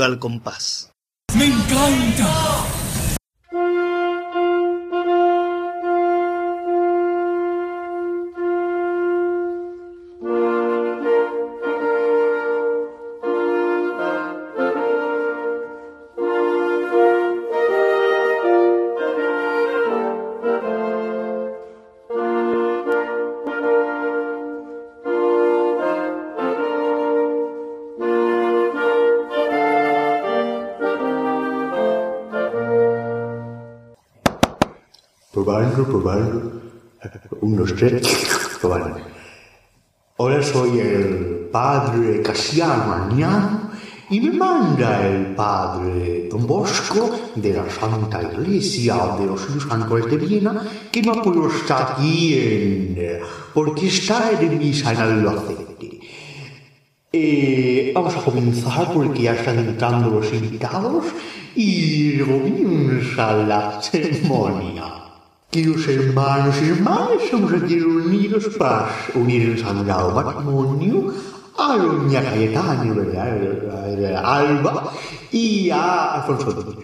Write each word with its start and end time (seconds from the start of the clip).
Al 0.00 0.18
Compás. 0.18 0.90
¡Me 1.34 1.46
encanta! 1.46 2.51
Probando. 35.72 36.60
Unos 37.40 37.74
tres, 37.74 38.02
probando. 38.60 38.98
Hola, 40.16 40.42
soy 40.42 40.78
el 40.78 41.48
padre 41.50 42.22
Casiano 42.22 42.92
Agnano 42.92 43.70
y 44.10 44.20
me 44.20 44.30
manda 44.32 45.06
el 45.08 45.34
padre 45.34 46.28
Don 46.30 46.46
Bosco 46.46 47.10
de 47.34 47.54
la 47.54 47.68
Santa 47.68 48.22
Iglesia 48.22 49.16
de 49.18 49.26
los 49.26 49.40
Santos 49.40 50.10
de 50.10 50.16
Viena 50.18 50.62
que 50.92 51.02
no 51.02 51.14
puedo 51.22 51.48
estar 51.48 51.94
aquí 51.94 52.34
en, 52.38 52.98
porque 53.54 53.88
está 53.88 54.30
de 54.32 54.46
misa 54.46 54.92
en 54.92 54.98
Albacete. 54.98 56.00
Eh, 57.10 57.92
vamos 57.94 58.16
a 58.16 58.22
comenzar 58.22 58.92
porque 58.92 59.22
ya 59.22 59.34
están 59.34 59.58
entrando 59.58 60.08
los 60.08 60.32
invitados 60.32 61.04
y 61.54 62.18
comienza 62.20 63.32
la 63.32 63.82
ceremonia. 63.82 65.01
que 65.52 65.68
os 65.68 65.86
hermanos 65.86 66.56
e 66.62 66.64
irmãs 66.64 67.28
são 67.28 67.46
aqui 67.46 67.78
unidos 67.82 68.56
para 68.56 68.88
unir-se 69.14 69.62
ao 69.62 70.10
matrimônio 70.14 71.12
a 71.58 71.76
Doña 71.76 72.22
Cayetana, 72.22 72.80
a 74.16 74.36
Alba 74.38 74.92
y 75.30 75.70
a 75.70 76.14
Alfonso. 76.14 76.74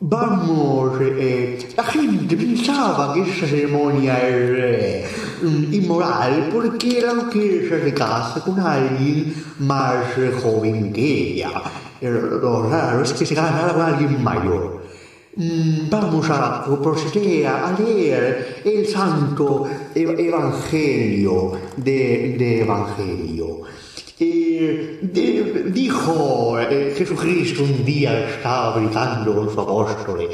Vamos, 0.00 1.00
eh, 1.00 1.58
la 1.76 1.82
gente 1.82 2.36
pensaba 2.36 3.12
que 3.14 3.22
esa 3.22 3.46
ceremonia 3.48 4.16
era 4.16 4.66
eh, 4.68 5.06
inmoral 5.72 6.50
porque 6.52 6.98
era 6.98 7.12
la 7.14 7.28
que 7.30 7.68
se 7.68 7.92
casa 7.92 8.40
con 8.44 8.60
alguien 8.60 9.34
más 9.58 10.06
joven 10.40 10.92
que 10.92 11.34
ella. 11.34 11.50
Lo 12.00 12.68
raro 12.70 13.02
es 13.02 13.12
que 13.12 13.26
se 13.26 13.34
casara 13.34 13.72
con 13.72 13.82
alguien 13.82 14.22
mayor. 14.22 14.81
Vamos 15.34 16.28
a 16.28 16.62
proceder 16.82 17.46
a 17.46 17.74
leer 17.78 18.60
el 18.66 18.86
santo 18.86 19.66
evangelio 19.94 21.52
de, 21.76 22.36
de 22.36 22.60
evangelio. 22.60 23.62
Eh, 24.20 24.98
de, 25.00 25.70
dijo 25.72 26.60
eh, 26.60 26.94
Jesucristo 26.96 27.64
un 27.64 27.82
día 27.82 28.28
estaba 28.28 28.76
brincando 28.76 29.34
con 29.34 29.50
su 29.50 29.58
apóstol. 29.58 30.28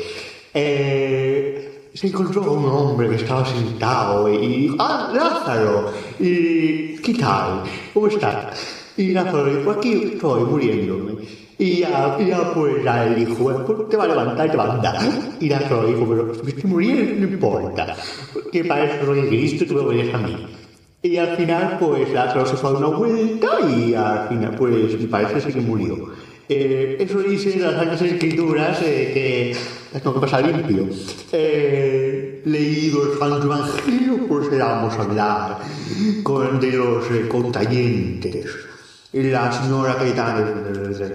Eh, 0.53 1.91
se 1.94 2.09
encontró 2.09 2.53
un 2.53 2.65
hombre 2.66 3.09
que 3.09 3.16
estaba 3.16 3.47
sentado 3.47 4.28
y 4.28 4.62
dijo, 4.62 4.76
ah, 4.80 5.12
Lázaro, 5.15 5.92
¿qué 6.19 7.16
tal? 7.20 7.62
¿Cómo 7.94 8.09
estás? 8.09 8.92
Y 8.97 9.12
Lázaro 9.12 9.44
dijo, 9.44 9.70
aquí 9.70 10.10
estoy 10.12 10.42
muriéndome. 10.42 11.47
Y 11.58 11.80
ya, 11.80 12.16
ya 12.20 12.54
pues 12.54 12.84
ya 12.84 13.04
dijo, 13.06 13.64
pues 13.66 13.88
te 13.88 13.96
va 13.96 14.04
a 14.04 14.08
levantar 14.08 14.46
y 14.46 14.50
te 14.50 14.56
va 14.56 14.64
a 14.64 14.74
andar. 14.74 14.96
Y 15.41 15.48
Lázaro 15.48 15.86
dijo, 15.86 16.06
pero 16.08 16.34
si 16.34 16.50
estoy 16.50 16.70
muriendo 16.70 17.26
no 17.26 17.32
importa, 17.32 17.96
que 18.52 18.64
para 18.64 18.84
eso 18.84 19.06
soy 19.06 19.26
Cristo 19.26 19.64
tú 19.66 19.74
me 19.74 19.80
voy 19.82 20.10
a 20.10 20.18
mí. 20.18 20.47
Y 21.02 21.16
al 21.16 21.36
final, 21.36 21.78
pues 21.80 22.12
Lázaro 22.12 22.47
se 22.47 22.56
fue 22.56 22.70
a 22.70 22.72
una 22.74 22.88
vuelta 22.88 23.48
y 23.68 23.94
al 23.94 24.28
final, 24.28 24.54
pues 24.56 25.00
me 25.00 25.08
parece 25.08 25.52
que 25.52 25.60
murió. 25.60 26.12
Eh, 26.48 26.97
eso 27.00 27.18
dice 27.18 27.58
las 27.58 27.74
Santas 27.74 28.02
Escrituras 28.02 28.80
eh, 28.82 29.54
que 29.92 29.98
tengo 29.98 30.14
que 30.14 30.20
pasar 30.20 30.47
limpio. 30.47 30.88
Eh, 31.32 32.42
leído 32.44 33.12
el 33.12 33.18
Santo 33.18 33.47
Evangelio, 33.47 34.26
pues 34.28 34.58
vamos 34.58 34.94
a 34.94 35.02
hablar 35.02 35.58
con, 36.22 36.60
de 36.60 36.72
los 36.72 37.04
eh, 37.10 37.28
contayentes. 37.28 38.67
La 39.22 39.50
señora 39.50 39.96
Cayetana 39.96 40.44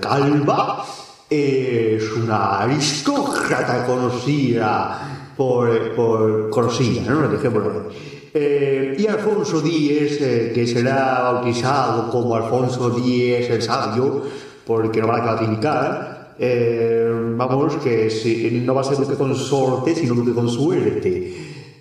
Calva 0.01 0.85
es 1.29 2.11
una 2.11 2.59
aristócrata 2.59 3.85
conocida 3.85 5.31
por, 5.37 5.95
por 5.95 6.49
conocida, 6.49 7.09
¿no? 7.09 7.27
Dejémoslo 7.29 7.91
eh, 8.33 8.95
y 8.97 9.07
Alfonso 9.07 9.61
Díez, 9.61 10.19
eh, 10.21 10.51
que 10.53 10.65
será 10.65 11.21
bautizado 11.21 12.09
como 12.09 12.35
Alfonso 12.35 12.89
Díez 12.89 13.49
el 13.49 13.61
Sabio, 13.61 14.23
porque 14.65 15.01
no 15.01 15.07
va 15.07 15.17
a 15.17 15.21
clasificar, 15.21 16.33
eh, 16.39 17.11
vamos, 17.35 17.75
que 17.75 18.09
si, 18.09 18.63
no 18.65 18.73
va 18.73 18.81
a 18.81 18.83
ser 18.83 18.97
duque 18.97 19.15
con 19.15 19.35
sorte, 19.35 19.93
sino 19.93 20.15
duque 20.15 20.33
con 20.33 20.49
suerte. 20.49 21.33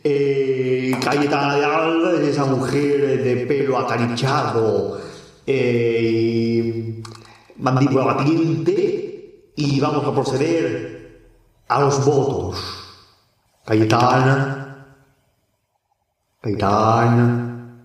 Eh, 0.04 0.92
Cayetana 1.02 1.56
de 1.56 1.64
Alba 1.64 2.12
es 2.20 2.28
esa 2.28 2.44
mujer 2.44 3.22
de 3.22 3.36
pelo 3.46 3.78
acarichado, 3.78 5.00
eh, 5.46 7.02
mandíbula 7.56 8.04
batiente 8.04 9.52
y 9.56 9.80
vamos 9.80 10.06
a 10.06 10.14
proceder 10.14 11.30
a 11.68 11.80
los 11.80 12.04
votos. 12.04 12.58
Cayetana, 13.64 14.96
Cayetana, 16.40 17.78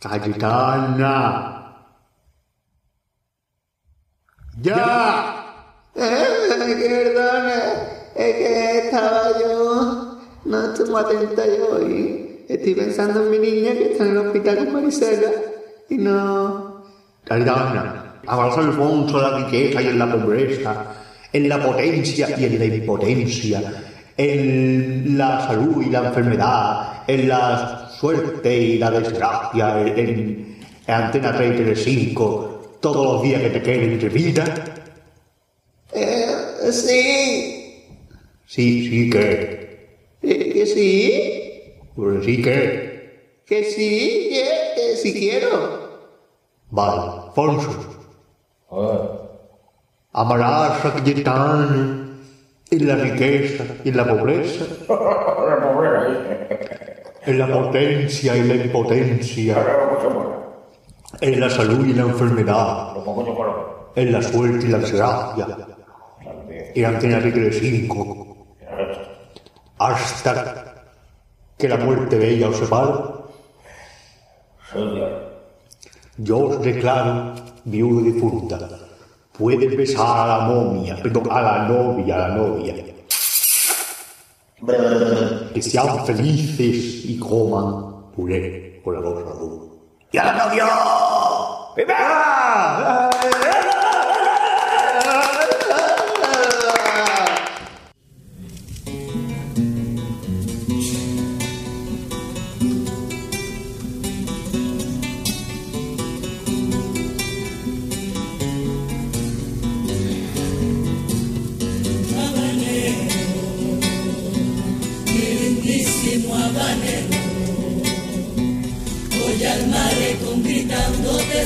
Cayetana. 0.00 1.58
¡Ya! 4.60 5.38
Eh, 5.94 6.32
perdona, 7.14 7.62
es 8.14 8.34
que 8.36 8.78
estaba 8.78 9.40
yo, 9.40 10.18
no 10.44 10.64
estuve 10.64 10.98
atenta 10.98 11.46
yo 11.46 11.88
y 11.88 12.44
estoy 12.48 12.74
pensando 12.74 13.22
en 13.22 13.30
mi 13.30 13.38
niña 13.38 13.72
que 13.72 13.92
está 13.92 14.04
en 14.04 14.10
el 14.10 14.18
hospital 14.18 14.56
con 14.56 14.74
Marisela 14.74 15.51
no... 15.98 16.82
Cayetana, 17.24 18.20
abraza 18.26 18.60
el 18.62 18.72
fondo 18.72 19.20
la 19.20 19.38
riqueza 19.38 19.80
y 19.82 19.88
en 19.88 19.98
la 19.98 20.10
pobreza, 20.12 20.86
en 21.32 21.48
la 21.48 21.62
potencia 21.62 22.28
y 22.36 22.44
en 22.44 22.58
la 22.58 22.64
impotencia, 22.66 23.62
en 24.16 25.16
la 25.16 25.46
salud 25.46 25.82
y 25.86 25.90
la 25.90 26.06
enfermedad, 26.08 27.02
en 27.06 27.28
la 27.28 27.88
suerte 27.90 28.56
y 28.58 28.78
la 28.78 28.90
desgracia, 28.90 29.80
en, 29.80 30.58
en 30.86 30.94
Antena 30.94 31.32
335, 31.32 32.78
todos 32.80 33.04
los 33.14 33.22
días 33.22 33.40
que 33.42 33.50
te 33.50 33.62
queden 33.62 33.98
de 33.98 34.08
vida. 34.08 34.44
Eh, 35.92 36.26
sí, 36.72 37.58
Sí, 38.46 38.88
sí 38.88 39.10
que. 39.10 39.22
eh, 40.22 40.52
que 40.52 40.66
sí, 40.66 41.82
Pues 41.94 42.24
sí 42.24 42.42
que. 42.42 42.91
Que 43.46 43.64
sí, 43.64 44.30
que, 44.30 44.72
que 44.74 44.96
sí 44.96 45.12
quiero. 45.12 45.82
Vale, 46.70 47.26
Alfonso. 47.26 47.70
Amarás 50.12 50.84
a 50.84 50.92
Cayetana 50.94 52.08
en 52.70 52.88
la 52.88 52.96
riqueza 52.96 53.64
y 53.84 53.90
en 53.90 53.96
la 53.98 54.08
pobreza, 54.08 54.64
en 57.26 57.38
la 57.38 57.46
potencia 57.46 58.36
y 58.36 58.44
la 58.44 58.54
impotencia, 58.54 59.64
en 61.20 61.40
la 61.40 61.50
salud 61.50 61.86
y 61.86 61.92
la 61.92 62.02
enfermedad, 62.02 62.96
en 63.94 64.12
la 64.12 64.22
suerte 64.22 64.66
y 64.66 64.70
la 64.70 64.78
desgracia, 64.78 65.46
y 66.74 66.84
Antena 66.84 67.22
Tigre 67.22 67.52
5, 67.52 68.36
hasta 69.78 70.74
que 71.58 71.68
la 71.68 71.76
muerte 71.76 72.18
de 72.18 72.30
ella 72.30 72.48
os 72.48 72.56
separe. 72.56 72.92
Yo 76.18 76.38
os 76.38 76.62
declaro 76.62 77.34
viuda 77.64 78.00
y 78.00 78.12
difunta. 78.12 78.58
Puedes 79.36 79.76
besar 79.76 80.18
a 80.18 80.26
la 80.26 80.38
momia, 80.46 80.96
perdón, 81.02 81.28
a 81.30 81.40
la 81.40 81.68
novia, 81.68 82.14
a 82.14 82.28
la 82.28 82.34
novia. 82.36 82.74
Que 85.52 85.62
sean 85.62 86.06
felices 86.06 87.04
y 87.04 87.18
coman 87.18 88.12
puré 88.14 88.80
con 88.84 88.94
la 88.94 89.00
azul. 89.00 89.72
¡Y 90.12 90.18
a 90.18 90.24
la 90.24 90.46
novia! 90.46 90.66
¡Viva! 91.76 93.10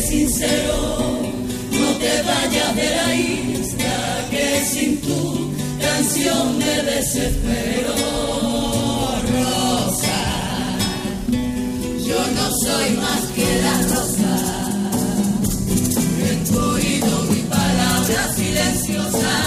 Sincero, 0.02 1.20
no 1.70 1.90
te 1.98 2.22
vayas 2.22 2.76
de 2.76 2.90
la 2.96 3.14
isla, 3.14 4.26
que 4.30 4.64
sin 4.64 5.00
tu 5.00 5.52
canción 5.80 6.58
me 6.58 6.82
desespero. 6.82 7.94
Rosa, 9.32 10.22
yo 12.06 12.20
no 12.36 12.50
soy 12.64 12.90
más 12.96 13.22
que 13.34 13.62
la 13.62 13.76
rosa. 13.94 14.34
En 16.30 16.44
tu 16.44 16.58
oído 16.58 17.22
mi 17.30 17.40
palabra 17.42 18.34
silenciosa, 18.34 19.45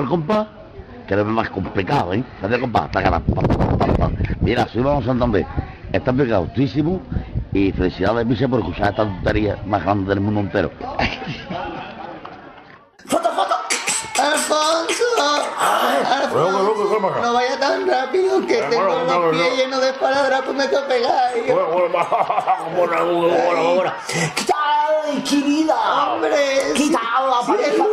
el 0.00 0.08
compás, 0.08 0.46
que 1.06 1.14
es 1.14 1.24
más 1.24 1.50
complicado, 1.50 2.12
¿eh? 2.14 2.24
Radio 2.42 2.56
el 2.56 2.60
compás, 2.62 2.88
pa, 2.88 3.02
pa. 3.02 3.22
Mira, 4.40 4.66
soy 4.68 4.82
Vamos 4.82 5.04
Santander. 5.04 5.46
Está 5.92 6.12
pegado 6.12 6.44
muchísimo 6.44 7.00
y 7.52 7.72
felicidades, 7.72 8.26
Miche, 8.26 8.48
por 8.48 8.60
escuchar 8.60 8.90
esta 8.90 9.04
tontería 9.04 9.58
más 9.66 9.82
grande 9.82 10.08
del 10.08 10.20
mundo 10.20 10.40
entero. 10.40 10.70
¡Foto, 13.06 13.28
foto! 13.32 13.54
¡Alfonso! 14.22 15.04
¡Alfonso! 16.08 17.10
No 17.22 17.32
vaya 17.32 17.58
tan 17.58 17.88
rápido 17.88 18.46
que 18.46 18.62
tengo 18.70 19.04
los 19.04 19.36
pies 19.36 19.56
llenos 19.56 19.80
de 19.80 19.88
esparadrapos 19.88 20.54
me 20.54 20.68
tengo 20.68 20.86
pegáis. 20.86 21.44
¿Qué 25.10 25.16
tal, 25.16 25.24
querida? 25.24 26.12
¡Hombre! 26.12 26.72
¿Qué 26.76 26.88
tal, 26.90 27.30
la 27.30 27.40
pareja 27.44 27.84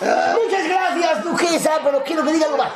Muchas 0.00 0.68
gracias, 0.68 1.24
Duquesa, 1.24 1.70
pero 1.82 2.02
quiero 2.04 2.22
que 2.24 2.32
diga 2.32 2.46
algo 2.46 2.58
más. 2.58 2.72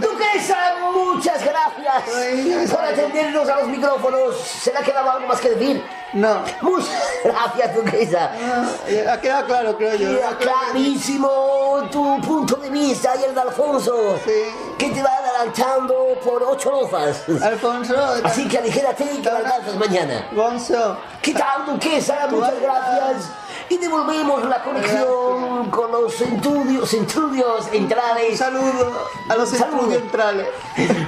Duquesa, 0.00 0.56
muchas 0.92 1.44
gracias 1.44 2.70
por 2.70 2.84
atendernos 2.84 3.48
a 3.48 3.56
los 3.60 3.68
micrófonos. 3.68 4.36
¿Se 4.36 4.72
le 4.72 4.78
ha 4.78 4.82
quedado 4.82 5.10
algo 5.10 5.26
más 5.28 5.40
que 5.40 5.50
decir? 5.50 5.84
No. 6.12 6.42
Muchas 6.62 6.90
gracias, 7.22 7.74
Duquesa. 7.76 8.30
Ah, 8.34 9.12
Ha 9.12 9.20
quedado 9.20 9.46
claro, 9.46 9.76
creo 9.76 9.94
yo. 9.94 10.08
Queda 10.16 10.36
clarísimo 10.38 11.88
tu 11.92 12.20
punto 12.20 12.56
de 12.56 12.68
vista 12.70 13.12
y 13.20 13.24
el 13.24 13.34
de 13.34 13.40
Alfonso, 13.42 14.18
Sí. 14.24 14.32
que 14.76 14.90
te 14.90 15.02
va 15.02 15.10
adelantando 15.18 16.18
por 16.24 16.42
ocho 16.42 16.70
lozas. 16.72 17.22
Alfonso. 17.42 17.94
Así 18.24 18.48
que 18.48 18.58
aligérate 18.58 19.04
y 19.04 19.18
que 19.22 19.28
alcanzas 19.28 19.76
mañana. 19.76 20.26
Gonzo. 20.32 20.96
¿Qué 21.22 21.32
tal, 21.32 21.66
Duquesa? 21.66 22.26
Muchas 22.28 22.60
gracias. 22.60 23.30
Y 23.70 23.78
devolvemos 23.78 24.44
la 24.46 24.62
conexión 24.64 25.70
con 25.70 25.92
los 25.92 26.20
estudios, 26.20 26.92
estudios 26.92 27.66
Un 27.66 27.70
centrales. 27.70 28.36
saludo 28.36 29.06
a 29.28 29.36
los 29.36 29.52
estudios 29.52 29.92
centrales. 29.94 30.48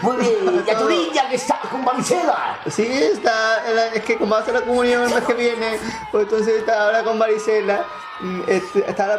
Muy 0.00 0.16
bien. 0.18 0.64
Y 0.64 0.70
a 0.70 0.78
tu 0.78 0.88
niña 0.88 1.28
que 1.28 1.34
está 1.34 1.58
con 1.70 1.84
varicela. 1.84 2.60
Sí, 2.70 2.86
está, 2.86 3.64
es 3.92 4.04
que 4.04 4.16
como 4.16 4.36
hace 4.36 4.52
la 4.52 4.60
comunión 4.60 5.02
el 5.02 5.12
mes 5.12 5.24
que 5.24 5.34
viene, 5.34 5.76
pues 6.12 6.22
entonces 6.24 6.58
está 6.60 6.84
ahora 6.84 7.02
con 7.02 7.18
varicela. 7.18 7.84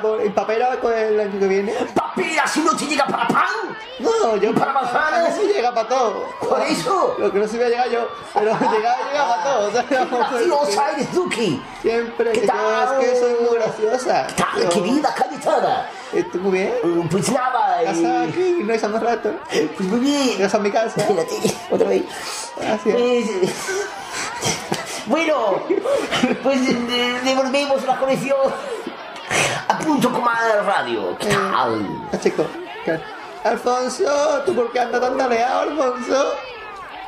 Pobre- 0.01 0.25
empapelada 0.25 0.79
con 0.79 0.93
el 0.93 1.19
año 1.19 1.39
que 1.39 1.47
viene. 1.47 1.73
Papera, 1.93 2.47
si 2.47 2.61
no 2.61 2.75
te 2.75 2.85
llega 2.85 3.05
para 3.05 3.27
pan. 3.27 3.77
No, 3.99 4.35
yo 4.37 4.53
¿Para 4.55 4.73
manzanas? 4.73 5.37
Eso 5.37 5.43
llega 5.47 5.73
para 5.73 5.87
todo. 5.87 6.25
Por 6.39 6.61
eso. 6.61 7.15
Lo 7.19 7.31
que 7.31 7.39
no 7.39 7.47
se 7.47 7.57
iba 7.57 7.65
a 7.65 7.69
llegar 7.69 7.89
yo, 7.89 8.07
pero 8.33 8.51
llega, 8.59 8.95
llega 9.11 9.27
para 9.27 9.43
todo. 9.43 9.67
o 9.67 9.71
sea, 9.71 9.83
Graciosa 9.83 10.91
eres, 10.91 11.13
Duki. 11.13 11.61
Siempre, 11.81 12.31
¿Qué 12.31 12.41
que 12.41 12.47
yo 12.47 13.01
es 13.01 13.09
que 13.11 13.19
soy 13.19 13.35
muy 13.47 13.55
graciosa. 13.57 14.27
¿Qué 14.55 14.69
querida 14.69 15.13
cayetada? 15.13 15.89
Estoy 16.13 16.41
muy 16.41 16.51
bien. 16.51 16.73
Mm, 16.83 17.07
Pues 17.09 17.29
nada, 17.31 17.83
Casa 17.83 17.99
eh, 18.25 18.29
aquí, 18.29 18.57
no 18.63 18.73
es 18.73 18.89
más 18.89 19.03
rato. 19.03 19.31
pues 19.49 19.89
muy 19.89 19.99
bien. 19.99 20.37
Casa 20.39 20.57
a 20.57 20.59
mi 20.61 20.71
casa. 20.71 20.93
Espérate, 21.01 21.35
otra 21.71 21.89
vez. 21.89 22.03
Gracias. 22.57 22.95
Pues, 22.95 23.29
eh, 23.29 23.53
bueno, 25.07 25.61
pues 26.43 26.59
eh, 26.69 27.19
devolvemos 27.23 27.83
la 27.85 27.97
conexión 27.97 28.37
a 29.67 29.77
punto 29.79 30.11
coma 30.11 30.35
radio. 30.65 31.17
¿Qué 31.17 31.27
tal? 31.27 31.85
Ah, 32.11 32.17
chico. 32.19 32.45
¿qué? 32.85 32.99
Alfonso, 33.43 34.41
¿tú 34.45 34.55
por 34.55 34.71
qué 34.71 34.79
andas 34.79 35.01
tan 35.01 35.17
daleado, 35.17 35.61
Alfonso? 35.61 36.33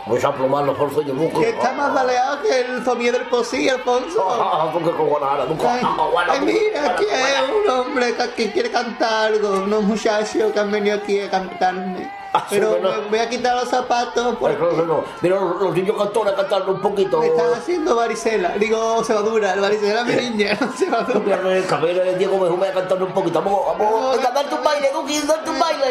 Voy 0.08 0.20
a 0.24 0.32
plomarlo 0.32 0.76
por 0.76 0.94
sueño 0.94 1.14
buco. 1.16 1.40
Que 1.40 1.50
está 1.50 1.74
más 1.74 1.92
daleado 1.94 2.42
que 2.44 2.60
el 2.62 2.82
fomier 2.84 3.14
del 3.14 3.28
posí, 3.28 3.68
Alfonso. 3.68 4.24
Ah, 4.30 4.70
porque 4.72 4.92
con 4.92 5.08
Guanara, 5.08 5.46
nunca. 5.46 5.74
Ay, 5.74 5.82
Ah, 5.84 6.10
ay, 6.30 6.42
mira, 6.42 6.92
aquí 6.92 7.06
hay 7.06 7.34
un 7.50 7.70
hombre 7.72 8.14
que 8.36 8.52
quiere 8.52 8.70
cantar 8.70 9.34
algo, 9.34 9.50
unos 9.64 9.82
muchachos 9.84 10.52
que 10.54 10.60
han 10.60 10.70
venido 10.72 10.98
aquí 10.98 11.20
a 11.20 11.30
cantarme. 11.32 12.12
Ah, 12.34 12.46
Pero 12.50 12.78
me 12.82 13.08
voy 13.10 13.20
a 13.20 13.30
quitar 13.30 13.56
los 13.56 13.70
zapatos 13.70 14.36
porque 14.40 14.58
no, 14.58 14.72
no, 14.74 14.84
no. 14.86 15.04
Mira 15.22 15.40
los, 15.40 15.62
los 15.62 15.74
niños 15.74 15.96
cantores 15.98 16.34
cantando 16.34 16.74
un 16.74 16.82
poquito. 16.82 17.20
me 17.22 17.28
están 17.28 17.54
haciendo 17.54 17.96
varicela. 17.96 18.50
Digo, 18.60 19.04
cebadura, 19.06 19.54
el 19.54 19.62
varicela 19.62 20.02
es 20.02 20.06
mi 20.08 20.30
niña, 20.30 20.58
no 20.62 20.68
cebadura. 20.74 21.20
Mira, 21.40 21.58
el 21.58 21.66
cabello 21.66 22.04
de 22.04 22.16
Diego 22.18 22.38
me 22.38 22.50
voy 22.50 22.68
a 22.68 22.74
cantar 22.74 23.02
un 23.02 23.12
poquito. 23.14 23.42
Vamos, 23.42 23.62
vamos, 23.80 24.18
venga, 24.18 24.32
darte 24.32 24.54
un 24.54 24.64
baile, 24.64 24.90
Duki, 24.94 25.20
darte 25.22 25.50
un 25.50 25.60
baile. 25.60 25.86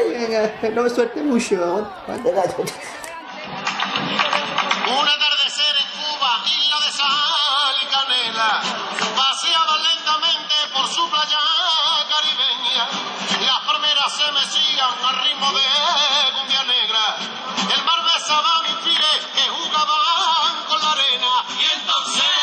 Venga, 0.61 0.71
no 0.77 0.83
me 0.83 0.91
suelte 0.91 1.21
mucho. 1.23 1.87
Venga, 2.07 2.43
Un 4.87 5.09
atardecer 5.09 5.77
en 5.81 5.89
Cuba, 6.01 6.43
isla 6.45 6.79
de 6.81 6.93
sal 6.93 7.77
y 7.83 7.87
canela, 7.87 8.61
paseaba 9.17 9.79
lentamente 9.79 10.55
por 10.73 10.87
su 10.93 11.09
playa 11.09 11.39
caribeña. 12.09 12.89
Las 13.41 13.61
palmeras 13.61 14.13
se 14.17 14.31
mecían 14.33 14.91
al 15.09 15.17
ritmo 15.25 15.53
de 15.53 16.33
cumbia 16.35 16.63
negra. 16.65 17.17
El 17.75 17.85
mar 17.85 18.05
besaba 18.15 18.63
mis 18.63 18.77
pies 18.85 19.27
que 19.35 19.49
jugaban 19.49 20.65
con 20.69 20.81
la 20.81 20.93
arena. 20.93 21.45
Y 21.59 21.65
entonces 21.79 22.34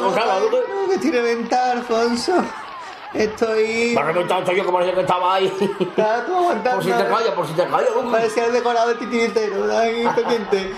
No, 0.00 0.90
que 0.90 0.98
tiene 0.98 1.20
ventaja, 1.20 1.72
Alfonso. 1.72 2.32
Estoy... 3.14 3.92
Me 3.94 4.00
ha 4.00 4.04
reventado 4.04 4.40
esto 4.40 4.52
yo 4.52 4.66
que 4.66 4.72
parecía 4.72 4.94
que 4.94 5.00
estaba 5.02 5.34
ahí. 5.34 5.52
Estaba 5.78 6.26
tú 6.26 6.34
aguantando. 6.34 6.76
Por 6.76 6.84
si 6.84 6.90
te 6.90 7.08
callas, 7.08 7.30
por 7.30 7.46
si 7.46 7.52
te 7.54 7.66
callas, 7.66 7.94
Duki. 7.94 8.10
Parecía 8.10 8.46
el 8.46 8.52
decorado 8.52 8.88
de 8.88 8.94
titiritero, 8.96 9.78
ahí 9.78 10.08
pendiente. 10.16 10.72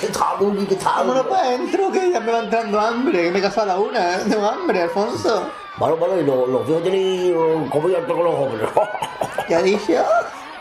¿Qué 0.00 0.06
tal, 0.06 0.38
Duki? 0.38 0.66
¿Qué 0.66 0.76
tal? 0.76 1.08
Vámonos 1.08 1.26
para 1.26 1.42
adentro, 1.42 1.90
que 1.90 2.10
ya 2.12 2.20
me 2.20 2.32
va 2.32 2.38
entrando 2.38 2.80
hambre. 2.80 3.24
Que 3.24 3.30
me 3.32 3.38
he 3.40 3.42
casado 3.42 3.72
a 3.72 3.74
la 3.74 3.80
una, 3.80 4.14
¿eh? 4.14 4.24
Tengo 4.28 4.46
hambre, 4.46 4.82
Alfonso. 4.82 5.50
Bueno, 5.76 5.96
bueno, 5.96 6.20
y 6.20 6.24
los, 6.24 6.66
viejos 6.66 6.82
eh, 6.84 7.68
cubierto 7.68 8.14
con 8.14 8.24
los 8.24 8.34
jóvenes. 8.34 8.68
¿Qué 9.48 9.54
ha 9.56 9.62
dicho? 9.62 10.04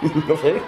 no 0.28 0.38
sé. 0.38 0.62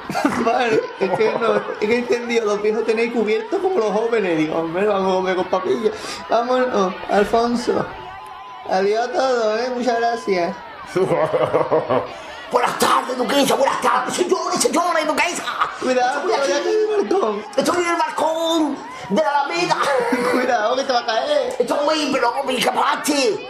Vale, 0.46 0.82
es 1.00 1.10
que 1.12 1.32
no, 1.40 1.56
es 1.56 1.62
que 1.80 1.86
he 1.86 1.98
entendido, 1.98 2.46
los 2.46 2.62
viejos 2.62 2.86
tenéis 2.86 3.14
cubiertos 3.14 3.60
como 3.62 3.80
los 3.80 3.92
jóvenes. 3.92 4.38
Digo, 4.38 4.58
hombre, 4.60 4.86
vamos 4.86 5.12
a 5.12 5.16
comer 5.16 5.36
con 5.36 5.46
papilla. 5.46 5.92
Vámonos, 6.30 6.94
Alfonso. 7.10 7.86
Adiós 8.70 9.08
a 9.08 9.12
todos, 9.12 9.60
¿eh? 9.60 9.72
Muchas 9.76 10.00
gracias. 10.00 10.56
Buenas 12.52 12.78
tardes, 12.78 13.18
Duquesa, 13.18 13.56
buenas 13.56 13.82
tardes, 13.82 14.14
señores, 14.14 14.62
señores, 14.62 15.08
Duquesa. 15.08 15.44
Cuidado, 15.82 16.22
que 16.28 16.34
Estoy 16.34 16.34
voy 16.34 16.34
a 16.34 16.38
aquí, 16.38 16.52
caer 16.52 16.64
del 16.64 17.10
balcón. 17.10 17.46
estoy 17.58 17.84
en 17.84 17.90
el 17.90 17.96
balcón 17.96 18.78
de 19.10 19.22
la 19.24 19.30
Alameda. 19.42 19.78
Cuidado, 20.32 20.76
que 20.76 20.84
te 20.84 20.94
va 20.94 21.00
a 21.00 21.06
caer. 21.08 21.56
Estoy, 21.58 22.10
pero 22.14 22.44
mi 22.46 22.62
capache. 22.62 23.50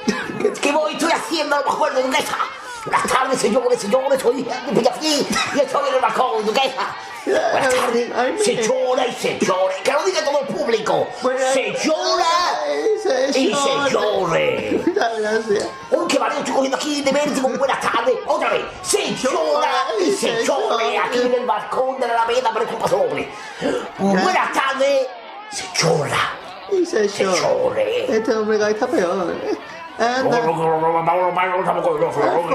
¿Qué 0.62 0.72
voy? 0.72 0.94
Estoy 0.94 1.12
haciendo? 1.12 1.58
No 1.58 1.64
me 1.66 1.70
acuerdo, 1.72 2.02
Duquesa. 2.02 2.38
Buenas 2.86 3.08
tardes, 3.08 3.40
señores, 3.40 3.80
señores, 3.80 4.22
soy 4.22 4.44
de 4.44 4.52
Pillafí 4.74 5.26
y 5.56 5.60
estoy 5.60 5.88
en 5.90 5.96
el 5.96 6.02
balcón, 6.02 6.46
Duquesa. 6.46 6.96
Buenas 7.26 7.74
tardes, 7.74 8.10
me- 8.10 8.44
señora 8.44 9.08
y 9.08 9.14
señores, 9.14 9.78
que 9.84 9.92
lo 9.94 10.04
diga 10.04 10.22
todo 10.26 10.40
el 10.42 10.48
público. 10.48 11.08
Señora 11.54 12.26
Ay, 12.66 13.32
y. 13.36 13.54
Muchas 14.86 15.20
gracias. 15.20 15.68
¡Uy, 15.92 16.08
qué 16.10 16.20
mareo 16.20 16.40
estoy 16.40 16.54
cogiendo 16.54 16.78
aquí 16.78 17.02
de 17.02 17.12
vértigo! 17.14 17.50
¡Buenas 17.58 17.80
tardes! 17.80 18.16
¡Otra 18.28 18.50
vez! 18.50 18.66
¡Señora 18.82 19.72
y 20.02 20.12
señores! 20.12 21.00
Aquí 21.06 21.22
en 21.22 21.34
el 21.34 21.46
balcón 21.46 22.00
de 22.02 22.08
la 22.08 22.14
Alameda, 22.24 22.50
pero 22.54 22.66
es 22.66 22.72
un 22.72 22.80
paso 22.80 22.98
doble. 22.98 23.30
¡Buenas 23.98 24.52
tardes! 24.52 25.08
¡Señora! 25.52 26.38
Y 26.72 26.86
se. 26.86 27.06
Este 27.06 27.26
hombre 28.36 28.72
está 28.72 28.88
peor. 28.88 29.34
Anda, 30.00 30.38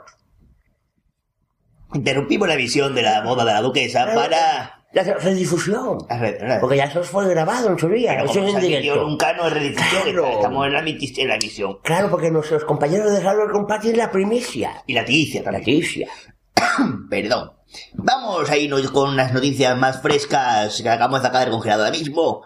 Interrumpimos 1.95 2.47
la 2.47 2.53
emisión 2.55 2.95
de 2.95 3.01
la 3.01 3.23
boda 3.23 3.47
de 3.47 3.53
la 3.55 3.63
duquesa 3.63 4.05
para... 4.15 4.85
La 4.93 5.03
redifusión. 5.21 6.05
la 6.07 6.19
red- 6.19 6.43
la- 6.47 6.61
Porque 6.61 6.77
ya 6.77 6.85
eso 6.85 7.03
fue 7.03 7.27
grabado 7.31 7.71
en 7.71 7.79
su 7.79 7.89
día. 7.89 8.13
Pero 8.15 8.31
Eso 8.31 8.41
es 8.45 8.51
se 8.53 8.59
en 8.59 8.63
directo. 8.83 9.09
nunca 9.09 9.33
no 9.33 9.47
es 9.47 9.55
redifusión, 9.55 10.03
Claro. 10.03 10.27
estamos 10.33 10.67
en 10.67 10.73
la, 10.75 10.79
en 10.81 11.29
la 11.29 11.35
emisión. 11.37 11.79
Claro, 11.83 12.11
porque 12.11 12.31
nuestros 12.31 12.63
compañeros 12.67 13.11
de 13.11 13.23
Salud 13.23 13.51
comparten 13.51 13.97
la 13.97 14.11
primicia. 14.11 14.83
Y 14.87 14.93
la 14.93 15.03
ticia 15.07 15.41
La 15.45 15.53
noticia. 15.53 16.09
Perdón. 17.09 17.53
Vamos 17.95 18.51
a 18.51 18.57
irnos 18.57 18.91
con 18.91 19.11
unas 19.11 19.33
noticias 19.33 19.77
más 19.77 20.01
frescas 20.03 20.81
que 20.81 20.89
acabamos 20.89 21.21
de 21.23 21.27
sacar 21.29 21.43
del 21.43 21.51
congelador 21.51 21.87
ahora 21.87 21.99
mismo. 21.99 22.43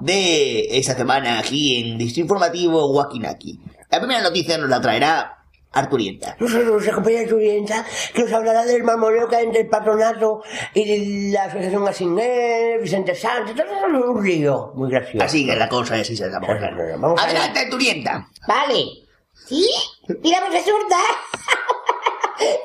De 0.00 0.78
esta 0.78 0.94
semana 0.94 1.38
aquí 1.38 1.80
en 1.80 1.98
Distrito 1.98 2.22
Informativo 2.24 2.92
Wakinaki. 2.92 3.60
La 3.90 3.98
primera 3.98 4.22
noticia 4.22 4.56
nos 4.56 4.70
la 4.70 4.80
traerá 4.80 5.42
Arturienta. 5.72 6.36
Nosotros, 6.38 6.84
la 6.84 6.92
compañera 6.92 7.28
Turienta, 7.28 7.84
que 8.14 8.22
nos 8.22 8.32
hablará 8.32 8.64
del 8.64 8.84
marmoleo 8.84 9.26
que 9.28 9.36
hay 9.36 9.46
entre 9.46 9.62
el 9.62 9.68
patronato 9.68 10.42
y 10.74 11.30
la 11.30 11.44
asociación 11.44 11.88
Asigner, 11.88 12.80
Vicente 12.80 13.14
Sánchez, 13.14 13.56
todo 13.56 13.66
eso 13.66 13.86
es 13.86 14.04
un 14.04 14.24
lío 14.24 14.72
muy 14.74 14.90
gracioso. 14.90 15.24
Así 15.24 15.46
que 15.46 15.56
la 15.56 15.68
cosa 15.68 15.96
es 15.96 16.02
así 16.02 16.16
se 16.16 16.28
vamos 16.28 16.50
a 16.50 16.58
Claro, 16.58 16.76
claro, 16.76 17.00
vamos 17.00 17.20
a 17.20 17.26
ver. 17.26 17.36
Adelante, 17.36 17.60
Arturienta. 17.60 18.28
Vale. 18.46 18.84
¿Sí? 19.46 19.66
Mira, 20.22 20.40
resulta. 20.50 20.96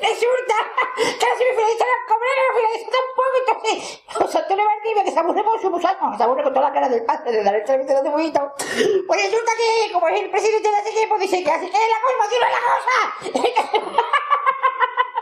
Resulta 0.08 0.56
que 0.96 1.26
la 1.26 1.36
semifinalista 1.38 1.86
la 1.86 2.00
cobra 2.08 2.28
y 2.28 2.38
la 2.40 2.52
finalista 2.58 2.92
tampoco. 2.98 3.36
Entonces, 3.38 4.04
José 4.14 4.38
Antonio 4.40 4.66
Martínez, 4.66 5.04
que 5.06 5.12
se 5.12 5.20
aburre 5.20 5.44
mucho, 5.44 5.80
se 6.18 6.24
aburre 6.24 6.44
con 6.44 6.54
toda 6.54 6.68
la 6.68 6.74
cara 6.74 6.90
del 6.90 7.04
padre 7.06 7.32
de 7.32 7.44
la 7.44 7.52
leche 7.52 7.78
de 7.78 7.94
los 7.94 8.04
dibujitos. 8.04 8.44
Pues 9.08 9.22
resulta 9.24 9.52
que, 9.58 9.92
como 9.92 10.08
es 10.08 10.22
el 10.22 10.30
presidente 10.30 10.70
de 10.70 10.78
ese 10.80 10.90
equipo, 10.90 11.18
dice 11.18 11.44
que 11.44 11.52
así 11.52 11.70
que 11.70 11.78
la 11.78 12.00
no 12.00 12.10
es 12.26 12.40
la 12.40 12.62
cosa. 12.68 12.98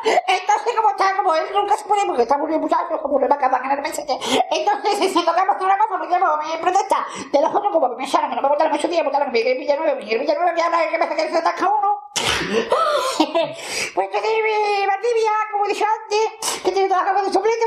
Entonces, 0.05 0.75
como 0.75 0.89
está, 0.91 1.15
como 1.15 1.33
él 1.33 1.45
nunca 1.51 1.75
se 1.77 1.85
puede, 1.85 2.05
porque 2.05 2.21
está 2.21 2.37
muriendo 2.37 2.61
muchachos, 2.61 3.01
como 3.01 3.15
una 3.15 3.27
vaca 3.27 3.49
van 3.49 3.65
a 3.65 3.73
entonces, 3.75 5.13
si 5.13 5.25
tocamos 5.25 5.55
una 5.59 5.77
cosa, 5.77 5.89
porque 5.89 6.07
llamo 6.07 6.37
mi 6.37 6.57
protesta 6.61 7.07
de 7.31 7.41
los 7.41 7.53
otros, 7.53 7.71
como 7.71 7.89
que 7.89 7.95
me 7.95 8.05
echaron, 8.05 8.29
que 8.29 8.35
no 8.35 8.41
me 8.43 8.49
votaron 8.49 8.73
mucho 8.73 8.87
día, 8.87 9.03
votaron 9.03 9.31
Miguel 9.31 9.57
Villanueva, 9.57 9.95
Miguel 9.95 10.19
Villanueva, 10.19 10.53
que 10.53 10.61
habla 10.61 10.89
que 10.89 10.97
me 10.97 11.05
hace 11.05 11.15
que 11.15 11.29
se 11.29 11.37
atasca 11.37 11.69
uno. 11.69 11.94
pues 13.95 14.07
entonces, 14.07 14.31
mi 14.43 14.85
Valdivia, 14.85 15.31
como 15.51 15.65
he 15.65 15.69
dicho 15.69 15.85
antes, 15.85 16.61
que 16.63 16.71
tiene 16.71 16.89
la 16.89 17.05
cama 17.05 17.21
de 17.23 17.31
suplente, 17.33 17.65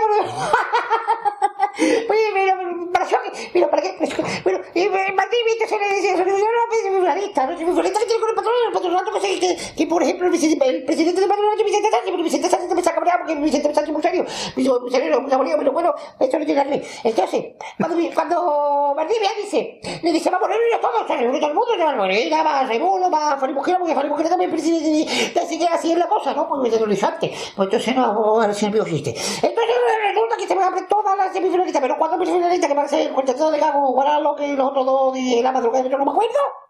Oye, 1.79 2.31
pero, 2.35 2.93
para 2.93 3.07
yo, 3.09 3.19
pero, 3.53 3.71
¿para 3.71 3.83
qué? 3.83 3.95
Pues, 3.99 4.61
y 4.75 4.89
me- 4.89 5.13
Valdivia, 5.13 5.53
entonces 5.53 5.79
le 5.79 5.95
decía, 5.95 6.17
yo 6.17 6.25
no 6.25 6.33
soy 6.71 6.91
futbolista, 6.99 7.47
no 7.47 7.57
soy 7.57 7.67
futbolista 7.67 8.01
que 8.01 8.07
tiene 8.07 8.21
con 8.21 8.31
el 8.31 8.35
patrón, 8.37 8.55
el 8.67 8.73
patronato, 8.73 9.11
pues, 9.13 9.23
que, 9.23 9.57
que, 9.77 9.87
por 9.87 10.03
ejemplo, 10.03 10.27
el 10.27 10.31
presidente, 10.33 10.69
el 10.69 10.85
del 10.85 11.29
patronato, 11.29 11.65
Vicente 11.65 11.91
Sánchez, 11.91 12.11
pero 12.11 12.23
Vicente 12.23 12.51
Sánchez 12.51 12.75
me 12.75 12.83
saca 12.83 13.01
porque 13.19 13.35
Vicente 13.37 13.69
me 13.69 13.75
está 13.75 13.93
muy 13.93 14.03
serio. 14.03 14.25
Dice, 14.57 14.71
muy 14.81 14.91
serio, 14.91 15.21
muy 15.21 15.33
aburrido, 15.33 15.59
pero 15.59 15.73
bueno, 15.73 15.95
esto 16.19 16.39
no 16.39 16.45
tiene 16.45 16.65
que 16.65 16.87
Entonces, 17.05 17.45
cuando, 17.79 17.97
cuando 18.15 18.95
Valdivia 18.97 19.31
dice, 19.41 19.81
le 20.03 20.13
dice, 20.13 20.31
vamos 20.31 20.49
a 20.49 20.53
reunirnos 20.53 20.81
todos, 20.81 21.07
se 21.07 21.17
reúne 21.17 21.39
todo 21.39 21.51
el 21.51 21.55
mundo, 21.55 21.73
se 21.77 21.85
va 21.85 21.91
a 21.91 21.95
reunir, 21.95 22.33
va 22.33 22.63
Raimundo, 22.65 23.11
va 23.11 23.37
Fari 23.39 23.53
Mujer, 23.53 23.77
porque 23.79 23.95
Fari 23.95 24.09
Mujer 24.09 24.29
también 24.29 24.51
así 24.59 25.59
que 25.59 25.67
así 25.67 25.93
es 25.93 25.99
la 25.99 26.09
cosa, 26.09 26.35
¿no? 26.35 26.49
Pues 26.49 26.61
me 26.63 26.69
antes. 27.07 27.53
Pues 27.55 27.67
entonces 27.67 27.97
no, 27.97 28.03
vamos 28.03 28.45
a 28.45 28.47
ver 28.47 28.57
si 28.57 28.67
el 28.67 28.77
existe. 28.77 29.11
Entonces 29.11 29.77
resulta 30.09 30.37
que 30.37 30.47
se 30.47 30.55
van 30.55 30.65
a 30.65 30.67
abrir 30.69 30.87
todas 30.89 31.17
las 31.17 31.33
semifinalistas, 31.33 31.83
pero 31.83 31.97
cuatro 31.99 32.19
semifinalistas 32.19 32.69
que 32.69 32.77
a 32.79 32.89
ser 32.89 33.13
Conchazón 33.13 33.53
de 33.53 33.59
Gago, 33.59 33.93
Guaralo, 33.93 34.37
que 34.37 34.55
los 34.55 34.69
otros 34.69 34.87
dos 34.87 35.15
de 35.15 35.41
la 35.43 35.53
madrugada, 35.53 35.89
yo 35.89 35.99
no 35.99 36.05
me 36.05 36.11
acuerdo. 36.13 36.68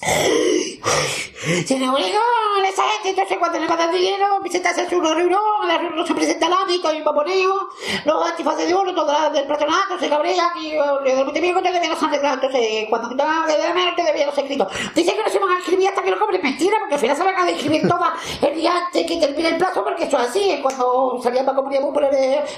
Se 0.00 1.76
reunió 1.76 2.20
esa 2.68 2.82
gente, 2.82 3.08
entonces 3.08 3.38
cuando 3.38 3.58
le 3.58 3.66
mandan 3.66 3.90
dinero, 3.90 4.40
Vicente 4.42 4.68
hace 4.68 4.94
una 4.94 5.14
reunión, 5.14 5.40
la 5.66 5.78
reunión 5.78 6.06
se 6.06 6.14
presenta 6.14 6.46
el 6.46 6.52
ámbito 6.52 6.92
y 6.92 7.02
mamoneo, 7.02 7.68
los 8.04 8.30
antifaces 8.30 8.68
de 8.68 8.74
oro, 8.74 8.94
todas 8.94 9.32
del 9.32 9.46
patronato, 9.46 9.98
se 9.98 10.08
cabrean 10.08 10.50
y 10.60 10.72
eh, 10.72 10.80
de 11.04 11.16
repente 11.16 11.40
bien 11.40 11.54
todavía 11.54 11.88
no 11.88 11.96
se 11.96 12.04
han 12.04 12.10
arreglado, 12.10 12.34
entonces 12.34 12.86
cuando 12.88 13.08
no, 13.08 13.46
de 13.46 13.74
menos 13.74 13.96
todavía 13.96 14.26
no 14.26 14.32
se 14.32 14.40
ha 14.40 14.44
escrito. 14.44 14.68
Dicen 14.94 15.16
que 15.16 15.22
no 15.22 15.28
se 15.28 15.38
van 15.38 15.50
a 15.50 15.58
escribir 15.58 15.88
hasta 15.88 16.02
que 16.02 16.10
lo 16.10 16.18
cobren, 16.18 16.42
mentira, 16.42 16.76
porque 16.78 16.94
al 16.94 17.00
final 17.00 17.16
se 17.16 17.24
van 17.24 17.34
a 17.34 17.50
escribir 17.50 17.88
todas 17.88 18.12
el 18.42 18.54
día 18.54 18.76
antes 18.76 19.06
que 19.06 19.16
termine 19.16 19.48
el 19.48 19.56
plazo, 19.56 19.82
porque 19.82 20.04
eso 20.04 20.20
es 20.20 20.28
así, 20.28 20.58
cuando 20.62 21.18
salían 21.22 21.46
para 21.46 21.56
comunidad 21.56 21.80
popular 21.80 22.10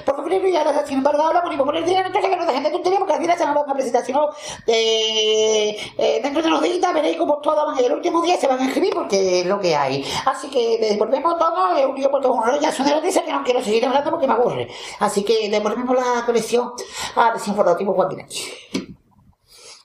por 0.05 0.17
febrero 0.17 0.49
y 0.49 0.57
ahora 0.57 0.85
sin 0.87 0.99
embargo 0.99 1.23
ahora 1.23 1.43
ponemos 1.43 1.65
por 1.65 1.77
el 1.77 1.85
dinero, 1.85 2.09
entonces 2.09 2.31
que 2.31 2.37
no 2.37 2.45
dejen 2.45 2.65
de 2.65 2.71
tontería, 2.71 2.99
porque 2.99 3.15
al 3.15 3.21
final 3.21 3.39
se 3.39 3.45
van 3.45 3.57
a 3.57 3.75
presentar, 3.75 4.05
si 4.05 4.13
no, 4.13 4.31
eh, 4.67 5.77
eh, 5.97 6.21
dentro 6.23 6.43
de 6.43 6.51
los 6.51 6.61
días 6.61 6.93
veréis 6.93 7.17
como 7.17 7.30
todas 7.43 7.67
van, 7.67 7.85
el 7.85 7.93
último 7.93 8.23
día 8.23 8.37
se 8.37 8.47
van 8.47 8.59
a 8.61 8.67
escribir 8.67 8.93
porque 8.95 9.41
es 9.41 9.47
lo 9.47 9.61
que 9.61 9.75
hay. 9.77 10.05
Así 10.27 10.49
que 10.51 10.79
devolvemos 10.81 11.39
todo, 11.39 11.77
es 11.77 11.87
un 11.87 11.95
lío 11.97 12.11
porque 12.11 12.27
es 12.29 12.33
un 12.35 12.43
rollazo 12.45 12.85
de 12.85 12.91
noticias 12.91 13.25
que 13.25 13.33
no 13.33 13.43
quiero 13.45 13.63
seguir 13.63 13.85
hablando 13.87 14.11
porque 14.11 14.27
me 14.27 14.35
aburre. 14.35 14.69
Así 14.99 15.23
que 15.25 15.49
devolvemos 15.49 15.97
la 15.97 16.25
colección 16.27 16.71
a 17.17 17.33
Desinformativo 17.33 17.95
Joaquín. 17.95 18.27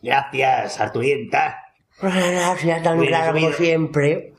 Gracias, 0.02 0.80
Arturienta. 0.80 1.62
Gracias, 2.02 2.84
tan 2.84 3.00
claro 3.00 3.34
como 3.34 3.52
siempre. 3.54 4.34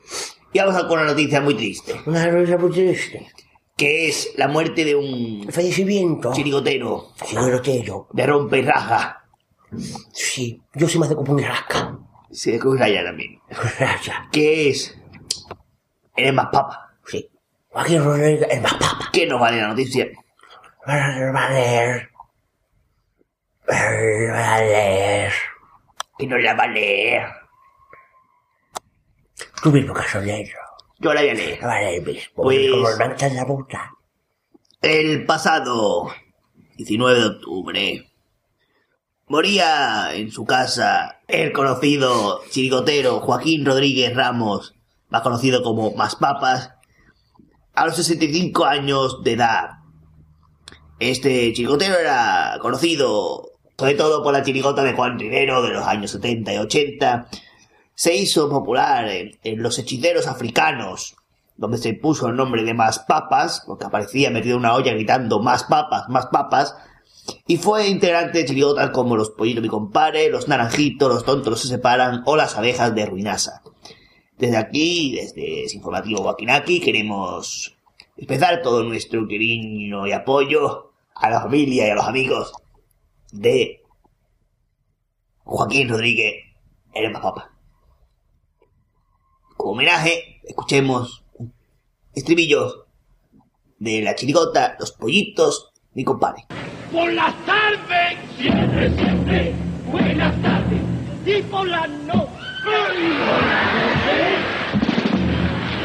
Y 0.53 0.59
vamos 0.59 0.75
a 0.75 0.87
con 0.87 0.99
una 0.99 1.09
noticia 1.09 1.41
muy 1.41 1.55
triste, 1.55 1.99
Una 2.05 2.25
noticia 2.31 2.57
muy 2.57 2.71
triste. 2.71 3.27
que 3.75 4.07
es 4.07 4.31
la 4.37 4.47
muerte 4.47 4.85
de 4.85 4.95
un 4.95 5.47
fallecimiento. 5.51 6.31
chirigotero 6.33 7.09
Señor 7.25 7.53
Otero. 7.55 8.07
de 8.13 8.25
rompe 8.25 8.59
y 8.59 8.61
raja. 8.61 9.25
Sí, 10.13 10.61
yo 10.73 10.87
soy 10.87 10.99
más 10.99 11.09
de 11.09 11.15
cupón 11.15 11.39
y 11.39 11.43
rasca. 11.43 11.97
Sí, 12.31 12.51
de 12.51 12.59
Raya 12.77 13.03
también. 13.03 13.39
Gracias. 13.49 14.15
Que 14.31 14.69
es 14.69 14.97
el 16.15 16.33
más 16.33 16.47
papa. 16.47 16.97
Sí. 17.05 17.29
Joaquín 17.69 18.03
Rodríguez, 18.03 18.47
el 18.49 18.61
más 18.61 18.73
papa. 18.73 19.09
¿Qué 19.13 19.25
nos 19.27 19.39
vale 19.39 19.61
la 19.61 19.67
noticia? 19.69 20.07
Valer. 20.85 22.09
Valer. 23.67 25.33
Que 26.17 26.27
no 26.27 26.37
la 26.37 26.53
va 26.53 26.63
a 26.63 26.67
leer. 26.67 27.27
Tú 29.61 29.71
mismo 29.71 29.93
que 29.93 30.01
has 30.01 30.15
leído. 30.23 30.57
Yo 30.99 31.13
la 31.13 31.21
voy 31.21 31.29
a 31.29 31.33
leer. 31.33 31.61
Vale, 31.61 32.01
mismo. 32.01 32.43
Pues- 32.43 32.69
Como 32.71 32.97
mancha 32.97 33.27
en 33.27 33.35
la 33.35 33.43
boca. 33.45 33.93
El 34.81 35.25
pasado 35.25 36.11
19 36.77 37.19
de 37.19 37.25
octubre 37.25 38.06
moría 39.27 40.13
en 40.13 40.31
su 40.31 40.45
casa 40.45 41.19
el 41.27 41.51
conocido 41.51 42.41
chirigotero 42.49 43.19
Joaquín 43.19 43.65
Rodríguez 43.65 44.15
Ramos, 44.15 44.73
más 45.09 45.21
conocido 45.21 45.61
como 45.63 45.91
Más 45.91 46.15
Papas, 46.15 46.71
a 47.73 47.85
los 47.85 47.95
65 47.95 48.65
años 48.65 49.23
de 49.23 49.33
edad. 49.33 49.69
Este 50.99 51.53
chirigotero 51.53 51.95
era 51.99 52.57
conocido 52.61 53.51
sobre 53.77 53.93
todo 53.93 54.23
por 54.23 54.33
la 54.33 54.43
chirigota 54.43 54.83
de 54.83 54.93
Juan 54.93 55.19
Rivero 55.19 55.61
de 55.61 55.69
los 55.69 55.85
años 55.85 56.11
70 56.11 56.53
y 56.53 56.57
80. 56.57 57.27
Se 57.93 58.15
hizo 58.15 58.49
popular 58.49 59.07
en, 59.07 59.37
en 59.43 59.61
los 59.61 59.77
hechiceros 59.77 60.25
africanos, 60.25 61.15
donde 61.57 61.77
se 61.77 61.93
puso 61.93 62.27
el 62.27 62.35
nombre 62.35 62.63
de 62.63 62.73
Más 62.73 62.99
Papas, 62.99 63.63
porque 63.67 63.85
aparecía 63.85 64.31
metido 64.31 64.55
en 64.55 64.61
una 64.61 64.73
olla 64.73 64.93
gritando 64.93 65.39
Más 65.39 65.63
Papas, 65.65 66.09
Más 66.09 66.25
Papas, 66.27 66.75
y 67.45 67.57
fue 67.57 67.87
integrante 67.87 68.39
de 68.39 68.45
chirigotas 68.45 68.89
como 68.91 69.15
Los 69.15 69.31
Pollitos 69.31 69.63
Mi 69.63 69.69
Compare, 69.69 70.29
Los 70.29 70.47
Naranjitos, 70.47 71.13
Los 71.13 71.25
Tontos 71.25 71.61
se 71.61 71.67
separan 71.67 72.23
o 72.25 72.35
Las 72.35 72.55
Abejas 72.55 72.93
de 72.93 73.05
Ruinasa. 73.05 73.61
Desde 74.37 74.57
aquí, 74.57 75.15
desde 75.15 75.63
ese 75.63 75.77
informativo 75.77 76.21
Wakinaki, 76.21 76.79
queremos 76.79 77.75
expresar 78.15 78.61
todo 78.61 78.83
nuestro 78.83 79.27
cariño 79.27 80.05
y 80.05 80.11
apoyo 80.11 80.91
a 81.15 81.29
la 81.29 81.41
familia 81.41 81.87
y 81.87 81.89
a 81.89 81.95
los 81.95 82.05
amigos 82.05 82.53
de 83.31 83.81
Joaquín 85.43 85.89
Rodríguez, 85.89 86.35
el 86.93 87.11
Papa. 87.13 87.51
Como 89.55 89.71
homenaje, 89.71 90.41
escuchemos 90.43 91.23
estribillos 92.13 92.81
de 93.79 94.01
la 94.01 94.15
chirigota 94.15 94.75
Los 94.79 94.91
Pollitos 94.91 95.71
Mi 95.93 96.03
Compare. 96.03 96.45
Por 96.91 97.11
las 97.13 97.33
tardes, 97.45 98.17
siempre, 98.37 98.89
siempre, 98.95 99.53
buenas 99.91 100.41
tardes. 100.41 100.79
Y 101.25 101.41
por 101.43 101.67
la 101.67 101.85
noche, 101.87 102.29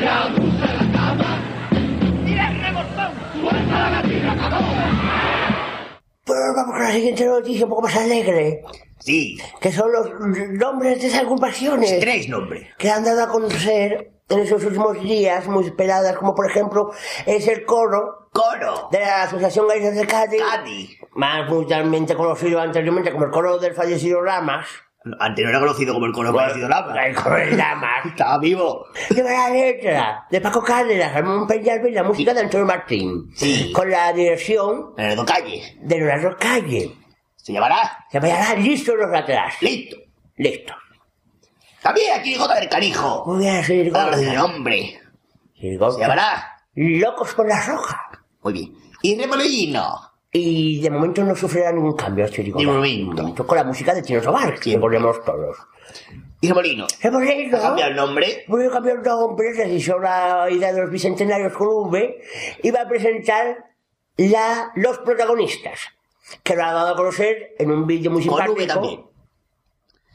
la 0.01 0.29
luz 0.29 0.53
de 0.61 0.67
la 0.67 0.93
cama 0.93 1.39
y 2.25 2.33
el 2.33 2.61
rebortón, 2.63 3.13
suelta 3.41 3.81
la 3.81 3.91
gatita, 3.91 4.37
cabrón. 4.37 4.63
Pues 6.25 6.39
vamos 6.57 6.73
con 6.77 6.83
la 6.85 6.93
siguiente 6.93 7.27
noticia 7.27 7.65
un 7.65 7.71
poco 7.71 7.83
más 7.83 7.97
alegre. 7.97 8.63
Sí, 9.01 9.37
Que 9.61 9.73
son 9.73 9.91
los 9.93 10.09
nombres 10.53 11.01
de 11.03 11.09
esas 11.09 11.23
agrupaciones. 11.23 11.99
tres 11.99 12.29
nombres. 12.29 12.69
que 12.79 12.89
han 12.89 13.03
dado 13.05 13.25
a 13.25 13.29
conocer 13.29 14.13
en 14.29 14.39
esos 14.39 14.65
últimos 14.65 15.03
días, 15.03 15.49
muy 15.49 15.65
esperadas, 15.67 16.17
como 16.17 16.35
por 16.37 16.49
ejemplo 16.49 16.93
es 17.27 17.49
el 17.49 17.65
coro 17.65 18.22
Coro. 18.33 18.89
de 18.91 19.01
la 19.01 19.25
Asociación 19.25 19.69
Gallega 19.69 19.91
de 19.91 20.07
Cádiz, 20.07 20.41
Cádiz. 20.43 20.99
más 21.13 21.49
mundialmente 21.49 22.15
conocido 22.15 22.61
anteriormente 22.61 23.13
como 23.13 23.27
el 23.27 23.31
coro 23.31 23.59
del 23.59 23.75
fallecido 23.75 24.23
Lamas. 24.23 24.67
Antes 25.19 25.45
no 25.45 25.51
era 25.51 25.59
conocido 25.61 25.93
como 25.95 26.07
el 26.07 26.13
coro 26.13 26.33
conocido 26.33 26.69
Lama. 26.69 27.07
El 27.07 27.15
coro 27.15 27.37
de 27.37 27.51
Lamas. 27.57 28.07
Estaba 28.07 28.39
vivo. 28.39 28.87
Lleva 29.11 29.31
la 29.33 29.51
letra 29.51 30.27
de 30.31 30.41
Paco 30.41 30.63
Cárdenas, 30.63 31.13
Ramón 31.13 31.47
Peñalba 31.47 31.89
y 31.89 31.93
la 31.93 32.05
música 32.05 32.33
de 32.33 32.41
Antonio 32.41 32.67
Martín. 32.67 33.31
Sí. 33.35 33.73
Con 33.73 33.91
la 33.91 34.13
dirección 34.13 34.95
Leonardo 34.97 35.27
Calle. 35.27 35.77
de 35.83 35.97
Leonardo 35.99 36.37
Calle. 36.39 36.97
Se 37.37 37.53
llamará. 37.53 38.07
Se 38.11 38.21
llamará 38.21 38.55
Listo 38.55 38.95
los 38.95 39.13
atrás. 39.13 39.55
Listo. 39.61 39.97
Listo. 40.37 40.73
También 41.83 42.19
aquí 42.21 42.35
J 42.37 42.55
del 42.61 42.69
Canijo. 42.69 43.25
Muy 43.27 43.41
bien, 43.45 43.65
señor 43.65 43.85
de 43.87 43.91
Gómez. 43.91 44.35
nombre. 44.35 45.01
Se 45.61 45.77
llamará. 45.99 46.49
Locos 46.75 47.35
con 47.35 47.49
la 47.49 47.61
roja. 47.67 48.09
Muy 48.43 48.53
bien. 48.53 48.75
Y 49.03 49.19
Remolino. 49.19 50.13
Y 50.31 50.81
de 50.81 50.91
momento 50.91 51.23
no 51.25 51.37
sufrirá 51.37 51.73
ningún 51.73 51.95
cambio 51.95 52.25
este 52.25 52.43
De 52.43 52.53
momento. 52.53 53.47
Con 53.47 53.57
la 53.57 53.65
música 53.65 53.95
de 53.95 54.03
Chino 54.03 54.21
Tobar, 54.23 54.59
que 54.59 54.79
ponemos 54.79 55.23
todos. 55.25 55.57
Y 56.41 56.49
Remolino. 56.49 56.87
Hemos 57.01 57.23
leído. 57.23 57.59
Ha 57.59 57.61
cambiado 57.61 57.91
el 57.91 57.97
nombre. 57.97 58.45
Voy 58.49 58.65
a 58.65 58.71
cambiar 58.71 58.97
el 58.97 59.03
nombre, 59.03 59.55
se 59.55 59.69
hizo 59.69 59.99
la 59.99 60.49
idea 60.51 60.73
de 60.73 60.81
los 60.81 60.91
bicentenarios 60.91 61.53
con 61.53 61.69
V, 61.69 62.21
y 62.63 62.71
va 62.71 62.83
a 62.83 62.89
presentar 62.89 63.73
la, 64.17 64.73
los 64.77 64.99
protagonistas, 64.99 65.81
que 66.43 66.57
lo 66.57 66.65
ha 66.65 66.73
dado 66.73 66.95
a 66.95 66.97
conocer 66.97 67.55
en 67.59 67.71
un 67.71 67.87
vídeo 67.87 68.11
muy 68.11 68.25
Con 68.25 68.39
simpático. 68.39 68.59
V 68.59 68.67
también. 68.67 69.12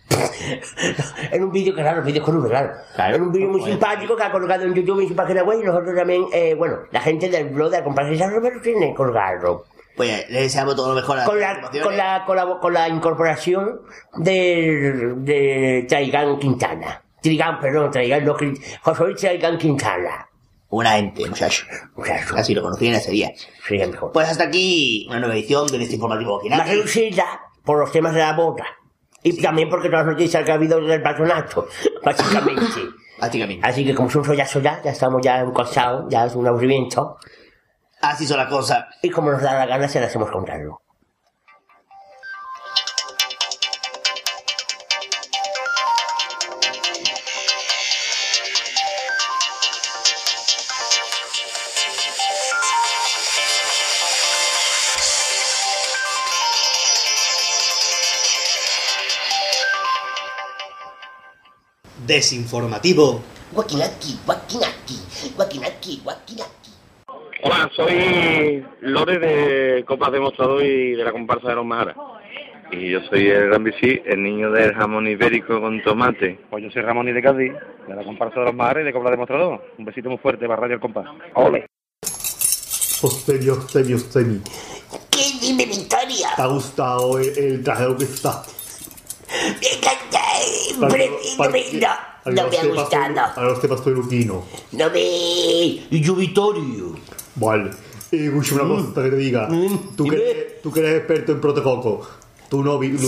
en 1.32 1.44
un 1.44 1.52
vídeo, 1.52 1.74
claro, 1.74 2.02
vídeos 2.02 2.26
con 2.26 2.38
V, 2.38 2.50
claro. 2.50 2.72
Claro. 2.96 3.16
En 3.16 3.22
un 3.24 3.32
vídeo 3.32 3.50
muy 3.50 3.60
Pues- 3.60 3.72
simpático 3.72 4.16
que 4.16 4.24
ha 4.24 4.32
colgado 4.32 4.64
en 4.64 4.74
YouTube 4.74 5.02
en 5.02 5.10
su 5.10 5.16
página 5.16 5.44
web 5.44 5.60
y 5.62 5.66
nosotros 5.66 5.96
también, 5.96 6.26
eh, 6.34 6.54
bueno, 6.56 6.78
la 6.92 7.02
gente 7.02 7.30
del 7.30 7.50
blog 7.50 7.72
de 7.72 8.18
San 8.18 8.32
Roberto 8.32 8.60
tiene 8.62 8.90
que 8.90 8.94
colgarlo. 8.96 9.66
Pues 9.96 10.30
le 10.30 10.42
deseamos 10.42 10.76
todo 10.76 10.90
lo 10.90 10.96
mejor 10.96 11.20
a 11.20 11.26
Con 11.26 11.40
la, 11.40 11.60
con 11.82 11.98
la, 11.98 12.24
con 12.26 12.36
la, 12.36 12.60
con 12.62 12.74
la 12.74 12.88
incorporación 12.88 13.82
de, 14.16 15.14
de 15.18 15.86
Traigán 15.90 16.38
Quintana. 16.38 17.02
Trigán, 17.20 17.60
perdón, 17.60 17.90
Traigán, 17.90 18.24
no, 18.24 18.36
José 18.82 19.04
Luis 19.04 19.18
Traigán 19.20 19.58
Quintana. 19.58 20.30
Una 20.70 20.92
gente, 20.92 21.28
muchacho. 21.28 21.66
O 21.96 22.06
sea, 22.06 22.18
eso 22.18 22.36
Así 22.36 22.54
lo 22.54 22.62
conocí 22.62 22.88
en 22.88 22.94
ese 22.96 23.10
día. 23.10 23.32
sería 23.68 23.88
mejor. 23.88 24.12
Pues 24.12 24.30
hasta 24.30 24.44
aquí 24.44 25.08
una 25.10 25.20
nueva 25.20 25.34
edición 25.34 25.66
de 25.68 25.82
este 25.82 25.96
informativo 25.96 26.42
Más 26.50 26.70
reducida 26.70 27.26
por 27.64 27.80
los 27.80 27.92
temas 27.92 28.14
de 28.14 28.20
la 28.20 28.34
boda. 28.34 28.66
Y 29.24 29.42
también 29.42 29.70
porque 29.70 29.90
todas 29.90 30.06
las 30.06 30.14
noticias 30.14 30.44
que 30.44 30.52
ha 30.52 30.56
habido 30.56 30.80
del 30.82 31.02
patronato, 31.02 31.68
básicamente. 32.04 32.82
Básicamente. 33.20 33.68
Así 33.68 33.86
que 33.86 33.96
como 33.96 34.10
es 34.10 34.16
un 34.16 34.24
rollazo 34.24 34.60
ya, 34.60 34.82
ya 34.84 34.92
estamos 34.92 35.22
ya 35.24 35.46
cansados, 35.54 36.06
ya 36.10 36.26
es 36.26 36.36
un 36.36 36.48
aburrimiento. 36.48 37.18
Así 38.02 38.28
son 38.28 38.38
las 38.38 38.48
cosas. 38.48 38.86
Y 39.02 39.10
como 39.10 39.32
nos 39.32 39.42
da 39.42 39.54
la 39.54 39.66
gana, 39.66 39.88
se 39.88 40.00
las 40.00 40.10
hacemos 40.10 40.30
contarlo. 40.30 40.82
Desinformativo. 62.08 63.22
Guaquinaki, 63.52 64.20
guaquinaki, 64.26 65.34
guaquinaki, 65.36 66.02
guaquinaki. 66.04 66.72
Hola, 67.44 67.70
soy 67.76 68.66
Lore 68.82 69.20
de 69.20 69.86
Copas 69.86 70.12
de 70.12 70.20
Mostrador 70.20 70.64
y 70.64 70.94
de 70.94 71.04
la 71.04 71.12
comparsa 71.12 71.50
de 71.50 71.56
los 71.56 71.66
Majaras. 71.66 71.96
Y 72.72 72.90
yo 72.92 73.00
soy 73.10 73.28
el 73.28 73.48
Gran 73.48 73.64
Bici, 73.64 74.02
el 74.06 74.24
niño 74.24 74.52
del 74.52 74.74
jamón 74.74 75.08
ibérico 75.08 75.62
con 75.62 75.82
tomate. 75.84 76.40
Pues 76.50 76.64
yo 76.64 76.72
soy 76.72 76.82
Ramón 76.82 77.08
y 77.08 77.14
de 77.14 77.22
Cádiz, 77.22 77.54
de 77.88 77.96
la 77.96 78.04
comparsa 78.04 78.40
de 78.40 78.48
los 78.48 78.56
Majares 78.56 78.82
y 78.82 78.86
de 78.86 78.94
Cobra 78.94 79.12
Demostrador. 79.12 79.64
Un 79.78 79.86
besito 79.86 80.10
muy 80.10 80.18
fuerte 80.18 80.48
para 80.48 80.62
Radio 80.62 80.76
El 80.76 80.82
Compás. 80.82 81.06
¡Ole! 81.36 81.68
Ostemi, 83.04 83.50
ostemi, 83.50 83.94
ostemi. 83.94 84.42
¿Qué 85.12 85.20
dime, 85.40 85.66
Victoria? 85.66 86.30
¿Te 86.36 86.42
ha 86.42 86.48
gustado 86.48 87.20
el, 87.20 87.38
el 87.38 87.64
traje 87.64 87.86
que 87.98 88.04
está? 88.04 88.44
Me 89.30 89.68
encanta. 89.78 90.22
Pero 90.80 91.06
no 91.38 91.42
no, 92.26 92.44
no 92.44 92.50
me 92.50 92.58
ha 92.58 92.66
gustado. 92.66 93.20
Ahora 93.36 93.50
los 93.50 93.62
temas 93.62 93.82
peluquino. 93.82 94.46
No 94.72 94.90
me... 94.90 95.00
Y 95.00 96.02
yo, 96.02 96.16
Vittorio. 96.16 96.96
Vale. 97.36 97.72
Y 98.12 98.26
escucha 98.26 98.56
una 98.56 98.64
cosa 98.64 99.04
que 99.04 99.10
te 99.10 99.16
diga. 99.18 99.50
Tú 99.96 100.06
que, 100.06 100.16
eres, 100.16 100.62
tú 100.62 100.72
que 100.72 100.80
eres 100.80 100.98
experto 101.00 101.34
en 101.34 101.42
protococo. 101.42 102.08
Tú 102.50 102.64
no, 102.64 102.80
dime. 102.80 103.00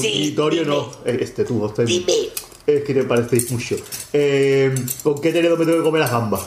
no. 0.66 0.92
Eh, 1.06 1.18
Este, 1.22 1.46
tú, 1.46 1.64
ostemi. 1.64 2.00
Dime, 2.00 2.14
Es 2.68 2.84
que 2.84 2.94
te 2.94 3.04
parecéis 3.04 3.52
mucho. 3.52 3.78
Eh, 4.12 4.76
¿Con 5.04 5.22
qué 5.22 5.32
tenedor 5.32 5.58
me 5.58 5.66
tengo 5.66 5.78
que 5.78 5.84
comer 5.84 6.02
las 6.02 6.12
gambas? 6.12 6.42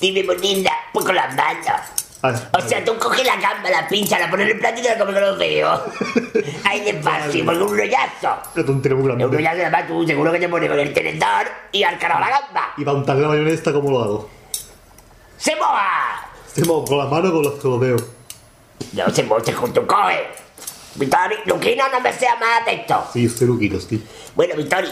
dime, 0.00 0.22
bonita, 0.22 0.70
pues 0.92 1.06
con 1.06 1.14
las 1.14 1.34
manos. 1.34 1.80
Ah, 2.26 2.32
O 2.52 2.60
sea, 2.62 2.82
tú 2.82 2.96
coges 2.98 3.26
la 3.26 3.36
gamba, 3.36 3.68
la 3.68 3.86
pincha, 3.86 4.18
la 4.18 4.30
pones 4.30 4.46
en 4.46 4.52
el 4.54 4.58
platito 4.58 4.88
y 4.88 4.90
la 4.92 4.98
comes 4.98 5.14
con 5.14 5.22
los 5.24 5.38
dedos. 5.38 5.80
Ahí 6.64 6.80
despacio, 6.80 7.44
porque 7.44 7.60
un 7.62 7.76
rollazo. 7.76 8.38
Muy 8.54 8.64
Un 8.64 9.04
grande. 9.04 9.26
rollazo, 9.36 9.60
además, 9.60 9.86
tú 9.86 10.06
seguro 10.06 10.32
que 10.32 10.38
te 10.38 10.48
pones 10.48 10.70
con 10.70 10.78
el 10.78 10.92
tenedor 10.94 11.46
y 11.70 11.82
al 11.82 11.98
carajo 11.98 12.20
la 12.20 12.30
gamba. 12.30 12.72
Y 12.78 12.84
para 12.84 12.96
untarle 12.96 13.22
la 13.22 13.28
mayonesa, 13.28 13.72
¿cómo 13.74 13.90
lo 13.90 14.02
hago? 14.02 14.30
¡Se 15.36 15.54
moja! 15.56 16.26
¿Se 16.54 16.64
mo- 16.64 16.84
¿Con 16.84 16.96
las 16.98 17.08
manos 17.10 17.30
o 17.30 17.34
con 17.34 17.42
los, 17.42 17.54
con 17.56 17.70
los 17.72 17.80
dedos? 17.82 18.04
No 18.94 19.10
se 19.10 19.22
moja, 19.24 19.52
junto 19.52 19.86
coge. 19.86 20.26
Victorio, 20.94 21.38
Luquino, 21.46 21.88
no 21.90 22.00
me 22.00 22.12
sea 22.12 22.36
más 22.36 22.62
atento. 22.62 23.04
Sí, 23.12 23.24
yo 23.24 23.30
soy 23.30 23.48
Luquito, 23.48 23.80
sí. 23.80 24.02
Bueno, 24.34 24.54
Victorio, 24.56 24.90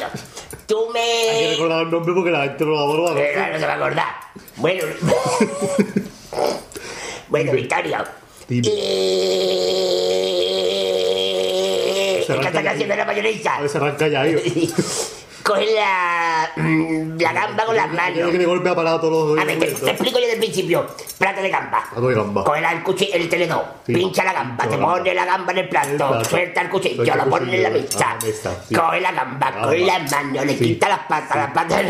tú 0.67 0.89
Hay 0.89 0.93
que 0.93 1.45
me... 1.47 1.51
recordar 1.53 1.83
el 1.85 1.91
nombre 1.91 2.13
porque 2.15 2.31
la 2.31 2.43
gente 2.43 2.65
no 2.67 2.71
lo 2.73 3.03
va 3.05 3.13
a. 3.13 3.19
Eh, 3.19 3.51
no 3.53 3.59
se 3.59 3.67
va 3.67 3.73
a 3.73 3.77
acordar. 3.77 4.15
Bueno, 4.57 4.85
bueno, 7.33 7.53
Victorio. 7.53 8.05
Dime. 8.47 8.69
Eh... 8.69 9.83
¿Qué 12.27 12.47
estás 12.47 12.67
haciendo 12.67 12.95
la 12.95 13.03
A 13.03 13.07
mayonesa? 13.07 13.59
ver, 13.61 13.71
se 13.71 13.79
arranca 13.79 14.07
ya, 14.09 14.23
ahí. 15.43 15.53
Coge 15.67 15.75
la, 15.75 16.51
mm, 16.57 17.21
la 17.21 17.33
gamba 17.33 17.65
con 17.65 17.77
las 17.77 17.91
manos. 17.91 18.31
que 18.31 18.39
de 18.39 18.47
golpe 18.47 18.69
ha 18.69 18.75
parado 18.75 19.01
todos 19.01 19.31
los 19.37 19.39
A 19.39 19.45
ver, 19.45 19.59
te, 19.59 19.67
te 19.67 19.91
explico 19.91 20.19
yo 20.19 20.27
desde 20.27 20.33
el 20.35 20.39
principio. 20.39 20.87
Plato 21.19 21.41
de 21.43 21.51
gamba. 21.51 21.85
Plato 21.91 22.09
de 22.09 22.15
gamba. 22.15 22.45
Coge 22.45 22.61
la- 22.61 22.73
el, 22.73 22.83
cuchillo, 22.83 23.15
el 23.15 23.31
Sí. 23.31 23.93
pincha 23.95 24.25
la 24.25 24.33
gamba, 24.33 24.65
te 24.67 24.77
la 24.77 24.85
pone 24.87 25.15
la 25.15 25.25
gamba 25.25 25.53
en 25.53 25.59
el 25.59 25.69
plato, 25.69 25.91
El 25.91 25.97
plato. 25.97 26.25
suelta 26.25 26.61
el 26.63 26.71
cuchillo, 26.71 26.97
Suelta 26.97 27.17
lo 27.17 27.23
el 27.25 27.29
pone 27.31 27.57
en 27.57 27.63
la 27.63 27.69
cuchillo, 27.71 27.89
mesa. 27.93 28.11
a 28.11 28.15
la 28.15 28.21
mesa, 28.21 28.51
sí. 28.69 28.75
Coge 28.75 29.01
la 29.01 29.13
gamba, 29.13 29.51
Gamba. 29.51 29.67
coge 29.67 29.79
las 29.81 30.11
manos, 30.11 30.47
le 30.47 30.53
Sí. 30.59 30.65
quita 30.65 30.89
las 30.89 30.99
patas, 31.01 31.37
las 31.37 31.51
patas 31.53 31.83
me 31.83 31.85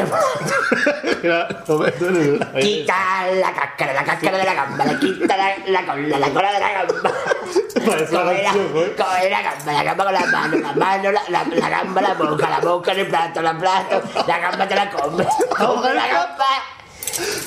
duele 1.91 2.39
la- 2.39 2.53
Quita 2.61 2.97
la 3.41 3.53
cáscara, 3.53 3.93
la 3.93 4.05
cáscara 4.05 4.39
de 4.39 4.45
la 4.45 4.55
gamba, 4.55 4.85
le 4.85 4.99
quita 4.99 5.37
la, 5.37 5.57
la 5.67 5.87
cola, 5.87 6.19
la 6.19 6.29
cola 6.31 6.53
de 6.53 6.61
la 6.61 6.73
gamba. 6.73 7.13
Coge 7.83 8.43
la, 8.43 8.53
¿eh? 8.55 8.95
coge 8.97 9.31
la 9.31 9.43
gamba, 9.43 9.73
la 9.73 9.83
gamba 9.83 10.05
con 10.05 10.13
las 10.13 10.27
manos, 10.29 10.61
la 10.61 10.73
mano, 10.73 11.11
la, 11.13 11.23
la, 11.29 11.45
la 11.45 11.69
gamba, 11.69 12.01
la 12.01 12.15
boca, 12.15 12.49
la 12.51 12.61
boca 12.61 12.93
en 12.93 12.99
el 13.01 13.07
plato, 13.09 13.42
la 13.43 13.53
la 14.27 14.39
gamba 14.39 14.69
te 14.69 14.75
la 14.75 14.91
come, 14.91 15.27
come 15.57 15.95
la 15.95 16.07
gamba 16.09 16.47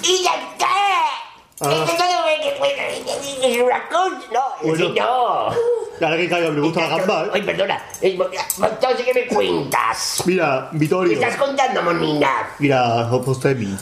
y 0.04 0.24
ya 0.24 0.36
está. 0.36 0.68
Ah. 1.62 1.70
No 1.70 1.72
es 1.72 3.46
es 3.56 3.62
una 3.62 3.88
cosa, 3.88 4.18
no, 4.34 4.42
Bueno. 4.62 4.76
sí, 4.76 4.94
no. 5.00 5.06
Ahora 6.06 6.18
que 6.18 6.28
caiga, 6.30 6.50
me 6.52 6.60
gusta 6.60 6.82
la 6.82 6.98
gamba, 6.98 7.24
¿eh? 7.26 7.30
Ay, 7.34 7.42
perdona, 7.44 7.82
entonces, 8.02 9.06
¿qué 9.06 9.14
me 9.14 9.28
cuentas? 9.28 10.22
Mira, 10.26 10.68
¿Qué 10.72 10.78
Vittorio. 10.78 11.14
estás 11.14 11.38
contando, 11.38 11.82
monina? 11.84 12.50
Mira, 12.60 13.08
Josemi. 13.10 13.78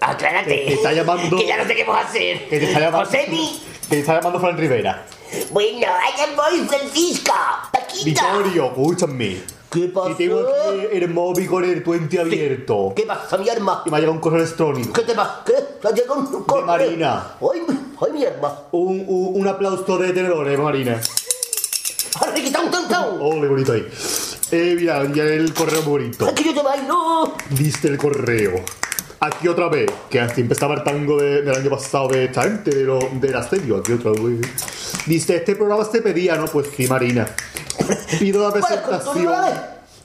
Aclárate. 0.00 0.48
Te 0.48 0.72
está 0.74 0.92
llamando- 0.92 1.36
Que 1.36 1.46
ya 1.46 1.56
no 1.56 1.64
sé 1.66 1.74
qué 1.74 1.84
vamos 1.84 2.04
a 2.04 2.08
hacer. 2.08 2.48
Que 2.48 2.58
te 2.60 2.64
está 2.66 2.78
llamando. 2.80 3.04
Josemi. 3.04 3.62
Que 3.82 3.88
te 3.88 3.98
está 4.00 4.14
llamando 4.14 4.40
Fran 4.40 4.56
Rivera. 4.56 5.04
Bueno, 5.50 5.86
allá 5.88 6.26
voy, 6.36 6.60
Francisco. 6.66 7.34
Paquita. 7.72 8.04
Vittorio, 8.04 8.66
escúchame. 8.66 9.42
¿Qué 9.70 9.86
pasó? 9.88 10.14
tengo 10.16 10.40
aquí 10.40 10.86
el 10.92 11.08
móvil 11.10 11.48
con 11.48 11.64
el 11.64 11.82
puente 11.82 12.18
abierto. 12.18 12.92
¿Qué 12.96 13.02
pasa, 13.04 13.36
mi 13.38 13.48
arma? 13.48 13.82
Y 13.86 13.90
me 13.90 13.96
ha 13.96 14.00
llegado 14.00 14.14
un 14.14 14.20
correo 14.20 14.42
electrónico. 14.42 14.92
¿Qué 14.92 15.02
te 15.02 15.14
pasa? 15.14 15.42
¿Qué? 15.46 15.52
¿Te 15.80 15.88
ha 15.88 15.92
llegado 15.92 16.14
un 16.20 16.44
correo? 16.44 16.66
Marina. 16.66 17.34
Ay, 17.40 17.60
ay, 18.00 18.12
mi 18.12 18.24
arma. 18.24 18.58
Un, 18.72 19.04
un, 19.06 19.40
un 19.40 19.48
aplauso 19.48 19.96
de 19.98 20.12
tenedores, 20.12 20.58
Marina. 20.58 21.00
¡Arre, 22.20 22.42
que 22.42 22.50
tan, 22.50 22.70
tan! 22.70 23.04
Oh, 23.20 23.40
qué 23.40 23.46
bonito 23.48 23.72
ahí. 23.72 23.86
Eh, 24.50 24.74
mira, 24.78 25.04
ya 25.14 25.22
el 25.22 25.54
correo 25.54 25.82
bonito. 25.82 26.26
Aquí 26.26 26.42
yo 26.44 26.52
te 26.54 26.62
bailo. 26.62 27.32
Dice 27.50 27.86
el 27.88 27.96
correo. 27.98 28.64
Aquí 29.20 29.46
otra 29.48 29.68
vez, 29.68 29.88
que 30.08 30.18
así 30.18 30.40
empezaba 30.40 30.74
el 30.74 30.82
tango 30.82 31.20
de- 31.20 31.42
del 31.42 31.54
año 31.54 31.70
pasado 31.70 32.08
de 32.08 32.24
esta 32.24 32.42
gente, 32.42 32.70
de, 32.74 32.84
lo, 32.84 32.98
del 33.20 33.36
asedio, 33.36 33.76
aquí 33.76 33.92
otra 33.92 34.10
vez. 34.12 34.40
Dice, 35.06 35.36
este 35.36 35.54
programa 35.56 35.84
se 35.84 36.00
pedía, 36.02 36.36
¿no? 36.36 36.46
Pues 36.46 36.68
sí, 36.74 36.86
Marina. 36.88 37.26
Pido 38.18 38.46
la 38.46 38.52
presentación. 38.52 39.32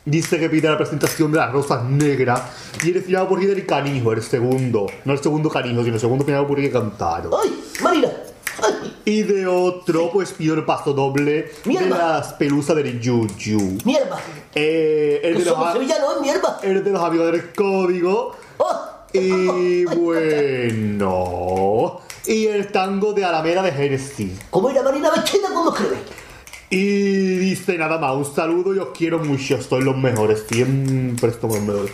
Dice 0.06 0.40
que 0.40 0.50
pide 0.50 0.70
la 0.70 0.78
presentación 0.78 1.32
de 1.32 1.40
las 1.40 1.52
rosas 1.52 1.84
negras 1.84 2.40
y 2.84 2.92
el 2.92 3.02
final 3.02 3.28
por 3.28 3.40
del 3.40 3.66
canijo, 3.66 4.12
el 4.12 4.22
segundo. 4.22 4.86
No 5.04 5.14
el 5.14 5.20
segundo 5.20 5.50
canijo, 5.50 5.84
sino 5.84 5.96
el 5.96 6.00
segundo 6.00 6.24
final 6.24 6.46
por 6.46 6.58
que 6.58 6.70
cantaron. 6.70 7.32
¡Ay, 7.42 7.60
Marina! 7.82 8.10
¡Ay, 8.64 8.98
Y 9.04 9.24
de 9.24 9.48
otro, 9.48 10.12
pues 10.14 10.32
pido 10.34 10.54
el 10.54 10.64
paso 10.64 10.94
doble 10.94 11.52
Mi 11.66 11.76
de 11.76 11.90
las 11.90 12.34
pelusas 12.34 12.76
del 12.76 13.00
Yuyu. 13.00 13.80
mi 13.84 13.96
arma! 13.96 14.18
Eh, 14.54 15.22
el, 15.24 15.40
de 15.40 15.46
los, 15.46 15.74
sevillanos, 15.74 16.22
mi 16.22 16.30
arma. 16.30 16.60
el 16.62 16.84
de 16.84 16.92
los 16.92 17.04
amigos 17.04 17.32
del 17.32 17.52
código. 17.54 18.36
¡Oh! 18.58 18.80
Y 19.12 19.86
bueno. 19.96 22.02
Y 22.28 22.46
el 22.46 22.72
tango 22.72 23.14
de 23.14 23.26
Alameda 23.26 23.64
de 23.64 23.72
Genesis. 23.72 24.34
¿Cómo 24.52 24.70
era 24.70 24.84
Marina 24.84 25.10
Becheda? 25.10 25.48
¿Cómo 25.52 25.74
escribe? 25.74 25.98
Y 26.70 27.38
dice 27.38 27.78
nada 27.78 27.98
más, 27.98 28.16
un 28.16 28.26
saludo 28.26 28.74
y 28.74 28.80
os 28.80 28.90
quiero 28.90 29.20
mucho, 29.20 29.62
sois 29.62 29.84
los 29.84 29.96
mejores, 29.98 30.46
siempre 30.50 31.32
somos 31.34 31.58
los 31.58 31.66
mejores. 31.66 31.92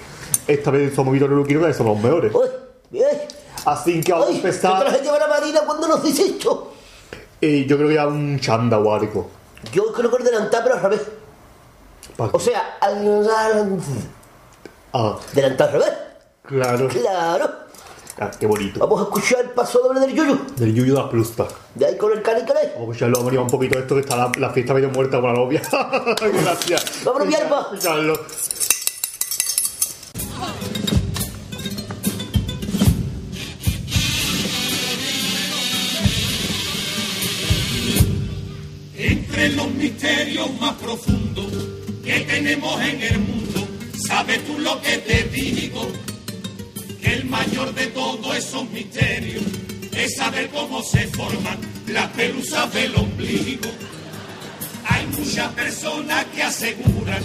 Esta 0.48 0.72
vez 0.72 0.96
somos 0.96 1.14
Víctor 1.14 1.32
Luquino 1.32 1.66
que 1.66 1.74
somos 1.74 1.96
los 1.96 2.04
mejores. 2.04 2.34
¡Ay, 2.34 2.50
bien! 2.90 3.22
Así 3.66 4.02
que 4.02 4.12
vamos 4.12 4.28
a 4.28 4.30
¡Ay, 4.30 4.40
¿qué 4.40 4.48
empezar. 4.48 5.02
llevar 5.02 5.24
a 5.24 5.28
Marina 5.28 5.62
cuando 5.66 5.88
nos 5.88 6.04
dice 6.04 6.24
esto? 6.26 6.74
Y 7.42 7.66
yo 7.66 7.76
creo 7.78 7.90
que 7.90 7.96
ya 7.96 8.08
un 8.08 8.40
chanda 8.40 8.80
o 8.80 8.94
algo. 8.94 9.30
Yo 9.72 9.92
creo 9.94 10.10
que 10.10 10.18
el 10.18 10.24
delantal, 10.24 10.62
pero 10.64 10.76
al 10.76 10.82
revés. 10.82 11.02
O 12.18 12.40
sea, 12.40 12.78
al... 12.80 13.80
Ah, 14.94 15.18
delantal 15.34 15.68
al 15.68 15.74
revés. 15.74 15.94
claro. 16.44 16.88
Claro. 16.88 17.50
Ah, 18.24 18.30
qué 18.40 18.46
bonito. 18.46 18.80
Vamos 18.80 19.00
a 19.00 19.04
escuchar 19.06 19.40
el 19.46 19.50
paso 19.50 19.80
doble 19.80 20.00
del 20.02 20.14
yuyu. 20.14 20.38
Del 20.56 20.76
Yuyu 20.76 20.94
de 20.94 21.00
las 21.02 21.10
pelusas. 21.10 21.48
De 21.74 21.88
ahí 21.88 21.98
con 21.98 22.12
el 22.12 22.22
cani 22.22 22.42
cani. 22.42 22.60
Vamos 22.76 22.90
a 22.90 22.92
escucharlo, 22.92 23.16
vamos 23.18 23.26
a 23.26 23.30
animar 23.30 23.46
un 23.46 23.50
poquito 23.52 23.80
esto 23.80 23.96
que 23.96 24.02
está 24.02 24.16
la, 24.16 24.32
la 24.38 24.52
fiesta 24.52 24.76
medio 24.76 24.92
muerta 24.92 25.20
con 25.20 25.34
la 25.34 25.40
novia. 25.40 25.60
Gracias. 26.22 27.04
Vámonos, 27.04 27.28
mi 27.28 27.34
alma. 27.34 27.68
Escucharlo. 27.72 28.14
Entre 38.98 39.50
los 39.50 39.68
misterios 39.72 40.48
más 40.60 40.74
profundos 40.76 41.48
que 42.04 42.20
tenemos 42.20 42.82
en 42.82 43.02
el 43.02 43.20
mundo, 43.20 43.62
¿sabes 44.08 44.46
tú 44.46 44.60
lo 44.60 44.80
que 44.80 45.00
te 45.00 45.24
digo? 45.24 45.88
El 47.12 47.26
mayor 47.26 47.74
de 47.76 47.88
todos 47.88 48.38
esos 48.38 48.70
misterios 48.70 49.44
es 49.92 50.16
saber 50.16 50.50
cómo 50.50 50.82
se 50.82 51.08
forman 51.08 51.58
las 51.88 52.08
pelusas 52.12 52.74
del 52.74 52.96
ombligo. 52.96 53.70
Hay 54.86 55.06
muchas 55.08 55.50
personas 55.50 56.24
que 56.34 56.42
aseguran 56.42 57.22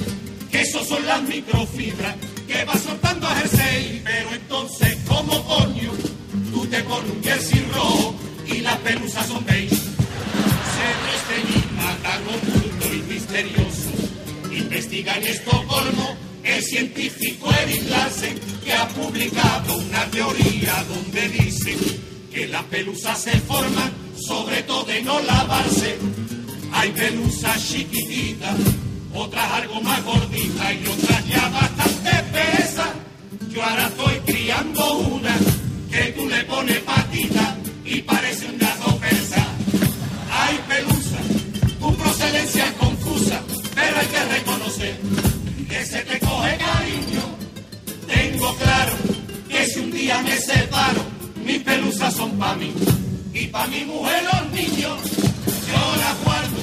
que 0.50 0.62
eso 0.62 0.84
son 0.84 1.06
las 1.06 1.22
microfibras 1.22 2.16
que 2.48 2.64
va 2.64 2.76
soltando 2.76 3.28
a 3.28 3.36
jersey, 3.36 4.02
pero 4.04 4.34
entonces, 4.34 4.98
¿cómo 5.06 5.44
coño? 5.44 5.92
Tú 6.52 6.66
te 6.66 6.82
pones 6.82 7.08
un 7.08 7.22
jersey 7.22 7.64
rojo 7.72 8.16
y 8.44 8.58
las 8.62 8.78
pelusas 8.78 9.24
son 9.28 9.46
beige. 9.46 9.76
Sobre 10.76 11.14
este 11.14 11.62
tan 12.02 12.22
oculto 12.26 12.92
y 12.92 13.12
misterioso, 13.12 13.90
investiga 14.50 15.16
en 15.16 15.26
Estocolmo 15.28 16.25
el 16.46 16.62
científico 16.62 17.52
Eric 17.62 17.88
Larsen, 17.90 18.38
que 18.64 18.72
ha 18.72 18.88
publicado 18.88 19.76
una 19.76 20.04
teoría 20.06 20.84
donde 20.88 21.28
dice 21.28 21.76
que 22.32 22.46
las 22.46 22.62
pelusas 22.64 23.20
se 23.20 23.32
forman 23.40 23.92
sobre 24.16 24.62
todo 24.62 24.84
de 24.84 25.02
no 25.02 25.20
lavarse. 25.20 25.96
Hay 26.72 26.90
pelusas 26.90 27.68
chiquititas, 27.68 28.54
otras 29.14 29.52
algo 29.52 29.80
más 29.80 30.04
gorditas 30.04 30.72
y 30.74 30.86
otras 30.86 31.28
ya 31.28 31.48
bastante 31.48 32.10
pesas. 32.32 32.90
Yo 33.50 33.62
ahora 33.62 33.86
estoy 33.86 34.34
criando 34.34 34.94
una 34.98 35.36
que 35.90 36.12
tú 36.12 36.28
le 36.28 36.42
pones 36.44 36.78
patita 36.80 37.56
y 37.84 38.02
parece 38.02 38.46
un 38.46 38.58
gato 38.58 38.96
persa. 38.98 39.46
Ay, 40.30 40.60
pelusa, 40.68 41.18
tu 41.80 41.96
procedencia 41.96 42.66
es 42.66 42.72
confusa, 42.72 43.42
pero 43.74 43.98
hay 43.98 44.06
que 44.06 44.24
reconocer 44.24 45.00
que 45.68 45.84
se 45.84 46.02
te 46.02 46.25
coge 46.46 46.58
cariño. 46.58 47.24
Tengo 48.06 48.56
claro 48.56 48.94
que 49.48 49.66
si 49.66 49.80
un 49.80 49.90
día 49.90 50.22
me 50.22 50.36
separo, 50.38 51.02
mis 51.44 51.62
pelusas 51.62 52.14
son 52.14 52.38
pa' 52.38 52.54
mí 52.54 52.72
y 53.32 53.46
pa' 53.46 53.66
mi 53.66 53.84
mujer 53.84 54.22
los 54.24 54.52
niños. 54.52 54.98
Yo 55.68 55.96
las 55.96 56.24
guardo 56.24 56.60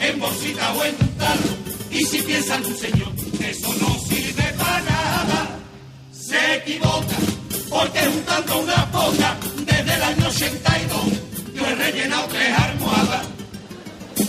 en 0.00 0.20
bolsita 0.20 0.72
o 0.72 0.84
en 0.84 0.94
un 0.94 1.12
y 1.90 2.04
si 2.04 2.22
piensan 2.22 2.62
tu 2.62 2.74
señor 2.74 3.12
eso 3.42 3.68
no 3.80 3.98
sirve 4.08 4.44
para 4.56 4.80
nada, 4.80 5.58
se 6.10 6.56
equivoca 6.56 7.16
porque 7.68 8.00
juntando 8.00 8.60
una 8.60 8.90
poca 8.90 9.36
desde 9.66 9.94
el 9.94 10.02
año 10.02 10.26
82 10.28 11.00
yo 11.54 11.66
he 11.66 11.74
rellenado 11.74 12.26
tres 12.28 12.58
almohadas. 12.58 13.26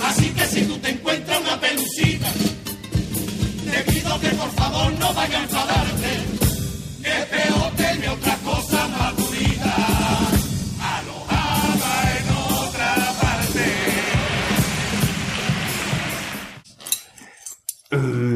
Así 0.04 0.30
que 0.30 0.46
si 0.46 0.66
tú 0.66 0.78
te 0.80 0.90
encuentras 0.90 1.40
una 1.40 1.60
pelucita, 1.60 2.28
te 3.74 3.92
pido 3.92 4.20
que 4.20 4.30
por 4.30 4.50
favor 4.52 4.94
no 5.00 5.14
vaya 5.14 5.40
a 5.40 5.44
enfadarte, 5.44 6.10
que 7.02 7.26
peor 7.32 7.72
tener 7.76 8.10
otra 8.10 8.38
cosa 8.38 8.88
más 8.90 9.16
bonita, 9.16 9.76
alojada 10.80 12.18
en 12.18 12.26
otra 12.68 12.96
parte. 13.22 13.66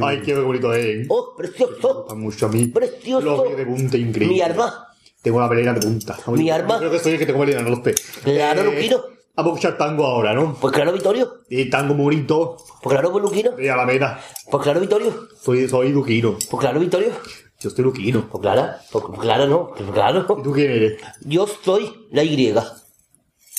Ay, 0.05 0.21
qué 0.25 0.35
bonito 0.39 0.73
es. 0.73 1.07
¡Oh, 1.09 1.35
precioso! 1.37 1.93
gusta 2.01 2.15
mucho 2.15 2.45
a 2.45 2.49
mí. 2.49 2.67
Precioso. 2.67 3.25
Los 3.45 3.57
de 3.57 3.65
punta 3.65 3.97
increíble. 3.97 4.35
Mi 4.35 4.41
arma. 4.41 4.87
Tengo 5.21 5.39
la 5.39 5.49
pelera 5.49 5.73
de 5.73 5.81
punta. 5.81 6.17
Mi 6.27 6.49
arma. 6.49 6.77
Creo 6.79 6.91
que 6.91 6.99
soy 6.99 7.13
el 7.13 7.19
que 7.19 7.25
tengo 7.25 7.39
pelera 7.39 7.59
en 7.59 7.69
los 7.69 7.79
pies. 7.79 7.95
Claro, 8.23 8.71
Eh, 8.71 8.99
Luquino. 9.37 9.43
Vamos 9.43 9.51
a 9.51 9.55
escuchar 9.55 9.77
tango 9.77 10.05
ahora, 10.05 10.33
¿no? 10.33 10.55
Pues 10.59 10.73
claro, 10.73 10.91
Vittorio. 10.91 11.37
Y 11.49 11.69
tango 11.69 11.93
muy 11.93 12.15
bonito. 12.15 12.57
Pues 12.81 12.93
claro, 12.93 13.11
pues 13.11 13.23
Luquino. 13.23 13.51
De 13.51 13.69
Alameda. 13.69 14.19
Pues 14.49 14.63
claro, 14.63 14.79
Vittorio. 14.79 15.27
Soy, 15.39 15.67
soy 15.69 15.89
Luquino. 15.89 16.37
Pues 16.49 16.59
claro, 16.59 16.79
Vittorio. 16.79 17.11
Yo 17.59 17.69
estoy 17.69 17.83
Luquino. 17.83 18.27
Pues 18.29 18.41
claro. 18.41 18.73
Pues, 18.91 19.05
pues 19.07 19.19
claro, 19.19 19.47
no. 19.47 19.69
Pues 19.75 19.91
claro. 19.91 20.25
¿Y 20.39 20.43
tú 20.43 20.51
quién 20.51 20.71
eres? 20.71 21.01
Yo 21.21 21.47
soy 21.47 22.07
la 22.11 22.23
Y. 22.23 22.53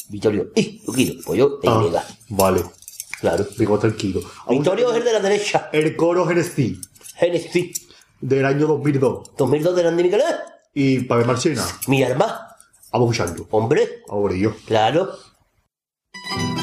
Vittorio. 0.09 0.51
Y 0.57 0.83
Luquino. 0.87 1.21
Pues 1.25 1.39
yo, 1.39 1.59
la 1.63 1.71
Y. 1.71 1.95
Ah, 1.95 2.05
vale. 2.31 2.65
Claro. 3.21 3.47
Digo 3.57 3.79
tranquilo. 3.79 4.21
Vittorio 4.49 4.91
es 4.91 4.97
el 4.97 5.05
de 5.05 5.13
la 5.13 5.21
derecha. 5.21 5.71
El 5.73 5.97
coro 5.97 6.27
Genesis. 6.27 6.79
Genesis. 7.17 7.89
Del 8.21 8.45
año 8.45 8.67
2002. 8.67 9.37
2002 9.37 9.77
de 9.77 9.83
Nandi 9.85 10.03
Nicolás. 10.05 10.35
Y 10.75 11.01
para 11.01 11.25
Marchena. 11.25 11.65
Mi 11.87 12.03
arma. 12.03 12.57
Vamos 12.93 13.09
a 13.09 13.25
escucharlo. 13.25 13.47
Hombre. 13.51 14.03
Ahora 14.09 14.35
yo. 14.35 14.55
Claro. 14.67 15.13
Alameda, 16.31 16.58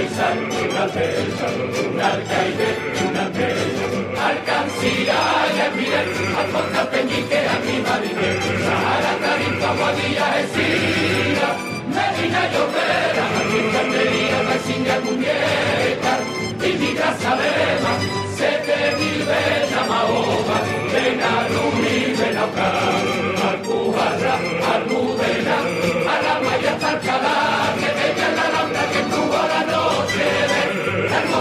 alféizar, 0.00 1.52
un 1.92 2.00
alcaide, 2.00 2.68
un 3.06 3.16
almeida, 3.16 4.26
alcancía 4.28 5.18
y 5.54 5.60
almirel, 5.60 6.08
alfonso 6.40 6.82
peñique, 6.90 7.38
a 7.38 7.56
mi 7.64 7.76
mariner, 7.86 8.36
Sahara, 8.64 9.12
Tarifa, 9.22 9.70
Guadilla, 9.78 10.26
Esira, 10.40 10.69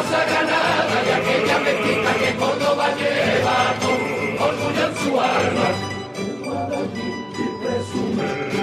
hermosa 0.09 0.25
Granada 0.25 0.97
y 1.05 1.11
aquella 1.11 1.59
mezquita 1.59 2.13
que 2.15 2.35
Córdoba 2.35 2.87
lleva 2.97 3.75
con 3.81 3.99
orgullo 4.47 4.83
en 4.87 4.95
su 4.97 5.19
alma. 5.19 5.67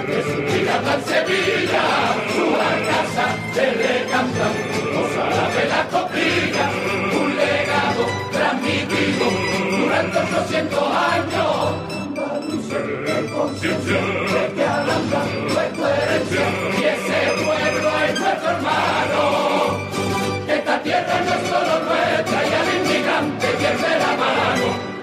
Que 0.07 0.23
su 0.23 0.37
mirada 0.43 0.95
en 0.95 1.05
Sevilla, 1.05 1.85
su 2.35 2.47
casa 2.91 3.27
de 3.55 3.67
recambra, 3.73 4.49
cosa 4.95 5.25
de 5.55 5.65
la 5.69 5.83
copilla, 5.89 6.65
un 7.21 7.37
legado 7.37 8.05
transmitido 8.33 9.27
durante 9.79 10.19
800 10.19 10.83
años. 10.83 11.97
Andalucía 12.17 13.19
en 13.19 13.29
conciencia 13.29 14.01
de 14.33 14.45
que 14.55 14.63
es 14.63 15.73
tu 15.77 15.85
herencia 15.85 16.45
y 16.79 16.85
ese 16.85 17.19
pueblo 17.45 17.91
es 18.05 18.21
nuestro 18.21 18.51
hermano. 18.51 19.46
Esta 20.77 20.83
tierra 20.83 21.25
no 21.25 21.35
es 21.35 21.49
solo 21.49 21.85
nuestra 21.85 22.45
y 22.45 22.53
al 22.53 22.87
inmigrante 22.87 23.47
pierde 23.59 23.99
la 23.99 24.17
mano. 24.17 24.97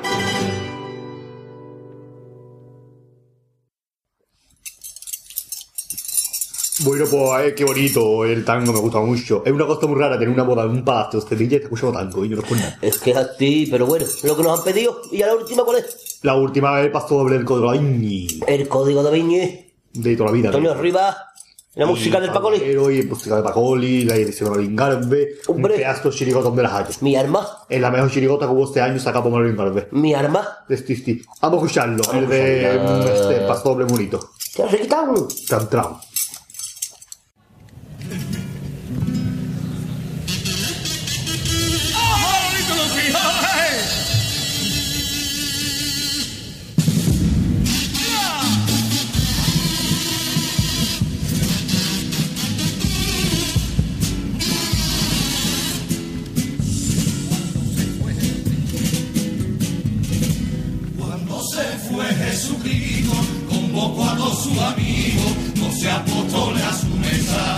Bueno, 6.84 7.06
pues 7.10 7.46
eh, 7.46 7.56
qué 7.56 7.66
bonito 7.66 8.26
el 8.26 8.46
tango, 8.46 8.72
me 8.72 8.80
gusta 8.80 9.00
mucho. 9.00 9.42
Es 9.46 9.52
una 9.52 9.66
cosa 9.66 9.88
muy 9.88 10.00
rara 10.00 10.20
tener 10.20 10.30
una 10.30 10.44
boda 10.44 10.64
en 10.64 10.70
un 10.70 10.86
patio, 10.86 11.20
este 11.20 11.36
DJ 11.36 11.56
está 11.56 11.66
escuchando 11.66 11.98
tango 11.98 12.24
y 12.24 12.30
yo 12.30 12.36
no 12.36 12.42
escucho 12.44 12.62
nada. 12.62 12.78
Es 12.82 13.00
que 13.00 13.12
es 13.12 13.18
así, 13.18 13.68
pero 13.72 13.88
bueno, 13.88 14.06
lo 14.24 14.38
que 14.38 14.44
nos 14.44 14.60
han 14.60 14.66
pedido. 14.66 15.02
¿Y 15.12 15.24
a 15.24 15.28
la 15.28 15.36
última 15.36 15.64
cuál 15.64 15.78
es? 15.78 16.20
La 16.22 16.36
última 16.36 16.72
vez 16.74 16.92
pasó 16.92 17.18
doble 17.18 17.38
el 17.38 17.46
código 17.46 17.72
de 17.72 17.78
la 17.78 17.84
Iñi, 17.84 18.28
El 18.46 18.68
código 18.68 19.02
de 19.02 19.12
Viñe. 19.12 19.74
de 19.94 20.16
toda 20.16 20.30
la 20.30 20.36
vida. 20.36 20.48
Antonio 20.50 20.76
Rivas. 20.76 21.16
La 21.76 21.88
música 21.88 22.20
del 22.20 22.32
Pacoli. 22.32 22.58
Y 22.58 23.04
música 23.04 23.36
del 23.36 23.44
Pacoli, 23.44 24.04
la 24.04 24.16
edición 24.16 24.50
de 24.50 24.58
Marvin 24.58 24.76
Garbe, 24.76 25.30
un 25.48 25.62
pedazo 25.64 26.12
de 26.12 26.16
chirigotón 26.16 26.56
de 26.56 26.62
las 26.62 26.74
hayas. 26.74 27.02
Mi 27.02 27.16
arma. 27.16 27.66
Es 27.68 27.82
la 27.82 27.90
mejor 27.90 28.12
chirigota 28.12 28.46
que 28.46 28.52
hubo 28.52 28.66
este 28.66 28.80
año 28.80 29.00
sacada 29.00 29.24
por 29.24 29.32
Marvin 29.32 29.56
Garbe. 29.56 29.88
Mi 29.92 30.14
arma. 30.14 30.48
De 30.70 30.78
Stisti. 30.78 31.24
Vamos 31.42 31.64
a 31.64 31.66
escucharlo, 31.66 32.04
el 32.14 32.26
a 32.26 32.28
de 32.28 32.76
escucharlo. 32.76 33.32
este 33.32 33.48
pasó 33.48 33.70
doble 33.70 33.86
bonito. 33.86 34.30
¿Te 34.56 34.62
has 34.62 34.76
quitado? 34.76 35.28
Tram 35.48 35.68
tram. 35.68 35.98
Cuando 43.14 43.43
se 61.54 61.78
fue 61.88 62.06
Jesucristo, 62.06 63.14
convocó 63.48 64.06
a 64.06 64.18
todos 64.18 64.44
sus 64.44 64.58
amigos, 64.58 65.32
doce 65.54 65.92
apóstoles 65.92 66.64
a 66.64 66.74
su 66.74 66.88
mesa. 66.98 67.58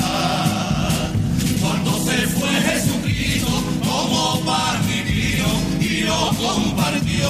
Cuando 1.62 1.92
se 2.04 2.18
fue 2.28 2.50
Jesucristo, 2.50 3.52
tomó 3.84 4.42
pan 4.46 4.82
y 4.90 5.86
y 5.86 6.00
lo 6.02 6.32
compartió. 6.36 7.30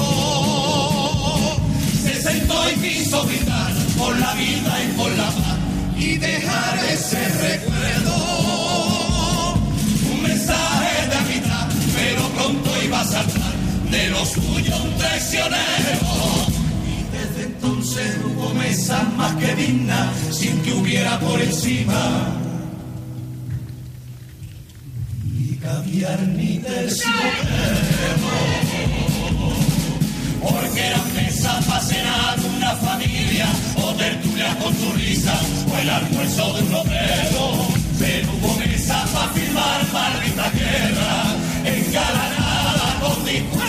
Se 2.04 2.19
sentó 2.19 2.58
y 2.71 2.73
quiso 2.80 3.23
brindar 3.25 3.71
por 3.95 4.17
la 4.17 4.34
vida 4.34 4.84
y 4.84 4.97
por 4.97 5.12
la 5.12 5.25
paz 5.25 5.58
y 5.99 6.17
dejar 6.17 6.80
ese 6.89 7.28
recuerdo. 7.47 8.15
Un 10.13 10.23
mensaje 10.23 11.10
de 11.10 11.15
amistad, 11.15 11.67
pero 11.95 12.28
pronto 12.30 12.71
iba 12.84 13.01
a 13.01 13.06
saltar 13.06 13.54
de 13.91 14.10
los 14.10 14.30
suyos 14.30 14.80
un 14.82 14.97
traicionero. 14.97 16.55
Entonces 17.65 18.15
hubo 18.23 18.54
mesa 18.54 19.01
más 19.17 19.34
que 19.38 19.56
digna 19.56 20.13
sin 20.30 20.62
que 20.62 20.71
hubiera 20.71 21.19
por 21.19 21.41
encima. 21.41 22.28
Ni 25.34 25.56
caviar 25.58 26.21
ni 26.28 26.60
terciopelo. 26.60 27.23
Porque 30.41 30.80
eran 30.80 31.13
mesas 31.15 31.65
para 31.65 31.82
cenar 31.82 32.39
una 32.56 32.75
familia 32.75 33.47
o 33.82 33.93
tertulia 33.95 34.56
con 34.60 34.71
tu 34.75 34.91
risa 34.93 35.34
o 35.67 35.78
el 35.80 35.89
almuerzo 35.89 36.54
de 36.54 36.62
un 36.62 36.73
obrero. 36.75 37.67
Pero 37.97 38.32
hubo 38.32 38.60
mesas 38.60 39.10
para 39.10 39.34
firmar 39.34 39.82
maldita 39.91 40.51
guerra, 40.51 41.36
engalanada 41.65 42.99
con 43.01 43.25
discurso 43.25 43.64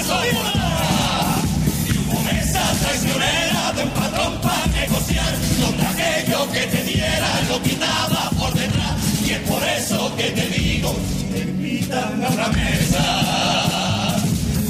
una 12.30 12.48
mesa, 12.48 14.16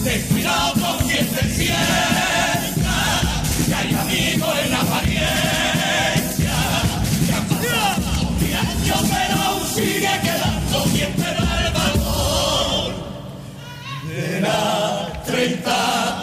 ten 0.04 0.22
cuidado 0.22 0.72
con 0.74 1.06
quien 1.06 1.26
te 1.26 1.48
sienta, 1.54 2.96
que 3.66 3.74
hay 3.74 3.94
amigos 3.94 4.58
en 4.64 4.70
la 4.70 4.80
apariencia, 4.80 6.54
que 7.26 7.32
han 7.32 7.44
pasado 7.48 8.28
años 8.56 9.00
pero 9.10 9.42
aún 9.42 9.66
sigue 9.74 10.20
quedando 10.22 10.78
da 11.16 11.66
el 11.66 11.72
valor 11.72 12.94
de 14.08 14.40
las 14.40 15.24
30 15.24 16.15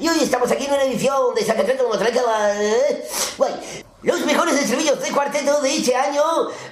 Y 0.00 0.08
hoy 0.08 0.18
estamos 0.22 0.50
aquí 0.50 0.64
en 0.66 0.72
una 0.72 0.82
edición 0.82 1.34
de 1.34 1.44
Saca, 1.44 1.62
la- 1.62 2.62
eh, 2.62 3.08
Guay. 3.38 3.84
Los 4.02 4.20
mejores 4.26 4.54
estribillos 4.60 5.00
de 5.00 5.10
cuarteto 5.10 5.60
de 5.62 5.76
este 5.76 5.94
año, 5.96 6.22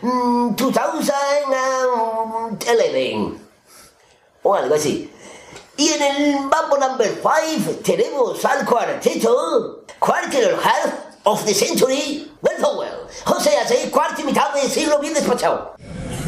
mm, 0.02 0.54
2011. 0.56 1.12
O 4.42 4.54
algo 4.54 4.74
así. 4.74 5.10
Y 5.76 5.88
en 5.90 6.02
el 6.02 6.40
Mambo 6.40 6.76
Number 6.78 7.20
5 7.22 7.72
tenemos 7.84 8.44
al 8.44 8.66
cuarteto 8.66 9.84
Quarter 9.98 10.56
Half 10.62 10.92
of 11.24 11.44
the 11.44 11.54
Century, 11.54 12.30
Well 12.42 12.56
sea, 13.40 13.66
sí, 13.66 13.88
cuarto 13.90 14.20
y 14.20 14.24
mitad 14.24 14.52
del 14.52 14.70
siglo 14.70 14.98
bien 14.98 15.14
despachado. 15.14 15.74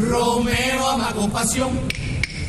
Romeo 0.01 0.89
ama 0.89 1.13
con 1.13 1.31
pasión 1.31 1.89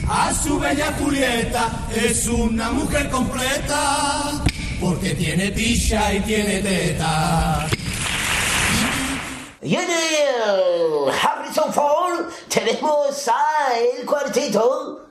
a 0.09 0.33
su 0.33 0.59
bella 0.59 0.93
Julieta, 0.99 1.69
es 1.93 2.27
una 2.27 2.71
mujer 2.71 3.09
completa, 3.09 4.43
porque 4.79 5.15
tiene 5.15 5.51
picha 5.51 6.13
y 6.13 6.19
tiene 6.21 6.61
teta. 6.61 7.67
Y 9.61 9.75
en 9.75 9.89
el 9.89 11.09
Harrison 11.09 11.73
Fall 11.73 12.29
tenemos 12.49 13.27
a 13.27 13.77
el 13.79 14.05
cuarteto 14.05 15.07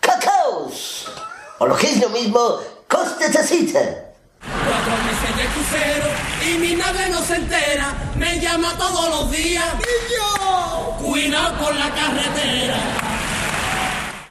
Cacaos. 0.00 1.06
O 1.58 1.66
lo 1.66 1.76
que 1.76 1.90
es 1.90 2.00
lo 2.00 2.08
mismo, 2.08 2.56
Costa 2.88 3.30
Tacita. 3.30 4.06
Cuatro 4.40 4.92
meses 5.04 5.36
de 5.36 5.44
crucero 5.52 6.06
y 6.48 6.58
mi 6.58 6.74
nave 6.76 7.10
no 7.10 7.22
se 7.22 7.36
entera, 7.36 7.94
me 8.16 8.40
llama 8.40 8.74
todos 8.78 9.10
los 9.10 9.30
días. 9.30 9.66
Y 9.80 10.14
yo, 10.14 10.96
cuidado 10.98 11.58
con 11.58 11.78
la 11.78 11.90
carretera. 11.90 13.09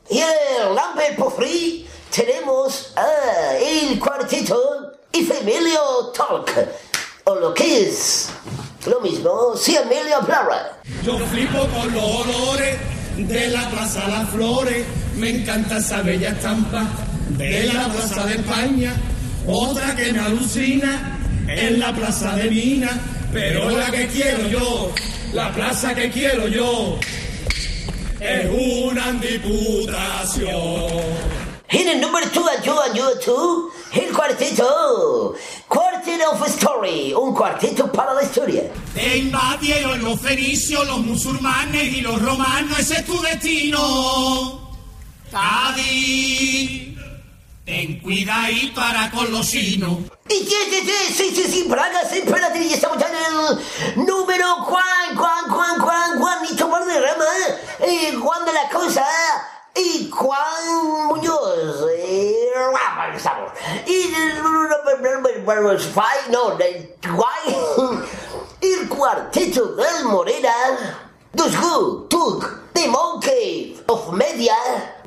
Y 0.10 0.19
el 0.19 0.76
Lambert 0.76 1.15
Pofri 1.17 1.88
tenemos 2.13 2.93
a 2.95 3.58
el 3.58 4.00
cuarteto 4.00 4.93
y 5.12 5.19
Emilio 5.32 6.12
Talk. 6.15 6.50
O 7.26 7.36
lo 7.36 7.54
que 7.54 7.84
es 7.84 8.30
lo 8.88 9.00
mismo, 9.02 9.56
si 9.56 9.76
Emilio 9.76 10.19
Plara. 10.26 10.80
Yo 11.04 11.17
flipo 11.28 11.60
con 11.67 11.93
los 11.93 12.04
olores 12.04 12.78
de 13.17 13.48
la 13.50 13.69
Plaza 13.69 14.08
Las 14.08 14.30
Flores. 14.30 14.86
Me 15.15 15.30
encanta 15.30 15.78
esa 15.78 16.02
bella 16.02 16.30
estampa 16.30 16.88
de 17.30 17.65
la 17.65 17.88
Plaza 17.89 18.26
de 18.26 18.36
España. 18.36 18.95
Otra 19.45 19.95
que 19.95 20.12
me 20.12 20.19
alucina 20.19 21.19
es 21.48 21.78
la 21.78 21.93
Plaza 21.93 22.36
de 22.36 22.50
Mina. 22.50 23.00
Pero 23.32 23.69
la 23.69 23.91
que 23.91 24.08
quiero 24.08 24.48
yo, 24.48 24.91
la 25.34 25.54
plaza 25.54 25.93
que 25.93 26.10
quiero 26.10 26.48
yo, 26.48 26.98
es 28.19 28.49
una 28.49 29.12
diputación. 29.13 30.49
En 31.71 31.88
el 31.88 32.01
número 32.01 32.25
2 32.34 32.47
and 32.55 32.65
you 32.65 32.79
and 32.79 32.95
you 32.95 33.05
two, 33.23 33.71
el 33.93 34.12
cuarteto. 34.12 35.36
Quartet 35.67 36.19
of 36.32 36.47
Story, 36.47 37.13
un 37.13 37.34
cuarteto 37.34 37.91
para 37.91 38.15
la 38.15 38.23
historia. 38.23 38.63
Te 38.95 39.17
invadieron 39.19 40.03
los 40.03 40.19
fenicios, 40.19 40.88
los 40.88 40.99
musulmanes 40.99 41.95
y 41.95 42.01
los 42.01 42.19
romanos, 42.19 42.79
ese 42.79 42.95
es 42.95 43.05
tu 43.05 43.21
destino. 43.21 44.67
Cádiz, 45.32 46.88
ten 47.69 47.99
cuidado 47.99 48.73
para 48.75 49.12
con 49.12 49.32
los 49.32 49.47
chinos. 49.47 49.99
Y 50.27 50.34
sí, 50.34 50.55
sí, 50.69 50.82
sí, 50.82 51.13
sí, 51.13 51.36
sí, 51.36 51.43
sí, 51.51 51.63
Braga, 51.67 52.01
sí, 52.10 52.23
y 52.25 52.73
estamos 52.73 52.97
ya 52.97 53.08
en 53.08 53.15
el 53.15 54.05
número 54.08 54.55
Juan, 54.63 55.15
Juan, 55.15 55.49
Juan, 55.49 55.79
Juan, 55.79 56.19
Juanito 56.19 56.67
Valderrama, 56.67 57.25
eh, 57.79 58.15
Juan 58.15 58.45
de 58.45 58.53
la 58.53 58.69
Cosa 58.69 59.05
y 59.75 60.10
Juan 60.10 61.08
Muñoz. 61.10 61.86
Eh, 61.95 62.49
estamos. 63.15 63.51
Y 63.86 64.12
no, 66.31 66.58
el 68.62 68.89
cuarteto 68.89 69.75
del 69.75 70.06
Morena, 70.06 70.54
Dos 71.33 71.56
Who 71.56 72.08
took 72.10 72.73
the 72.73 72.87
Monkey 72.87 73.79
of 73.87 74.12
Media 74.13 74.56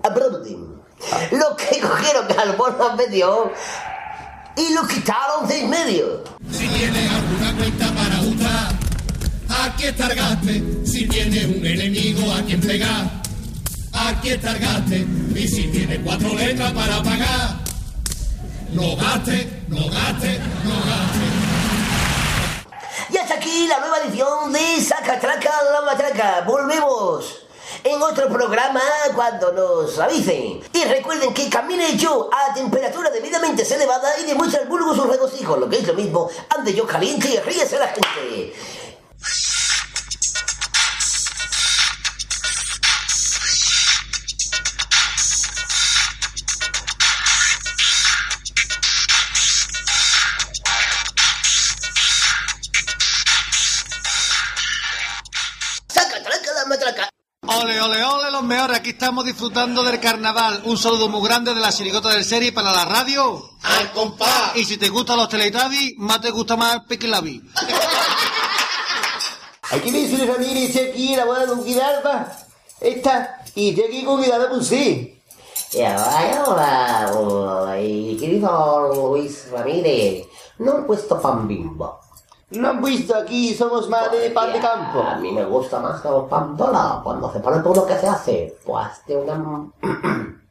Abroading. 0.05 0.72
Lo 1.33 1.57
que 1.57 1.81
cogieron 1.81 2.27
Carbono 2.27 2.97
medio 2.97 3.53
y 4.57 4.75
lo 4.75 4.87
quitaron 4.87 5.49
de 5.49 5.61
en 5.61 5.71
medio. 5.71 6.25
Si 6.51 6.69
tienes 6.69 7.11
alguna 7.11 7.57
cuenta 7.57 7.87
para 7.93 8.21
usar, 8.21 8.73
aquí 9.65 9.85
está 9.85 10.07
el 10.09 10.15
gaste. 10.15 10.63
Si 10.85 11.09
tienes 11.09 11.45
un 11.47 11.65
enemigo 11.65 12.33
a 12.33 12.43
quien 12.43 12.61
pegar, 12.61 13.11
aquí 13.93 14.31
está 14.31 14.53
el 14.53 14.59
gaste. 14.59 15.07
Y 15.35 15.49
si 15.49 15.63
tienes 15.69 16.01
cuatro 16.05 16.35
letras 16.35 16.73
para 16.73 17.03
pagar, 17.03 17.57
no 18.73 18.97
gaste, 18.97 19.63
no 19.69 19.89
gaste, 19.89 20.39
no 20.65 20.75
gaste. 20.75 21.53
Y 23.11 23.17
hasta 23.17 23.35
aquí 23.35 23.67
la 23.67 23.79
nueva 23.81 23.99
edición 24.05 24.53
de 24.53 24.81
Sacatraca 24.83 25.51
la 25.73 25.81
Matraca. 25.83 26.43
Volvemos 26.47 27.42
en 27.85 28.03
otro 28.03 28.29
programa 28.29 28.81
cuando 29.15 29.53
nos 29.53 29.99
avisen. 29.99 30.61
Y 30.73 30.85
recuerden 30.85 31.35
que 31.35 31.49
camine 31.49 31.97
yo 31.97 32.31
a 32.33 32.55
temperatura 32.55 33.11
debidamente 33.11 33.63
elevada 33.75 34.19
y 34.21 34.25
demuestra 34.25 34.61
al 34.61 34.69
vulgo 34.69 34.95
su 34.95 35.05
regocijo. 35.05 35.57
Lo 35.57 35.69
que 35.69 35.79
es 35.79 35.87
lo 35.87 35.95
mismo, 35.95 36.29
ande 36.57 36.75
yo 36.75 36.87
caliente 36.87 37.29
y 37.29 37.39
ríese 37.39 37.79
la 37.79 37.89
gente. 37.89 38.53
Ole, 57.63 57.81
ole, 57.81 58.03
ole, 58.03 58.31
los 58.33 58.43
mejores. 58.43 58.79
Aquí 58.79 58.91
estamos 58.91 59.25
disfrutando 59.25 59.85
del 59.85 60.01
carnaval. 60.01 60.63
Un 60.65 60.77
saludo 60.77 61.09
muy 61.09 61.25
grande 61.25 61.55
de 61.55 61.61
la 61.61 61.71
sirigota 61.71 62.09
del 62.09 62.25
serie 62.25 62.51
para 62.51 62.73
la 62.73 62.85
radio. 62.85 63.51
¡Al 63.63 63.93
compás! 63.93 64.57
Y 64.57 64.65
si 64.65 64.79
te 64.79 64.89
gustan 64.89 65.17
los 65.17 65.29
Teletubbies, 65.29 65.93
más 65.99 66.21
te 66.21 66.31
gusta 66.31 66.57
más 66.57 66.75
el 66.75 66.83
Piquilabi. 66.87 67.41
Aquí 69.71 69.93
me 69.93 69.99
dice 69.99 70.25
una 70.25 70.33
familia 70.33 70.55
dice 70.55 70.91
aquí 70.91 71.15
la 71.15 71.25
boda 71.25 71.47
con 71.47 71.65
Guidarba. 71.65 72.37
Esta, 72.81 73.45
y 73.55 73.69
estoy 73.71 73.85
aquí 73.85 74.05
con 74.05 74.21
Guidarba 74.21 74.49
pues 74.49 74.67
sí. 74.67 75.23
Y 75.75 75.83
ahora, 75.83 77.07
ahora, 77.11 77.81
y 77.81 78.17
querido 78.17 79.13
Luis 79.13 79.49
Ramírez, 79.53 80.27
no 80.59 80.79
han 80.79 80.87
puesto 80.87 81.23
pan 81.23 81.47
bimbo. 81.47 82.01
No 82.53 82.69
han 82.69 82.83
visto 82.83 83.15
aquí, 83.15 83.55
somos 83.55 83.89
más 83.89 84.11
de 84.13 84.31
pan 84.31 84.53
de 84.53 84.61
campo. 84.61 85.03
A 85.03 85.17
mí 85.17 85.33
me 85.33 85.45
gusta 85.45 85.81
más 85.81 86.05
el 86.05 86.25
pan 86.29 86.57
dólar. 86.57 87.03
Cuando 87.03 87.33
se 87.33 87.41
pone 87.41 87.63
todo 87.63 87.75
lo 87.75 87.87
que 87.87 87.97
se 87.97 88.09
hace, 88.09 88.57
pues 88.65 89.07
de 89.07 89.17
una... 89.17 89.71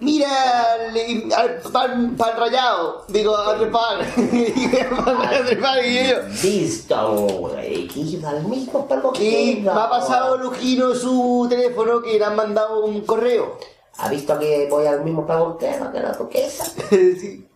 Mira 0.00 0.72
al, 0.74 1.32
al 1.32 1.72
pan, 1.72 2.16
pan 2.16 2.36
rallado, 2.36 3.04
digo, 3.08 3.36
al 3.36 3.70
pan. 3.70 4.00
al 4.00 5.58
pan 5.58 5.78
y 5.84 6.08
yo. 6.08 6.16
Listo, 6.42 7.50
y 7.64 7.88
queda 7.88 8.36
el 8.36 8.44
mismo 8.44 8.86
pelo 8.88 9.12
Y 9.18 9.60
me 9.62 9.70
ha 9.70 9.88
pasado 9.88 10.36
Lujino 10.36 10.94
su 10.94 11.46
teléfono 11.48 12.02
que 12.02 12.18
le 12.18 12.24
han 12.24 12.34
mandado 12.34 12.84
un 12.84 13.02
correo. 13.02 13.56
¿Ha 13.98 14.08
visto 14.08 14.38
que 14.38 14.66
voy 14.68 14.86
al 14.86 15.04
mismo 15.04 15.24
preguntero 15.24 15.92
que 15.92 16.00
la 16.00 16.12
duquesa? 16.12 16.64
sí. 16.90 17.46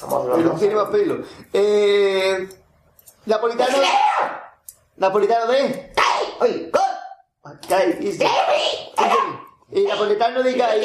Los 0.00 0.36
Pero 0.36 0.48
dos. 0.50 0.60
tiene 0.60 0.74
más 0.74 0.88
pelo. 0.90 1.24
Eh. 1.52 2.48
Napolitano. 3.26 3.76
Napolitano 4.96 5.46
de. 5.46 5.92
Cai, 7.68 7.92
dice. 7.94 8.26
Eh, 9.72 9.84
napolitano 9.88 10.42
de 10.42 10.56
Cai. 10.56 10.80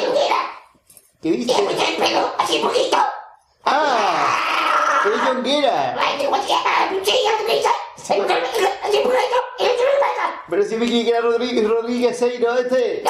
¿Qué? 1.22 1.46
Así 2.38 2.58
poquito. 2.58 2.98
¡Ah! 3.64 4.38
¡Es 5.06 5.20
Jonguera! 5.22 5.96
Pero 10.50 10.62
si 10.62 10.76
me 10.76 10.86
quiere 10.86 11.04
que 11.04 11.10
era 11.10 11.20
Rodríguez, 11.20 11.68
Rodríguez 11.68 12.20
este. 12.20 13.02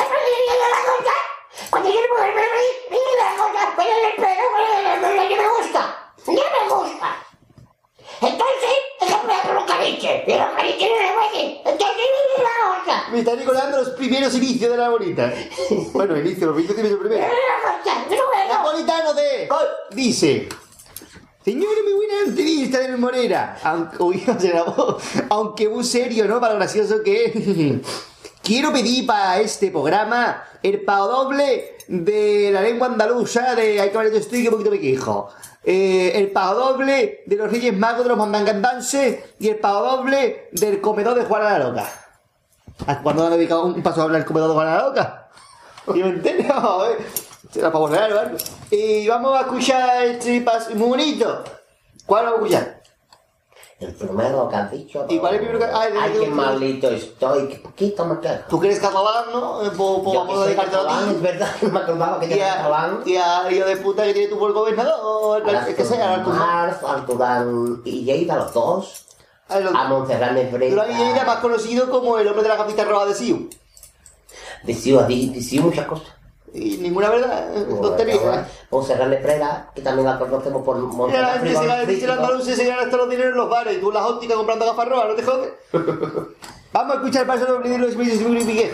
Cuando 1.71 1.89
yo 1.89 2.01
le 2.01 2.09
la 2.09 3.37
cosa, 3.37 3.77
ponle 3.77 3.91
el 4.09 4.17
pelo, 4.17 4.47
ya 5.29 5.37
me 5.37 5.49
gusta, 5.49 6.13
ya 6.27 6.33
me 6.33 6.75
gusta. 6.75 7.09
Entonces, 8.21 8.75
eso 9.01 9.21
me 9.27 9.55
lo 9.55 9.67
cariche, 9.67 10.23
pero 10.27 10.55
cariche 10.57 10.89
no 10.89 10.97
le 10.97 11.13
puede, 11.13 11.59
entonces 11.59 11.97
mira 12.37 12.43
la 12.43 12.85
cosa. 12.85 13.11
Me 13.11 13.19
está 13.21 13.35
recordando 13.35 13.79
los 13.79 13.91
primeros 13.91 14.35
inicios 14.35 14.71
de 14.71 14.77
la 14.77 14.89
bonita. 14.89 15.33
Bueno, 15.93 16.17
inicio, 16.17 16.49
los 16.49 16.57
inicios 16.57 16.77
tienen 16.77 16.99
primero. 16.99 17.27
Napolitano 18.49 19.15
de. 19.15 19.49
Dice. 19.91 20.49
Señora, 21.45 21.77
muy 21.85 21.93
buena 21.93 22.21
entrevista 22.27 22.79
de 22.79 22.97
Morera. 22.97 23.59
Aunque, 23.63 24.03
uy, 24.03 24.25
o 24.29 24.41
sea, 24.41 24.65
aunque 25.29 25.69
muy 25.69 25.85
serio, 25.85 26.27
¿no? 26.27 26.41
Para 26.41 26.55
lo 26.55 26.59
gracioso 26.59 27.03
que 27.03 27.27
es. 27.27 27.35
Quiero 28.45 28.75
pedir 28.75 29.07
para 29.07 29.41
este 29.41 29.71
programa 29.71 30.45
el 30.63 30.83
pago 30.83 31.09
doble 31.09 31.79
de 31.89 32.51
la 32.53 32.61
lengua 32.61 32.89
andaluza 32.89 33.55
de 33.55 33.81
Hay 33.81 33.89
que 33.89 34.19
estoy 34.19 34.43
que 34.43 34.51
poquito 34.51 34.71
me 34.71 34.79
quejo. 34.79 35.31
Eh, 35.65 36.13
el 36.15 36.31
pago 36.31 36.73
doble 36.73 37.23
de 37.25 37.37
los 37.37 37.51
Reyes 37.51 37.75
Magos 37.75 38.03
de 38.03 38.11
los 38.11 38.19
Mandangandanses 38.19 39.21
y 39.39 39.49
el 39.49 39.57
pago 39.57 39.97
doble 39.97 40.51
del 40.53 40.83
comedor 40.83 41.15
de 41.15 41.25
Juana 41.25 41.59
la 41.59 41.71
Loca. 41.71 41.91
¿A 42.87 43.01
cuándo 43.01 43.25
han 43.25 43.33
dedicado 43.33 43.65
un 43.65 43.83
paso 43.83 44.03
a 44.03 44.05
hablar 44.05 44.21
del 44.21 44.29
comedor 44.29 44.51
de 44.51 44.55
Juana 44.57 44.77
la 44.77 44.89
Loca? 44.89 45.29
¿Yo 45.87 45.95
me 45.95 46.09
entiendo? 46.09 46.55
No, 46.55 46.85
eh. 46.85 46.99
Será 47.51 47.73
para 47.73 47.79
borrar 47.79 48.13
o 48.13 48.21
algo. 48.21 48.37
Y 48.71 49.09
vamos 49.09 49.39
a 49.39 49.41
escuchar 49.41 50.05
este 50.05 50.43
paso 50.43 50.75
muy 50.75 50.89
bonito. 50.89 51.45
¿Cuál 52.05 52.27
vamos 52.27 52.41
a 52.41 52.45
escuchar? 52.45 52.84
El 53.81 53.93
primero 53.95 54.49
que 54.49 54.57
has 54.57 54.71
dicho. 54.71 55.05
¿Y 55.09 55.19
cuál 55.19 55.35
es 55.35 55.41
el 55.41 55.47
primero 55.49 55.67
que.? 55.67 55.77
Ay, 55.77 55.93
el- 56.15 56.21
qué 56.21 56.27
malito 56.29 56.89
estoy, 56.91 57.49
que 57.49 57.57
poquito 57.57 58.05
me 58.07 58.21
quejo. 58.21 58.45
Tú 58.49 58.61
que 58.61 58.69
eres 58.69 58.79
catalán, 58.81 59.25
¿no? 59.33 59.63
Eh, 59.65 59.71
po- 59.77 60.03
po- 60.03 60.13
Yo 60.13 60.19
vamos 60.21 60.27
que 60.27 60.33
a 60.33 60.37
soy 60.37 60.47
dedicarte 60.49 60.77
a 60.77 60.79
catalán, 60.79 61.09
ti. 61.09 61.15
es 61.17 61.23
verdad, 61.23 61.49
no 61.63 61.69
me 61.71 61.79
acordaba 61.81 62.21
que 62.21 62.29
yo 62.29 62.37
Y 62.37 62.39
era 62.39 62.57
catalán. 62.57 63.03
y 63.05 63.17
a 63.17 63.51
hijo 63.53 63.67
de 63.67 63.77
puta 63.79 64.05
que 64.05 64.13
tiene 64.15 64.29
tu 64.29 64.39
por 64.39 64.53
gobernador, 64.53 65.43
el 65.47 65.75
que. 65.75 65.85
Marz, 66.31 66.83
Arturán 66.85 67.83
y 67.85 68.05
Lleida, 68.05 68.37
los 68.37 68.53
dos. 68.55 69.05
A 69.49 69.59
los- 69.61 69.75
A 69.75 69.85
Montserrat 69.89 70.33
Nebrera. 70.33 70.71
Durán 70.87 70.97
Lleida, 70.97 71.25
más 71.25 71.39
conocido 71.39 71.91
como 71.91 72.17
el 72.19 72.27
hombre 72.29 72.45
de 72.45 72.49
la 72.49 72.57
capita 72.57 72.85
roja 72.85 73.07
de 73.07 73.15
Siu. 73.15 73.51
Decido, 74.63 75.03
decido 75.07 75.65
muchas 75.65 75.87
cosas. 75.87 76.07
Y 76.55 76.77
ninguna 76.77 77.11
verdad, 77.11 77.53
eh, 77.57 77.67
tontería. 77.83 78.49
Montserrat 78.71 79.09
Nebrera, 79.09 79.71
que 79.75 79.83
también 79.83 80.07
la 80.07 80.19
conocemos 80.21 80.63
por 80.63 80.79
Mira, 81.09 81.21
la 81.21 81.33
gente 81.33 81.49
se 81.49 81.55
gana, 81.55 81.81
dice 81.81 81.85
Frigorífico. 81.85 82.07
los 82.07 82.19
andaluces 82.19 82.57
se 82.57 82.65
ganan 82.65 82.85
hasta 82.85 82.97
los 82.97 83.11
dineros 83.11 83.33
en 83.33 83.39
los 83.39 83.51
bares 83.51 83.77
y 83.77 83.81
tú 83.81 83.89
en 83.89 83.95
las 83.95 84.05
ópticas 84.05 84.37
comprando 84.37 84.67
gafas 84.67 84.89
rojas, 84.89 85.09
¿no 85.09 85.15
te 85.17 85.23
jodes? 85.25 85.53
Vamos 86.73 86.93
a 86.93 86.99
escuchar 86.99 87.23
el 87.23 87.27
paso 87.27 87.45
de 87.45 87.79
los 87.79 87.95
Luis 87.97 88.15
y 88.49 88.71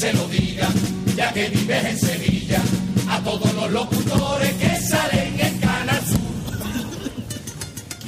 se 0.00 0.14
lo 0.14 0.26
diga, 0.28 0.66
ya 1.14 1.30
que 1.30 1.50
vives 1.50 1.84
en 1.84 1.98
Sevilla, 1.98 2.62
a 3.06 3.20
todos 3.20 3.52
los 3.52 3.70
locutores 3.70 4.50
que 4.54 4.74
salen 4.88 5.38
en 5.38 5.58
Canal 5.58 6.00
Sur. 6.06 6.20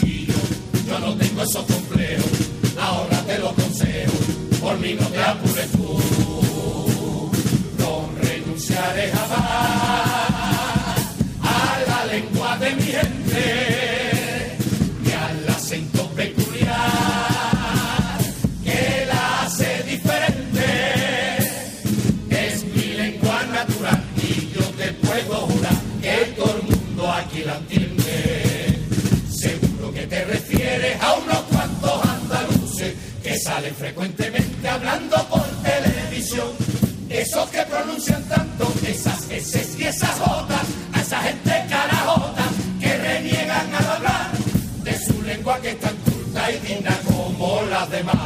Y 0.03 0.25
yo, 0.25 0.33
yo 0.87 0.99
no 1.01 1.15
tengo 1.19 1.43
esos 1.43 1.67
complejos, 1.67 2.33
ahora 2.81 3.21
te 3.27 3.39
lo 3.39 3.53
consejo, 3.53 4.13
por 4.63 4.79
mí 4.79 4.97
no 4.99 5.07
te 5.09 5.23
apures 5.23 5.71
tú. 5.73 6.01
No 7.79 8.09
renunciaré 8.23 9.13
jamás 9.13 9.43
a 11.43 11.79
la 11.89 12.07
lengua 12.07 12.57
de 12.57 12.75
mi 12.75 12.85
gente 12.85 13.72
frecuentemente 33.71 34.69
hablando 34.69 35.17
por 35.29 35.47
televisión. 35.63 36.49
Esos 37.09 37.49
que 37.51 37.63
pronuncian 37.63 38.23
tanto 38.25 38.73
esas 38.87 39.31
S 39.31 39.69
y 39.79 39.85
esas 39.85 40.19
J, 40.19 40.61
a 40.93 41.01
esa 41.01 41.21
gente 41.23 41.65
carajota 41.69 42.45
que 42.81 42.97
reniegan 42.99 43.75
al 43.75 43.87
hablar 43.87 44.31
de 44.83 44.99
su 44.99 45.23
lengua 45.23 45.61
que 45.61 45.71
es 45.71 45.81
tan 45.81 45.95
culta 45.97 46.51
y 46.51 46.59
digna 46.67 46.99
como 47.07 47.63
las 47.71 47.91
demás. 47.91 48.17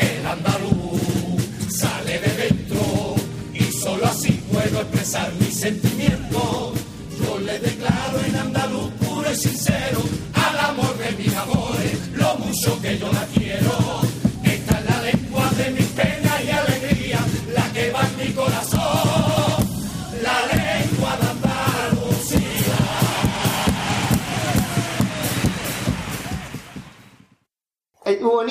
El 0.00 0.26
andaluz 0.26 1.40
sale 1.70 2.18
de 2.18 2.30
dentro 2.36 3.14
y 3.54 3.64
solo 3.72 4.06
así 4.06 4.32
puedo 4.52 4.80
expresar 4.82 5.32
mis 5.40 5.58
sentimientos. 5.58 6.74
Yo 7.18 7.38
le 7.38 7.58
declaro 7.58 8.20
en 8.26 8.36
andaluz 8.36 8.90
puro 9.00 9.32
y 9.32 9.36
sincero 9.36 10.02
al 10.34 10.58
amor 10.58 10.98
de 10.98 11.12
mis 11.22 11.34
amores, 11.34 12.08
lo 12.14 12.34
mucho 12.36 12.80
que 12.82 12.98
yo 12.98 13.10
la 13.12 13.24
quiero. 13.26 13.45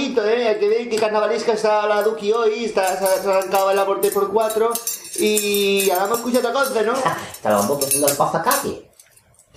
Bonito, 0.06 0.26
¿eh? 0.26 0.58
Que 0.60 0.70
ver 0.70 0.89
que 0.89 0.97
carnavalesca 0.97 1.53
está 1.53 1.88
la 1.88 2.01
Duki 2.01 2.32
hoy, 2.32 2.66
está, 2.66 2.95
se 2.97 3.28
ha 3.28 3.38
arrancado 3.38 3.72
el 3.72 3.80
aporte 3.80 4.12
por 4.12 4.32
cuatro. 4.32 4.72
Y 5.18 5.89
ahora 5.89 6.16
escuchar 6.16 6.45
otra 6.45 6.53
cosa, 6.53 6.82
¿no? 6.84 6.93
Estábamos 7.32 7.84
haciendo 7.84 8.08
el 8.08 8.16
pasacalle. 8.16 8.89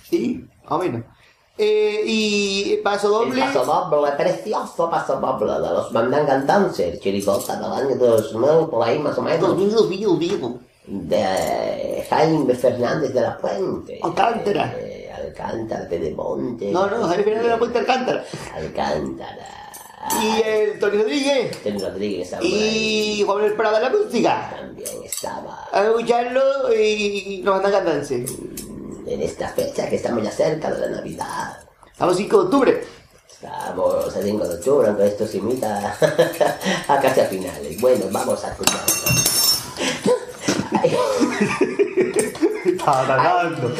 Sí, 0.09 0.45
más 0.63 0.71
o 0.71 0.77
menos. 0.79 1.03
Eh, 1.57 2.03
y 2.05 2.77
paso 2.77 3.09
doble. 3.09 3.43
El 3.43 3.47
paso 3.51 3.65
doble, 3.65 4.11
precioso 4.13 4.89
paso 4.89 5.19
doble 5.19 5.53
de 5.53 5.59
los 5.59 5.91
Mandangan 5.91 6.47
Dancers, 6.47 6.99
chirigota 7.01 7.57
del 7.57 7.71
año 7.71 7.95
2000, 7.95 8.69
por 8.69 8.87
ahí 8.87 8.97
más 8.99 9.17
o 9.17 9.21
menos. 9.21 9.41
2000, 9.41 9.71
2000, 9.75 10.01
2000. 10.01 10.59
De 10.87 12.07
Jaime 12.09 12.55
Fernández 12.55 13.13
de 13.13 13.21
la 13.21 13.37
Puente. 13.37 13.99
Alcántara. 14.01 14.73
Eh, 14.77 15.11
Alcántara, 15.13 15.85
de 15.85 16.15
Monte. 16.15 16.71
No, 16.71 16.87
no, 16.87 17.07
Jaime 17.07 17.23
Fernández 17.23 17.43
de 17.43 17.49
la 17.49 17.59
Puente 17.59 17.79
Alcántara. 17.79 18.23
Alcántara. 18.55 19.58
Y 20.21 20.41
el 20.41 20.79
Tony 20.79 20.97
Rodríguez. 20.97 21.61
Tony 21.61 21.77
Rodríguez 21.77 22.25
estaba. 22.25 22.43
Y 22.43 23.23
Juan 23.25 23.37
Manuel 23.37 23.55
Prada 23.55 23.79
de 23.79 23.83
la 23.83 23.89
música. 23.89 24.55
También 24.55 25.03
estaba. 25.03 25.67
A 25.71 25.83
escucharlo 25.83 26.73
y 26.73 27.41
nos 27.43 27.55
mandan 27.55 27.71
cantarse. 27.71 28.25
En 29.05 29.21
esta 29.21 29.49
fecha 29.49 29.89
que 29.89 29.95
estamos 29.95 30.23
ya 30.23 30.31
cerca 30.31 30.71
de 30.71 30.79
la 30.79 30.97
Navidad. 30.97 31.57
Estamos 31.91 32.15
5 32.17 32.37
de 32.37 32.43
octubre. 32.43 32.83
Estamos 33.29 34.15
haciendo 34.15 34.47
de 34.47 34.63
churro, 34.63 34.87
aunque 34.87 35.07
esto 35.07 35.25
se 35.25 35.37
imita 35.37 35.97
a 36.87 36.99
casi 36.99 37.19
a 37.21 37.25
finales. 37.25 37.79
Bueno, 37.79 38.05
vamos 38.11 38.43
a 38.43 38.51
escucharlo. 38.51 38.85
Está 42.65 43.05
ganando. 43.05 43.73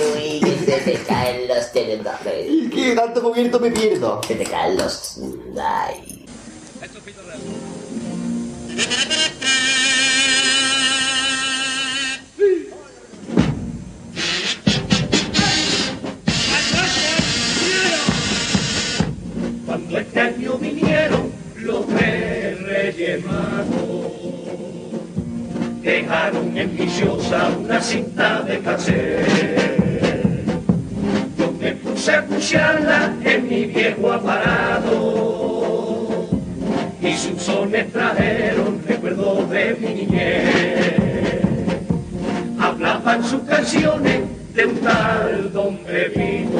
Que 0.69 0.75
se 0.81 0.91
te 0.91 1.03
caen 1.03 1.47
los 1.47 1.71
tenedores. 1.71 2.45
¿Y 2.47 2.69
qué 2.69 2.93
tanto 2.93 3.23
cubierto 3.23 3.59
me 3.59 3.71
pierdo? 3.71 4.21
Se 4.27 4.35
te 4.35 4.43
caen 4.43 4.77
los... 4.77 5.19
Ay. 5.59 6.27
Cuando 19.65 19.97
este 19.97 20.19
año 20.19 20.57
vinieron 20.59 21.31
los 21.55 21.87
tres 21.87 22.61
reyes 22.61 23.25
magos, 23.25 24.11
dejaron 25.81 26.55
en 26.55 26.77
viciosa 26.77 27.49
una 27.57 27.81
cinta 27.81 28.43
de 28.43 28.59
cassette. 28.59 30.08
Puse 31.99 32.11
a 32.13 32.19
escucharla 32.19 33.13
en 33.25 33.49
mi 33.49 33.65
viejo 33.65 34.13
aparato 34.13 35.49
y 37.01 37.11
sus 37.17 37.41
sones 37.41 37.91
trajeron 37.91 38.81
recuerdos 38.87 39.49
de 39.49 39.75
mi 39.81 39.87
niñez. 39.95 41.41
Hablaban 42.57 43.21
sus 43.21 43.41
canciones 43.41 44.21
de 44.53 44.65
un 44.65 44.75
tal 44.77 45.51
Don 45.51 45.75
Pepito 45.79 46.55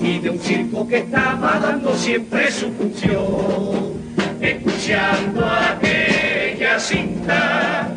y 0.00 0.18
de 0.18 0.30
un 0.30 0.40
circo 0.40 0.88
que 0.88 0.96
estaba 0.96 1.60
dando 1.60 1.94
siempre 1.94 2.50
su 2.50 2.72
función. 2.72 3.92
Escuchando 4.40 5.46
aquella 5.46 6.80
cinta, 6.80 7.94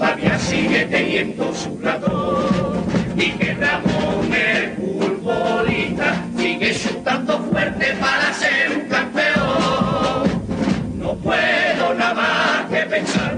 todavía 0.00 0.38
sigue 0.38 0.86
teniendo 0.86 1.54
su 1.54 1.78
ratón 1.78 2.86
y 3.16 3.32
que 3.32 3.52
Ramón 3.52 4.32
el 4.32 4.76
futbolista 4.76 6.24
sigue 6.38 6.74
chutando 6.74 7.38
fuerte 7.40 7.94
para 8.00 8.32
ser 8.32 8.78
un 8.78 8.88
campeón. 8.88 10.22
No 10.98 11.14
puedo 11.16 11.94
nada 11.98 12.14
más 12.14 12.70
que 12.70 12.86
pensar 12.86 13.36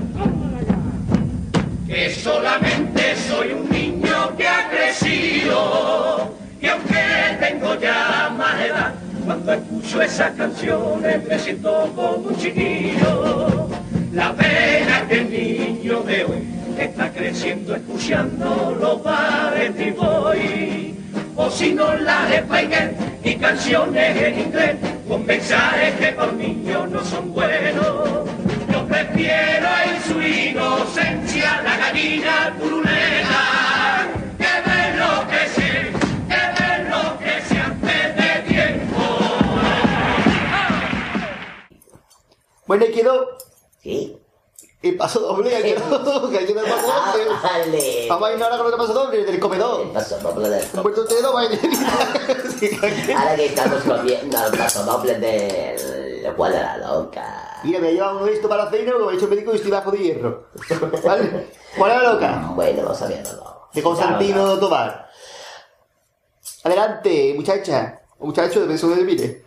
que 1.88 2.10
solamente 2.14 3.16
soy 3.28 3.54
un 3.54 3.68
niño 3.68 4.36
que 4.36 4.46
ha 4.46 4.70
crecido 4.70 6.32
y 6.60 6.66
aunque 6.68 7.02
tengo 7.40 7.74
ya 7.80 8.32
más 8.38 8.60
edad, 8.60 8.94
cuando 9.26 9.52
escucho 9.52 10.00
esas 10.00 10.30
canciones 10.36 11.26
me 11.26 11.38
siento 11.40 11.90
como 11.96 12.28
un 12.28 12.36
chiquillo. 12.36 13.81
La 14.12 14.30
pena 14.34 15.08
que 15.08 15.20
el 15.20 15.30
niño 15.30 16.02
de 16.02 16.24
hoy 16.24 16.46
está 16.78 17.10
creciendo 17.10 17.74
escuchando 17.74 18.76
los 18.78 19.02
bares 19.02 19.74
de 19.74 19.90
boy 19.92 20.94
o 21.34 21.50
si 21.50 21.72
no 21.72 21.94
las 21.94 22.30
Spiker 22.30 22.94
y 23.24 23.36
canciones 23.36 24.20
en 24.20 24.38
inglés 24.38 24.76
con 25.08 25.24
mensajes 25.24 25.94
que 25.94 26.12
por 26.12 26.34
niños 26.34 26.90
no 26.90 27.02
son 27.02 27.32
buenos. 27.32 28.28
Yo 28.70 28.86
prefiero 28.86 29.68
en 29.86 30.02
su 30.02 30.20
inocencia 30.20 31.62
la 31.62 31.76
gallina 31.78 32.54
turulera 32.60 34.08
que 34.36 34.70
ver 34.70 34.94
lo 34.98 35.26
que 35.30 35.48
sé, 35.48 35.92
que 36.28 36.62
ver 36.62 36.90
lo 36.90 37.18
que 37.18 37.40
se 37.48 37.58
antes 37.58 38.16
de 38.16 38.42
tiempo. 38.46 39.02
Bueno, 42.66 42.84
y 42.84 42.92
quedó. 42.92 43.41
Sí. 43.82 44.18
El 44.82 44.96
paso 44.96 45.20
doble. 45.20 45.50
Que 45.50 45.56
hay 45.56 45.70
el 45.72 45.82
paso 45.82 45.98
doble. 45.98 47.28
Vale. 47.42 48.06
Vamos 48.08 48.28
a 48.28 48.32
ir 48.32 48.42
ahora 48.42 48.58
con 48.58 48.66
el 48.66 48.78
paso 48.78 48.92
doble 48.92 49.24
del 49.24 49.40
comedor. 49.40 49.86
El 49.86 49.92
paso 49.92 50.18
doble 50.18 50.48
del 50.48 50.66
puerto 50.82 51.04
de 51.04 51.22
dos 51.22 51.34
bailarines. 51.34 51.78
Ahora 53.16 53.36
que 53.36 53.46
estamos 53.46 53.82
comiendo 53.82 54.46
el 54.46 54.58
paso 54.58 54.84
doble 54.84 55.18
del 55.18 56.34
Juan 56.34 56.52
de 56.52 56.58
la 56.58 56.76
Loca. 56.78 57.60
Mira, 57.64 57.78
me 57.78 57.88
ha 57.88 57.90
llevado 57.92 58.26
esto 58.26 58.48
para 58.48 58.64
la 58.64 58.70
cena, 58.70 58.92
lo 58.92 59.10
he 59.10 59.14
hecho 59.14 59.28
médico 59.28 59.52
y 59.52 59.56
estoy 59.56 59.70
bajo 59.70 59.90
de 59.92 59.98
hierro. 59.98 60.48
¿Vale? 61.04 61.50
¿Cuál 61.78 61.92
es 61.92 62.02
la 62.02 62.12
loca? 62.12 62.52
Bueno, 62.54 62.82
vamos 62.82 63.02
a 63.02 63.06
verlo. 63.06 63.68
De 63.72 63.82
Constantino 63.82 64.58
Tobar. 64.58 65.08
Adelante, 66.64 67.34
muchacha. 67.36 68.00
O 68.18 68.26
muchacho, 68.26 68.66
de 68.66 68.76
donde 68.76 69.04
mire. 69.04 69.44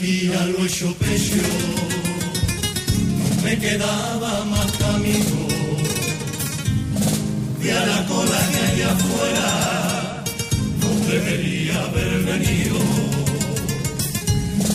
Aquí 0.00 0.32
a 0.32 0.46
lo 0.46 0.64
hecho 0.64 0.94
pecho, 0.94 1.42
me 3.44 3.58
quedaba 3.58 4.44
más 4.46 4.72
camino. 4.78 5.40
Y 7.62 7.68
a 7.68 7.86
la 7.86 8.06
cola 8.06 8.40
que 8.50 8.58
hay 8.66 8.82
afuera, 8.82 10.24
no 10.80 10.90
debería 11.12 11.82
haber 11.84 12.12
venido. 12.32 12.78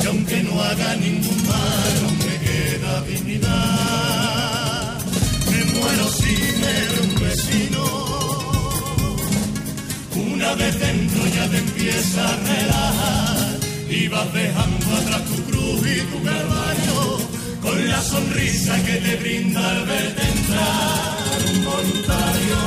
Y 0.04 0.08
aunque 0.08 0.44
no 0.44 0.62
haga 0.62 0.96
ningún 0.98 1.42
mal, 1.48 1.94
me 2.26 2.36
queda 2.46 3.02
dignidad. 3.10 5.00
Me 5.50 5.60
muero 5.74 6.08
si 6.20 6.36
me 6.62 6.76
ve 6.90 7.00
un 7.08 7.14
vecino. 7.26 7.84
Una 10.34 10.54
vez 10.54 10.80
dentro 10.80 11.22
ya 11.36 11.50
te 11.50 11.58
empieza 11.58 12.22
a 12.28 12.36
relajar 12.38 13.45
y 13.90 14.08
vas 14.08 14.34
dejando 14.34 14.96
atrás 14.98 15.22
tu 15.26 15.44
cruz 15.44 15.82
y 15.88 16.00
tu 16.12 16.24
calvario 16.24 17.18
con 17.62 17.88
la 17.90 18.02
sonrisa 18.02 18.84
que 18.84 18.94
te 18.94 19.16
brinda 19.18 19.70
al 19.70 19.86
verte 19.86 20.22
entrar 20.22 21.16
un 21.52 21.66
voluntario. 21.66 22.58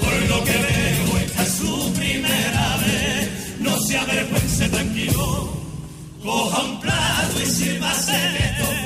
Por 0.00 0.28
lo 0.28 0.44
que 0.44 0.52
veo, 0.52 1.16
esta 1.24 1.42
es 1.42 1.52
su 1.54 1.92
primera 1.92 2.76
vez, 2.84 3.60
no 3.60 3.78
se 3.80 3.98
avergüence 3.98 4.68
tranquilo. 4.68 5.52
Coja 6.22 6.62
un 6.62 6.80
plato 6.80 7.40
y 7.42 7.46
sírvase 7.46 8.16
estos 8.38 8.82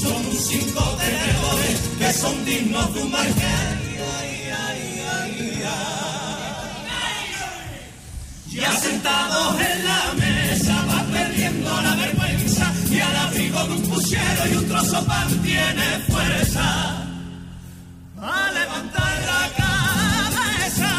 son 0.00 0.22
cinco 0.36 0.82
tenedores 0.98 1.80
que 1.98 2.12
son 2.12 2.44
dignos 2.44 2.94
de 2.94 3.02
un 3.02 3.10
marqués. 3.10 3.86
Ya 8.56 8.72
sentados 8.72 9.60
en 9.60 9.84
la 9.84 10.14
mesa 10.14 10.74
va 10.88 11.04
perdiendo 11.12 11.82
la 11.82 11.94
vergüenza 11.94 12.72
y 12.90 12.98
al 13.00 13.16
abrigo 13.16 13.64
de 13.64 13.72
un 13.74 13.82
puchero 13.82 14.46
y 14.50 14.56
un 14.56 14.68
trozo 14.68 15.04
pan 15.04 15.28
tiene 15.42 15.86
fuerza 16.08 17.06
a 18.18 18.50
levantar 18.52 19.14
la 19.30 19.42
cabeza 19.62 20.92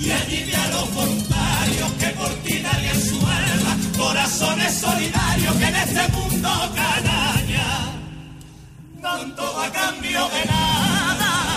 y 0.00 0.10
allí 0.10 0.52
a 0.54 0.68
los 0.68 0.94
voluntarios 0.94 1.92
que 2.00 2.06
por 2.18 2.30
ti 2.44 2.58
darían 2.62 3.00
su 3.02 3.18
alma, 3.26 3.76
corazones 3.98 4.72
solidarios 4.74 5.54
que 5.54 5.66
en 5.66 5.76
este 5.76 6.08
mundo 6.08 6.50
canalla 6.74 7.68
dan 9.02 9.36
todo 9.36 9.60
a 9.60 9.70
cambio 9.70 10.28
de 10.30 10.44
nada. 10.46 11.47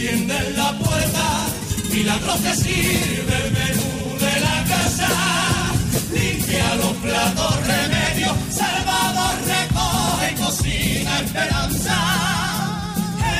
Ángel 0.00 0.26
te 0.26 0.32
atiende 0.32 0.48
en 0.48 0.56
la 0.56 0.78
puerta, 0.78 1.46
milagro 1.92 2.34
te 2.36 2.54
sirve 2.56 3.36
el 3.44 3.52
menú 3.52 4.18
de 4.18 4.40
la 4.40 4.64
casa, 4.64 5.08
limpia 6.12 6.74
los 6.76 6.96
platos, 6.96 7.66
remedio, 7.66 8.34
Salvador 8.50 9.34
recoge 9.46 10.34
cocina 10.36 11.20
esperanza. 11.20 11.96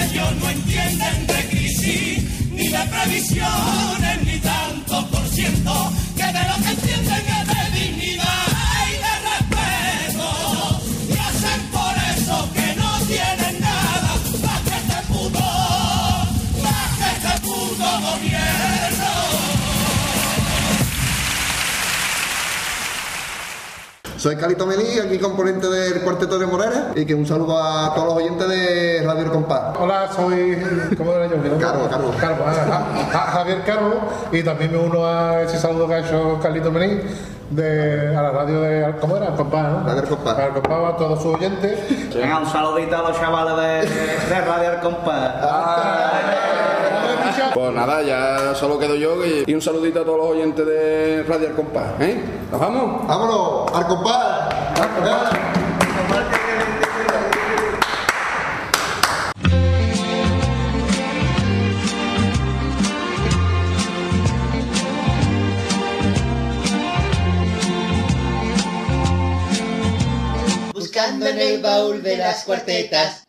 Ellos 0.03 0.37
no 0.37 0.51
entienden 0.51 1.27
de 1.27 1.49
crisis, 1.49 2.25
ni 2.53 2.69
de 2.69 2.79
previsiones, 2.79 4.23
ni 4.27 4.39
tanto 4.41 5.07
por 5.09 5.27
ciento, 5.29 5.93
que 6.15 6.25
de 6.25 6.33
lo 6.33 6.57
que 6.63 6.71
entienden 6.73 7.25
es 7.41 7.47
de 7.49 7.81
dignidad 7.81 8.50
Soy 24.21 24.37
Calito 24.37 24.67
Melí, 24.67 24.99
aquí 24.99 25.19
componente 25.19 25.67
del 25.67 26.03
Cuarteto 26.03 26.39
de 26.39 26.47
Morera 26.47 26.93
y 26.95 27.07
que 27.07 27.15
un 27.15 27.27
saludo 27.27 27.57
a 27.59 27.95
todos 27.95 28.09
los 28.09 28.17
oyentes 28.19 28.47
de 28.51 29.03
Radio 29.03 29.25
El 29.25 29.31
Compás. 29.31 29.75
Hola, 29.79 30.11
soy. 30.15 30.63
¿Cómo 30.99 31.15
era 31.15 31.27
yo? 31.27 31.37
Carlos, 31.59 31.89
Carlos. 31.89 32.17
Carlos, 32.21 32.47
ah, 32.47 32.67
ah, 32.71 33.11
ah, 33.15 33.31
Javier 33.33 33.63
Carlos. 33.65 33.95
Y 34.31 34.43
también 34.43 34.73
me 34.73 34.77
uno 34.77 35.07
a 35.07 35.41
ese 35.41 35.57
saludo 35.57 35.89
que 35.89 35.95
ha 35.95 35.99
hecho 36.01 36.39
Carlito 36.43 36.71
Menín 36.71 37.01
de, 37.49 38.15
a 38.15 38.21
la 38.21 38.31
radio 38.31 38.61
de. 38.61 38.95
¿Cómo 39.01 39.17
era? 39.17 39.29
El 39.29 39.37
Compás, 39.37 39.73
¿no? 39.73 39.89
Radio 39.89 40.03
El 40.03 40.09
Compás. 40.11 40.39
El 40.39 40.53
Compás, 40.53 40.93
a 40.93 40.97
todos 40.99 41.23
sus 41.23 41.35
oyentes. 41.37 42.15
Venga, 42.15 42.41
un 42.41 42.47
saludito 42.47 42.97
a 42.99 43.09
los 43.09 43.19
chavales 43.19 43.89
de, 43.89 44.35
de 44.35 44.41
Radio 44.43 44.73
El 44.73 44.81
Compás. 44.81 46.60
Pues 47.55 47.73
nada, 47.73 48.03
ya 48.03 48.55
solo 48.55 48.79
quedo 48.79 48.95
yo 48.95 49.25
y, 49.25 49.45
y 49.47 49.55
un 49.55 49.61
saludito 49.61 50.01
a 50.01 50.05
todos 50.05 50.19
los 50.19 50.27
oyentes 50.29 50.65
de 50.65 51.25
Radio 51.25 51.49
El 51.49 51.55
Compás. 51.55 52.01
¿eh? 52.01 52.23
¿Nos 52.51 52.61
vamos? 52.61 53.07
¡Vámonos! 53.07 53.73
¡Al 53.75 53.87
compás! 53.87 54.55
Buscando 70.73 71.27
en 71.27 71.39
el 71.39 71.63
baúl 71.63 72.03
de 72.03 72.17
las 72.17 72.45
cuartetas. 72.45 73.25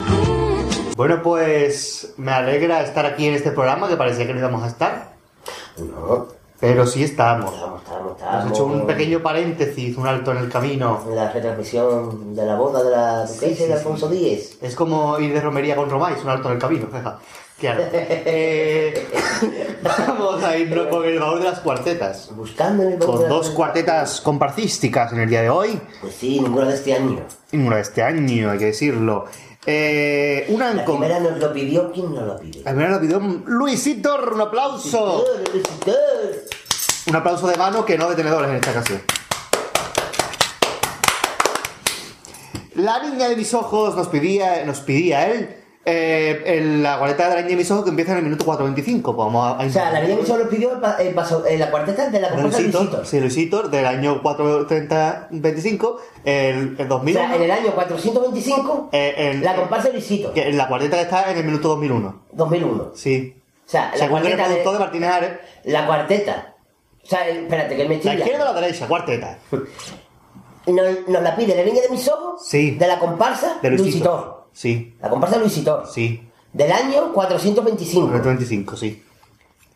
Bueno, 1.01 1.23
pues 1.23 2.13
me 2.17 2.31
alegra 2.31 2.83
estar 2.83 3.07
aquí 3.07 3.25
en 3.25 3.33
este 3.33 3.49
programa 3.49 3.87
que 3.87 3.97
parecía 3.97 4.27
que 4.27 4.33
no 4.33 4.39
íbamos 4.39 4.61
a 4.61 4.67
estar. 4.67 5.13
No, 5.79 6.27
Pero 6.59 6.85
sí 6.85 7.03
estamos. 7.03 7.55
estamos, 7.55 7.81
estamos, 7.81 8.01
Hemos 8.01 8.21
estamos. 8.21 8.51
hecho 8.51 8.65
un 8.65 8.85
pequeño 8.85 9.19
paréntesis, 9.23 9.97
un 9.97 10.05
alto 10.05 10.31
en 10.31 10.37
el 10.37 10.49
camino. 10.49 11.03
La 11.09 11.31
retransmisión 11.31 12.35
de 12.35 12.45
la 12.45 12.55
boda 12.55 12.83
de 12.83 12.91
la 12.91 13.25
duquesa 13.25 13.63
de 13.65 13.73
Alfonso 13.73 14.11
X. 14.13 14.59
Es 14.61 14.75
como 14.75 15.17
ir 15.17 15.33
de 15.33 15.41
romería 15.41 15.75
con 15.75 15.89
Romais, 15.89 16.23
un 16.23 16.29
alto 16.29 16.49
en 16.49 16.53
el 16.53 16.61
camino. 16.61 16.85
Claro. 17.59 17.83
Eh, 17.93 19.07
vamos 19.83 20.43
a 20.43 20.57
irnos 20.57 20.87
con 20.87 21.05
el 21.05 21.19
baúl 21.19 21.37
de 21.37 21.45
las 21.45 21.59
cuartetas. 21.59 22.31
Buscando 22.35 22.81
el 22.81 22.97
baúl 22.97 23.17
Con 23.19 23.29
dos 23.29 23.51
cuartetas 23.51 24.19
comparcísticas 24.21 25.13
en 25.13 25.19
el 25.19 25.29
día 25.29 25.43
de 25.43 25.51
hoy. 25.51 25.79
Pues 26.01 26.15
sí, 26.15 26.39
ninguna 26.39 26.69
de 26.69 26.73
este 26.73 26.95
año. 26.95 27.19
Ninguna 27.51 27.75
de 27.75 27.81
este 27.83 28.01
año, 28.01 28.49
hay 28.49 28.57
que 28.57 28.65
decirlo. 28.65 29.25
Eh, 29.65 30.47
una 30.49 30.73
La 30.73 30.85
primera 30.85 31.19
nos 31.19 31.37
lo 31.37 31.53
pidió, 31.53 31.91
¿quién 31.91 32.15
nos 32.15 32.23
lo 32.23 32.39
pidió? 32.39 32.63
La 32.63 32.71
primera 32.71 32.91
la 32.91 32.99
pidió 32.99 33.19
Luisito, 33.45 34.17
un 34.33 34.41
aplauso. 34.41 35.23
Un 37.07 37.15
aplauso 37.15 37.47
de 37.47 37.57
mano 37.57 37.85
que 37.85 37.97
no 37.97 38.09
de 38.09 38.15
tenedores 38.15 38.49
en 38.49 38.55
esta 38.55 38.71
ocasión. 38.71 39.01
La 42.75 43.03
niña 43.03 43.29
de 43.29 43.35
mis 43.35 43.53
ojos 43.53 43.95
nos 43.95 44.07
pedía, 44.07 44.65
nos 44.65 44.79
pedía 44.79 45.29
él 45.29 45.60
eh, 45.83 46.43
en 46.45 46.83
la 46.83 46.97
guareta 46.97 47.27
de 47.29 47.35
la 47.35 47.41
niña 47.41 47.49
de 47.51 47.55
mis 47.57 47.71
ojos 47.71 47.83
que 47.83 47.89
empieza 47.89 48.11
en 48.11 48.19
el 48.19 48.23
minuto 48.25 48.45
4.25. 48.45 49.01
Pues 49.01 49.15
vamos 49.17 49.45
a, 49.47 49.61
a 49.63 49.65
O 49.65 49.69
sea, 49.69 49.91
la 49.91 49.99
vida 50.01 50.15
que 50.17 50.25
solo 50.25 50.47
pidió 50.49 50.71
eh, 50.99 51.57
la 51.57 51.71
cuarteta 51.71 52.09
de 52.09 52.19
la 52.19 52.29
comparsa 52.29 52.59
Luisito, 52.59 52.79
Luisito. 52.83 53.05
sí, 53.05 53.19
Luisito, 53.19 53.63
del 53.69 53.85
año 53.85 54.21
430-25, 54.21 55.95
el, 56.23 56.75
el 56.77 56.85
O 56.85 56.95
2001. 56.97 57.27
sea, 57.27 57.35
en 57.35 57.41
el 57.41 57.51
año 57.51 57.71
425, 57.73 58.89
eh, 58.91 59.13
en- 59.17 59.43
la 59.43 59.55
comparsa 59.55 59.87
de 59.87 59.93
Luisito. 59.93 60.33
que 60.33 60.49
en 60.49 60.57
la 60.57 60.67
cuarteta 60.67 61.01
está 61.01 61.31
en 61.31 61.37
el 61.37 61.43
minuto 61.45 61.69
2001. 61.69 62.23
2001. 62.31 62.91
Sí. 62.95 63.35
O 63.65 63.69
sea, 63.71 63.91
la 63.97 64.05
el 64.05 64.11
cuarteta 64.11 64.47
de... 64.49 64.55
de 64.63 64.79
Martínez 64.79 65.09
Ares, 65.09 65.31
La 65.63 65.85
cuarteta. 65.87 66.55
O 67.03 67.07
sea, 67.07 67.27
espérate, 67.27 67.75
que 67.75 67.85
me 67.87 67.95
la 67.95 68.01
chilla. 68.01 68.13
izquierda 68.15 68.51
o 68.51 68.53
la 68.53 68.61
derecha, 68.61 68.87
cuarteta. 68.87 69.37
Nos, 70.67 71.07
nos 71.07 71.23
la 71.23 71.35
pide 71.35 71.55
la 71.55 71.63
niña 71.63 71.81
de 71.81 71.89
mis 71.89 72.07
ojos 72.07 72.47
Sí. 72.47 72.75
de 72.75 72.85
la 72.87 72.99
comparsa 72.99 73.57
De 73.63 73.69
Luisito. 73.71 73.83
Luisitor. 73.83 74.40
Sí, 74.53 74.95
La 75.01 75.09
comparsa 75.09 75.37
Luisitor. 75.37 75.85
sí. 75.91 76.27
Del 76.53 76.69
año 76.71 77.13
425. 77.13 78.07
425, 78.07 78.75
sí. 78.75 79.01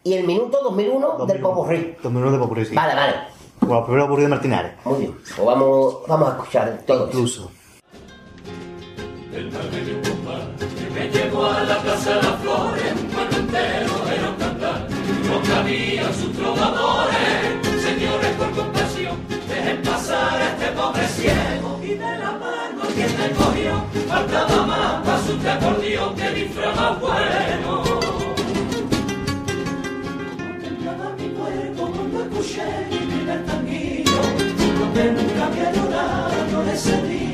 Y 0.03 0.13
el 0.13 0.27
minuto 0.27 0.59
2001, 0.61 1.25
del 1.25 1.39
Popurrí. 1.39 1.95
2001 2.03 2.31
de 2.33 2.37
Popurrí, 2.37 2.65
sí. 2.65 2.75
Vale, 2.75 2.93
vale. 2.93 3.13
Bueno, 3.61 3.85
primero 3.85 4.03
Popurrí 4.05 4.23
de 4.23 4.27
Martínez. 4.29 4.73
Muy 4.83 4.99
bien. 4.99 5.13
Pues 5.13 5.45
vamos, 5.45 5.97
vamos 6.07 6.29
a 6.29 6.31
escuchar 6.33 6.83
todo. 6.85 7.07
Incluso. 7.07 7.49
Me 10.93 11.09
llevó 11.09 11.45
a 11.45 11.63
la 11.63 11.77
Plaza 11.81 12.15
de 12.15 12.21
las 12.23 12.35
Flores, 12.41 12.93
un 13.01 13.07
pueblo 13.07 13.37
entero 13.37 13.93
era 14.13 14.35
cantar. 14.37 14.87
No 15.29 15.41
cabían 15.55 16.13
sus 16.13 16.31
trovadores, 16.33 17.83
señores 17.83 18.31
por 18.37 18.51
compasión, 18.51 19.17
dejen 19.49 19.81
pasar 19.81 20.41
a 20.41 20.49
este 20.51 20.67
pobre 20.71 21.07
ciego. 21.07 21.79
Y 21.83 21.87
de 21.87 21.97
la 22.17 22.31
mano 22.31 22.81
quien 22.93 23.09
cogió, 23.55 23.83
faltaba 24.07 24.65
más 24.65 25.05
para 25.05 25.19
su 25.19 25.49
acordeón 25.49 26.15
que 26.15 26.29
disfraz 26.31 26.75
más 26.75 26.99
bueno. 26.99 27.83
Temblaba 30.61 31.15
mi 31.17 31.29
cuerpo 31.29 31.91
cuando 31.91 32.23
escuché 32.23 32.63
mi 32.91 33.45
tanguillo, 33.45 34.21
lo 34.79 34.93
que 34.93 35.11
nunca 35.11 35.45
había 35.47 35.71
llorado 35.71 36.63
en 36.63 36.69
ese 36.69 37.01
día 37.03 37.24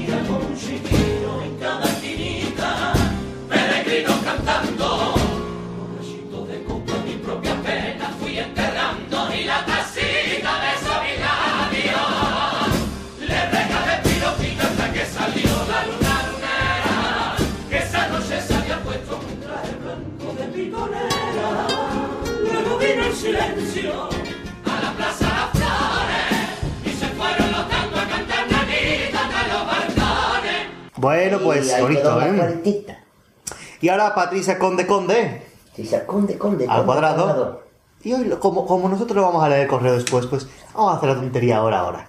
Bueno, 31.01 31.39
pues 31.39 31.67
Y 31.67 31.71
ahí 31.71 31.95
quedó 31.95 32.13
bonito, 32.15 32.19
la 32.19 32.49
¿eh? 32.49 32.85
Y 33.81 33.89
ahora 33.89 34.13
Patricia 34.13 34.59
Conde 34.59 34.85
Conde, 34.85 35.41
Patricia 35.69 36.05
Conde 36.05 36.37
Conde. 36.37 36.67
al 36.69 36.85
cuadrado. 36.85 37.63
Y 38.03 38.13
hoy, 38.13 38.29
como, 38.39 38.67
como 38.67 38.87
nosotros 38.87 39.15
lo 39.15 39.23
vamos 39.23 39.43
a 39.43 39.49
leer 39.49 39.61
el 39.61 39.67
correo 39.67 39.93
después, 39.93 40.27
pues 40.27 40.47
vamos 40.75 40.93
a 40.93 40.97
hacer 40.97 41.09
la 41.09 41.15
tontería 41.15 41.57
ahora, 41.57 41.79
ahora. 41.79 42.07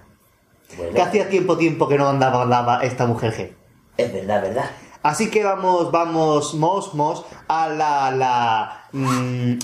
Bueno, 0.77 0.93
Que 0.93 1.01
hacía 1.01 1.27
tiempo, 1.27 1.57
tiempo 1.57 1.87
que 1.87 1.97
no 1.97 2.07
andaba, 2.07 2.43
andaba 2.43 2.83
esta 2.83 3.07
mujer 3.07 3.33
G. 3.33 3.51
es 3.97 4.13
verdad, 4.13 4.41
verdad. 4.43 4.65
Así 5.03 5.29
que 5.29 5.43
vamos, 5.43 5.91
vamos, 5.91 6.53
mos, 6.53 6.93
mos, 6.93 7.25
a 7.49 7.67
la, 7.67 8.09
la 8.11 8.87
mm, 8.93 9.57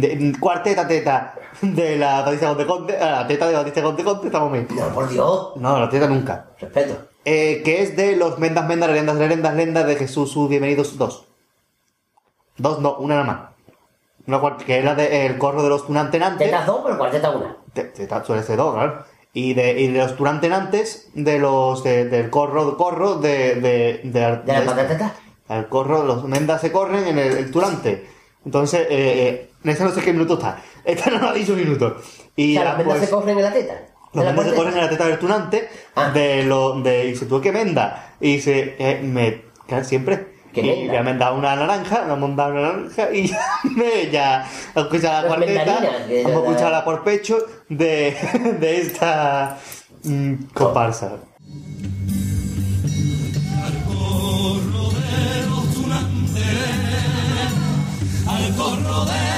de- 0.00 0.36
cuarteta 0.40 0.88
teta 0.88 1.34
de 1.60 1.96
la 1.96 2.24
Conde 2.24 2.66
Conde, 2.66 2.98
a 2.98 3.10
la 3.22 3.26
teta 3.28 3.46
de 3.46 3.54
Patricia 3.54 3.82
Conde 3.82 4.02
Conde, 4.02 4.26
estamos 4.26 4.50
bien. 4.52 4.66
No, 4.74 4.88
por 4.88 5.08
Dios. 5.08 5.52
No, 5.56 5.78
la 5.78 5.88
teta 5.88 6.08
nunca. 6.08 6.46
Respeto. 6.60 6.96
Eh, 7.24 7.62
que 7.64 7.82
es 7.82 7.96
de 7.96 8.16
los 8.16 8.40
Mendas 8.40 8.66
Mendas, 8.66 8.88
Lerendas, 8.90 9.16
Lerendas, 9.16 9.54
Lendas 9.54 9.86
de 9.86 9.94
Jesús, 9.94 10.32
sus 10.32 10.48
bienvenidos 10.48 10.98
dos. 10.98 11.26
Dos, 12.56 12.80
no, 12.80 12.96
una 12.96 13.14
nada 13.22 13.26
más. 13.26 13.38
Una 14.26 14.56
que 14.56 14.78
era 14.78 14.94
de, 14.96 15.26
el 15.26 15.38
corro 15.38 15.62
de 15.62 15.68
los 15.68 15.86
tunantenantes. 15.86 16.44
Tetas 16.48 16.66
dos, 16.66 16.80
pero 16.84 16.98
cuarteta 16.98 17.30
una. 17.30 17.56
Te- 17.72 17.84
teta 17.84 18.24
suele 18.24 18.42
ser 18.42 18.56
dos, 18.56 18.74
claro. 18.74 19.04
Y 19.34 19.54
de, 19.54 19.80
y 19.80 19.88
de 19.88 19.98
los 19.98 20.16
tunantenantes, 20.16 21.08
de 21.14 21.38
los, 21.38 21.82
de- 21.82 22.04
del 22.06 22.28
corro, 22.28 22.76
corro, 22.76 23.14
de, 23.16 23.54
de, 23.56 24.00
de, 24.04 24.20
De 24.44 24.64
la 24.64 25.14
el 25.48 25.68
corro, 25.68 26.04
los 26.04 26.24
mendas 26.24 26.60
se 26.60 26.70
corren 26.72 27.06
en 27.06 27.18
el, 27.18 27.36
el 27.36 27.50
turante. 27.50 28.06
Entonces, 28.44 28.80
eh, 28.82 28.86
eh, 28.90 29.50
en 29.64 29.70
ese 29.70 29.84
no 29.84 29.90
sé 29.90 30.00
qué 30.02 30.12
minuto 30.12 30.34
está. 30.34 30.62
Esta 30.84 31.10
no 31.10 31.18
lo 31.18 31.28
ha 31.28 31.32
dicho 31.34 31.54
minuto. 31.54 31.96
Y 32.36 32.56
o 32.56 32.60
sea, 32.60 32.70
las 32.70 32.78
vendas 32.78 32.98
pues, 32.98 33.08
se 33.08 33.14
cogen 33.14 33.38
en 33.38 33.42
la 33.44 33.52
teta. 33.52 33.74
los 34.12 34.24
la 34.24 34.30
mendas 34.32 34.50
se 34.50 34.54
corren 34.56 34.74
en 34.74 34.80
la 34.80 34.90
teta 34.90 35.06
del 35.06 35.18
tunante. 35.18 35.68
Ah. 35.94 36.10
De 36.10 36.42
lo, 36.44 36.80
de, 36.80 37.06
y 37.08 37.16
se 37.16 37.26
tuvo 37.26 37.40
que 37.40 37.52
menda. 37.52 38.14
Y 38.20 38.40
se, 38.40 38.76
eh, 38.78 39.00
me, 39.02 39.42
siempre. 39.84 40.31
¿Qué 40.52 40.60
y 40.60 40.64
menda? 40.64 40.92
me 40.92 40.98
ha 40.98 41.02
mendado 41.02 41.34
una 41.36 41.56
naranja, 41.56 42.04
me 42.06 42.12
ha 42.12 42.16
mandado 42.16 42.52
una 42.52 42.62
naranja 42.62 43.12
y 43.12 43.28
ya, 43.28 43.38
me, 43.76 44.10
ya 44.10 44.46
he 44.74 44.80
escuchado 44.80 45.14
la 45.14 45.22
Las 45.22 45.36
cuarteta, 45.36 46.06
que 46.06 46.20
hemos 46.20 46.42
escuchado 46.44 46.70
la 46.70 46.84
por 46.84 47.04
pecho 47.04 47.38
de, 47.68 48.16
de 48.60 48.80
esta 48.80 49.58
mm, 50.04 50.34
comparsa. 50.52 51.12
al 58.26 58.54
corro 58.56 59.04
de 59.04 59.31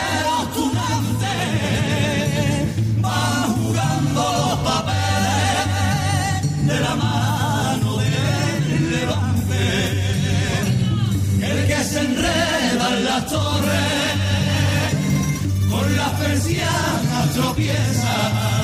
en 12.97 13.05
las 13.05 13.27
torres 13.27 14.15
con 15.71 15.97
las 15.97 16.11
persianas 16.11 17.33
tropieza 17.35 18.64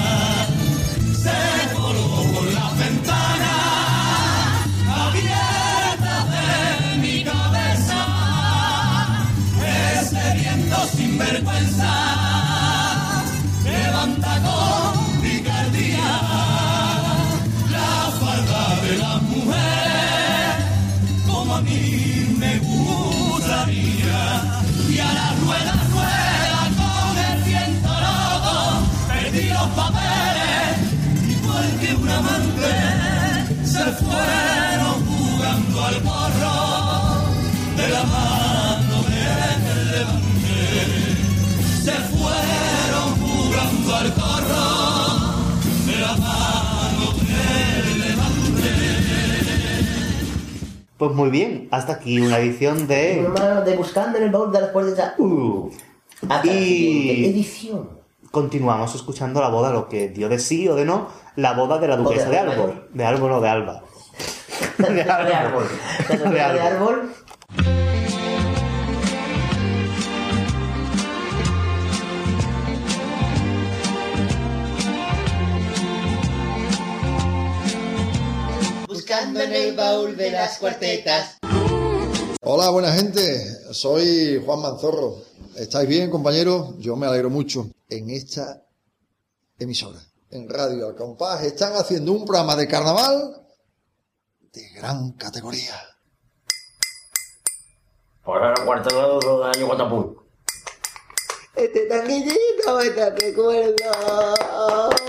Pues 51.01 51.13
muy 51.13 51.31
bien, 51.31 51.67
hasta 51.71 51.95
aquí 51.95 52.21
una 52.21 52.41
edición 52.41 52.87
de... 52.87 53.27
De 53.65 53.75
Buscando 53.75 54.19
en 54.19 54.25
el 54.25 54.31
baúl 54.31 54.53
de 54.53 54.61
las 54.61 54.69
puertas. 54.69 55.15
Uh, 55.17 55.71
Hasta 56.29 56.47
y 56.47 57.25
edición. 57.25 57.89
continuamos 58.31 58.95
escuchando 58.95 59.41
la 59.41 59.49
boda, 59.49 59.73
lo 59.73 59.89
que 59.89 60.11
dio 60.11 60.29
de 60.29 60.39
sí 60.39 60.69
o 60.69 60.77
de 60.77 60.85
no, 60.85 61.09
la 61.37 61.55
boda 61.55 61.79
de 61.79 61.89
la 61.89 61.97
duquesa 61.97 62.29
de. 62.29 62.39
Alba. 62.39 62.83
De 62.93 63.03
Alba, 63.03 63.29
no, 63.31 63.41
de 63.41 63.49
Alba. 63.49 63.83
De 64.77 65.03
árbol. 65.11 65.65
La 66.07 66.17
duquesa 66.19 66.53
de 66.53 66.61
árbol. 66.61 67.15
Buscando 79.11 79.41
en 79.41 79.53
el 79.53 79.75
baúl 79.75 80.17
de 80.17 80.31
las 80.31 80.59
cuartetas. 80.59 81.39
Hola, 82.43 82.71
buena 82.71 82.93
gente. 82.93 83.21
Soy 83.73 84.41
Juan 84.47 84.63
Manzorro. 84.63 85.17
¿Estáis 85.57 85.89
bien, 85.89 86.09
compañeros? 86.09 86.77
Yo 86.79 86.95
me 86.95 87.09
alegro 87.09 87.29
mucho. 87.29 87.67
En 87.89 88.09
esta 88.11 88.63
emisora, 89.59 89.99
en 90.31 90.49
Radio 90.49 90.87
Al 90.87 90.95
Compás, 90.95 91.43
están 91.43 91.73
haciendo 91.73 92.13
un 92.13 92.25
programa 92.25 92.55
de 92.55 92.69
carnaval 92.69 93.49
de 94.53 94.69
gran 94.77 95.11
categoría. 95.15 95.75
Por 98.25 98.41
el 98.47 98.65
cuarto 98.65 99.19
de 99.41 99.59
año 99.59 99.67
Guatapú. 99.67 100.23
Este 101.57 101.87
tanguillito 101.87 102.79
me 102.79 102.91
te 102.91 103.11
recuerdo 103.11 105.00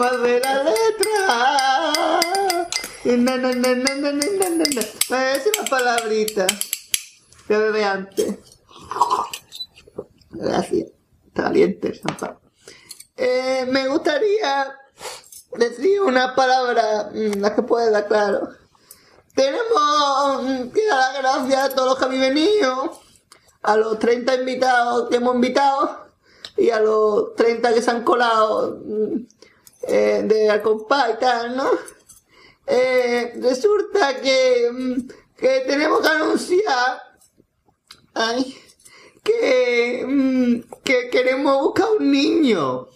más 0.00 0.22
de 0.22 0.40
la 0.40 0.64
letra. 0.64 2.20
Na, 3.04 3.36
na, 3.36 3.52
na, 3.52 3.74
na, 3.74 3.94
na, 3.96 4.12
na, 4.12 4.48
na, 4.48 4.64
na. 5.10 5.32
Es 5.32 5.46
una 5.46 5.68
palabrita. 5.68 6.46
Ya 7.48 7.58
bebé 7.58 7.84
antes. 7.84 8.38
Gracias. 10.30 10.86
Está 11.26 11.42
caliente 11.44 12.00
eh, 13.16 13.66
me 13.68 13.86
gustaría 13.88 14.74
decir 15.58 16.00
una 16.00 16.34
palabra, 16.34 17.10
mm, 17.12 17.38
la 17.40 17.54
que 17.54 17.62
pueda, 17.62 18.06
claro. 18.06 18.48
Tenemos 19.34 20.42
mm, 20.42 20.70
que 20.70 20.86
dar 20.86 21.22
las 21.22 21.46
gracias 21.46 21.60
a 21.60 21.74
todos 21.74 21.88
los 21.90 21.98
que 21.98 22.04
habéis 22.06 22.22
venido, 22.22 22.98
a 23.62 23.76
los 23.76 23.98
30 23.98 24.34
invitados 24.36 25.10
que 25.10 25.16
hemos 25.16 25.34
invitado 25.34 26.06
y 26.56 26.70
a 26.70 26.80
los 26.80 27.34
30 27.34 27.74
que 27.74 27.82
se 27.82 27.90
han 27.90 28.02
colado 28.02 28.80
mm, 28.82 29.26
eh, 29.88 30.22
de 30.24 30.50
al 30.50 30.62
compás 30.62 31.16
y 31.20 31.56
¿no? 31.56 31.70
Eh, 32.66 33.32
resulta 33.40 34.20
que, 34.20 34.70
mm, 34.72 35.08
que 35.36 35.60
tenemos 35.66 36.00
que 36.00 36.08
anunciar 36.08 37.02
ay, 38.14 38.56
que, 39.22 40.04
mm, 40.06 40.60
que 40.84 41.10
queremos 41.10 41.60
buscar 41.60 41.88
un 41.98 42.10
niño. 42.10 42.88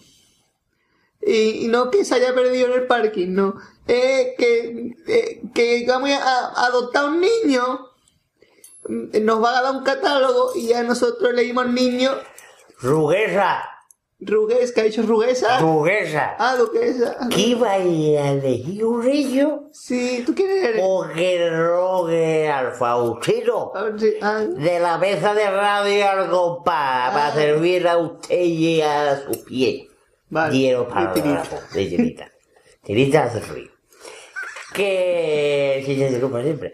Y, 1.21 1.67
no 1.69 1.89
que 1.89 2.05
se 2.05 2.15
haya 2.15 2.35
perdido 2.35 2.67
en 2.67 2.73
el 2.73 2.87
parking, 2.87 3.29
no. 3.33 3.55
Eh, 3.87 4.35
que, 4.37 4.95
eh, 5.07 5.41
que 5.53 5.85
vamos 5.87 6.11
a, 6.11 6.65
adoptar 6.65 7.05
un 7.05 7.21
niño. 7.21 7.91
Mm, 8.87 9.25
Nos 9.25 9.43
va 9.43 9.57
a 9.57 9.61
dar 9.61 9.75
un 9.75 9.83
catálogo 9.83 10.51
y 10.55 10.67
ya 10.67 10.83
nosotros 10.83 11.33
leímos 11.33 11.67
niño. 11.67 12.11
Ruguesa. 12.79 13.74
Rugues, 14.19 14.71
¿qué 14.71 14.81
ha 14.81 14.83
dicho 14.85 15.01
Ruguesa? 15.01 15.59
Ruguesa. 15.59 16.35
Ah, 16.39 16.55
Duquesa. 16.55 17.17
¿Qué 17.29 17.41
iba 17.41 17.71
a 17.71 17.77
elegir 17.77 18.85
un 18.85 19.05
niño? 19.05 19.69
Sí, 19.73 20.23
¿tú 20.25 20.33
quién 20.33 20.49
eres? 20.49 20.81
O 20.81 21.05
que 21.13 21.49
rogue 21.49 22.49
al 22.49 22.71
Faustino. 22.73 23.73
De 24.57 24.79
la 24.79 24.97
mesa 24.97 25.33
de 25.33 25.51
radio 25.51 26.09
al 26.09 26.29
compás. 26.29 27.13
Para 27.13 27.33
servir 27.33 27.87
a 27.87 27.97
usted 27.97 28.39
y 28.39 28.81
a 28.81 29.21
su 29.25 29.43
pie. 29.43 29.89
Quiero 30.49 30.87
para 30.87 31.13
de 31.13 31.89
llenita. 31.89 32.31
Llenita 32.85 33.23
hace 33.23 33.41
frío. 33.41 33.71
Que... 34.73 35.83
Sí, 35.85 35.97
se 35.97 36.19
como 36.19 36.41
siempre. 36.41 36.73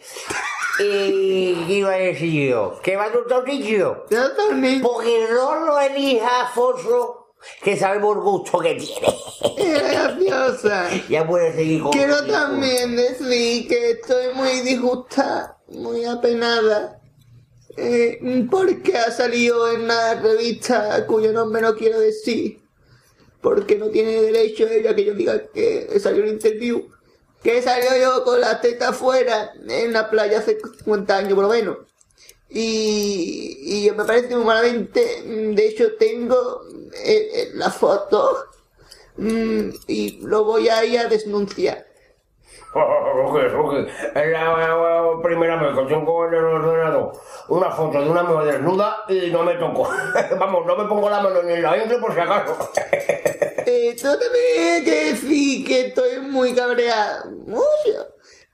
Y 0.79 1.53
¿qué 1.67 1.73
iba 1.73 1.91
a 1.91 1.97
decir 1.97 2.49
yo? 2.49 2.79
Que 2.81 2.95
va 2.95 3.05
a 3.05 3.39
un 3.39 4.61
niño. 4.61 4.81
Porque 4.81 5.27
no 5.31 5.65
lo 5.65 5.79
elija 5.79 6.43
Afonso, 6.43 7.20
que 7.63 7.77
sabemos 7.77 8.17
el 8.17 8.21
gusto 8.21 8.59
que 8.59 8.75
tiene. 8.75 9.79
Graciosa. 9.79 10.89
Ya 11.09 11.27
puede 11.27 11.53
seguir 11.53 11.81
con 11.81 11.91
Quiero 11.91 12.25
también 12.25 12.95
decir 12.95 13.67
que 13.67 13.91
estoy 13.91 14.33
muy 14.33 14.61
disgustada, 14.61 15.57
muy 15.67 16.05
apenada, 16.05 16.99
eh, 17.77 18.45
porque 18.49 18.97
ha 18.97 19.11
salido 19.11 19.71
en 19.71 19.81
una 19.81 20.15
revista 20.15 21.05
cuyo 21.07 21.31
nombre 21.31 21.61
no 21.61 21.75
quiero 21.75 21.99
decir, 21.99 22.59
porque 23.41 23.77
no 23.77 23.87
tiene 23.87 24.21
derecho 24.21 24.67
ella 24.67 24.95
que 24.95 25.05
yo 25.05 25.13
diga 25.13 25.41
que 25.53 25.87
salió 25.99 26.23
en 26.23 26.33
interview, 26.33 26.87
que 27.43 27.61
salió 27.61 27.89
yo 27.99 28.23
con 28.23 28.39
la 28.39 28.61
teta 28.61 28.89
afuera 28.89 29.51
en 29.67 29.93
la 29.93 30.09
playa 30.09 30.39
hace 30.39 30.57
50 30.59 31.17
años 31.17 31.33
por 31.33 31.43
lo 31.43 31.49
menos. 31.49 31.77
Y, 32.53 33.85
y 33.87 33.91
me 33.91 34.03
parece 34.03 34.35
muy 34.35 34.43
malamente, 34.43 35.23
mm, 35.25 35.55
de 35.55 35.67
hecho 35.67 35.95
tengo 35.95 36.63
eh, 36.93 37.29
eh, 37.33 37.49
la 37.53 37.69
foto 37.69 38.45
mm, 39.15 39.69
y 39.87 40.19
lo 40.23 40.43
voy 40.43 40.67
a 40.67 40.83
ir 40.83 40.99
a 40.99 41.05
denunciar. 41.05 41.85
Roque, 42.73 43.47
Roque, 43.49 43.87
es 44.15 44.31
la 44.31 45.19
primera 45.21 45.57
vez 45.57 45.77
que 45.77 45.93
tengo 45.93 46.27
en 46.27 46.33
el 46.33 46.43
ordenador 46.43 47.11
una 47.49 47.69
foto 47.69 48.01
de 48.01 48.09
una 48.09 48.23
mujer 48.23 48.53
desnuda 48.53 49.03
y 49.09 49.29
no 49.29 49.43
me 49.43 49.55
toco. 49.55 49.89
Vamos, 50.39 50.65
no 50.65 50.75
me 50.77 50.85
pongo 50.85 51.09
la 51.09 51.21
mano 51.21 51.43
ni 51.43 51.53
en 51.53 51.61
la 51.63 51.77
ingle 51.77 51.97
por 51.97 52.13
si 52.13 52.19
acaso. 52.19 52.69
Eh, 53.65 53.95
tú 53.95 54.07
también 54.07 54.73
hay 54.73 54.83
que 54.83 55.05
decir 55.11 55.67
que 55.67 55.87
estoy 55.87 56.19
muy 56.19 56.53
cabreada, 56.53 57.25
mucho, 57.45 58.10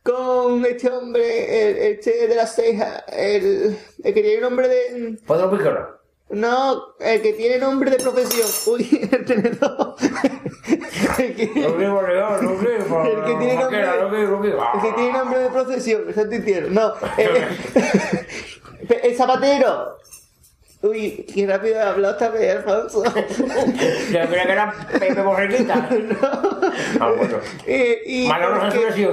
con 0.08 0.66
este 0.66 0.90
hombre, 0.90 1.70
el, 1.70 1.78
este 1.94 2.28
de 2.28 2.36
la 2.36 2.48
ceja, 2.48 3.00
el, 3.12 3.78
el 4.04 4.14
que 4.14 4.22
tiene 4.22 4.40
nombre 4.40 4.70
de... 4.70 5.18
¿Puedo 5.26 5.52
picarla? 5.52 5.98
No, 6.30 6.96
el 7.00 7.22
que 7.22 7.34
tiene 7.34 7.58
nombre 7.58 7.92
de 7.92 7.98
profesión. 7.98 8.48
Uy, 8.68 9.10
el 9.12 9.26
tenedor. 9.26 9.96
el 11.18 11.36
que, 11.36 11.44
el 11.44 11.52
tiene 13.38 13.56
nombre, 15.12 15.40
el 15.40 15.44
de 15.44 15.50
profesión, 15.50 16.10
eso 16.10 16.30
te 16.30 16.36
entiendo. 16.38 16.70
No, 16.70 16.94
eh, 17.18 17.48
el 19.04 19.16
zapatero. 19.16 19.98
Uy, 20.82 21.26
qué 21.34 21.48
rápido 21.48 21.76
he 21.78 21.82
hablado 21.82 22.14
esta 22.14 22.30
vez, 22.30 22.56
Alfonso. 22.58 23.04
Yo 23.06 23.12
creía 24.28 24.46
que 24.46 24.52
era 24.52 24.74
Pepe 25.00 25.22
Borrequita. 25.22 25.90
Ah, 27.00 27.12
bueno. 27.16 27.40
Eh, 27.66 28.02
y 28.06 28.30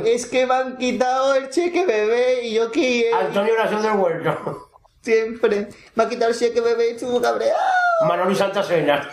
es 0.06 0.26
que 0.26 0.46
me 0.46 0.54
han 0.54 0.76
quitado 0.76 1.34
el 1.34 1.48
cheque 1.48 1.86
bebé 1.86 2.42
y 2.44 2.54
yo 2.54 2.70
que 2.70 3.10
Antonio 3.12 3.54
Nación 3.56 3.82
del 3.82 3.92
Huerto. 3.92 4.70
siempre 5.00 5.68
me 5.94 6.04
ha 6.04 6.08
quitado 6.08 6.30
el 6.30 6.38
cheque 6.38 6.60
bebé 6.60 6.90
y 6.90 6.92
estuvo 6.94 7.20
cabreado. 7.22 7.58
Manolo 8.06 8.30
y 8.32 8.34
Santa 8.34 8.62
Cena. 8.62 9.08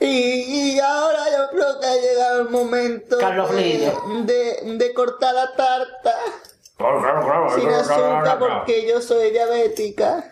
Y, 0.00 0.06
y 0.74 0.80
ahora 0.80 1.24
yo 1.36 1.50
creo 1.50 1.80
que 1.80 1.86
ha 1.86 1.94
llegado 1.96 2.42
el 2.42 2.48
momento 2.50 3.18
Carlos 3.18 3.54
de, 3.54 3.92
de, 4.24 4.74
de 4.76 4.94
cortar 4.94 5.34
la 5.34 5.52
tarta. 5.54 6.14
Sin 7.54 7.68
azúcar 7.68 8.38
porque 8.38 8.88
yo 8.88 9.00
soy 9.00 9.30
diabética. 9.30 10.24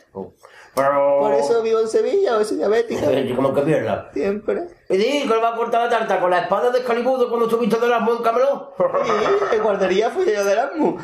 Pero... 0.75 1.21
Por 1.21 1.33
eso 1.33 1.63
vivo 1.63 1.81
en 1.81 1.89
Sevilla, 1.89 2.45
soy 2.45 2.59
diabética. 2.59 3.07
¿Cómo 3.37 3.55
que 3.55 3.63
mierda? 3.63 4.11
Siempre. 4.13 4.69
Y 4.89 4.97
di, 4.97 5.22
que 5.22 5.34
le 5.34 5.41
va 5.41 5.49
a 5.49 5.57
cortar 5.57 5.82
la 5.82 5.89
tarta 5.89 6.20
con 6.20 6.30
la 6.30 6.39
espada 6.39 6.70
de 6.70 6.78
Excalibur 6.78 7.28
cuando 7.28 7.47
estuviste 7.47 7.76
de 7.76 7.87
Erasmus 7.87 8.18
en 8.18 8.22
Camelot. 8.22 8.76
Sí, 9.05 9.12
en 9.53 9.62
guardería 9.62 10.11
fui 10.11 10.24
yo 10.32 10.45
de 10.45 10.53
Erasmus. 10.53 11.03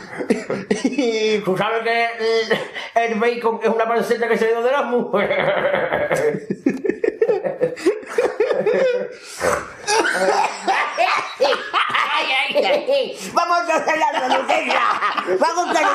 Y... 0.85 1.39
¿Tú 1.41 1.57
sabes 1.57 1.83
que 1.83 2.05
el, 2.05 3.13
el 3.13 3.19
bacon 3.19 3.59
es 3.61 3.69
una 3.69 3.89
panceta 3.89 4.29
que 4.29 4.39
se 4.39 4.47
dio 4.47 4.63
de 4.63 4.69
Erasmus? 4.69 5.07
Vamos 13.33 13.59
a 13.69 13.77
hacer 13.77 13.99
la 13.99 14.13
resistencia. 14.13 14.81
Vamos 15.41 15.77
a 15.77 15.81
la 15.81 15.93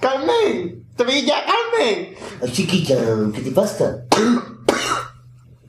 ¡Carmen! 0.00 0.86
¡Sevilla, 0.96 1.36
Carmen! 1.46 2.14
Ay, 2.42 2.52
chiquilla, 2.52 2.96
¿qué 3.34 3.40
te 3.40 3.50
pasa? 3.50 4.04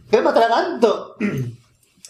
¡Que 0.10 0.22
me 0.22 0.30
atraganto! 0.30 1.16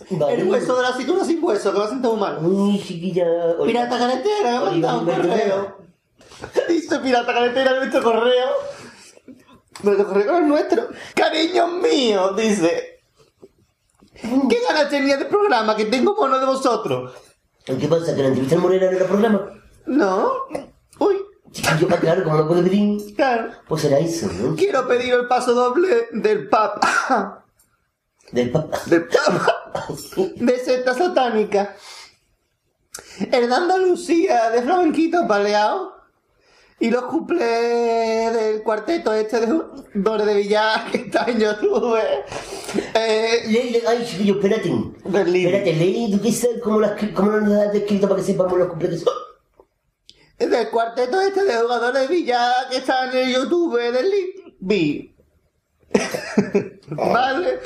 Vale. 0.09 0.41
El 0.41 0.49
hueso 0.49 0.75
de 0.75 0.83
la 0.83 0.93
cintura 0.93 1.23
sin 1.23 1.43
hueso, 1.43 1.71
que 1.71 1.79
me 1.79 1.85
ha 1.85 1.87
sentado 1.87 2.15
mal. 2.17 2.45
Uy, 2.45 2.81
chiquilla. 2.81 3.25
Pirata 3.65 3.97
carretera, 3.97 4.51
me 4.51 4.57
ha 4.57 4.61
mandado 4.61 4.99
un 4.99 5.05
correo. 5.05 5.77
Dice 6.67 6.99
pirata 6.99 7.33
carretera 7.33 7.71
en 7.71 7.77
nuestro 7.77 8.03
correo. 8.03 8.49
Nuestro 9.83 10.07
correo 10.07 10.37
es 10.37 10.45
nuestro. 10.45 10.89
Cariños 11.15 11.71
míos, 11.73 12.35
dice. 12.35 12.99
¿Qué 14.49 14.59
ganas 14.67 14.89
tenía 14.89 15.17
de 15.17 15.25
programa 15.25 15.75
que 15.75 15.85
tengo 15.85 16.15
mono 16.15 16.39
de 16.39 16.45
vosotros? 16.45 17.13
¿Qué 17.65 17.87
pasa? 17.87 18.15
¿Que 18.15 18.21
la 18.21 18.27
entrevista 18.29 18.57
morena 18.57 18.91
no 18.91 18.97
era 18.97 19.05
programa? 19.05 19.51
No. 19.85 20.31
Uy. 20.99 21.17
Ah, 21.67 21.97
claro, 21.99 22.23
como 22.23 22.37
no 22.37 22.47
puede 22.47 22.63
pedir. 22.63 23.15
Claro. 23.15 23.51
Pues 23.67 23.83
será 23.83 23.99
eso, 23.99 24.27
¿no? 24.33 24.55
Quiero 24.55 24.87
pedir 24.87 25.13
el 25.13 25.27
paso 25.27 25.53
doble 25.53 26.07
del 26.11 26.49
Papa. 26.49 27.45
Del 28.31 28.51
Papa. 28.51 28.79
Del 28.87 29.05
Papa. 29.05 29.87
De 30.35 30.57
secta 30.59 30.93
satánica. 30.93 31.75
El 33.31 33.49
de 33.49 33.55
Andalucía 33.55 34.49
de 34.49 34.61
flamenquito 34.61 35.27
paleado. 35.27 35.93
Y 36.79 36.89
los 36.89 37.03
cuplés 37.05 38.33
del 38.33 38.63
cuarteto 38.63 39.13
este 39.13 39.39
de 39.39 39.61
Dore 39.93 40.25
de 40.25 40.35
Villar 40.35 40.85
que 40.91 40.97
está 40.97 41.25
en 41.27 41.39
YouTube. 41.39 41.97
Eh, 42.95 43.43
lee, 43.47 43.81
ay, 43.87 44.03
chiquillo, 44.05 44.35
espérate. 44.35 44.73
Espérate, 45.05 45.73
lee, 45.73 46.11
¿tú 46.11 46.21
qué 46.21 46.31
sabes 46.31 46.59
cómo 46.61 46.79
lo 46.79 46.87
has, 46.87 46.93
cómo 47.13 47.31
lo 47.31 47.61
has 47.61 47.71
descrito 47.71 48.09
para 48.09 48.19
que 48.19 48.25
sepamos 48.25 48.57
los 48.57 48.67
completos? 48.67 49.05
Del 50.49 50.69
cuarteto 50.69 51.21
este 51.21 51.43
de 51.43 51.57
jugadores 51.57 52.01
de 52.01 52.07
Villar 52.07 52.69
que 52.69 52.77
está 52.77 53.09
en 53.09 53.17
el 53.17 53.33
YouTube 53.33 53.79
del 53.79 54.09
Ligby. 54.09 55.15
vale. 56.89 57.59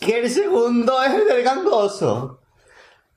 Que 0.00 0.20
el 0.20 0.30
segundo 0.30 1.02
es 1.02 1.14
el 1.14 1.26
del 1.26 1.42
gangoso. 1.42 2.40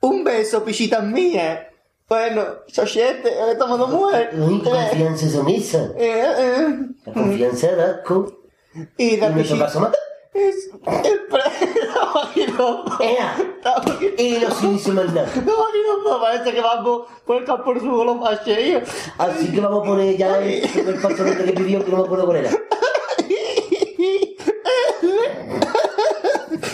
Un 0.01 0.23
beso, 0.23 0.63
pichitas 0.63 1.03
mías. 1.03 1.59
Bueno, 2.07 2.43
sochete, 2.67 3.29
he 3.29 3.55
tomado 3.55 3.87
mujer. 3.87 4.31
Uy, 4.33 4.61
confianza 4.63 5.29
son 5.29 5.47
esas. 5.49 5.91
Eh, 5.91 6.23
eh. 6.37 6.77
La 7.05 7.13
confianza 7.13 7.75
da 7.75 7.91
asco. 7.91 8.43
Y 8.97 9.17
la 9.17 9.27
¿En 9.27 9.45
Es 10.33 10.69
el 10.95 11.21
Y 14.17 14.37
no 14.37 14.51
sin 14.51 14.73
dice 14.73 14.91
más 14.91 15.11
nada. 15.13 15.27
Estamos 15.27 15.67
aquí 15.69 15.79
los 15.87 16.03
dos. 16.03 16.21
Parece 16.21 16.51
que 16.51 16.61
vamos 16.61 17.07
por 17.25 17.37
el 17.37 17.45
campo 17.45 17.63
por 17.63 17.79
su 17.79 18.19
vacíos. 18.19 18.83
Así 19.17 19.51
que 19.51 19.59
vamos 19.59 19.83
a 19.83 19.85
poner 19.87 20.17
ya 20.17 20.37
el 20.37 20.69
primer 20.69 21.01
paso 21.01 21.25
que 21.25 21.53
pidió, 21.53 21.83
que 21.83 21.91
no 21.91 21.97
me 21.97 22.03
acuerdo 22.03 22.25
cuál 22.25 22.37
era. 22.37 22.51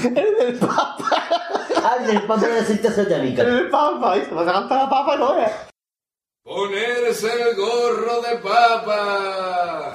El 0.03 0.37
del 0.37 0.59
papa. 0.59 0.97
Ah, 1.83 1.97
el 1.99 2.07
del 2.07 2.21
papa 2.23 2.47
de 2.47 2.61
la 2.61 2.65
secta 2.65 2.91
satánica. 2.91 3.41
El 3.41 3.55
del 3.55 3.69
papa. 3.69 4.17
Y 4.17 4.25
se 4.25 4.35
va 4.35 4.41
a 4.41 4.45
cantar 4.45 4.83
la 4.83 4.89
papa, 4.89 5.15
no 5.15 5.37
es. 5.39 5.51
Ponerse 6.43 7.27
el 7.41 7.55
gorro 7.55 8.21
de 8.21 8.37
papa. 8.37 9.91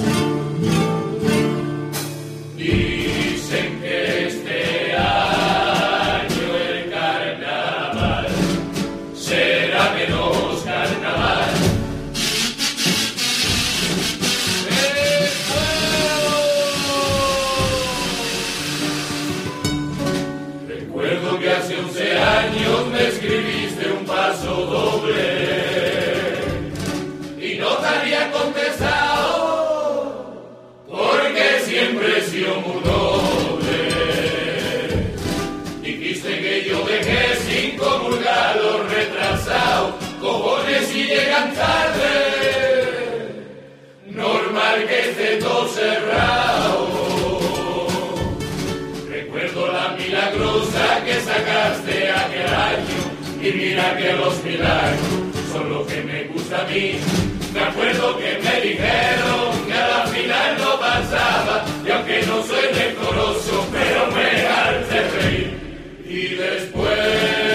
Los 37.80 38.92
retrasados, 38.92 39.94
cojones 40.20 40.94
y 40.94 41.04
llegan 41.04 41.54
tarde. 41.54 43.44
Normal 44.06 44.86
que 44.86 45.10
esté 45.10 45.36
todo 45.36 45.66
cerrado. 45.68 46.88
Recuerdo 49.08 49.72
la 49.72 49.88
milagrosa 49.90 51.04
que 51.04 51.20
sacaste 51.20 52.10
aquel 52.10 52.54
año 52.54 53.00
y 53.40 53.52
mira 53.52 53.96
que 53.96 54.12
los 54.14 54.44
milagros 54.44 55.00
son 55.52 55.70
lo 55.70 55.86
que 55.86 56.02
me 56.02 56.24
gusta 56.24 56.62
a 56.62 56.64
mí. 56.64 56.98
Me 57.54 57.60
acuerdo 57.60 58.18
que 58.18 58.38
me 58.44 58.60
dijeron 58.60 59.66
que 59.66 59.72
a 59.72 59.88
la 59.88 60.06
final 60.06 60.58
no 60.58 60.78
pasaba 60.78 61.64
y 61.84 61.90
aunque 61.90 62.22
no 62.26 62.42
soy 62.42 62.66
decoroso, 62.74 63.66
pero 63.72 64.06
me 64.12 64.46
hace 64.46 65.00
reír. 65.16 65.60
Y 66.06 66.34
después 66.34 67.49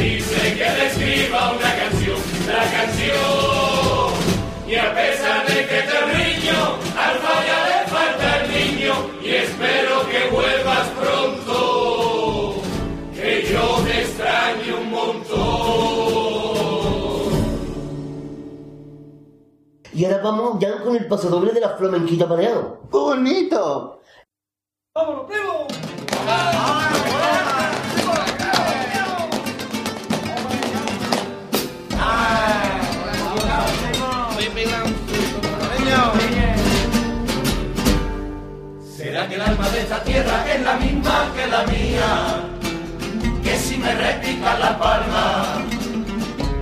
dice 0.00 0.54
que 0.54 0.64
le 0.64 0.86
escriba 0.86 1.52
una 1.52 1.76
canción, 1.76 2.18
la 2.46 2.64
canción. 2.76 4.10
Y 4.66 4.74
a 4.76 4.94
pesar 4.94 5.46
de 5.46 5.66
que 5.66 5.82
te 5.82 6.00
riño, 6.14 6.78
al 6.96 7.18
falla 7.18 7.58
le 7.68 7.80
falta 7.90 8.26
el 8.40 8.44
niño 8.50 8.94
y 9.22 9.28
espero 9.34 10.06
que 10.08 10.30
vuelvas 10.30 10.88
pronto, 11.00 12.62
que 13.14 13.42
yo 13.52 13.82
te 13.84 14.00
extraño 14.02 14.78
un 14.80 14.90
montón. 14.90 15.80
Y 19.92 20.04
ahora 20.04 20.18
vamos 20.22 20.58
ya 20.60 20.80
con 20.82 20.96
el 20.96 21.06
paso 21.08 21.28
doble 21.28 21.52
de 21.52 21.60
la 21.60 21.76
flamenquita 21.76 22.28
pareado. 22.28 22.80
¡Bonito! 22.90 24.00
¡Vámonos, 24.94 25.26
primo! 25.26 25.66
¿Será 26.08 26.99
tierra 40.10 40.44
es 40.52 40.60
la 40.62 40.74
misma 40.74 41.16
que 41.34 41.46
la 41.46 41.62
mía? 41.72 42.10
Que 43.44 43.56
si 43.56 43.76
me 43.76 43.94
repica 43.94 44.58
la 44.58 44.78
palma, 44.78 45.26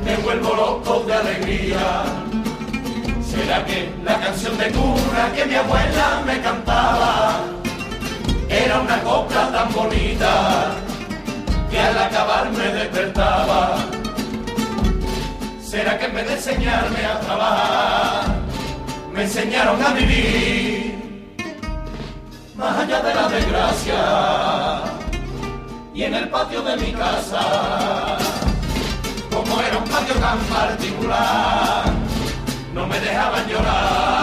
me 0.05 0.17
vuelvo 0.17 0.55
loco 0.55 1.05
de 1.07 1.15
alegría. 1.15 1.87
¿Será 3.31 3.65
que 3.65 3.91
la 4.05 4.19
canción 4.21 4.57
de 4.59 4.71
cuna 4.71 5.33
que 5.35 5.45
mi 5.47 5.55
abuela 5.55 6.23
me 6.27 6.41
cantaba 6.41 7.41
era 8.49 8.81
una 8.81 8.99
copla 9.03 9.51
tan 9.53 9.73
bonita 9.73 10.33
que 11.71 11.79
al 11.79 11.99
acabar 11.99 12.51
me 12.51 12.69
despertaba? 12.79 13.79
¿Será 15.63 15.99
que 15.99 16.07
en 16.07 16.15
vez 16.15 16.27
de 16.29 16.35
enseñarme 16.35 17.05
a 17.05 17.21
trabajar, 17.21 18.25
me 19.13 19.23
enseñaron 19.23 19.83
a 19.83 19.91
vivir 19.93 20.88
más 22.59 22.77
allá 22.77 23.01
de 23.01 23.15
la 23.15 23.29
desgracia? 23.29 24.83
Y 25.95 26.03
en 26.03 26.15
el 26.15 26.29
patio 26.29 26.63
de 26.63 26.77
mi 26.77 26.93
casa, 26.93 28.19
como 29.31 29.61
era 29.61 29.79
un 29.79 29.85
patio 29.85 30.15
tan 30.15 30.39
particular, 30.39 31.85
no 32.75 32.87
me 32.87 33.01
dejaban 33.01 33.49
llorar. 33.49 34.18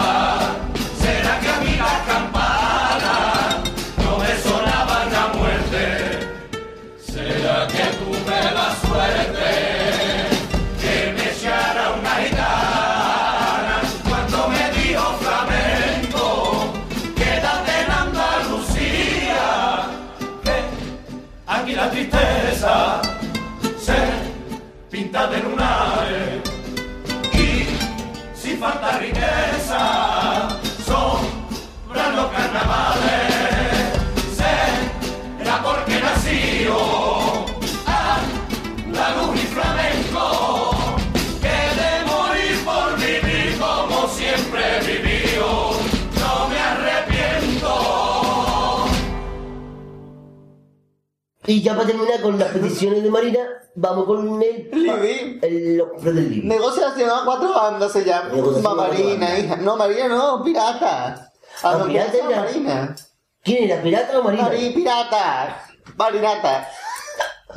Y 51.46 51.62
ya 51.62 51.74
para 51.74 51.86
terminar 51.86 52.20
con 52.20 52.38
las 52.38 52.48
peticiones 52.48 53.02
de 53.02 53.10
Marina, 53.10 53.40
vamos 53.74 54.04
con 54.06 54.42
el... 54.42 54.68
Libby. 54.72 55.38
El, 55.42 55.76
los 55.78 55.88
cofres 55.92 56.14
del 56.14 56.30
Libby. 56.30 56.46
Negociación 56.48 57.08
a 57.10 57.22
cuatro 57.24 57.52
bandas 57.54 57.92
se 57.92 58.04
llama. 58.04 58.30
Negociación 58.30 58.72
a 58.72 58.74
Marina, 58.74 59.38
hija. 59.38 59.56
No, 59.56 59.76
Marina 59.76 60.08
no, 60.08 60.42
pirata. 60.42 61.30
A 61.62 61.70
Ah, 61.70 61.78
los 61.78 61.86
pirata 61.88 62.16
era- 62.16 62.40
Marina. 62.40 62.96
¿Quién 63.42 63.70
era, 63.70 63.80
pirata 63.82 64.18
o 64.18 64.22
marina? 64.24 64.42
Mari, 64.44 64.70
pirata. 64.70 65.62
Marinata. 65.96 66.68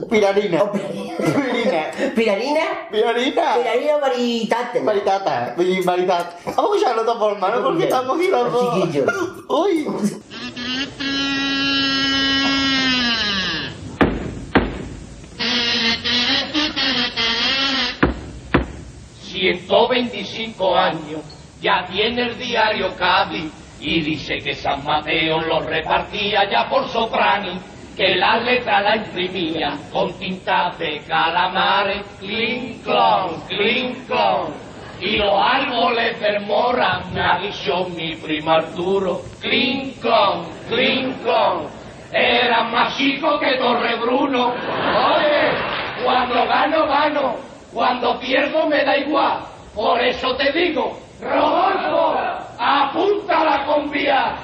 Pirarina. 0.09 0.71
Pirina. 0.71 1.15
¿Pirarina? 2.15 2.61
Pirarina. 2.91 3.55
Pirarina 3.55 3.95
o 3.95 3.99
maritata. 3.99 4.79
Maritata. 4.81 5.55
Maritata. 5.83 6.37
Vamos 6.45 6.71
a 6.71 6.75
escucharlo 6.75 7.03
de 7.03 7.09
otra 7.09 7.19
forma, 7.19 7.49
¿no? 7.49 7.63
Porque 7.63 7.83
estamos 7.85 8.17
dos. 8.19 8.75
Chiquillos. 8.75 9.09
Uy. 9.49 9.87
125 19.39 20.75
años, 20.75 21.21
ya 21.61 21.85
tiene 21.85 22.23
el 22.23 22.37
diario 22.37 22.93
Cádiz 22.97 23.51
y 23.79 24.01
dice 24.01 24.37
que 24.37 24.53
San 24.53 24.83
Mateo 24.83 25.39
lo 25.39 25.61
repartía 25.61 26.49
ya 26.49 26.69
por 26.69 26.87
soprani, 26.89 27.57
que 27.95 28.15
la 28.15 28.37
letra 28.37 28.81
la 28.81 28.97
imprimía 28.97 29.77
con 29.91 30.11
tinta 30.19 30.71
de 30.77 30.99
calamares, 31.07 32.05
clink 32.19 32.83
clon, 32.83 33.41
clink 33.47 34.07
clon. 34.07 34.53
Y 35.01 35.15
los 35.15 35.33
árboles 35.33 36.19
del 36.19 36.41
Mora 36.41 37.01
me 37.13 37.49
mi 37.95 38.15
primo 38.15 38.51
Arturo, 38.51 39.21
clink 39.39 40.01
clon, 40.01 40.45
clon. 40.67 41.67
Era 42.11 42.63
más 42.63 42.97
chico 42.97 43.39
que 43.39 43.55
Torre 43.57 43.95
Bruno. 43.95 44.53
Cuando 46.03 46.45
gano, 46.45 46.87
gano. 46.87 47.48
Cuando 47.73 48.19
pierdo 48.19 48.67
me 48.67 48.83
da 48.83 48.97
igual. 48.97 49.41
Por 49.75 50.01
eso 50.01 50.35
te 50.35 50.51
digo, 50.51 50.97
Rodolfo, 51.21 52.17
apunta 52.57 53.43
la 53.43 53.65
convía. 53.65 54.35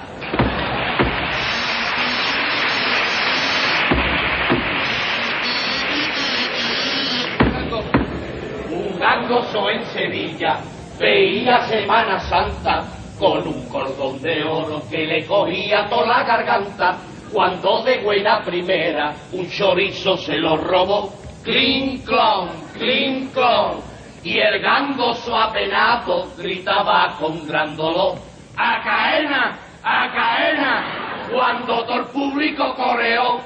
Un 8.69 8.99
gangoso 8.99 9.69
en 9.69 9.85
Sevilla 9.87 10.59
veía 10.99 11.61
Semana 11.63 12.19
Santa 12.19 12.83
con 13.17 13.47
un 13.47 13.67
cordón 13.69 14.21
de 14.21 14.43
oro 14.43 14.81
que 14.89 15.05
le 15.05 15.25
cogía 15.25 15.87
toda 15.89 16.05
la 16.05 16.23
garganta. 16.23 16.97
Cuando 17.33 17.83
de 17.83 18.01
buena 18.01 18.41
primera 18.43 19.13
un 19.33 19.49
chorizo 19.49 20.15
se 20.15 20.37
lo 20.37 20.55
robó, 20.55 21.11
clink 21.45 22.03
clon, 22.05 22.49
clink 22.73 23.31
clon, 23.31 23.79
y 24.23 24.39
el 24.39 24.59
gangoso 24.59 25.37
apenado 25.37 26.27
gritaba 26.37 27.15
con 27.19 27.47
gran 27.47 27.77
dolor, 27.77 28.17
¡A 28.57 28.81
caena! 28.81 29.55
¡A 29.83 30.09
caena! 30.11 31.27
Cuando 31.31 31.85
todo 31.85 31.99
el 31.99 32.05
público 32.05 32.73
coreó, 32.75 33.39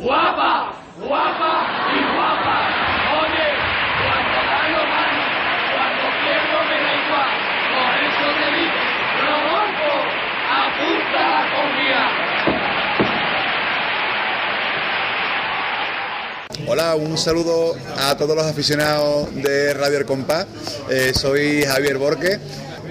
¡guapa! 0.00 0.72
¡guapa! 0.98 1.52
y 1.94 2.00
guapa! 2.14 2.56
Oye, 3.22 3.46
cuando 4.02 4.38
gano, 4.50 4.80
gano, 4.90 5.24
cuando 5.74 6.04
pierdo 6.20 6.58
me 6.68 6.76
da 6.82 6.92
igual, 7.02 7.34
por 7.70 7.94
eso 8.08 8.26
te 8.40 8.48
digo, 8.56 8.80
Rodolfo, 9.22 9.92
apunta 10.50 11.20
la 11.22 11.42
comida. 11.54 12.23
Hola, 16.66 16.94
un 16.94 17.18
saludo 17.18 17.74
a 17.98 18.16
todos 18.16 18.34
los 18.34 18.46
aficionados 18.46 19.34
de 19.34 19.74
Radio 19.74 19.98
El 19.98 20.06
Compás. 20.06 20.46
Eh, 20.90 21.12
soy 21.14 21.62
Javier 21.62 21.98
Borque, 21.98 22.38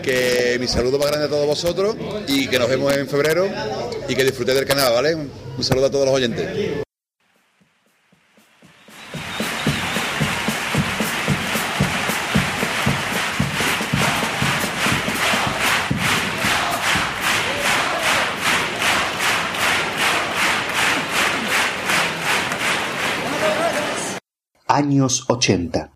que 0.03 0.57
mi 0.59 0.67
saludo 0.67 0.99
más 0.99 1.07
grande 1.07 1.25
a 1.25 1.29
todos 1.29 1.47
vosotros 1.47 1.95
y 2.27 2.47
que 2.47 2.59
nos 2.59 2.69
vemos 2.69 2.95
en 2.95 3.07
febrero 3.07 3.47
y 4.07 4.15
que 4.15 4.23
disfrutéis 4.23 4.59
del 4.59 4.67
canal, 4.67 4.93
¿vale? 4.93 5.15
Un 5.15 5.63
saludo 5.63 5.87
a 5.87 5.91
todos 5.91 6.05
los 6.05 6.13
oyentes. 6.13 6.83
Años 24.73 25.25
80. 25.27 25.91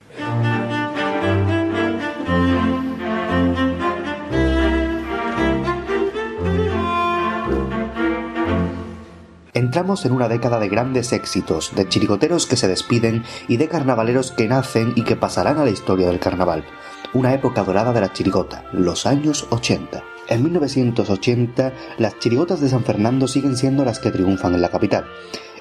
Entramos 9.56 10.06
en 10.06 10.12
una 10.12 10.28
década 10.28 10.60
de 10.60 10.70
grandes 10.70 11.12
éxitos, 11.12 11.74
de 11.76 11.90
chirigoteros 11.90 12.46
que 12.46 12.56
se 12.56 12.68
despiden 12.68 13.24
y 13.48 13.58
de 13.58 13.68
carnavaleros 13.68 14.32
que 14.32 14.48
nacen 14.48 14.94
y 14.96 15.02
que 15.02 15.16
pasarán 15.16 15.58
a 15.58 15.64
la 15.64 15.72
historia 15.72 16.06
del 16.06 16.20
carnaval. 16.20 16.64
Una 17.16 17.34
época 17.34 17.64
dorada 17.64 17.94
de 17.94 18.02
la 18.02 18.14
chirigota, 18.14 18.66
los 18.74 19.08
años 19.08 19.48
80. 19.50 20.04
En 20.30 20.44
1980, 20.44 21.74
las 21.98 22.20
chirigotas 22.20 22.62
de 22.62 22.70
San 22.70 22.84
Fernando 22.84 23.28
siguen 23.28 23.58
siendo 23.58 23.84
las 23.84 23.98
que 23.98 24.12
triunfan 24.12 24.54
en 24.54 24.62
la 24.62 24.70
capital. 24.70 25.06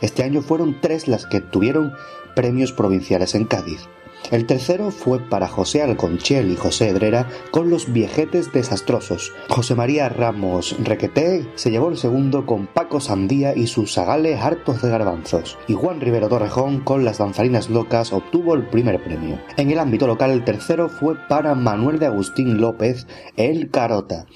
Este 0.02 0.22
año 0.22 0.42
fueron 0.42 0.82
tres 0.82 1.08
las 1.08 1.24
que 1.24 1.40
tuvieron 1.40 1.94
premios 2.36 2.72
provinciales 2.72 3.34
en 3.34 3.46
Cádiz. 3.46 3.88
El 4.30 4.46
tercero 4.46 4.90
fue 4.90 5.20
para 5.20 5.46
José 5.46 5.82
Alconchel 5.82 6.50
y 6.50 6.56
José 6.56 6.88
Edrera 6.88 7.28
con 7.52 7.70
los 7.70 7.92
viejetes 7.92 8.52
desastrosos. 8.52 9.32
José 9.48 9.76
María 9.76 10.08
Ramos 10.08 10.76
Requeté 10.82 11.46
se 11.54 11.70
llevó 11.70 11.90
el 11.90 11.96
segundo 11.96 12.44
con 12.44 12.66
Paco 12.66 13.00
Sandía 13.00 13.54
y 13.56 13.68
sus 13.68 13.92
sagales 13.92 14.40
hartos 14.40 14.82
de 14.82 14.90
garbanzos. 14.90 15.56
Y 15.68 15.74
Juan 15.74 16.00
Rivero 16.00 16.28
Torrejón 16.28 16.80
con 16.80 17.04
las 17.04 17.18
danzarinas 17.18 17.70
locas 17.70 18.12
obtuvo 18.12 18.54
el 18.54 18.66
primer 18.66 19.02
premio. 19.02 19.38
En 19.56 19.70
el 19.70 19.78
ámbito 19.78 20.08
local 20.08 20.32
el 20.32 20.44
tercero 20.44 20.88
fue 20.88 21.14
para 21.28 21.54
Manuel 21.54 22.00
de 22.00 22.06
Agustín 22.06 22.60
López 22.60 23.06
El 23.36 23.70
Carota 23.70 24.26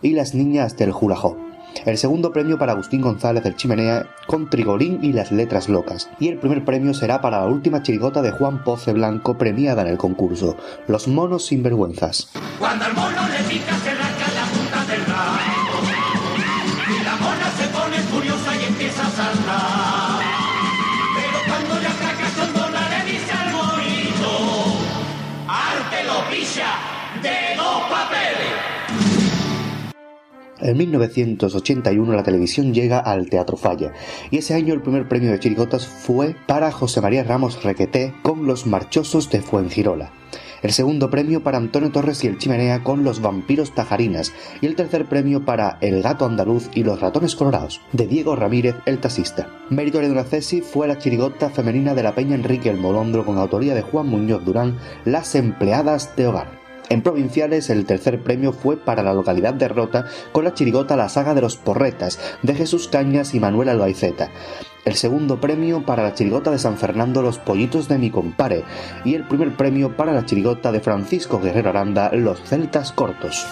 y 0.00 0.12
las 0.12 0.34
niñas 0.34 0.76
del 0.76 0.92
Jurajó. 0.92 1.49
El 1.86 1.96
segundo 1.96 2.32
premio 2.32 2.58
para 2.58 2.72
Agustín 2.72 3.00
González 3.00 3.42
del 3.42 3.56
Chimenea 3.56 4.06
con 4.26 4.50
Trigolín 4.50 4.98
y 5.02 5.12
las 5.12 5.32
letras 5.32 5.68
locas. 5.68 6.10
Y 6.18 6.28
el 6.28 6.38
primer 6.38 6.64
premio 6.64 6.92
será 6.94 7.20
para 7.20 7.40
la 7.40 7.46
última 7.46 7.82
chirigota 7.82 8.22
de 8.22 8.32
Juan 8.32 8.62
Poce 8.64 8.92
Blanco 8.92 9.38
premiada 9.38 9.82
en 9.82 9.88
el 9.88 9.98
concurso, 9.98 10.56
Los 10.86 11.08
monos 11.08 11.46
sinvergüenzas. 11.46 12.28
Cuando 12.58 12.84
al 12.84 12.94
mono 12.94 13.28
le 13.28 13.42
pica 13.48 13.76
se 13.78 13.90
arranca 13.90 14.26
la 14.34 14.44
punta 14.52 14.84
del 14.92 15.06
rabo. 15.06 15.38
Y 16.90 17.04
la 17.04 17.16
mona 17.16 17.50
se 17.56 17.66
pone 17.68 17.96
furiosa 18.10 18.56
y 18.56 18.64
empieza 18.64 19.06
a 19.06 19.10
saltar. 19.10 20.20
Pero 21.16 21.38
cuando 21.46 21.80
le 21.80 21.86
atraca 21.86 22.28
con 22.36 22.52
dona 22.52 22.88
le 22.90 23.12
dice 23.12 23.32
al 23.32 23.52
monito, 23.52 24.76
arte 25.48 26.04
lo 26.04 26.30
pilla 26.30 26.72
de 27.22 27.56
dos 27.56 27.82
papeles. 27.90 28.59
En 30.60 30.76
1981 30.76 32.12
la 32.12 32.22
televisión 32.22 32.74
llega 32.74 32.98
al 32.98 33.28
Teatro 33.30 33.56
Falla 33.56 33.92
y 34.30 34.38
ese 34.38 34.54
año 34.54 34.74
el 34.74 34.82
primer 34.82 35.08
premio 35.08 35.30
de 35.30 35.40
chirigotas 35.40 35.86
fue 35.86 36.36
para 36.46 36.70
José 36.70 37.00
María 37.00 37.24
Ramos 37.24 37.62
Requeté 37.62 38.14
con 38.22 38.46
Los 38.46 38.66
Marchosos 38.66 39.30
de 39.30 39.40
Fuengirola. 39.40 40.12
El 40.62 40.72
segundo 40.72 41.08
premio 41.08 41.42
para 41.42 41.56
Antonio 41.56 41.90
Torres 41.90 42.22
y 42.22 42.26
el 42.26 42.36
Chimenea 42.36 42.84
con 42.84 43.02
Los 43.02 43.22
Vampiros 43.22 43.74
Tajarinas 43.74 44.34
y 44.60 44.66
el 44.66 44.76
tercer 44.76 45.06
premio 45.06 45.44
para 45.46 45.78
El 45.80 46.02
Gato 46.02 46.26
Andaluz 46.26 46.68
y 46.74 46.84
los 46.84 47.00
Ratones 47.00 47.34
Colorados 47.34 47.80
de 47.92 48.06
Diego 48.06 48.36
Ramírez 48.36 48.76
el 48.84 48.98
taxista. 48.98 49.48
Meritoria 49.70 50.10
de 50.10 50.24
Cesi 50.24 50.60
fue 50.60 50.86
la 50.86 50.98
chirigota 50.98 51.48
femenina 51.48 51.94
de 51.94 52.02
la 52.02 52.14
Peña 52.14 52.34
Enrique 52.34 52.68
el 52.68 52.76
Molondro 52.76 53.24
con 53.24 53.38
autoría 53.38 53.74
de 53.74 53.82
Juan 53.82 54.08
Muñoz 54.08 54.44
Durán, 54.44 54.78
Las 55.06 55.34
Empleadas 55.34 56.14
de 56.16 56.26
Hogar. 56.26 56.59
En 56.90 57.02
provinciales, 57.02 57.70
el 57.70 57.86
tercer 57.86 58.20
premio 58.20 58.52
fue 58.52 58.76
para 58.76 59.04
la 59.04 59.14
localidad 59.14 59.54
de 59.54 59.68
Rota 59.68 60.06
con 60.32 60.42
la 60.42 60.54
chirigota 60.54 60.96
La 60.96 61.08
Saga 61.08 61.34
de 61.34 61.40
los 61.40 61.56
Porretas 61.56 62.18
de 62.42 62.52
Jesús 62.52 62.88
Cañas 62.88 63.32
y 63.32 63.38
Manuel 63.38 63.68
Albaiceta. 63.68 64.28
El 64.84 64.94
segundo 64.94 65.40
premio 65.40 65.86
para 65.86 66.02
la 66.02 66.14
chirigota 66.14 66.50
de 66.50 66.58
San 66.58 66.76
Fernando 66.76 67.22
Los 67.22 67.38
Pollitos 67.38 67.86
de 67.86 67.98
mi 67.98 68.10
compare 68.10 68.64
y 69.04 69.14
el 69.14 69.22
primer 69.22 69.52
premio 69.52 69.96
para 69.96 70.12
la 70.12 70.26
chirigota 70.26 70.72
de 70.72 70.80
Francisco 70.80 71.38
Guerrero 71.38 71.70
Aranda 71.70 72.10
Los 72.12 72.42
Celtas 72.42 72.90
Cortos. 72.90 73.46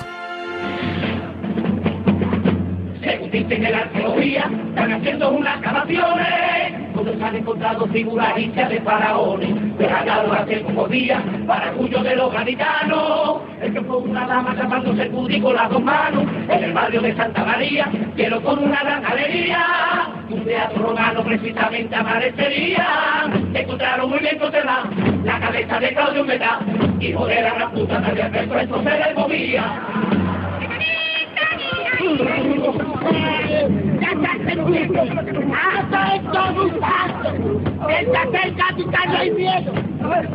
En 3.31 3.63
la 3.63 3.83
están 3.85 4.93
haciendo 4.93 5.31
unas 5.31 5.59
excavaciones 5.59 6.88
donde 6.99 7.17
se 7.17 7.25
han 7.25 7.37
encontrado 7.37 7.87
figuras 7.87 8.37
egipcias 8.37 8.71
de 8.71 8.81
faraones, 8.81 9.79
dejados 9.79 10.37
hace 10.37 10.57
pocos 10.59 10.91
días 10.91 11.23
para 11.47 11.71
orgullo 11.71 12.03
de 12.03 12.17
los 12.17 12.33
gaditanos. 12.33 13.41
El 13.61 13.73
que 13.73 13.81
fue 13.83 13.97
una 13.99 14.27
dama 14.27 14.55
tapándose 14.57 15.03
el 15.03 15.43
con 15.43 15.55
las 15.55 15.71
dos 15.71 15.83
manos 15.83 16.25
en 16.49 16.65
el 16.65 16.73
barrio 16.73 17.01
de 17.01 17.15
Santa 17.15 17.45
María, 17.45 17.89
quiero 18.17 18.43
con 18.43 18.59
una 18.59 18.81
gran 18.83 19.03
galería. 19.03 19.65
Un 20.29 20.45
teatro 20.45 20.89
romano 20.89 21.23
precisamente 21.25 21.95
aparecería. 21.95 22.87
Encontraron 23.55 24.11
muy 24.11 24.19
bien 24.19 24.39
conservada 24.39 24.91
la 25.25 25.41
cabeza 25.41 25.81
de 25.81 25.95
Claudio 25.95 26.25
Meta, 26.25 26.59
hijo 27.01 27.27
de 27.27 27.43
la 27.43 27.55
gran 27.55 27.73
puta 27.73 28.01
de 28.01 28.23
Alberto, 28.23 28.59
esto 28.59 28.83
se 28.83 28.91
le 28.91 29.15
movía. 29.15 29.83
Ya 34.09 34.15
está 34.15 34.33
cerquita. 34.45 35.03
Hasta 35.03 36.17
esto 36.17 36.63
un 36.63 36.81
paso. 36.81 37.91
Está 37.91 38.23
cerca 38.31 38.77
tu 38.77 38.91
carro 38.91 39.25
y 39.25 39.31
miedo. 39.33 39.73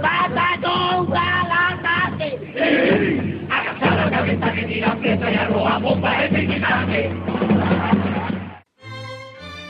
Pasa 0.01 0.47
con 0.61 1.09
galante. 1.09 2.27
Agacha 3.49 3.95
la 3.95 4.11
cabeza 4.11 4.53
que 4.53 4.63
tira 4.63 4.95
presa 4.99 5.31
y 5.31 5.35
arroja 5.35 5.79
bomba 5.79 6.21
de 6.21 6.27
vigilante. 6.29 7.11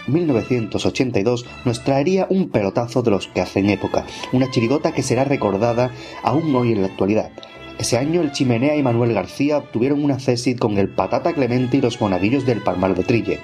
1982 0.07 1.45
nos 1.63 1.83
traería 1.85 2.27
un 2.29 2.49
pelotazo 2.49 3.03
de 3.03 3.11
los 3.11 3.27
que 3.27 3.39
hacen 3.39 3.69
época, 3.69 4.05
una 4.33 4.51
chirigota 4.51 4.91
que 4.91 5.01
será 5.01 5.23
recordada 5.23 5.91
aún 6.23 6.53
hoy 6.53 6.73
en 6.73 6.81
la 6.81 6.87
actualidad. 6.87 7.31
Ese 7.79 7.97
año 7.97 8.19
el 8.21 8.33
Chimenea 8.33 8.75
y 8.75 8.83
Manuel 8.83 9.13
García 9.13 9.59
obtuvieron 9.59 10.03
una 10.03 10.19
cesid 10.19 10.59
con 10.59 10.77
el 10.77 10.89
Patata 10.89 11.31
Clemente 11.31 11.77
y 11.77 11.81
los 11.81 12.01
Monaguillos 12.01 12.45
del 12.45 12.61
Palmar 12.61 12.95
de 12.95 13.03
Trille. 13.03 13.39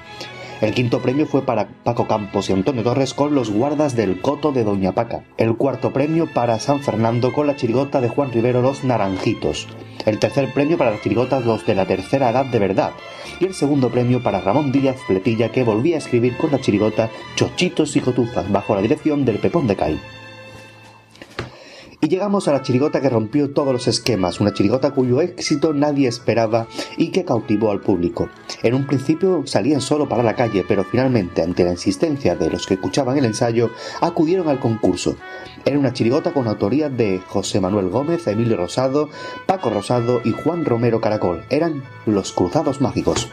El 0.62 0.74
quinto 0.74 1.02
premio 1.02 1.26
fue 1.26 1.44
para 1.44 1.70
Paco 1.86 2.06
Campos 2.06 2.50
y 2.50 2.54
Antonio 2.54 2.84
Torres 2.84 3.14
con 3.14 3.34
los 3.34 3.50
guardas 3.50 3.96
del 3.96 4.20
Coto 4.20 4.52
de 4.52 4.66
Doña 4.66 4.92
Paca. 4.92 5.24
El 5.38 5.56
cuarto 5.56 5.94
premio 5.94 6.28
para 6.34 6.60
San 6.60 6.82
Fernando 6.82 7.32
con 7.32 7.48
la 7.48 7.56
chirigota 7.56 8.02
de 8.02 8.10
Juan 8.10 8.34
Rivero 8.34 8.62
Los 8.62 8.84
Naranjitos. 8.84 9.70
El 10.06 10.20
tercer 10.20 10.52
premio 10.54 10.78
para 10.78 10.92
las 10.92 11.02
chirigotas 11.02 11.46
Los 11.46 11.66
de 11.66 11.76
la 11.76 11.86
Tercera 11.86 12.30
Edad 12.30 12.46
de 12.46 12.60
Verdad. 12.60 12.92
Y 13.40 13.46
el 13.46 13.54
segundo 13.54 13.90
premio 13.90 14.22
para 14.22 14.42
Ramón 14.42 14.74
Díaz 14.74 14.98
Fletilla 15.08 15.50
que 15.50 15.64
volvía 15.64 15.96
a 15.96 16.00
escribir 16.00 16.36
con 16.36 16.52
la 16.52 16.60
chirigota 16.60 17.10
Chochitos 17.38 17.96
y 17.96 18.02
Cotufas 18.02 18.52
bajo 18.52 18.76
la 18.76 18.82
dirección 18.82 19.24
del 19.24 19.40
Pepón 19.40 19.66
de 19.66 19.78
Cay. 19.78 20.00
Y 22.02 22.08
llegamos 22.08 22.48
a 22.48 22.54
la 22.54 22.62
chirigota 22.62 23.02
que 23.02 23.10
rompió 23.10 23.52
todos 23.52 23.74
los 23.74 23.88
esquemas, 23.90 24.40
una 24.40 24.54
chirigota 24.54 24.92
cuyo 24.92 25.20
éxito 25.20 25.74
nadie 25.74 26.08
esperaba 26.08 26.68
y 26.96 27.10
que 27.10 27.26
cautivó 27.26 27.72
al 27.72 27.82
público. 27.82 28.30
En 28.64 28.74
un 28.74 28.88
principio 28.88 29.44
salían 29.46 29.82
solo 29.82 30.08
para 30.08 30.24
la 30.24 30.36
calle, 30.36 30.64
pero 30.66 30.86
finalmente, 30.86 31.42
ante 31.42 31.66
la 31.66 31.72
insistencia 31.72 32.36
de 32.36 32.50
los 32.50 32.68
que 32.68 32.76
escuchaban 32.76 33.18
el 33.18 33.26
ensayo, 33.26 33.72
acudieron 34.00 34.48
al 34.48 34.62
concurso. 34.62 35.18
Era 35.66 35.78
una 35.78 35.92
chirigota 35.92 36.32
con 36.32 36.48
autoría 36.48 36.90
de 36.90 37.20
José 37.28 37.60
Manuel 37.60 37.90
Gómez, 37.90 38.26
Emilio 38.28 38.56
Rosado, 38.56 39.10
Paco 39.46 39.70
Rosado 39.70 40.22
y 40.24 40.32
Juan 40.32 40.64
Romero 40.64 41.02
Caracol. 41.02 41.44
Eran 41.50 41.84
los 42.06 42.32
Cruzados 42.32 42.80
Mágicos. 42.80 43.28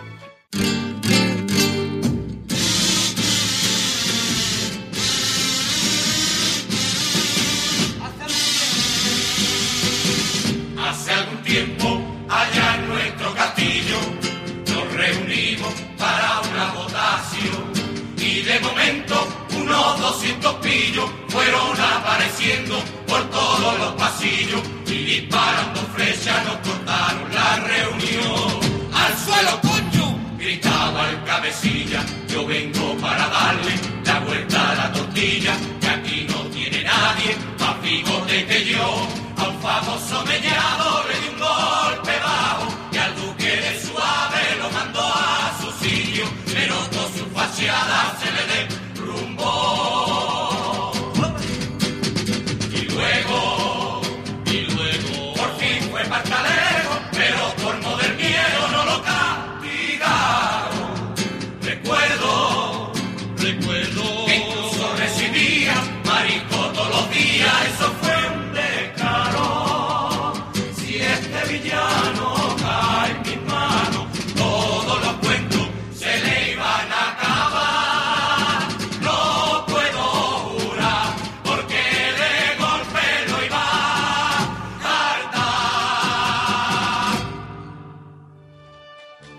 Fueron 21.29 21.81
apareciendo 21.81 22.79
por 23.07 23.23
todos 23.31 23.79
los 23.79 23.93
pasillos. 23.95 24.61
Y 24.87 25.05
disparando 25.05 25.81
flechas 25.95 26.45
nos 26.45 26.57
cortaron 26.59 27.35
la 27.35 27.57
reunión. 27.57 28.61
¡Al 28.93 29.17
suelo, 29.19 29.61
coño! 29.61 30.19
Gritaba 30.39 31.11
el 31.11 31.25
cabecilla. 31.25 32.05
Yo 32.29 32.47
vengo 32.47 32.97
para 32.99 33.29
darle 33.29 33.75
la 34.05 34.21
vuelta 34.21 34.71
a 34.71 34.75
la 34.75 34.93
tortilla. 34.93 35.55
Que 35.81 35.89
aquí 35.89 36.27
no 36.29 36.41
tiene 36.51 36.83
nadie 36.85 37.37
más 37.59 37.83
bigote 37.83 38.47
que 38.47 38.65
yo. 38.65 39.09
A 39.39 39.49
un 39.49 39.61
famoso 39.61 40.25
mellado 40.25 41.05
le 41.09 41.26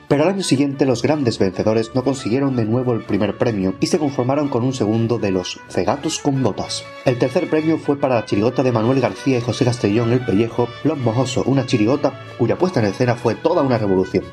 Pero 0.08 0.24
al 0.24 0.30
año 0.30 0.44
siguiente 0.44 0.86
los 0.86 1.02
grandes 1.02 1.38
vencedores 1.38 1.92
no 1.94 2.04
consiguieron 2.04 2.56
de 2.56 2.64
nuevo 2.64 2.94
el 2.94 3.04
primer 3.04 3.38
premio 3.38 3.76
y 3.82 3.88
se 3.88 4.00
conformaron 4.00 4.48
con 4.48 4.64
un 4.64 4.74
segundo 4.74 5.18
de 5.18 5.32
los 5.32 5.60
Cegatos 5.70 6.20
con 6.20 6.42
Botas. 6.42 6.86
El 7.04 7.20
tercer 7.20 7.50
premio 7.50 7.78
fue 7.78 8.00
para 8.00 8.16
la 8.16 8.26
chirigota 8.26 8.64
de 8.64 8.72
Manuel 8.72 9.02
García 9.02 9.38
y 9.38 9.42
José 9.42 9.66
Castellón 9.66 10.14
El 10.14 10.24
Pellejo, 10.26 10.70
Los 10.86 10.98
Mojosos, 10.98 11.46
una 11.46 11.66
chirigota 11.66 12.22
cuya 12.38 12.58
puesta 12.58 12.80
en 12.80 12.86
escena 12.86 13.16
fue 13.16 13.36
toda 13.36 13.64
una 13.64 13.78
revolución. 13.78 14.24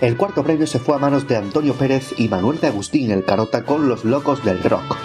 El 0.00 0.16
cuarto 0.16 0.44
premio 0.44 0.68
se 0.68 0.78
fue 0.78 0.94
a 0.94 0.98
manos 0.98 1.26
de 1.26 1.36
Antonio 1.36 1.74
Pérez 1.74 2.14
y 2.16 2.28
Manuel 2.28 2.60
de 2.60 2.68
Agustín 2.68 3.10
El 3.10 3.24
Carota 3.24 3.64
con 3.64 3.88
Los 3.88 4.04
Locos 4.04 4.44
del 4.44 4.62
Rock. 4.62 4.96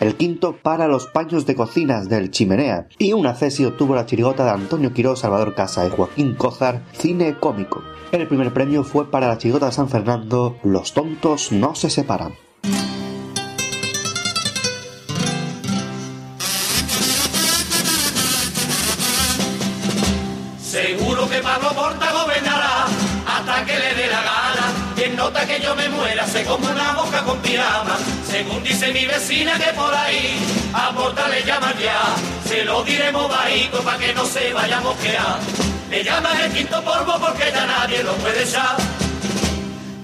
El 0.00 0.16
quinto 0.16 0.56
para 0.56 0.88
los 0.88 1.06
paños 1.06 1.46
de 1.46 1.54
cocinas 1.54 2.08
del 2.08 2.30
Chimenea 2.30 2.88
y 2.98 3.12
una 3.12 3.34
Cesi 3.34 3.66
obtuvo 3.66 3.94
la 3.94 4.06
chirigota 4.06 4.44
de 4.44 4.50
Antonio 4.50 4.92
Quirós, 4.94 5.20
Salvador 5.20 5.54
Casa 5.54 5.86
y 5.86 5.90
Joaquín 5.90 6.34
Cózar, 6.34 6.82
cine 6.92 7.36
cómico. 7.38 7.82
El 8.10 8.26
primer 8.26 8.52
premio 8.52 8.82
fue 8.82 9.10
para 9.10 9.28
la 9.28 9.38
chirigota 9.38 9.66
de 9.66 9.72
San 9.72 9.88
Fernando, 9.88 10.56
Los 10.64 10.94
tontos 10.94 11.52
no 11.52 11.74
se 11.74 11.90
separan. 11.90 12.34
Seguro 20.60 21.28
que 21.28 21.38
Pablo 21.40 21.68
Porta 21.74 22.10
gobernará 22.12 22.86
hasta 23.26 23.64
que 23.66 23.72
le 23.78 23.94
dé 23.94 24.06
la 24.08 24.22
gana. 24.22 24.94
Quien 24.96 25.14
nota 25.14 25.46
que 25.46 25.60
yo 25.60 25.74
me 25.76 25.88
muera 25.90 26.26
se 26.26 26.42
come 26.44 26.66
una 26.70 26.94
boca 26.94 27.22
con 27.22 27.38
pijama. 27.38 27.98
Según 28.30 28.62
dice 28.62 28.92
mi 28.92 29.06
vecina 29.06 29.58
que 29.58 29.72
por 29.72 29.92
ahí 29.92 30.38
a 30.72 30.92
Porta 30.92 31.26
le 31.28 31.42
llaman 31.42 31.74
ya. 31.78 32.00
Se 32.48 32.64
lo 32.64 32.84
diremos 32.84 33.28
bajito 33.28 33.82
para 33.82 33.98
que 33.98 34.14
no 34.14 34.24
se 34.24 34.52
vaya 34.52 34.78
a 34.78 34.80
mosquear. 34.80 35.38
Le 35.90 36.04
llaman 36.04 36.40
el 36.40 36.52
quinto 36.52 36.80
polvo 36.82 37.18
porque 37.18 37.50
ya 37.52 37.66
nadie 37.66 38.04
lo 38.04 38.12
puede 38.14 38.44
echar. 38.44 38.76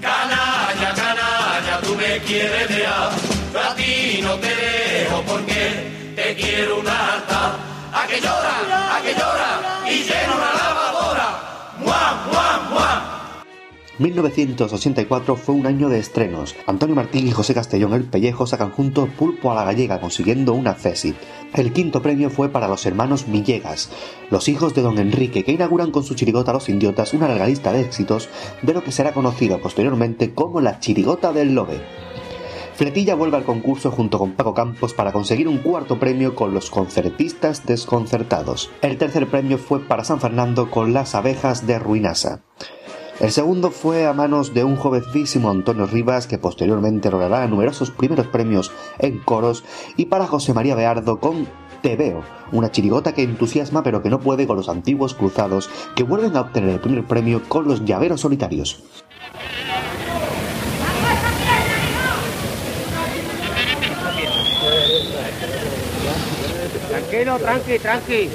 Canalla, 0.01 0.93
canalla, 0.93 1.79
tú 1.81 1.95
me 1.95 2.19
quieres 2.19 2.67
dejar. 2.67 3.11
Yo 3.53 3.59
a 3.61 3.75
ti 3.75 4.19
no 4.21 4.35
te 4.35 4.53
dejo 4.55 5.21
porque 5.21 6.13
te 6.15 6.35
quiero 6.35 6.79
una 6.79 7.13
harta. 7.13 7.55
A 7.93 8.07
que 8.07 8.19
llora, 8.19 8.97
a 8.97 9.01
que 9.01 9.13
llora 9.13 9.89
y 9.89 10.03
llena 10.03 10.35
una 10.35 10.53
lavadora. 10.53 10.77
1984 13.99 15.35
fue 15.35 15.55
un 15.55 15.65
año 15.65 15.89
de 15.89 15.97
estrenos. 15.97 16.55
Antonio 16.67 16.95
Martín 16.95 17.27
y 17.27 17.31
José 17.31 17.55
Castellón 17.55 17.93
el 17.93 18.03
Pellejo 18.03 18.45
sacan 18.45 18.69
juntos 18.69 19.09
Pulpo 19.17 19.51
a 19.51 19.55
la 19.55 19.63
Gallega, 19.63 19.99
consiguiendo 19.99 20.53
una 20.53 20.75
Cesi. 20.75 21.15
El 21.55 21.73
quinto 21.73 22.01
premio 22.03 22.29
fue 22.29 22.49
para 22.49 22.67
los 22.67 22.85
hermanos 22.85 23.25
Villegas, 23.27 23.89
los 24.29 24.49
hijos 24.49 24.75
de 24.75 24.83
don 24.83 24.99
Enrique, 24.99 25.43
que 25.43 25.51
inauguran 25.51 25.89
con 25.89 26.03
su 26.03 26.13
chirigota 26.13 26.53
Los 26.53 26.69
Idiotas 26.69 27.15
una 27.15 27.27
larga 27.27 27.47
lista 27.47 27.71
de 27.71 27.81
éxitos 27.81 28.29
de 28.61 28.73
lo 28.73 28.83
que 28.83 28.91
será 28.91 29.13
conocido 29.13 29.59
posteriormente 29.59 30.33
como 30.33 30.61
la 30.61 30.79
chirigota 30.79 31.33
del 31.33 31.55
Lobe. 31.55 31.81
Fletilla 32.75 33.15
vuelve 33.15 33.37
al 33.37 33.45
concurso 33.45 33.89
junto 33.89 34.19
con 34.19 34.33
Paco 34.33 34.53
Campos 34.53 34.93
para 34.93 35.11
conseguir 35.11 35.47
un 35.47 35.57
cuarto 35.57 35.97
premio 35.97 36.35
con 36.35 36.53
los 36.53 36.69
concertistas 36.69 37.65
desconcertados. 37.65 38.69
El 38.83 38.99
tercer 38.99 39.25
premio 39.25 39.57
fue 39.57 39.79
para 39.79 40.03
San 40.03 40.21
Fernando 40.21 40.69
con 40.69 40.93
las 40.93 41.15
abejas 41.15 41.65
de 41.65 41.79
Ruinasa. 41.79 42.43
El 43.19 43.31
segundo 43.31 43.71
fue 43.71 44.05
a 44.05 44.13
manos 44.13 44.53
de 44.53 44.63
un 44.63 44.75
jovencísimo 44.75 45.49
Antonio 45.49 45.87
Rivas 45.87 46.27
que 46.27 46.37
posteriormente 46.37 47.09
logrará 47.09 47.47
numerosos 47.47 47.89
primeros 47.89 48.27
premios 48.27 48.71
en 48.99 49.17
coros 49.17 49.63
y 49.95 50.05
para 50.05 50.27
José 50.27 50.53
María 50.53 50.75
Beardo 50.75 51.19
con 51.19 51.47
Te 51.81 51.95
veo, 51.95 52.21
una 52.51 52.71
chirigota 52.71 53.13
que 53.13 53.23
entusiasma 53.23 53.81
pero 53.81 54.03
que 54.03 54.11
no 54.11 54.19
puede 54.19 54.45
con 54.45 54.55
los 54.55 54.69
antiguos 54.69 55.15
cruzados 55.15 55.67
que 55.95 56.03
vuelven 56.03 56.37
a 56.37 56.41
obtener 56.41 56.69
el 56.69 56.79
primer 56.79 57.05
premio 57.05 57.41
con 57.47 57.67
los 57.67 57.85
llaveros 57.85 58.21
solitarios. 58.21 58.83
Tranquilo, 66.87 67.39
tranqui, 67.39 67.79
tranqui. 67.79 68.29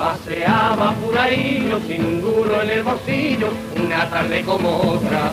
Paseaba 0.00 0.94
por 0.94 1.18
ahí, 1.18 1.68
yo 1.68 1.78
sin 1.86 2.22
duro 2.22 2.62
en 2.62 2.70
el 2.70 2.82
bolsillo, 2.82 3.50
una 3.84 4.08
tarde 4.08 4.42
como 4.44 4.78
otra. 4.78 5.30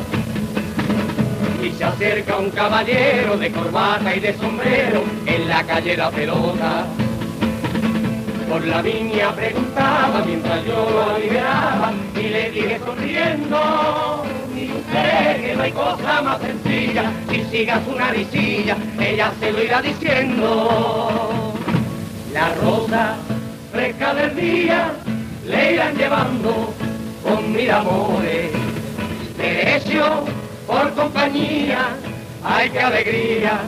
Y 1.63 1.71
se 1.71 1.85
acerca 1.85 2.35
un 2.35 2.49
caballero 2.49 3.37
de 3.37 3.49
corbata 3.49 4.13
y 4.13 4.19
de 4.19 4.33
sombrero 4.33 5.03
en 5.25 5.47
la 5.47 5.63
calle 5.63 5.95
La 5.95 6.11
Pelota. 6.11 6.85
Por 8.49 8.67
la 8.67 8.81
viña 8.81 9.33
preguntaba 9.33 10.21
mientras 10.25 10.65
yo 10.65 10.85
lo 10.89 11.17
liberaba 11.17 11.93
y 12.13 12.23
le 12.23 12.51
dije 12.51 12.81
sonriendo. 12.85 14.25
Y 14.53 14.69
usted 14.69 15.45
que 15.45 15.53
no 15.55 15.63
hay 15.63 15.71
cosa 15.71 16.21
más 16.21 16.41
sencilla, 16.41 17.09
si 17.29 17.41
siga 17.45 17.81
su 17.85 17.95
naricilla, 17.95 18.75
ella 18.99 19.31
se 19.39 19.49
lo 19.49 19.63
irá 19.63 19.81
diciendo. 19.81 21.53
La 22.33 22.53
rosa 22.55 23.15
fresca 23.71 24.13
del 24.13 24.35
día 24.35 24.93
le 25.45 25.73
irán 25.73 25.95
llevando 25.95 26.73
con 27.23 27.51
mil 27.51 27.69
amores. 27.71 28.51
Derecho 29.37 30.25
por 30.65 30.93
compañía, 30.93 31.95
ay 32.43 32.69
qué 32.69 32.79
alegría, 32.79 33.61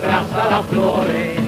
traza 0.00 0.50
las 0.50 0.66
flores. 0.66 1.38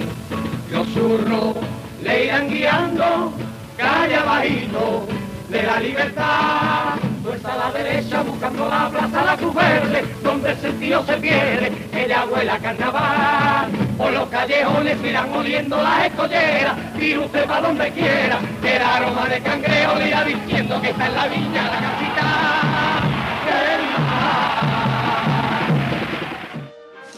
Los 0.71 0.89
zurros 0.89 1.57
le 2.03 2.25
irán 2.25 2.49
guiando, 2.49 3.33
calle 3.77 4.17
abajito 4.17 5.07
de 5.49 5.63
la 5.63 5.81
libertad. 5.81 7.12
Vuelta 7.23 7.53
a 7.53 7.57
la 7.57 7.71
derecha 7.71 8.23
buscando 8.23 8.69
la 8.69 8.91
plaza 8.91 9.25
La 9.25 9.37
Cruz 9.37 9.55
Verde, 9.55 10.05
donde 10.25 10.51
el 10.51 10.57
sentido 10.59 11.07
se 11.07 11.17
pierde, 11.19 11.71
ella 11.95 12.25
huele 12.25 12.51
a 12.51 12.59
carnaval. 12.59 13.71
Por 13.97 14.13
los 14.13 14.29
callejones 14.29 14.99
irán 15.05 15.33
oliendo 15.33 15.81
las 15.81 16.07
escolleras, 16.07 16.77
y 17.01 17.17
usted 17.17 17.47
para 17.47 17.69
donde 17.69 17.93
quiera, 17.93 18.41
que 18.61 18.77
el 18.77 18.83
aroma 18.83 19.29
de 19.29 19.41
cangrejo 19.41 19.95
le 19.99 20.09
irá 20.09 20.25
diciendo 20.25 20.81
que 20.81 20.91
está 20.91 21.07
en 21.07 21.15
la 21.15 21.29
viña 21.29 21.63
la 21.63 21.81
casita. 21.81 22.63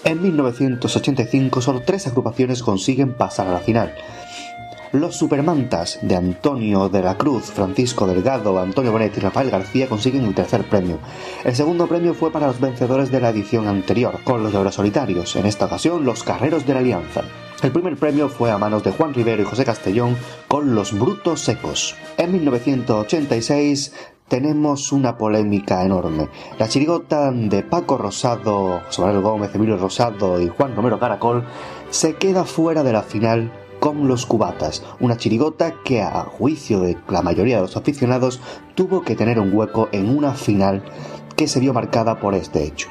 En 0.04 0.20
1985 0.20 1.62
solo 1.62 1.80
tres 1.80 2.06
agrupaciones 2.06 2.62
consiguen 2.62 3.14
pasar 3.14 3.48
a 3.48 3.52
la 3.52 3.60
final. 3.60 3.94
Los 4.94 5.16
Supermantas 5.16 5.98
de 6.02 6.14
Antonio 6.14 6.88
de 6.88 7.02
la 7.02 7.18
Cruz, 7.18 7.50
Francisco 7.50 8.06
Delgado, 8.06 8.60
Antonio 8.60 8.92
Bonet 8.92 9.16
y 9.16 9.20
Rafael 9.20 9.50
García 9.50 9.88
consiguen 9.88 10.22
el 10.24 10.36
tercer 10.36 10.68
premio. 10.68 11.00
El 11.42 11.56
segundo 11.56 11.88
premio 11.88 12.14
fue 12.14 12.30
para 12.30 12.46
los 12.46 12.60
vencedores 12.60 13.10
de 13.10 13.20
la 13.20 13.30
edición 13.30 13.66
anterior, 13.66 14.20
con 14.22 14.44
los 14.44 14.54
Euros 14.54 14.76
Solitarios, 14.76 15.34
en 15.34 15.46
esta 15.46 15.64
ocasión 15.64 16.04
los 16.04 16.22
Carreros 16.22 16.64
de 16.64 16.74
la 16.74 16.78
Alianza. 16.78 17.22
El 17.60 17.72
primer 17.72 17.96
premio 17.96 18.28
fue 18.28 18.52
a 18.52 18.58
manos 18.58 18.84
de 18.84 18.92
Juan 18.92 19.12
Rivero 19.12 19.42
y 19.42 19.46
José 19.46 19.64
Castellón 19.64 20.16
con 20.46 20.76
Los 20.76 20.96
Brutos 20.96 21.40
Secos. 21.40 21.96
En 22.16 22.30
1986 22.30 23.94
tenemos 24.28 24.92
una 24.92 25.18
polémica 25.18 25.84
enorme. 25.84 26.28
La 26.56 26.68
chirigota 26.68 27.32
de 27.32 27.64
Paco 27.64 27.98
Rosado, 27.98 28.80
José 28.86 29.02
Manuel 29.02 29.22
Gómez, 29.22 29.54
Emilio 29.56 29.76
Rosado 29.76 30.40
y 30.40 30.46
Juan 30.46 30.76
Romero 30.76 31.00
Caracol 31.00 31.42
se 31.90 32.14
queda 32.14 32.44
fuera 32.44 32.84
de 32.84 32.92
la 32.92 33.02
final 33.02 33.50
con 33.84 34.08
los 34.08 34.24
cubatas, 34.24 34.82
una 34.98 35.18
chirigota 35.18 35.74
que 35.84 36.00
a 36.00 36.22
juicio 36.22 36.80
de 36.80 36.96
la 37.10 37.20
mayoría 37.20 37.56
de 37.56 37.62
los 37.64 37.76
aficionados 37.76 38.40
tuvo 38.74 39.02
que 39.02 39.14
tener 39.14 39.38
un 39.38 39.54
hueco 39.54 39.90
en 39.92 40.08
una 40.08 40.32
final 40.32 40.82
que 41.36 41.48
se 41.48 41.60
vio 41.60 41.74
marcada 41.74 42.18
por 42.18 42.34
este 42.34 42.64
hecho. 42.64 42.88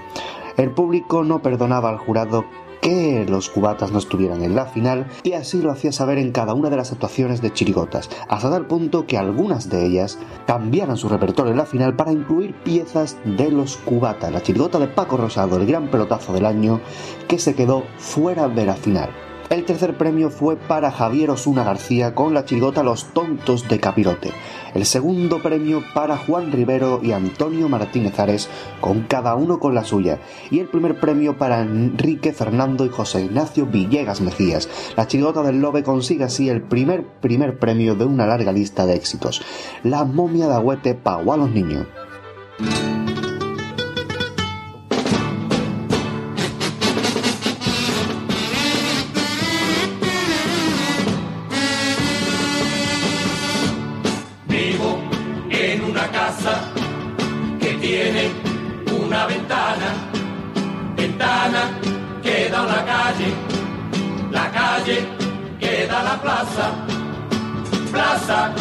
El 0.55 0.69
público 0.69 1.23
no 1.23 1.41
perdonaba 1.41 1.89
al 1.89 1.97
jurado 1.97 2.45
que 2.79 3.25
los 3.27 3.49
cubatas 3.49 3.91
no 3.91 3.97
estuvieran 3.97 4.43
en 4.43 4.53
la 4.53 4.67
final 4.67 5.07
y 5.23 5.33
así 5.33 5.63
lo 5.63 5.71
hacía 5.71 5.91
saber 5.91 6.19
en 6.19 6.31
cada 6.31 6.53
una 6.53 6.69
de 6.69 6.77
las 6.77 6.91
actuaciones 6.91 7.41
de 7.41 7.51
chirigotas, 7.51 8.11
hasta 8.29 8.51
tal 8.51 8.67
punto 8.67 9.07
que 9.07 9.17
algunas 9.17 9.71
de 9.71 9.87
ellas 9.87 10.19
cambiaran 10.45 10.97
su 10.97 11.09
repertorio 11.09 11.53
en 11.53 11.57
la 11.57 11.65
final 11.65 11.95
para 11.95 12.11
incluir 12.11 12.53
piezas 12.63 13.17
de 13.25 13.49
los 13.49 13.77
cubatas, 13.77 14.31
la 14.31 14.43
chirigota 14.43 14.77
de 14.77 14.89
Paco 14.89 15.17
Rosado, 15.17 15.57
el 15.57 15.65
gran 15.65 15.89
pelotazo 15.89 16.33
del 16.33 16.45
año, 16.45 16.81
que 17.27 17.39
se 17.39 17.55
quedó 17.55 17.81
fuera 17.97 18.47
de 18.47 18.67
la 18.67 18.75
final. 18.75 19.22
El 19.49 19.65
tercer 19.65 19.97
premio 19.97 20.29
fue 20.29 20.55
para 20.55 20.91
Javier 20.91 21.29
Osuna 21.29 21.63
García 21.63 22.15
con 22.15 22.33
la 22.33 22.45
chirigota 22.45 22.81
Los 22.81 23.13
Tontos 23.13 23.67
de 23.67 23.79
Capirote. 23.79 24.31
El 24.73 24.85
segundo 24.85 25.41
premio 25.41 25.83
para 25.93 26.17
Juan 26.17 26.51
Rivero 26.51 26.99
y 27.03 27.11
Antonio 27.11 27.69
Martínez 27.69 28.19
Ares, 28.19 28.49
con 28.81 29.03
cada 29.03 29.35
uno 29.35 29.59
con 29.59 29.75
la 29.75 29.83
suya. 29.83 30.19
Y 30.49 30.59
el 30.59 30.67
primer 30.67 30.99
premio 30.99 31.37
para 31.37 31.61
Enrique 31.61 32.33
Fernando 32.33 32.85
y 32.85 32.89
José 32.89 33.25
Ignacio 33.25 33.67
Villegas 33.67 34.21
Mejías. 34.21 34.69
La 34.97 35.07
chirigota 35.07 35.43
del 35.43 35.61
Lobe 35.61 35.83
consigue 35.83 36.23
así 36.23 36.49
el 36.49 36.61
primer 36.61 37.05
primer 37.21 37.59
premio 37.59 37.95
de 37.95 38.05
una 38.05 38.25
larga 38.25 38.51
lista 38.51 38.85
de 38.85 38.95
éxitos. 38.95 39.41
La 39.83 40.03
momia 40.03 40.47
de 40.47 40.55
Agüete 40.55 40.95
pagó 40.95 41.33
a 41.33 41.37
los 41.37 41.51
niños. 41.51 41.85
Calle 64.83 65.05
que 65.59 65.87
da 65.87 65.99
a 65.99 66.03
la 66.03 66.21
plaza, 66.21 66.71
plaza 67.91 68.51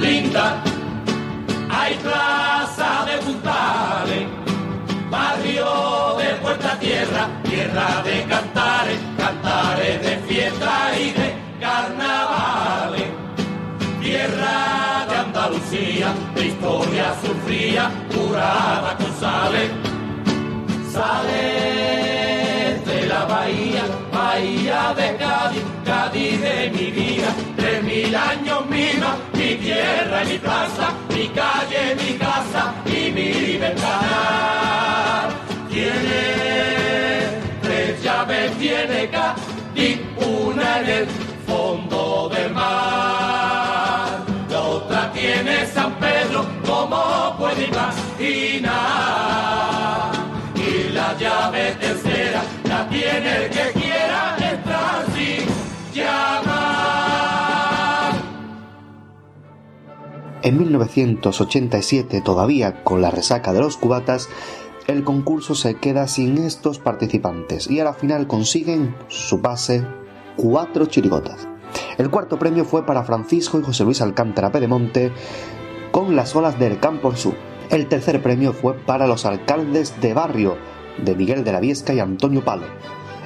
linda. 0.00 0.62
Hay 1.70 1.94
plaza 1.94 3.04
de 3.06 3.18
puntales, 3.24 4.26
barrio 5.10 6.16
de 6.18 6.34
Puerta 6.42 6.78
Tierra, 6.78 7.28
tierra 7.44 8.02
de 8.04 8.24
cantares, 8.24 8.98
cantares 9.16 10.02
de 10.02 10.16
fiesta 10.28 10.98
y 10.98 11.10
de 11.12 11.34
carnavales. 11.60 13.10
Tierra 14.00 15.06
de 15.08 15.16
Andalucía, 15.16 16.12
de 16.34 16.46
historia 16.46 17.14
sufría, 17.24 17.90
curada 18.14 18.96
con 18.96 19.12
sales. 19.20 19.70
Sales 20.92 22.84
de 22.84 23.06
la 23.06 23.24
bahía, 23.24 23.84
bahía 24.32 24.94
de 24.96 25.16
Cádiz, 25.16 25.62
Cádiz 25.84 26.40
de 26.40 26.70
mi 26.70 26.90
vida. 26.90 27.28
Tres 27.56 27.82
mil 27.82 28.14
años 28.14 28.64
mima, 28.68 29.16
mi 29.34 29.54
tierra 29.56 30.24
y 30.24 30.28
mi 30.28 30.38
plaza, 30.38 30.86
mi 31.14 31.26
calle, 31.40 31.82
mi 32.00 32.12
casa 32.18 32.74
y 32.86 33.10
mi 33.16 33.58
ventana. 33.58 35.28
Tiene 35.70 36.22
tres 37.62 38.02
llaves, 38.02 38.52
tiene 38.58 39.10
Cádiz, 39.10 40.00
una 40.16 40.80
en 40.80 40.88
el 40.98 41.06
fondo 41.46 42.30
del 42.34 42.50
mar. 42.52 44.08
La 44.50 44.60
otra 44.60 45.12
tiene 45.12 45.66
San 45.66 45.92
Pedro, 45.94 46.44
como 46.66 47.36
puede 47.38 47.64
imaginar. 47.72 49.71
En 60.42 60.58
1987, 60.58 62.20
todavía 62.22 62.82
con 62.82 63.00
la 63.00 63.10
resaca 63.10 63.52
de 63.52 63.60
los 63.60 63.76
cubatas, 63.76 64.28
el 64.86 65.04
concurso 65.04 65.54
se 65.54 65.74
queda 65.76 66.08
sin 66.08 66.38
estos 66.38 66.78
participantes 66.78 67.70
y 67.70 67.78
a 67.78 67.84
la 67.84 67.94
final 67.94 68.26
consiguen 68.26 68.94
su 69.08 69.40
pase 69.40 69.86
cuatro 70.36 70.86
chirigotas. 70.86 71.46
El 71.98 72.10
cuarto 72.10 72.38
premio 72.38 72.64
fue 72.64 72.84
para 72.84 73.04
Francisco 73.04 73.60
y 73.60 73.62
José 73.62 73.84
Luis 73.84 74.00
Alcántara 74.00 74.50
Pedemonte 74.50 75.12
con 75.92 76.16
las 76.16 76.34
olas 76.34 76.58
del 76.58 76.80
Campo 76.80 77.14
Sur. 77.14 77.34
El 77.70 77.86
tercer 77.86 78.22
premio 78.22 78.52
fue 78.52 78.74
para 78.74 79.06
los 79.06 79.24
alcaldes 79.24 80.00
de 80.00 80.12
barrio 80.12 80.56
de 80.98 81.14
Miguel 81.14 81.44
de 81.44 81.52
la 81.52 81.60
Viesca 81.60 81.94
y 81.94 82.00
Antonio 82.00 82.44
Palo. 82.44 82.66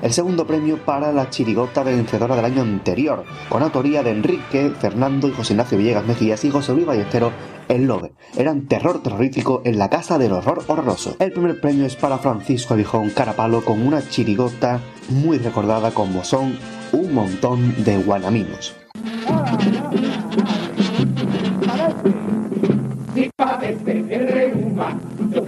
El 0.03 0.13
segundo 0.13 0.47
premio 0.47 0.79
para 0.85 1.11
la 1.11 1.31
chirigota 1.31 1.83
vencedora 1.83 2.37
del 2.37 2.45
año 2.45 2.63
anterior, 2.63 3.25
con 3.49 3.63
autoría 3.63 4.03
de 4.03 4.11
Enrique, 4.11 4.71
Fernando 4.79 5.27
y 5.27 5.33
José 5.33 5.55
Ignacio 5.55 5.79
Villegas 5.79 6.07
Mejías 6.07 6.45
y 6.45 6.51
José 6.51 6.75
Luis 6.75 6.87
Ballestero, 6.87 7.33
El 7.69 7.87
Lobe. 7.87 8.13
Eran 8.37 8.67
terror 8.67 9.03
terrorífico 9.03 9.63
en 9.65 9.79
la 9.79 9.89
casa 9.89 10.19
del 10.19 10.33
horror 10.33 10.65
horroroso. 10.67 11.17
El 11.19 11.33
primer 11.33 11.61
premio 11.61 11.87
es 11.87 11.97
para 11.97 12.19
Francisco 12.19 12.75
Abijón 12.75 13.09
Carapalo 13.11 13.65
con 13.65 13.87
una 13.87 14.07
chirigota 14.07 14.81
muy 15.09 15.39
recordada 15.39 15.91
como 15.93 16.25
son 16.25 16.59
un 16.93 17.15
montón 17.15 17.83
de 17.83 17.97
guanaminos. 17.97 18.75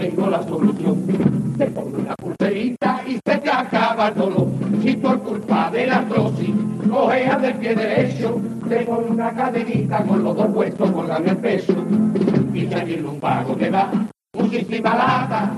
Tengo 0.09 0.30
la 0.30 0.43
solución. 0.43 1.55
Te 1.59 1.66
pongo 1.66 1.98
una 1.98 2.14
pulserita 2.14 3.02
y 3.06 3.12
se 3.12 3.36
te 3.36 3.51
acaba 3.51 4.09
el 4.09 4.14
dolor. 4.14 4.48
Si 4.82 4.97
por 4.97 5.22
culpa 5.22 5.70
de 5.70 5.86
la 5.86 5.97
artrosis 5.97 6.55
cojeas 6.90 7.43
del 7.43 7.55
pie 7.56 7.74
derecho, 7.74 8.40
te 8.70 8.86
pongo 8.86 9.06
una 9.10 9.30
cadenita 9.35 10.02
con 10.05 10.24
los 10.24 10.35
dos 10.35 10.47
puestos 10.47 10.90
colgando 10.93 11.30
el 11.30 11.36
peso. 11.36 11.74
Y 12.55 12.60
si 12.60 12.74
el 12.74 13.02
lumbago 13.02 13.55
te 13.56 13.70
da 13.70 13.90
muchísima 14.32 14.97
lata, 14.97 15.52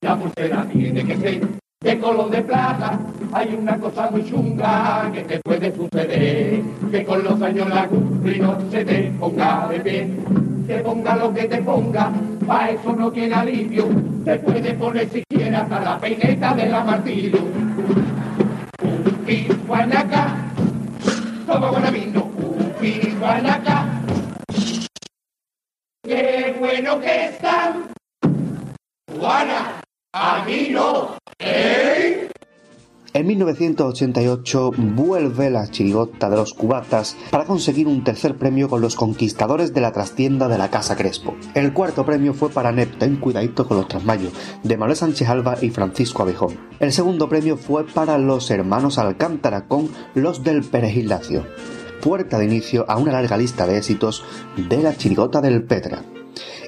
la 0.00 0.16
pulsera 0.16 0.64
tiene 0.72 1.04
que 1.04 1.16
ser 1.16 1.48
de 1.80 1.98
color 2.00 2.30
de 2.30 2.42
plata. 2.42 2.98
Hay 3.32 3.54
una 3.54 3.78
cosa 3.78 4.10
muy 4.10 4.24
chunga 4.24 5.10
que 5.12 5.22
te 5.22 5.40
puede 5.40 5.74
suceder, 5.74 6.62
que 6.90 7.04
con 7.04 7.22
los 7.22 7.40
años 7.40 7.68
la 7.68 7.86
no 7.86 8.70
se 8.70 8.84
te 8.84 9.12
ponga 9.18 9.68
de 9.68 9.80
pie. 9.80 10.10
Te 10.66 10.78
ponga 10.80 11.16
lo 11.16 11.32
que 11.32 11.44
te 11.44 11.62
ponga, 11.62 12.12
pa' 12.46 12.70
eso 12.70 12.92
no 12.94 13.10
tiene 13.10 13.34
alivio. 13.34 13.86
Te 14.24 14.38
puede 14.40 14.74
poner 14.74 15.08
siquiera 15.08 15.60
hasta 15.60 15.80
la 15.80 15.98
peineta 15.98 16.54
de 16.54 16.66
la 16.66 16.84
martillo. 16.84 17.38
Un 18.82 19.66
guanaca, 19.66 20.36
como 21.46 21.70
guanamino, 21.70 22.24
un 22.24 23.18
guanaca. 23.20 23.86
Qué 26.02 26.56
bueno 26.58 27.00
que 27.00 27.26
están, 27.26 27.84
Juana, 29.18 29.80
a 30.20 30.44
mí 30.44 30.68
no, 30.72 31.16
¿eh? 31.38 32.28
En 33.14 33.26
1988 33.26 34.72
vuelve 34.76 35.48
la 35.48 35.70
chirigota 35.70 36.28
de 36.28 36.36
los 36.36 36.54
cubatas 36.54 37.16
para 37.30 37.44
conseguir 37.44 37.86
un 37.86 38.04
tercer 38.04 38.36
premio 38.36 38.68
con 38.68 38.80
los 38.80 38.96
conquistadores 38.96 39.72
de 39.72 39.80
la 39.80 39.92
trastienda 39.92 40.48
de 40.48 40.58
la 40.58 40.70
Casa 40.70 40.96
Crespo. 40.96 41.36
El 41.54 41.72
cuarto 41.72 42.04
premio 42.04 42.34
fue 42.34 42.50
para 42.50 42.72
Nepta 42.72 43.06
en 43.06 43.16
Cuidadito 43.16 43.66
con 43.66 43.76
los 43.76 43.88
Trasmayos, 43.88 44.32
de 44.62 44.76
Manuel 44.76 44.96
Sánchez 44.96 45.28
Alba 45.28 45.56
y 45.62 45.70
Francisco 45.70 46.22
Abejón. 46.22 46.58
El 46.80 46.92
segundo 46.92 47.28
premio 47.28 47.56
fue 47.56 47.86
para 47.86 48.18
los 48.18 48.50
hermanos 48.50 48.98
Alcántara 48.98 49.66
con 49.66 49.88
los 50.14 50.42
del 50.42 50.64
Perejil 50.64 51.08
Lacio. 51.08 51.46
Puerta 52.02 52.38
de 52.38 52.44
inicio 52.44 52.84
a 52.88 52.98
una 52.98 53.12
larga 53.12 53.36
lista 53.36 53.66
de 53.66 53.78
éxitos 53.78 54.24
de 54.56 54.82
la 54.82 54.96
chirigota 54.96 55.40
del 55.40 55.64
Petra 55.64 56.02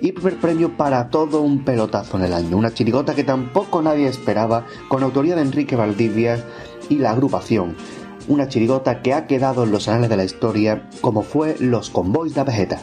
y 0.00 0.12
primer 0.12 0.38
premio 0.38 0.76
para 0.76 1.10
todo 1.10 1.40
un 1.40 1.64
pelotazo 1.64 2.16
en 2.18 2.24
el 2.24 2.32
año. 2.32 2.56
Una 2.56 2.74
chirigota 2.74 3.14
que 3.14 3.24
tampoco 3.24 3.82
nadie 3.82 4.08
esperaba, 4.08 4.66
con 4.88 5.02
autoría 5.02 5.36
de 5.36 5.42
Enrique 5.42 5.76
Valdivia 5.76 6.44
y 6.88 6.96
la 6.96 7.12
agrupación. 7.12 7.76
Una 8.28 8.48
chirigota 8.48 9.02
que 9.02 9.14
ha 9.14 9.26
quedado 9.26 9.64
en 9.64 9.72
los 9.72 9.88
anales 9.88 10.10
de 10.10 10.16
la 10.16 10.24
historia 10.24 10.88
como 11.00 11.22
fue 11.22 11.56
Los 11.58 11.90
Convoys 11.90 12.34
de 12.34 12.44
Vegeta. 12.44 12.82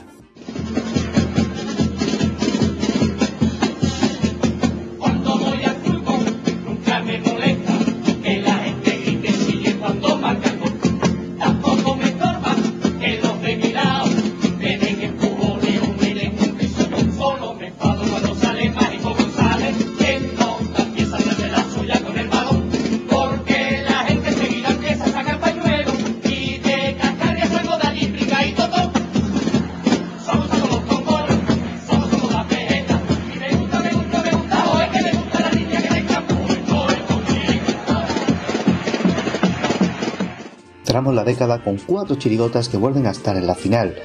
La 41.18 41.24
década 41.24 41.64
con 41.64 41.78
cuatro 41.78 42.16
chirigotas 42.16 42.70
que 42.70 42.78
vuelven 42.78 43.08
a 43.08 43.12
estar 43.12 43.36
en 43.36 43.48
la 43.48 43.56
final. 43.56 43.96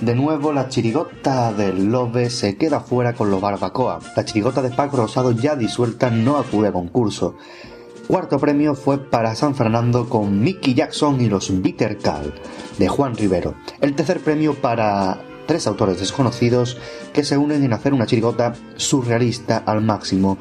De 0.00 0.14
nuevo, 0.14 0.52
la 0.52 0.68
chirigota 0.68 1.52
del 1.52 1.86
Lobe 1.90 2.30
se 2.30 2.56
queda 2.56 2.80
fuera 2.80 3.12
con 3.14 3.30
los 3.30 3.40
Barbacoa. 3.40 3.98
La 4.16 4.24
chirigota 4.24 4.62
de 4.62 4.70
Paco 4.70 4.96
Rosado, 4.96 5.32
ya 5.32 5.56
disuelta, 5.56 6.08
no 6.08 6.38
acude 6.38 6.68
a 6.68 6.72
concurso. 6.72 7.34
Cuarto 8.06 8.38
premio 8.38 8.74
fue 8.74 8.98
para 8.98 9.34
San 9.34 9.54
Fernando 9.56 10.08
con 10.08 10.40
Mickey 10.40 10.74
Jackson 10.74 11.20
y 11.20 11.28
los 11.28 11.62
Bitter 11.62 11.98
Cal, 11.98 12.32
de 12.78 12.88
Juan 12.88 13.16
Rivero. 13.16 13.54
El 13.80 13.94
tercer 13.94 14.20
premio 14.20 14.54
para 14.54 15.20
tres 15.46 15.66
autores 15.66 15.98
desconocidos 15.98 16.78
que 17.12 17.24
se 17.24 17.38
unen 17.38 17.64
en 17.64 17.72
hacer 17.72 17.92
una 17.92 18.06
chirigota 18.06 18.54
surrealista 18.76 19.58
al 19.66 19.82
máximo, 19.82 20.38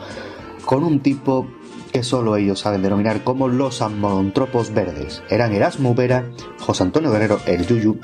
con 0.65 0.83
un 0.83 0.99
tipo 0.99 1.47
que 1.91 2.03
solo 2.03 2.35
ellos 2.35 2.59
saben 2.59 2.81
denominar 2.81 3.23
como 3.23 3.47
los 3.47 3.81
amolontropos 3.81 4.73
verdes. 4.73 5.21
Eran 5.29 5.53
Erasmo 5.53 5.93
Vera, 5.93 6.25
José 6.59 6.83
Antonio 6.83 7.11
Guerrero, 7.11 7.39
el 7.45 7.67
Yuyu, 7.67 7.99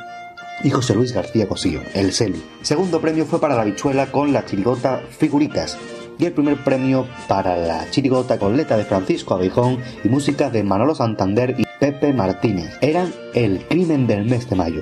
y 0.63 0.69
José 0.69 0.95
Luis 0.95 1.13
García 1.13 1.47
Cosillo, 1.47 1.81
el 1.93 2.11
Celi. 2.11 2.43
Segundo 2.61 2.99
premio 2.99 3.25
fue 3.25 3.39
para 3.39 3.55
la 3.55 3.63
bichuela 3.63 4.11
con 4.11 4.33
la 4.33 4.45
chirigota 4.45 5.01
Figuritas. 5.09 5.77
Y 6.19 6.25
el 6.25 6.33
primer 6.33 6.63
premio 6.63 7.05
para 7.27 7.55
la 7.57 7.89
chirigota 7.91 8.39
con 8.39 8.57
letra 8.57 8.75
de 8.75 8.85
Francisco 8.85 9.35
Abijón 9.35 9.79
y 10.03 10.09
música 10.09 10.49
de 10.49 10.63
Manolo 10.63 10.95
Santander 10.95 11.55
y 11.57 11.65
Pepe 11.79 12.11
Martínez. 12.11 12.75
Eran 12.81 13.13
el 13.35 13.63
crimen 13.67 14.07
del 14.07 14.25
mes 14.25 14.49
de 14.49 14.55
mayo. 14.55 14.81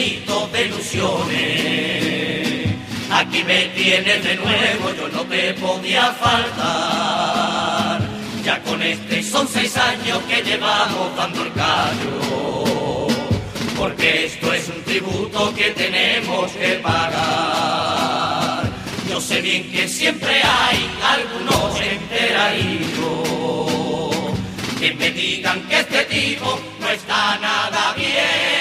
Llenito 0.00 0.48
de 0.48 0.66
ilusiones. 0.66 2.00
Aquí 3.10 3.44
me 3.44 3.66
tienes 3.66 4.24
de 4.24 4.36
nuevo, 4.36 4.94
yo 4.96 5.08
no 5.08 5.22
te 5.24 5.52
podía 5.54 6.12
faltar. 6.12 8.00
Ya 8.44 8.62
con 8.62 8.80
este 8.82 9.22
son 9.22 9.46
seis 9.48 9.76
años 9.76 10.18
que 10.28 10.42
llevamos 10.42 11.14
dando 11.16 11.42
el 11.42 11.52
callo. 11.52 13.08
Porque 13.76 14.26
esto 14.26 14.52
es 14.52 14.68
un 14.68 14.82
tributo 14.84 15.54
que 15.54 15.70
tenemos 15.70 16.50
que 16.52 16.74
pagar. 16.82 18.64
Yo 19.08 19.20
sé 19.20 19.40
bien 19.42 19.70
que 19.70 19.88
siempre 19.88 20.42
hay 20.42 20.88
algunos 21.02 21.80
enteraditos 21.80 23.20
que 24.78 24.94
me 24.94 25.10
digan 25.10 25.60
que 25.68 25.80
este 25.80 26.04
tipo 26.04 26.58
no 26.80 26.88
está 26.88 27.38
nada 27.38 27.92
bien. 27.96 28.59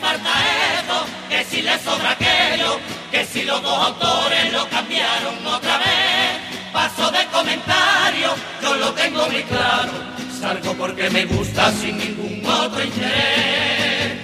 Falta 0.00 0.30
esto, 0.78 1.04
que 1.28 1.44
si 1.44 1.62
le 1.62 1.78
sobra 1.78 2.12
aquello, 2.12 2.78
que 3.10 3.26
si 3.26 3.42
los 3.42 3.62
dos 3.62 3.86
autores 3.86 4.52
lo 4.52 4.66
cambiaron 4.68 5.46
otra 5.46 5.78
vez. 5.78 6.40
Paso 6.72 7.10
de 7.10 7.26
comentario, 7.26 8.30
yo 8.62 8.74
lo 8.76 8.92
tengo 8.92 9.28
muy 9.28 9.42
claro. 9.42 9.92
Salgo 10.40 10.72
porque 10.74 11.10
me 11.10 11.26
gusta 11.26 11.70
sin 11.72 11.98
ningún 11.98 12.42
otro 12.44 12.82
interés. 12.82 14.18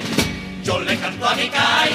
Yo 0.65 0.81
le 0.81 0.97
canto 0.99 1.29
a 1.29 1.35
mi 1.35 1.49
Kai, 1.49 1.93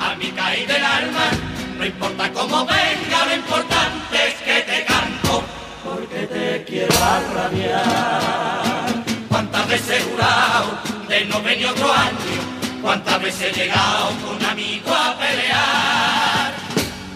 a 0.00 0.14
mi 0.16 0.30
Kai 0.32 0.66
del 0.66 0.84
alma. 0.84 1.30
No 1.78 1.86
importa 1.86 2.30
cómo 2.32 2.66
venga, 2.66 3.26
lo 3.26 3.36
importante 3.36 4.28
es 4.28 4.34
que 4.34 4.60
te 4.62 4.84
canto 4.84 5.44
porque 5.84 6.26
te 6.26 6.64
quiero 6.64 6.94
arrabiar. 7.02 9.04
¿Cuántas 9.28 9.68
veces 9.68 10.00
he 10.00 10.10
jurado 10.10 10.78
de 11.08 11.24
no 11.26 11.40
venir 11.40 11.68
otro 11.68 11.92
año? 11.92 12.41
¿Cuántas 12.82 13.22
veces 13.22 13.42
he 13.42 13.60
llegado 13.60 14.10
con 14.26 14.44
amigos 14.44 14.92
a 14.92 15.16
pelear? 15.16 16.52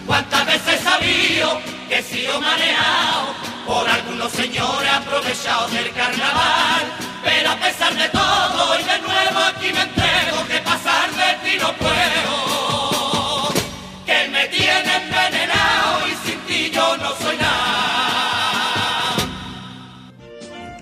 ¿Cuántas 0.05 0.45
veces 0.45 0.79
he 0.79 0.83
sabido 0.83 1.59
que 1.89 1.99
he 1.99 2.03
sido 2.03 2.39
manejado 2.39 3.35
por 3.65 3.89
algunos 3.89 4.31
señores 4.31 4.93
aprovechados 4.93 5.69
del 5.73 5.91
carnaval? 5.91 6.83
Pero 7.21 7.51
a 7.51 7.55
pesar 7.57 7.93
de 7.93 8.07
todo 8.07 8.79
y 8.79 8.83
de 8.83 8.99
nuevo 8.99 9.39
aquí 9.39 9.73
me 9.73 9.81
entrego 9.81 10.47
que 10.47 10.59
pasar 10.59 11.11
de 11.11 11.49
ti 11.49 11.57
no 11.59 11.73
puedo. 11.73 12.46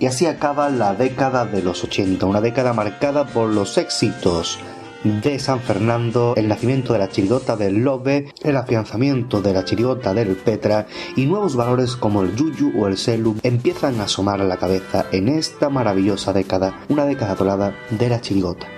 Y 0.06 0.08
así 0.08 0.26
acaba 0.26 0.70
la 0.70 0.94
década 0.94 1.44
de 1.46 1.64
los 1.64 1.82
80, 1.82 2.26
una 2.26 2.40
década 2.40 2.72
marcada 2.72 3.26
por 3.26 3.48
los 3.48 3.76
éxitos 3.76 4.56
de 5.02 5.40
San 5.40 5.58
Fernando, 5.58 6.34
el 6.36 6.46
nacimiento 6.46 6.92
de 6.92 7.00
la 7.00 7.08
chirigota 7.08 7.56
del 7.56 7.78
Lobe, 7.78 8.32
el 8.44 8.56
afianzamiento 8.56 9.42
de 9.42 9.52
la 9.52 9.64
chirigota 9.64 10.14
del 10.14 10.36
Petra 10.36 10.86
y 11.16 11.26
nuevos 11.26 11.56
valores 11.56 11.96
como 11.96 12.22
el 12.22 12.36
Yuyu 12.36 12.80
o 12.80 12.86
el 12.86 12.98
Selu 12.98 13.34
empiezan 13.42 14.00
a 14.00 14.04
asomar 14.04 14.40
a 14.40 14.44
la 14.44 14.58
cabeza 14.58 15.06
en 15.10 15.28
esta 15.28 15.70
maravillosa 15.70 16.32
década, 16.32 16.84
una 16.88 17.04
década 17.04 17.34
dorada 17.34 17.74
de 17.90 18.08
la 18.08 18.20
chirigota, 18.20 18.68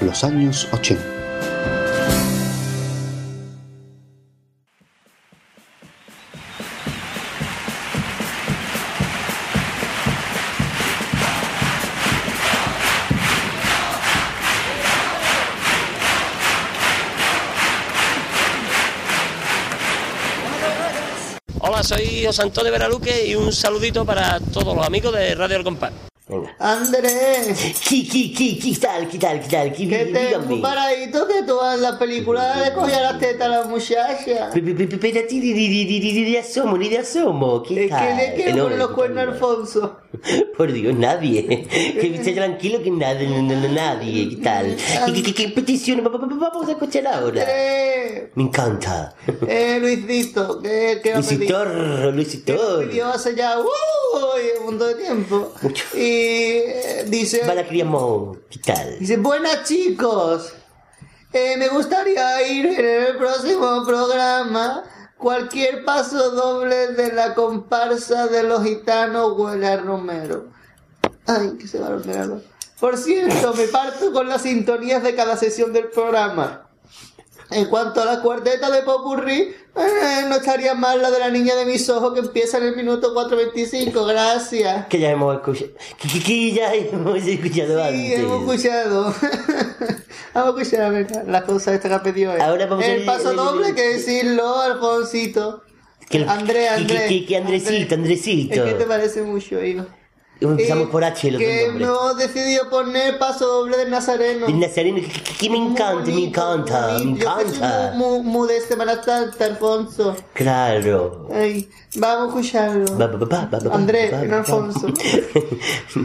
los 0.00 0.24
años 0.24 0.66
80. 0.72 1.79
Soy 22.30 22.36
José 22.36 22.42
Antonio 22.42 22.70
Veraluque 22.70 23.26
y 23.26 23.34
un 23.34 23.52
saludito 23.52 24.04
para 24.06 24.38
todos 24.52 24.76
los 24.76 24.86
amigos 24.86 25.12
de 25.14 25.34
Radio 25.34 25.56
El 25.56 25.64
Compás. 25.64 25.90
Andrés. 26.60 27.74
¿Qué, 27.88 28.06
qué, 28.06 28.32
qué, 28.32 28.56
qué 28.56 28.76
tal, 28.80 29.08
qué 29.08 29.18
tal, 29.18 29.40
qué 29.40 29.48
tal? 29.48 29.72
¿Qué, 29.72 29.88
Que 29.88 30.04
te 30.06 30.36
un 30.36 30.62
paradito 30.62 31.26
que 31.26 31.42
tú 31.42 31.58
en 31.74 31.82
la 31.82 31.98
película 31.98 32.54
le 32.64 32.72
cogía 32.72 33.00
la 33.00 33.18
teta 33.18 33.46
a 33.46 33.48
la 33.48 33.64
muchacha. 33.64 34.48
Pe- 34.54 34.62
pe- 34.62 34.74
pe- 34.74 34.86
pe- 34.86 34.94
Espérate, 35.08 35.34
ni 35.34 36.24
de 36.30 36.38
asomo, 36.38 36.78
ni 36.78 36.88
de 36.88 36.98
asomo. 36.98 37.64
¿Qué 37.64 37.86
Es 37.86 37.90
que 37.90 37.96
tal? 37.96 38.16
le 38.16 38.52
No, 38.52 38.62
poner 38.62 38.78
los 38.78 38.90
cuernos 38.92 39.18
a 39.18 39.22
Alfonso. 39.32 39.99
Por 40.56 40.72
Dios, 40.72 40.94
nadie. 40.96 41.46
Que 41.68 42.14
esté 42.16 42.32
tranquilo 42.32 42.82
que 42.82 42.90
nadie, 42.90 43.28
nadie. 43.42 44.28
¿Qué 44.30 44.36
tal? 44.36 44.76
¿Qué, 45.06 45.12
qué, 45.14 45.22
qué, 45.22 45.34
qué 45.34 45.48
petición 45.50 46.00
va- 46.04 46.08
va- 46.10 46.18
va- 46.18 46.50
vamos 46.50 46.68
a 46.68 46.72
escuchar 46.72 47.06
ahora? 47.06 47.44
Eh, 47.48 48.30
Me 48.34 48.42
encanta. 48.44 49.14
eh, 49.46 49.78
Luisito, 49.80 50.60
que, 50.60 51.00
que 51.02 51.14
Luisitor, 51.14 52.12
Luisitor. 52.14 52.88
pidió 52.88 53.06
hace 53.08 53.34
ya 53.36 53.58
uh, 53.58 53.62
un 54.60 54.66
montón 54.66 54.88
de 54.88 54.94
tiempo. 55.04 55.52
Y 55.94 55.98
eh, 56.00 57.04
dice, 57.08 57.40
Para 57.46 57.66
criamón, 57.66 58.42
¿qué 58.50 58.58
tal? 58.58 58.98
dice, 58.98 59.16
buenas 59.16 59.64
chicos, 59.64 60.52
eh, 61.32 61.54
me 61.56 61.68
gustaría 61.68 62.46
ir 62.50 62.66
en 62.66 62.84
el 63.06 63.16
próximo 63.16 63.84
programa. 63.86 64.82
Cualquier 65.20 65.84
paso 65.84 66.30
doble 66.30 66.94
de 66.94 67.12
la 67.12 67.34
comparsa 67.34 68.26
de 68.28 68.42
los 68.42 68.64
gitanos 68.64 69.34
huele 69.36 69.66
a 69.66 69.76
Romero. 69.76 70.46
Ay, 71.26 71.58
que 71.58 71.68
se 71.68 71.78
va 71.78 71.88
a 71.88 71.90
Romero. 71.90 72.40
Por 72.80 72.96
cierto, 72.96 73.52
me 73.52 73.66
parto 73.66 74.14
con 74.14 74.30
las 74.30 74.40
sintonías 74.40 75.02
de 75.02 75.14
cada 75.14 75.36
sesión 75.36 75.74
del 75.74 75.88
programa. 75.90 76.69
En 77.50 77.64
cuanto 77.66 78.00
a 78.00 78.04
la 78.04 78.20
cuarteta 78.22 78.70
de 78.70 78.82
Popurrí, 78.82 79.34
eh, 79.76 80.24
no 80.28 80.36
estaría 80.36 80.74
mal 80.74 81.02
la 81.02 81.10
de 81.10 81.18
la 81.18 81.30
niña 81.30 81.56
de 81.56 81.64
mis 81.66 81.88
ojos 81.90 82.12
que 82.14 82.20
empieza 82.20 82.58
en 82.58 82.64
el 82.64 82.76
minuto 82.76 83.12
4.25. 83.14 84.06
Gracias. 84.06 84.86
Que 84.86 85.00
ya 85.00 85.10
hemos 85.10 85.34
escuchado. 85.34 85.70
Que, 86.00 86.20
que, 86.22 86.52
ya 86.52 86.72
hemos 86.74 87.16
escuchado 87.26 87.74
Sí, 87.74 87.88
antes. 87.88 88.18
hemos 88.20 88.40
escuchado. 88.42 89.14
Vamos 90.34 90.56
a 90.58 90.62
escuchar 90.62 90.92
venga, 90.92 91.24
las 91.24 91.42
cosas 91.42 91.74
estas 91.74 91.88
que 91.90 91.94
ha 91.96 92.02
pedido 92.04 92.32
él. 92.34 92.40
Ahora 92.40 92.66
vamos 92.66 92.84
a 92.84 92.88
El 92.88 92.98
ver- 92.98 93.06
paso 93.06 93.32
doble 93.32 93.74
que 93.74 93.82
decirlo, 93.94 94.60
Alfonsito. 94.60 95.62
Que 96.08 96.18
que- 96.18 96.24
Andrés. 96.24 96.70
que- 96.86 97.06
que- 97.08 97.26
que 97.26 97.36
Andresito, 97.36 97.94
Andresito. 97.96 98.54
Es 98.54 98.72
que 98.72 98.78
te 98.78 98.84
parece 98.84 99.22
mucho, 99.22 99.60
hijo. 99.62 99.86
Empezamos 100.40 100.88
por 100.88 101.04
H, 101.04 101.30
dos 101.32 101.38
Que 101.40 101.70
no 101.78 102.14
decidió 102.14 102.70
poner 102.70 103.18
paso 103.18 103.46
doble 103.46 103.76
del 103.76 103.90
Nazareno. 103.90 104.46
El 104.46 104.58
Nazareno, 104.58 104.96
que, 105.00 105.22
que- 105.38 105.50
me 105.50 105.58
encanta, 105.58 106.10
me 106.10 106.24
encanta, 106.24 106.98
me 107.04 107.18
Yo 107.18 107.36
que 107.36 107.44
soy 107.44 107.54
encanta. 107.56 107.92
muy, 107.96 108.22
muy 108.22 108.48
de 108.48 108.60
Semana 108.62 109.02
Santa, 109.02 109.44
Alfonso. 109.44 110.16
Claro. 110.32 111.28
Ay, 111.34 111.68
vamos 111.96 112.24
a 112.24 112.28
escucharlo. 112.40 112.98
Va, 112.98 113.06
va, 113.06 113.48
va, 113.52 113.74
Andrés, 113.74 114.12
no. 114.28 114.36
Alfonso. 114.36 114.86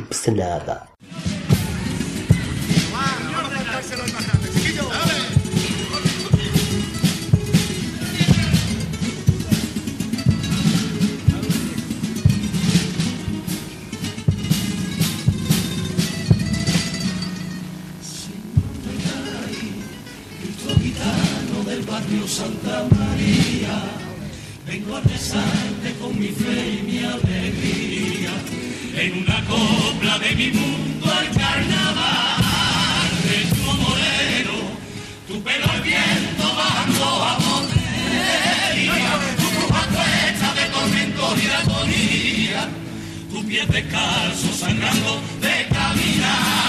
Pasa 0.09 0.31
nada. 0.31 0.89
Barrio 21.95 22.27
Santa 22.27 22.85
María, 22.99 23.76
vengo 24.67 24.97
a 24.97 25.01
rezarte 25.01 25.89
con 26.01 26.11
mi 26.19 26.27
fe 26.27 26.57
y 26.76 26.81
mi 26.88 26.99
alegría, 26.99 28.34
en 29.03 29.11
una 29.23 29.39
copla 29.45 30.19
de 30.19 30.31
mi 30.35 30.49
mundo 30.59 31.05
al 31.19 31.30
carnaval, 31.41 33.11
tu 33.55 33.72
moreno, 33.84 34.57
tu 35.27 35.35
pelo 35.41 35.65
al 35.72 35.81
viento 35.81 36.45
bajando 36.61 37.05
a 37.30 37.34
montería, 37.45 39.13
tu 39.39 39.47
bruja 39.55 39.84
hecha 40.27 40.49
de 40.59 40.65
tormentos 40.76 41.34
y 41.43 41.47
agonía, 41.61 42.61
tu 43.31 43.39
pie 43.47 43.65
descalzo 43.67 44.49
sangrando 44.61 45.11
de 45.39 45.55
caminar, 45.76 46.64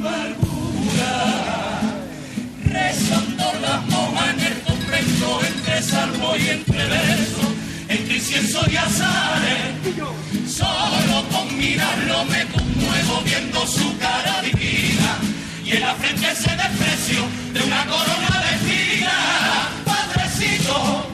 amargura 0.00 1.12
rezando 2.64 3.44
las 3.60 3.86
monjas 3.88 4.34
en 4.34 4.40
el 4.40 4.60
convento 4.62 5.40
entre 5.46 5.82
salmo 5.82 6.36
y 6.36 6.48
entre 6.48 6.86
verso, 6.86 7.54
entre 7.88 8.14
incienso 8.16 8.60
y 8.70 8.76
azares. 8.76 9.74
Solo 10.48 11.24
con 11.30 11.56
mirarlo 11.56 12.24
me 12.24 12.46
conmuevo 12.46 13.22
viendo 13.24 13.66
su 13.66 13.96
cara 13.98 14.42
divina 14.42 15.18
y 15.64 15.72
en 15.72 15.80
la 15.80 15.94
frente 15.94 16.30
ese 16.30 16.50
desprecio 16.56 17.22
de 17.52 17.62
una 17.62 17.84
corona 17.86 18.42
de 18.44 18.56
espinas. 18.56 19.68
Padrecito, 19.84 21.06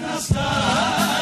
Nazareno, 0.00 1.21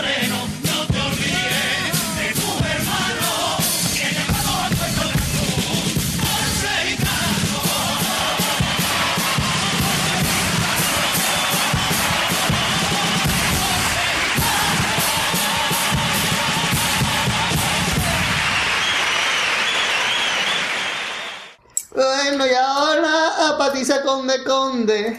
Bueno, 22.41 22.55
y 22.55 22.57
ahora 22.57 23.49
a 23.49 23.59
Patiza 23.59 24.01
Conde 24.03 24.43
Conde. 24.45 25.19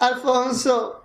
Alfonso. 0.00 1.04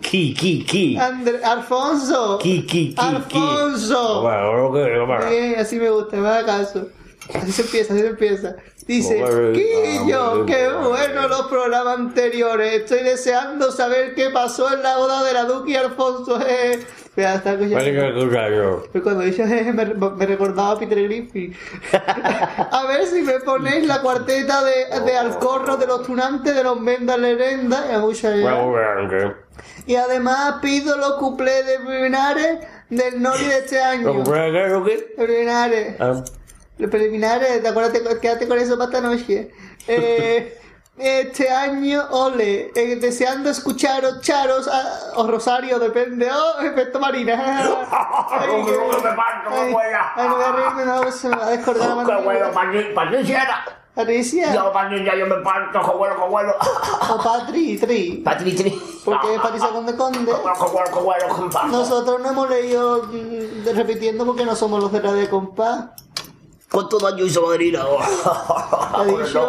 Ki, 0.00 0.32
ki, 0.32 0.64
ki. 0.64 0.96
Andre, 0.96 1.42
Alfonso. 1.42 2.38
Ki, 2.38 2.64
ki, 2.64 2.94
ki, 2.94 2.94
Alfonso. 2.98 4.22
Bueno, 4.22 4.68
bueno, 4.70 5.06
bueno. 5.06 5.28
Bien, 5.28 5.58
así 5.58 5.74
me 5.74 5.90
gusta, 5.90 6.18
me 6.18 6.28
haga 6.28 6.46
caso. 6.46 6.86
Así 7.34 7.50
se 7.50 7.62
empieza, 7.62 7.94
así 7.94 8.02
se 8.02 8.08
empieza. 8.10 8.56
Dice, 8.86 9.16
Quillo, 9.16 10.30
bueno, 10.30 10.46
qué 10.46 10.68
bueno. 10.68 10.88
bueno 10.90 11.28
los 11.28 11.42
programas 11.48 11.98
anteriores. 11.98 12.82
Estoy 12.82 13.02
deseando 13.02 13.72
saber 13.72 14.14
qué 14.14 14.30
pasó 14.30 14.72
en 14.72 14.84
la 14.84 14.98
boda 14.98 15.24
de 15.24 15.32
la 15.32 15.46
Duque 15.46 15.72
y 15.72 15.74
Alfonso. 15.74 16.38
Eh. 16.46 16.78
Escuchando. 17.78 18.20
Pero 18.92 19.04
cuando 19.04 19.22
dice 19.22 19.46
jeje 19.46 19.72
me, 19.72 19.84
me 19.84 20.26
recordaba 20.26 20.72
a 20.72 20.78
Peter 20.78 21.02
Griffin. 21.02 21.54
a 22.70 22.84
ver 22.86 23.06
si 23.06 23.22
me 23.22 23.40
ponéis 23.40 23.86
la 23.86 24.00
cuarteta 24.00 24.62
de, 24.64 25.00
de 25.04 25.16
Alcorro 25.16 25.76
de 25.76 25.86
los 25.86 26.02
tunantes 26.04 26.54
de 26.54 26.62
los 26.64 26.80
Mendas 26.80 27.18
Lerenda. 27.18 27.84
y 29.86 29.94
además 29.96 30.56
pido 30.62 30.96
los 30.96 31.14
cuplés 31.14 31.66
de 31.66 31.78
preliminares 31.80 32.58
del 32.90 33.20
Nori 33.20 33.44
de 33.44 33.58
este 33.58 33.80
año. 33.80 34.06
¿Lo 34.06 34.14
compré 34.22 34.40
acá, 34.60 34.78
o 34.78 34.84
qué? 34.84 35.14
Preliminares. 35.16 35.96
Ah, 36.00 36.22
Los 36.78 36.90
preliminares, 36.90 37.62
te 37.62 37.68
acuérdate, 37.68 38.02
quédate 38.20 38.46
con 38.46 38.58
eso 38.58 38.78
para 38.78 38.90
esta 38.90 39.00
noche. 39.00 39.50
Eh, 39.90 40.58
este 40.98 41.50
año, 41.50 42.04
ole, 42.10 42.72
eh, 42.74 42.96
deseando 42.96 43.50
escucharos, 43.50 44.20
charos, 44.20 44.68
ah, 44.72 45.12
o 45.16 45.26
Rosario, 45.26 45.78
depende, 45.78 46.28
oh, 46.30 46.60
efecto 46.60 46.98
Marina. 46.98 47.34
Ay, 48.30 48.48
ay, 48.50 48.62
me 48.64 49.74
huela. 49.74 50.12
ay, 50.16 50.28
no 50.28 50.34
voy 50.36 50.44
a 50.44 50.52
reírme, 50.52 50.84
no, 50.84 51.10
se 51.12 51.28
me 51.28 51.36
va 51.36 51.46
a 51.46 51.50
descordar 51.50 51.96
la 51.96 52.04
Qué 52.04 52.22
bueno, 52.22 52.46
Patri- 52.52 52.94
Patricia. 52.94 53.64
Patricia. 53.94 54.54
Yo, 54.54 54.72
Patricia, 54.72 55.16
yo 55.16 55.26
me 55.26 55.34
parto, 55.36 55.80
qué 55.82 56.26
bueno. 56.28 56.52
O 57.10 57.22
Patri, 57.22 57.76
Tri. 57.78 58.22
Patri, 58.24 58.54
tri. 58.54 58.80
Porque 59.04 59.34
es 59.34 59.40
Patricia 59.40 59.70
Conde 59.70 59.96
Conde. 59.96 60.32
Qué 60.32 60.98
bueno, 61.00 61.28
compa. 61.34 61.64
Nosotros 61.64 62.20
no 62.20 62.30
hemos 62.30 62.48
leído 62.48 63.02
mm, 63.10 63.74
repitiendo 63.74 64.24
porque 64.24 64.44
no 64.44 64.54
somos 64.54 64.80
los 64.80 64.92
de 64.92 65.00
Radio 65.00 65.28
Compás. 65.28 65.86
¿Cuánto 66.70 66.98
daño 66.98 67.24
hizo 67.24 67.46
Madrina? 67.46 67.84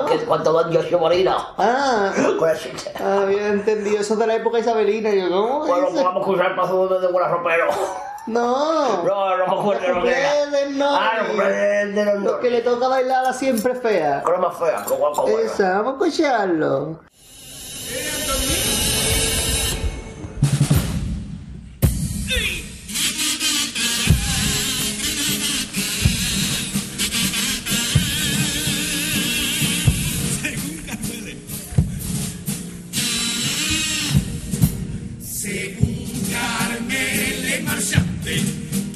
¿Qué- 0.07 0.19
¿Cuánto 0.25 0.53
daño 0.53 0.79
hizo 0.87 0.99
Madrina? 0.99 1.37
Ah, 1.57 2.11
Pues, 2.39 2.69
había 3.01 3.47
entendido 3.49 3.99
eso 4.01 4.15
de 4.15 4.27
la 4.27 4.35
época 4.35 4.59
isabelina. 4.59 5.09
Yo, 5.13 5.29
¿cómo 5.29 5.59
bueno, 5.65 5.87
pues 5.91 6.03
vamos 6.03 6.27
a 6.27 6.31
usar 6.31 6.45
el 6.51 6.55
paso 6.55 6.87
de 6.99 7.07
buena 7.11 7.27
ropero. 7.29 7.67
No. 8.27 9.01
No, 9.03 9.37
no 9.37 9.47
me 9.47 9.59
acuerdo 9.59 9.87
lo 9.95 10.03
que 10.03 10.11
era. 10.11 10.45
Nori. 10.69 10.83
Ah, 10.83 11.23
no, 11.33 11.43
de 11.43 12.05
los 12.05 12.23
Lo 12.23 12.39
que 12.39 12.51
le 12.51 12.61
toca 12.61 12.87
bailar 12.87 13.25
a 13.25 13.33
siempre 13.33 13.73
fea. 13.73 14.21
Cosa 14.21 14.37
más 14.37 14.55
fea, 14.55 14.85
qué 14.87 14.93
guapo, 14.93 15.21
bueno. 15.23 15.39
Esa, 15.39 15.81
vamos 15.81 15.99
a 16.03 16.05
escucharlo. 16.07 16.99
Según 22.27 22.58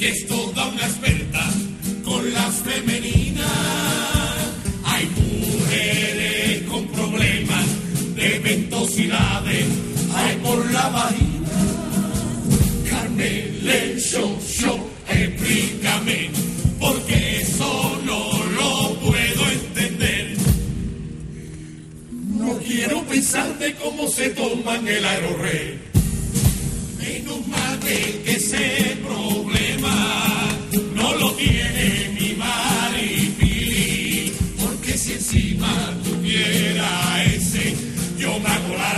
que 0.03 0.09
es 0.09 0.27
toda 0.27 0.67
una 0.67 0.85
experta 0.85 1.49
con 2.03 2.33
las 2.33 2.55
femeninas, 2.55 3.47
hay 4.83 5.05
mujeres 5.15 6.63
con 6.63 6.85
problemas 6.87 7.65
de 8.13 8.39
ventosidades, 8.39 9.65
hay 10.13 10.35
por 10.43 10.71
la 10.73 10.89
vagina. 10.89 11.47
Carmele, 12.89 13.97
show, 13.97 14.37
show, 14.45 14.77
explícame, 15.07 16.31
porque 16.81 17.39
eso 17.39 18.01
no 18.03 18.43
lo 18.59 18.99
puedo 18.99 19.51
entender. 19.51 20.35
No 22.11 22.57
quiero 22.57 23.03
pensar 23.03 23.57
de 23.57 23.73
cómo 23.75 24.09
se 24.09 24.31
toman 24.31 24.85
el 24.85 25.05
aerorrey. 25.05 25.92
Que 27.83 28.35
ese 28.35 28.97
problema 29.03 30.49
no 30.95 31.13
lo 31.15 31.31
tiene 31.33 32.17
mi 32.19 32.33
Maripili. 32.33 34.33
Porque 34.59 34.97
si 34.97 35.13
encima 35.13 35.93
tuviera 36.03 37.23
ese, 37.25 37.75
yo 38.17 38.39
me 38.39 38.49
hago 38.49 38.77
la. 38.77 38.93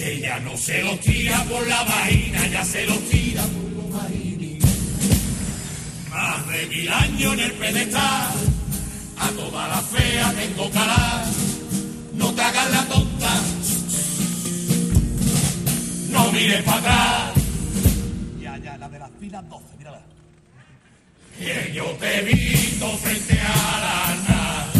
Que 0.00 0.14
ella 0.14 0.40
no 0.40 0.56
se 0.56 0.82
lo 0.82 0.96
tira 0.98 1.44
por 1.44 1.66
la 1.66 1.82
vaina, 1.82 2.46
ya 2.46 2.64
se 2.64 2.86
lo 2.86 2.96
tira 3.10 3.42
por 3.42 3.70
los 3.72 3.90
marini. 3.90 4.58
Más 6.08 6.48
de 6.48 6.66
mil 6.66 6.88
años 6.88 7.34
en 7.34 7.40
el 7.40 7.52
pedestal, 7.52 8.38
a 9.18 9.28
toda 9.30 9.68
la 9.68 9.82
fea 9.82 10.32
tengo 10.32 10.70
cara. 10.70 11.26
No 12.14 12.32
te 12.32 12.42
hagas 12.42 12.70
la 12.70 12.86
tonta, 12.86 13.42
no 16.30 16.38
mires 16.38 16.62
para 16.62 16.78
atrás. 16.78 17.34
Ya, 18.40 18.56
ya, 18.58 18.76
la 18.78 18.88
de 18.88 18.98
las 18.98 19.10
filas 19.18 19.48
12, 19.48 19.64
mírala. 19.78 20.00
Que 21.38 21.72
yo 21.72 21.84
te 21.98 22.18
he 22.18 22.22
visto 22.22 22.88
frente 22.98 23.40
a 23.40 23.80
la 23.80 24.14
nada. 24.28 24.79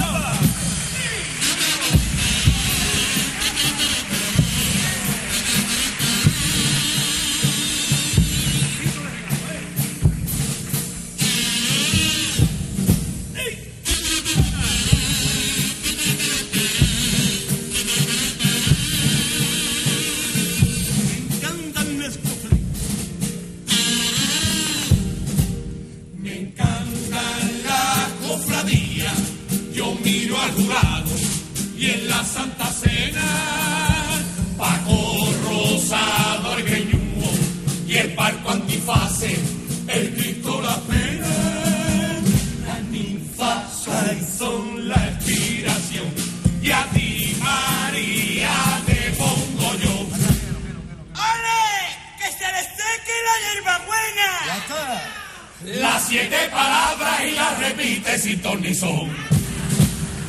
Las 56.01 56.09
siete 56.09 56.49
palabras 56.51 57.21
y 57.29 57.33
las 57.33 57.59
repite 57.59 58.19
sin 58.19 58.41
ton 58.41 58.63
ni 58.63 58.75
son. 58.75 59.11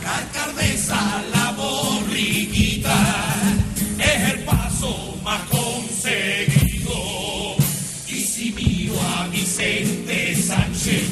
Carcardesa, 0.04 1.24
la 1.34 1.52
borriquita, 1.52 2.94
es 3.98 4.34
el 4.34 4.40
paso 4.40 5.18
más 5.24 5.42
conseguido. 5.44 6.92
Y 8.06 8.20
si 8.20 8.52
miro 8.52 9.00
a 9.16 9.28
Vicente 9.28 10.36
Sánchez, 10.36 11.04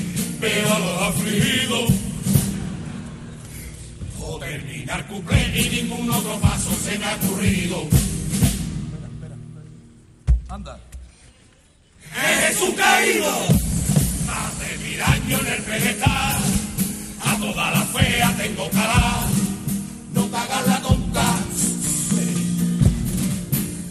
veo 0.41 0.75
a 0.75 0.79
los 0.79 1.01
afligidos. 1.03 1.91
O 4.19 4.39
te 4.39 4.45
terminar 4.45 5.07
cumple 5.07 5.57
y 5.57 5.69
ningún 5.69 6.11
otro 6.11 6.37
paso 6.41 6.69
se 6.83 6.99
me 6.99 7.05
ha 7.05 7.15
ocurrido. 7.15 7.87
Anda. 10.49 10.77
Es 12.13 12.47
Jesús 12.47 12.75
caído, 12.75 13.58
mil 14.99 15.01
años 15.01 15.41
en 15.41 15.53
el 15.53 15.61
pedestal, 15.63 16.37
a 17.25 17.35
toda 17.37 17.71
la 17.71 17.81
fea 17.85 18.35
tengo 18.37 18.69
calada, 18.69 19.27
no 20.13 20.25
te 20.25 20.35
hagas 20.37 20.67
la 20.67 20.81
tonta, 20.81 21.35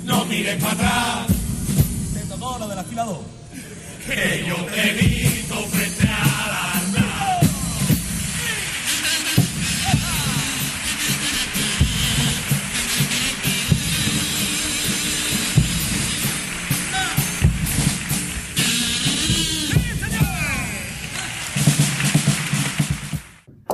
no 0.05 0.25
mires 0.27 0.63
para 0.63 0.73
atrás, 0.73 1.27
Te 2.15 2.21
tocó 2.21 2.59
lo 2.59 2.69
del 2.69 2.79
afilador. 2.79 3.21
que 4.07 4.45
yo 4.47 4.57
te 4.67 4.93
visto 4.93 5.55
frente 5.71 6.09
a 6.09 6.47
la 6.53 6.88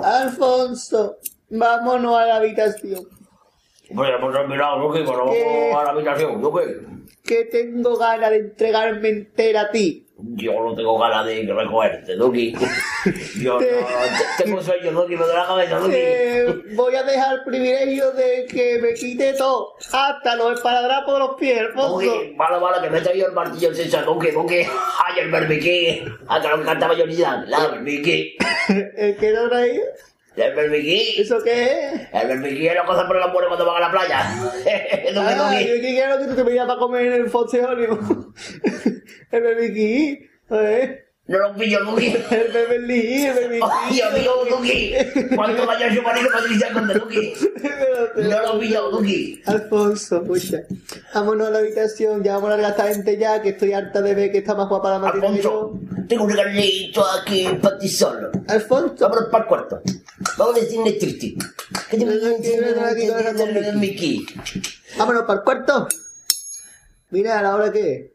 Alfonso, 0.05 1.17
vámonos 1.51 2.17
a 2.17 2.27
la 2.27 2.37
habitación. 2.37 3.09
Bueno, 3.91 4.17
pues 4.21 4.37
has 4.37 4.49
mirado, 4.49 4.93
pero 4.93 5.25
¿Qué? 5.31 5.69
vamos 5.71 5.81
a 5.81 5.85
la 5.85 5.91
habitación, 5.91 6.41
Duki. 6.43 6.61
Que 7.25 7.45
tengo 7.47 7.97
ganas 7.97 8.31
de 8.31 8.37
entregarme 8.39 9.09
entera 9.09 9.63
a 9.63 9.71
ti. 9.71 10.04
Yo 10.37 10.53
no 10.53 10.75
tengo 10.75 10.99
ganas 10.99 11.27
de 11.27 11.43
recogerte, 11.53 12.17
Duki. 12.17 12.55
Yo 13.43 13.55
no, 13.55 13.59
te- 13.59 13.85
tengo 14.43 14.63
sueño, 14.63 14.91
Duki, 14.93 15.17
me 15.17 15.27
da 15.27 15.35
la 15.35 15.47
cabeza, 15.47 15.79
Duki. 15.79 15.93
Eh, 15.97 16.55
voy 16.75 16.95
a 16.97 17.03
dejar 17.03 17.35
el 17.35 17.45
privilegio 17.45 18.11
de 18.13 18.47
que 18.47 18.79
me 18.81 18.95
quite 18.95 19.35
todo, 19.35 19.75
hasta 19.93 20.35
los 20.37 20.55
esparadrapos 20.55 21.13
de 21.15 21.19
los 21.21 21.35
pies, 21.37 21.61
Alfonso. 21.61 22.01
Duki, 22.01 22.35
vale, 22.37 22.59
vale, 22.59 22.83
que 22.83 22.91
me 22.91 22.99
he 22.99 23.03
traído 23.03 23.27
el 23.29 23.33
martillo 23.35 23.69
en 23.69 23.75
César, 23.77 24.05
Duki, 24.05 24.31
Duki. 24.31 24.57
Ay, 24.57 25.21
el 25.21 25.31
berbiquí. 25.31 26.03
A 26.29 26.41
que 26.41 26.49
me 26.49 26.63
encanta 26.63 26.89
mayoría. 26.89 27.45
La 27.47 27.67
berbiquí. 27.69 28.37
¿El 28.97 29.17
que 29.17 29.31
no 29.33 29.49
traí? 29.49 29.79
¿El 30.37 30.55
berbiquí? 30.55 31.21
¿Eso 31.21 31.43
qué 31.45 31.63
es? 31.65 32.01
El 32.13 32.27
berbiquí 32.29 32.67
es 32.67 32.75
la 32.75 32.85
cosa 32.85 33.07
por 33.07 33.17
el 33.17 33.23
amor 33.23 33.47
cuando 33.47 33.67
van 33.67 33.77
a 33.83 33.87
la 33.87 33.91
playa. 33.93 34.35
Duki, 35.15 35.27
Ah, 35.27 35.51
Duki. 35.53 35.65
yo 35.69 35.75
que 35.75 35.81
quiero 35.81 36.19
que 36.19 36.25
tú 36.27 36.35
te 36.35 36.43
vayas 36.43 36.67
para 36.67 36.79
comer 36.79 37.07
en 37.07 37.13
el 37.13 37.31
Fonseónimo. 37.31 38.33
el 39.31 39.43
bebiquí. 39.43 40.29
¿eh? 40.51 41.04
No 41.27 41.39
lo 41.39 41.55
pillo, 41.55 41.83
Duki. 41.85 42.07
El 42.31 42.53
bebelí, 42.53 43.25
el 43.25 43.35
bebiquí. 43.35 43.67
Ay, 43.73 44.01
amigo 44.03 44.45
Duki. 44.51 44.93
Cuando 45.35 45.67
vaya 45.67 45.87
a 45.87 45.95
su 45.95 46.03
marido, 46.03 46.29
Patricia 46.31 46.71
con 46.71 46.87
Duki. 46.87 47.33
No 48.17 48.43
lo 48.43 48.61
pillo, 48.61 48.91
Duki. 48.91 49.43
Alfonso, 49.47 50.23
pucha. 50.23 50.59
Vámonos 51.15 51.49
a 51.49 51.51
la 51.51 51.59
habitación, 51.61 52.23
ya 52.23 52.35
vamos 52.35 52.49
a 52.49 52.57
largar 52.57 52.73
a 52.73 52.75
esta 52.75 52.95
gente 52.95 53.17
ya, 53.17 53.41
que 53.41 53.51
estoy 53.51 53.73
harta 53.73 54.03
de 54.03 54.15
ver 54.15 54.33
que 54.33 54.39
está 54.39 54.55
más 54.55 54.69
guapa 54.69 54.99
la 54.99 55.13
que 55.13 55.43
yo. 55.43 55.73
Tengo 56.07 56.25
un 56.25 56.31
regalito 56.31 57.03
aquí 57.19 57.49
para 57.63 57.79
ti 57.79 57.89
solo. 57.89 58.31
Alfonso. 58.49 59.09
Vámonos 59.09 59.31
para 59.31 59.45
el 59.45 59.49
cuarto. 59.49 59.81
Vamos 60.37 60.57
a 60.57 60.61
decirle 60.61 60.93
triste. 60.93 61.37
¿Qué 61.91 61.97
te 61.97 63.73
Mickey? 63.73 64.27
Vámonos 64.99 65.23
para 65.23 65.39
el 65.39 65.45
cuarto. 65.45 65.89
Mira, 67.09 67.39
a 67.39 67.43
la 67.43 67.55
hora 67.55 67.73
que. 67.73 68.13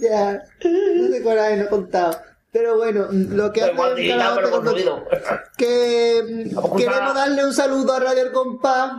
Ya, 0.00 0.42
no 0.64 1.08
sé 1.08 1.22
coraje, 1.22 1.56
no 1.56 1.64
he 1.64 1.68
contado. 1.68 2.16
Pero 2.52 2.76
bueno, 2.76 3.06
lo 3.10 3.52
que 3.52 3.62
hace 3.62 3.72
el 3.72 4.08
carajo 4.18 4.40
te 4.40 4.50
con 4.50 4.66
ruido. 4.66 5.04
que 5.56 6.50
queremos 6.76 7.14
darle 7.14 7.44
un 7.44 7.52
saludo 7.52 7.92
a 7.94 8.00
Radio 8.00 8.22
El 8.22 8.32
Compás 8.32 8.92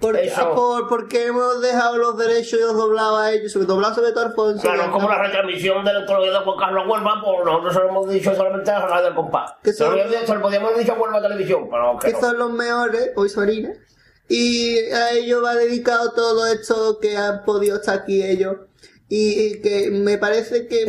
porque, 0.00 0.32
por- 0.54 0.88
porque 0.88 1.26
hemos 1.26 1.60
dejado 1.62 1.96
los 1.96 2.18
derechos 2.18 2.58
y 2.58 2.62
los 2.62 2.74
doblados 2.76 3.20
a 3.20 3.30
ellos, 3.32 3.52
sobre 3.52 3.66
doblado 3.66 3.94
sobre 3.94 4.10
todo 4.10 4.26
Alfonso. 4.26 4.62
Claro, 4.62 4.84
que 4.86 4.90
como 4.90 5.08
la 5.08 5.22
retransmisión 5.22 5.84
del 5.84 6.04
de 6.32 6.38
Juan 6.44 6.58
Carlos 6.58 6.84
Huelva, 6.88 7.22
pues 7.24 7.44
nosotros 7.44 7.74
lo 7.76 7.88
hemos 7.88 8.08
dicho 8.10 8.34
solamente 8.34 8.70
a 8.72 8.80
la 8.80 8.86
radio 8.86 9.04
del 9.06 9.14
compás. 9.14 9.54
Dicho, 9.62 9.92
se 10.26 10.34
lo 10.34 10.42
podíamos 10.42 10.70
haber 10.70 10.80
dicho 10.80 10.92
a 10.94 10.98
Huelva 10.98 11.22
Televisión, 11.22 11.68
pero 11.70 11.98
que 12.00 12.06
que 12.08 12.12
no. 12.14 12.20
son 12.20 12.38
los 12.38 12.50
mejores, 12.50 13.10
hoy 13.14 13.28
Sorina. 13.28 13.72
Y 14.28 14.78
a 14.90 15.10
ellos 15.12 15.42
va 15.44 15.54
dedicado 15.54 16.12
todo 16.12 16.46
esto 16.46 16.98
que 17.00 17.16
han 17.16 17.44
podido 17.44 17.76
estar 17.76 17.98
aquí 17.98 18.22
ellos. 18.22 18.56
Y, 19.08 19.40
y 19.56 19.60
que 19.60 19.90
me 19.90 20.16
parece 20.18 20.66
que... 20.68 20.86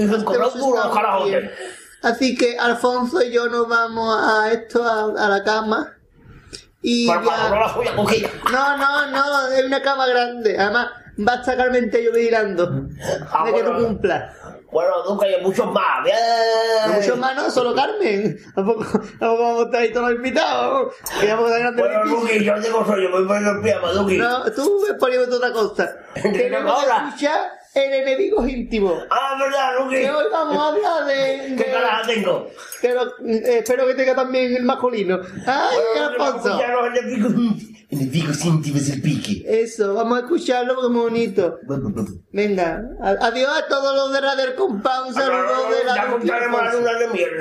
Así 2.01 2.35
que 2.35 2.57
Alfonso 2.57 3.21
y 3.21 3.31
yo 3.31 3.47
nos 3.47 3.67
vamos 3.67 4.17
a 4.21 4.51
esto, 4.51 4.83
a, 4.83 5.25
a 5.25 5.29
la 5.29 5.43
cama. 5.43 5.93
Y 6.81 7.07
ya- 7.07 7.49
no 7.49 7.59
la 7.59 7.73
suya. 7.73 7.91
No, 8.51 8.77
no, 8.77 9.07
no, 9.11 9.47
es 9.47 9.63
una 9.65 9.81
cama 9.81 10.05
grande. 10.07 10.57
Además, 10.57 10.87
va 11.25 11.33
a 11.33 11.35
estar 11.37 11.55
Carmen 11.57 11.89
Tello 11.89 12.11
vigilando. 12.13 12.87
Ah, 13.31 13.45
de 13.45 13.53
que 13.53 13.63
tú 13.63 13.73
cumplas. 13.85 14.35
Bueno, 14.73 14.91
nunca 15.07 15.27
hay 15.27 15.39
muchos 15.41 15.71
más. 15.71 16.03
Bien. 16.03 16.15
Muchos 16.95 17.17
más, 17.19 17.35
no, 17.35 17.51
solo 17.51 17.75
Carmen. 17.75 18.39
Tampoco, 18.55 18.83
tampoco 19.19 19.43
vamos 19.43 19.61
a 19.61 19.65
estar 19.65 19.81
ahí 19.81 19.93
todos 19.93 20.09
los 20.09 20.15
invitados. 20.17 20.93
Que 21.19 21.27
ya 21.27 21.35
vamos 21.35 21.51
a 21.51 21.59
grande 21.59 21.81
Bueno, 21.81 22.05
Duki, 22.05 22.43
yo 22.43 22.59
tengo 22.59 22.85
sueño, 22.85 23.09
me 23.09 23.17
voy 23.17 23.27
poniendo 23.27 23.51
el 23.51 23.61
pijama, 23.61 23.91
Duki. 23.91 24.17
No, 24.17 24.51
tú 24.51 24.83
ves 24.85 24.95
poniendo 24.99 25.37
otra 25.37 25.51
cosa. 25.51 25.95
Tenemos 26.13 26.71
ahora? 26.71 27.07
escuchar 27.07 27.62
el 27.75 27.93
enemigos 27.93 28.47
íntimo. 28.47 28.93
Ah, 29.09 29.35
verdad, 29.39 29.79
Duki. 29.79 29.95
Que 29.95 30.11
hoy 30.11 30.25
vamos 30.31 30.57
a 30.57 30.67
hablar 30.67 31.05
de. 31.05 31.55
¿Qué 31.57 31.63
de- 31.63 31.71
caraja 31.71 32.07
tengo? 32.07 32.47
Pero, 32.81 33.03
eh, 33.25 33.59
espero 33.59 33.87
que 33.87 33.95
tenga 33.95 34.15
también 34.15 34.55
el 34.55 34.63
masculino. 34.63 35.19
¡Ay, 35.47 35.77
Alfonso! 35.99 36.59
Ya 36.59 36.67
los 36.69 36.87
enemigos, 36.97 37.33
enemigos 37.89 38.45
íntimos 38.45 38.87
del 38.87 39.01
pique. 39.01 39.43
Eso, 39.63 39.93
vamos 39.93 40.17
a 40.17 40.21
escucharlo 40.21 40.75
porque 40.75 40.87
es 40.87 40.93
muy 40.93 41.01
bonito. 41.03 41.59
Venga, 42.31 42.81
a- 43.01 43.25
adiós 43.27 43.49
a 43.49 43.67
todos 43.67 43.95
los 43.95 44.13
de 44.13 44.21
Radio 44.21 44.43
El 44.45 44.55
Compás, 44.55 45.07
un 45.07 45.13
saludo 45.13 45.69
de 45.69 45.83
la 45.85 45.95
Ya 45.95 46.07
contaremos 46.07 46.61
la 46.63 46.73
luna 46.73 46.93
de 46.93 47.07
miel. 47.07 47.31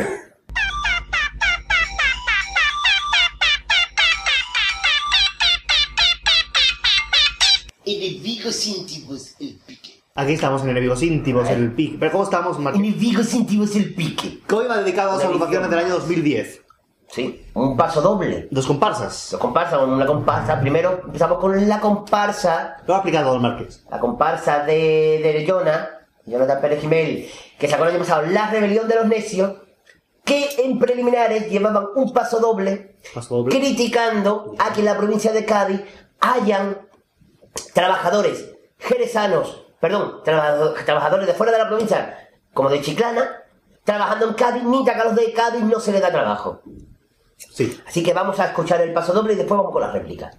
Enemigos 7.85 8.67
íntimos, 8.67 9.35
el 9.41 9.55
pique. 9.67 9.72
Aquí 10.15 10.35
estamos 10.35 10.63
en 10.63 10.71
Enemigos 10.71 11.03
Íntimos, 11.03 11.49
en 11.49 11.59
el 11.63 11.73
PIC. 11.73 11.99
Pero 11.99 12.13
¿cómo 12.13 12.25
estamos, 12.25 12.59
Martín? 12.59 12.85
Enemigos 12.85 13.33
íntimos, 13.33 13.75
el 13.77 13.95
pique. 13.95 14.41
Que 14.47 14.55
hoy 14.55 14.67
va 14.67 14.77
dedicado 14.79 15.13
a 15.13 15.17
las 15.17 15.25
agrupaciones 15.25 15.71
del 15.71 15.79
año 15.79 15.95
2010. 15.95 16.61
Sí, 17.09 17.47
un 17.55 17.77
paso 17.77 18.01
doble. 18.03 18.49
Dos 18.51 18.67
comparsas. 18.67 19.29
Dos 19.31 19.41
comparsas, 19.41 19.81
una 19.83 20.05
comparsa. 20.07 20.61
Primero 20.61 21.01
empezamos 21.07 21.39
con 21.39 21.67
la 21.69 21.81
comparsa. 21.81 22.77
Lo 22.87 22.95
ha 22.95 22.99
aplicado 22.99 23.33
Don 23.33 23.43
Márquez. 23.43 23.85
La 23.91 23.99
comparsa 24.01 24.65
de, 24.65 25.21
de 25.23 25.47
Jonah, 25.49 25.89
Jonathan 26.27 26.61
Pérez 26.61 26.81
Jiménez, 26.83 27.31
que 27.59 27.69
sacó 27.69 27.85
el 27.85 27.91
año 27.91 27.99
pasado 28.01 28.23
La 28.27 28.51
Rebelión 28.51 28.89
de 28.89 28.97
los 28.97 29.07
Necios, 29.07 29.53
que 30.25 30.47
en 30.65 30.79
preliminares 30.79 31.51
llevaban 31.51 31.87
un 31.97 32.13
paso 32.13 32.39
doble, 32.39 32.97
Paso 33.15 33.37
doble. 33.39 33.59
criticando 33.59 34.55
a 34.59 34.73
que 34.75 34.81
en 34.81 34.87
la 34.87 34.97
provincia 34.97 35.33
de 35.33 35.45
Cádiz 35.47 35.81
hayan 36.21 36.79
trabajadores 37.75 38.51
jerezanos, 38.79 39.62
perdón, 39.83 40.21
trabajado- 40.25 40.75
trabajadores 40.85 41.27
de 41.27 41.35
fuera 41.35 41.51
de 41.53 41.59
la 41.59 41.67
provincia, 41.69 42.29
como 42.55 42.71
de 42.71 42.81
Chiclana, 42.81 43.43
trabajando 43.83 44.29
en 44.29 44.35
Cádiz, 44.35 44.63
mientras 44.63 44.95
que 44.97 45.03
a 45.03 45.05
los 45.07 45.17
de 45.17 45.33
Cádiz 45.33 45.65
no 45.65 45.81
se 45.81 45.91
les 45.91 46.01
da 46.01 46.13
trabajo. 46.13 46.63
Sí. 47.37 47.83
Así 47.85 48.01
que 48.05 48.15
vamos 48.15 48.39
a 48.39 48.47
escuchar 48.47 48.81
el 48.81 48.93
paso 48.93 49.13
doble 49.13 49.33
y 49.33 49.37
después 49.37 49.59
vamos 49.59 49.73
con 49.73 49.83
las 49.83 49.93
réplicas. 49.93 50.37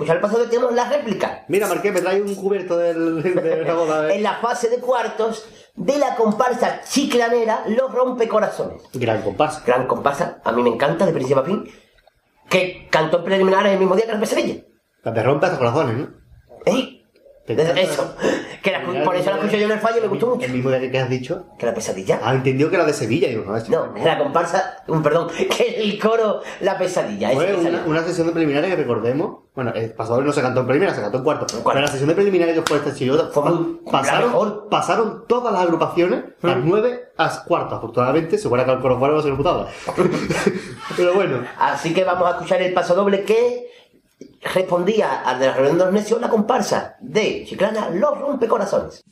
Escuchar 0.00 0.16
el 0.16 0.22
paso 0.22 0.48
tenemos 0.48 0.72
la 0.72 0.88
réplica. 0.88 1.44
Mira, 1.48 1.66
Marqués, 1.66 1.92
me 1.92 2.00
trae 2.00 2.22
un 2.22 2.34
cubierto 2.34 2.76
del, 2.78 3.22
de 3.22 3.64
la 3.64 3.74
boda. 3.74 4.12
En 4.14 4.22
la 4.22 4.36
fase 4.36 4.68
de 4.68 4.78
cuartos 4.78 5.46
de 5.76 5.98
la 5.98 6.14
comparsa 6.14 6.80
chiclanera 6.82 7.64
Los 7.68 7.92
Rompecorazones. 7.92 8.82
Gran 8.94 9.22
comparsa. 9.22 9.62
Gran 9.66 9.86
comparsa, 9.86 10.40
a 10.44 10.52
mí 10.52 10.62
me 10.62 10.70
encanta 10.70 11.06
de 11.06 11.12
principio 11.12 11.42
a 11.42 11.44
fin. 11.44 11.70
Que 12.48 12.88
cantó 12.90 13.18
en 13.18 13.24
preliminares 13.24 13.72
el 13.72 13.78
mismo 13.78 13.94
día 13.94 14.06
que 14.06 14.12
la 14.12 14.20
pesadilla. 14.20 14.62
La 15.02 15.14
te 15.14 15.22
rompe 15.22 15.46
hasta 15.46 15.58
corazones, 15.58 15.96
¿no? 15.96 16.19
Eso. 17.58 18.14
Que 18.62 18.70
la- 18.72 18.82
por 19.04 19.16
eso 19.16 19.30
la 19.30 19.36
escuché 19.36 19.58
yo 19.58 19.66
en 19.66 19.72
el 19.72 19.78
fallo 19.80 19.98
y 19.98 20.00
me 20.02 20.08
gustó 20.08 20.26
mucho. 20.28 20.44
El 20.46 20.52
mismo 20.52 20.70
día 20.70 20.90
que 20.90 20.98
has 20.98 21.08
dicho. 21.10 21.46
¿Que 21.58 21.66
la 21.66 21.74
pesadilla? 21.74 22.20
Ah, 22.22 22.34
entendió 22.34 22.68
que 22.70 22.76
era 22.76 22.84
de 22.84 22.92
Sevilla. 22.92 23.28
Digo, 23.28 23.44
no, 23.46 23.86
No, 23.88 24.04
la 24.04 24.18
comparsa, 24.18 24.82
un 24.86 25.02
perdón, 25.02 25.28
que 25.56 25.80
el 25.82 25.98
coro 25.98 26.40
La 26.60 26.76
Pesadilla. 26.78 27.30
Fue 27.30 27.54
una, 27.54 27.84
una 27.86 28.02
sesión 28.02 28.26
de 28.26 28.32
preliminares 28.32 28.70
que 28.70 28.76
recordemos. 28.76 29.38
Bueno, 29.54 29.72
el 29.74 29.92
pasador 29.92 30.24
no 30.24 30.32
se 30.32 30.40
cantó 30.42 30.60
en 30.60 30.68
primera, 30.68 30.94
se 30.94 31.00
cantó 31.00 31.18
en 31.18 31.24
cuarto. 31.24 31.46
Pero 31.64 31.80
la 31.80 31.88
sesión 31.88 32.08
de 32.08 32.14
preliminares 32.14 32.54
que 32.54 32.62
fue 32.62 32.76
esta 32.78 32.94
chillota 32.94 33.30
pasaron, 33.90 34.68
pasaron 34.70 35.24
todas 35.26 35.52
las 35.52 35.62
agrupaciones, 35.62 36.24
las 36.42 36.56
nueve 36.58 37.10
a 37.16 37.44
cuarto. 37.44 37.74
Afortunadamente, 37.74 38.38
se 38.38 38.48
fuera 38.48 38.64
que 38.64 38.70
el 38.72 38.80
coro 38.80 38.98
fuera 38.98 39.14
no 39.14 39.22
se 39.22 39.28
computaba. 39.28 39.66
Pero 40.96 41.14
bueno. 41.14 41.44
Así 41.58 41.92
que 41.94 42.04
vamos 42.04 42.28
a 42.28 42.32
escuchar 42.32 42.62
el 42.62 42.72
paso 42.72 42.94
doble 42.94 43.22
que 43.24 43.69
respondía 44.40 45.22
al 45.22 45.38
de 45.38 45.46
la 45.46 45.54
reunión 45.54 45.78
de 45.78 45.84
los 45.84 45.94
necios, 45.94 46.20
la 46.20 46.28
comparsa 46.28 46.96
de 47.00 47.44
Chiclana 47.46 47.90
Los 47.90 48.18
Rompecorazones. 48.18 49.04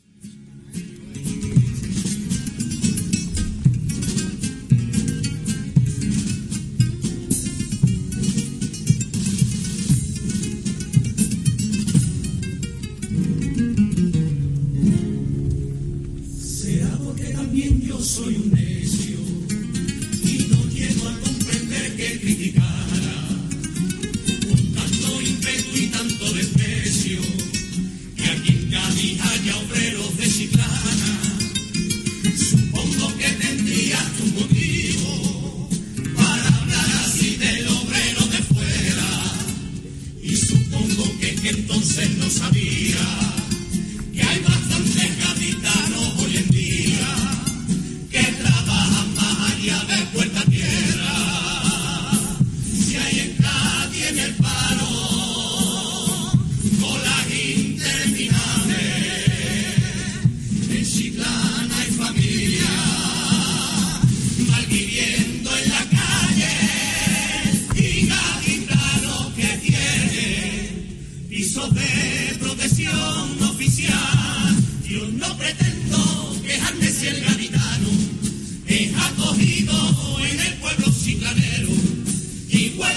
Soy 18.01 18.35
un 18.35 18.68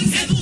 Igual 0.01 0.32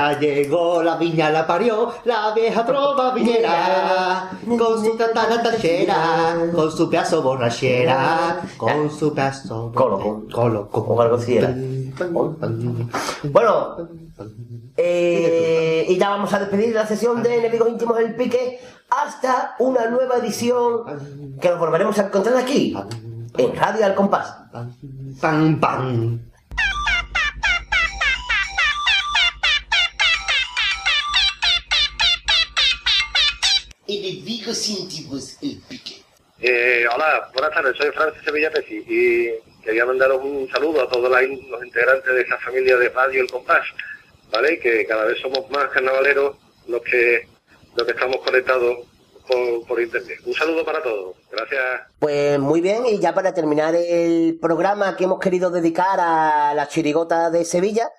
Ya 0.00 0.18
llegó 0.18 0.82
la 0.82 0.96
viña, 0.96 1.28
la 1.28 1.46
parió, 1.46 1.92
la 2.04 2.32
vieja 2.32 2.64
trova 2.64 3.12
viñera, 3.12 4.30
con 4.46 4.82
su 4.82 4.96
tantana 4.96 5.42
tachera, 5.42 6.36
con 6.54 6.72
su 6.72 6.88
pedazo 6.88 7.20
borrachera, 7.20 8.40
con 8.56 8.90
su 8.90 9.12
pedazo 9.12 9.70
Colo, 9.74 10.24
colo, 10.32 11.18
era. 11.28 11.54
Bueno, 13.24 13.76
eh, 14.74 15.84
y 15.86 15.98
ya 15.98 16.08
vamos 16.08 16.32
a 16.32 16.38
despedir 16.38 16.74
la 16.74 16.86
sesión 16.86 17.22
de 17.22 17.36
Enemigos 17.36 17.68
Íntimos 17.68 17.98
del 17.98 18.14
Pique 18.14 18.58
hasta 18.88 19.54
una 19.58 19.86
nueva 19.90 20.16
edición 20.16 21.36
que 21.38 21.50
nos 21.50 21.58
volveremos 21.58 21.98
a 21.98 22.06
encontrar 22.06 22.38
aquí, 22.38 22.74
en 23.36 23.54
Radio 23.54 23.84
Al 23.84 23.94
Compás. 23.94 24.34
Pam, 25.20 25.60
pam. 25.60 26.29
Íntimos 33.92 35.40
del 35.40 35.60
Pique. 35.68 36.02
Eh, 36.40 36.86
hola, 36.94 37.28
buenas 37.34 37.52
tardes, 37.52 37.76
soy 37.76 37.90
Francis 37.90 38.22
Sevilla 38.24 38.50
Peci 38.52 38.84
y 38.86 39.64
quería 39.64 39.84
mandaros 39.84 40.22
un 40.22 40.48
saludo 40.48 40.82
a 40.82 40.88
todos 40.88 41.10
los 41.10 41.64
integrantes 41.64 42.14
de 42.14 42.20
esa 42.20 42.38
familia 42.38 42.76
de 42.76 42.88
Radio 42.90 43.22
El 43.22 43.30
Compás 43.30 43.66
¿vale? 44.30 44.60
Que 44.60 44.86
cada 44.86 45.06
vez 45.06 45.18
somos 45.20 45.50
más 45.50 45.68
carnavaleros 45.70 46.36
los 46.68 46.80
que, 46.82 47.26
los 47.76 47.84
que 47.84 47.92
estamos 47.92 48.18
conectados 48.18 48.78
por, 49.30 49.66
por 49.68 49.80
internet. 49.80 50.18
Un 50.26 50.34
saludo 50.34 50.64
para 50.64 50.82
todos. 50.82 51.16
Gracias. 51.30 51.60
Pues 51.98 52.38
muy 52.38 52.60
bien, 52.60 52.84
y 52.86 52.98
ya 52.98 53.14
para 53.14 53.32
terminar 53.32 53.74
el 53.74 54.38
programa 54.40 54.96
que 54.96 55.04
hemos 55.04 55.18
querido 55.20 55.50
dedicar 55.50 56.00
a 56.00 56.52
la 56.54 56.66
chirigota 56.68 57.30
de 57.30 57.44
Sevilla, 57.44 57.90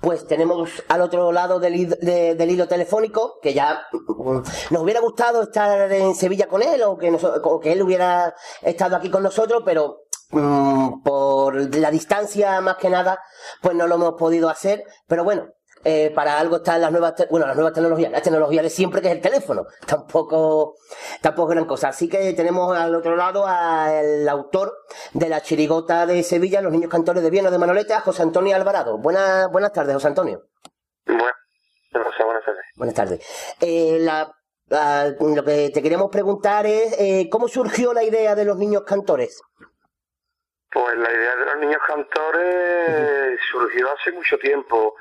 pues 0.00 0.26
tenemos 0.26 0.70
al 0.88 1.00
otro 1.02 1.30
lado 1.32 1.60
del, 1.60 1.88
de- 1.88 2.34
del 2.34 2.50
hilo 2.50 2.66
telefónico, 2.68 3.38
que 3.40 3.54
ya 3.54 3.82
mm, 3.92 4.40
nos 4.70 4.82
hubiera 4.82 5.00
gustado 5.00 5.42
estar 5.42 5.92
en 5.92 6.14
Sevilla 6.14 6.48
con 6.48 6.62
él, 6.62 6.82
o 6.82 6.98
que, 6.98 7.10
nos- 7.10 7.22
o 7.24 7.60
que 7.60 7.72
él 7.72 7.82
hubiera 7.82 8.34
estado 8.62 8.96
aquí 8.96 9.10
con 9.10 9.22
nosotros, 9.22 9.62
pero 9.64 10.02
mm, 10.30 11.02
por 11.02 11.74
la 11.76 11.90
distancia 11.90 12.60
más 12.60 12.76
que 12.76 12.90
nada, 12.90 13.20
pues 13.62 13.74
no 13.76 13.86
lo 13.86 13.94
hemos 13.96 14.14
podido 14.14 14.48
hacer, 14.48 14.84
pero 15.06 15.22
bueno. 15.24 15.46
Eh, 15.84 16.10
para 16.14 16.38
algo 16.38 16.56
están 16.56 16.80
las 16.80 16.90
nuevas, 16.90 17.14
bueno, 17.30 17.46
las 17.46 17.56
nuevas 17.56 17.72
tecnologías, 17.72 18.12
las 18.12 18.22
tecnologías 18.22 18.62
de 18.62 18.70
siempre 18.70 19.00
que 19.00 19.08
es 19.08 19.14
el 19.14 19.20
teléfono. 19.20 19.66
Tampoco, 19.86 20.76
tampoco 21.22 21.48
gran 21.48 21.64
cosa. 21.64 21.88
Así 21.88 22.08
que 22.08 22.32
tenemos 22.34 22.76
al 22.76 22.94
otro 22.94 23.16
lado 23.16 23.46
al 23.46 24.28
autor 24.28 24.74
de 25.14 25.28
la 25.28 25.40
chirigota 25.40 26.06
de 26.06 26.22
Sevilla, 26.22 26.60
Los 26.60 26.72
Niños 26.72 26.90
Cantores 26.90 27.22
de 27.22 27.30
Viena 27.30 27.50
de 27.50 27.58
Manoleta, 27.58 28.00
José 28.00 28.22
Antonio 28.22 28.54
Alvarado. 28.56 28.98
Buenas, 28.98 29.50
buenas 29.50 29.72
tardes, 29.72 29.94
José 29.94 30.08
Antonio. 30.08 30.42
Buenas 31.92 32.44
tardes. 32.44 32.64
Buenas 32.76 32.94
tardes. 32.94 33.26
Eh, 33.60 33.98
la- 34.00 34.32
la- 34.68 35.08
lo 35.18 35.44
que 35.44 35.70
te 35.70 35.82
queríamos 35.82 36.10
preguntar 36.10 36.66
es, 36.66 36.94
eh, 37.00 37.28
¿cómo 37.30 37.48
surgió 37.48 37.92
la 37.92 38.04
idea 38.04 38.34
de 38.34 38.44
los 38.44 38.56
niños 38.56 38.82
cantores? 38.84 39.40
Pues 40.72 40.96
la 40.96 41.10
idea 41.12 41.36
de 41.36 41.44
los 41.46 41.56
niños 41.58 41.80
cantores 41.86 43.40
surgió 43.50 43.88
hace 43.92 44.12
mucho 44.12 44.38
tiempo. 44.38 44.94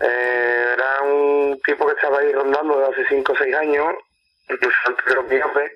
Eh, 0.00 0.70
era 0.74 1.02
un 1.02 1.60
tipo 1.64 1.86
que 1.86 1.92
estaba 1.92 2.18
ahí 2.18 2.32
rondando 2.32 2.78
desde 2.78 2.92
hace 2.92 3.14
5 3.16 3.32
o 3.32 3.36
6 3.36 3.54
años, 3.56 3.94
incluso 4.48 4.76
antes 4.86 5.04
de 5.06 5.14
los 5.14 5.24
míos, 5.26 5.50
¿ves? 5.54 5.72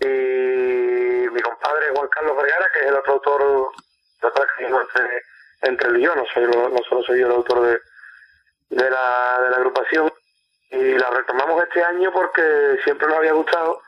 Y 0.00 1.28
mi 1.30 1.40
compadre 1.40 1.90
Juan 1.94 2.08
Carlos 2.08 2.36
Vergara, 2.36 2.70
que 2.72 2.80
es 2.80 2.86
el 2.86 2.94
otro 2.94 3.12
autor 3.14 3.72
de 4.20 4.26
otra 4.26 4.46
entre, 4.58 5.22
entre 5.62 5.88
él 5.88 5.96
y 5.98 6.02
yo, 6.02 6.14
no, 6.14 6.24
solo 6.88 7.02
soy 7.04 7.20
yo 7.20 7.26
el 7.26 7.32
autor 7.32 7.80
de, 8.70 8.90
la, 8.90 9.40
de 9.42 9.50
la 9.50 9.56
agrupación. 9.56 10.12
Y 10.70 10.98
la 10.98 11.08
retomamos 11.10 11.62
este 11.62 11.84
año 11.84 12.12
porque 12.12 12.78
siempre 12.82 13.06
nos 13.06 13.18
había 13.18 13.32
gustado 13.32 13.80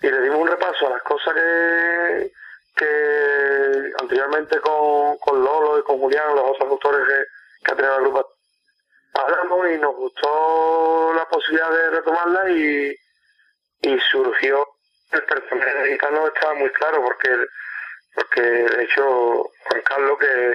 y 0.00 0.10
le 0.10 0.20
dimos 0.22 0.38
un 0.40 0.48
repaso 0.48 0.86
a 0.86 0.90
las 0.90 1.02
cosas 1.02 1.34
que, 1.34 2.32
que 2.76 3.92
anteriormente 4.00 4.58
con, 4.60 5.18
con 5.18 5.44
Lolo 5.44 5.78
y 5.78 5.82
con 5.82 5.98
Julián, 5.98 6.34
los 6.34 6.50
otros 6.50 6.70
autores 6.70 7.06
que, 7.06 7.64
que 7.64 7.72
ha 7.72 7.76
tenido 7.76 7.92
la 7.92 7.98
agrupación, 7.98 8.33
hablamos 9.14 9.70
y 9.70 9.78
nos 9.78 9.94
gustó 9.96 11.12
la 11.14 11.24
posibilidad 11.28 11.70
de 11.70 11.90
retomarla 11.90 12.50
y, 12.50 12.96
y 13.82 13.98
surgió 14.10 14.66
el 15.12 15.22
personaje 15.24 15.74
de 15.74 15.92
gitano 15.92 16.26
estaba 16.26 16.54
muy 16.54 16.70
claro 16.70 17.02
porque 17.02 17.28
porque 18.14 18.40
de 18.40 18.84
hecho 18.84 19.44
Juan 19.64 19.82
Carlos 19.82 20.18
que 20.18 20.50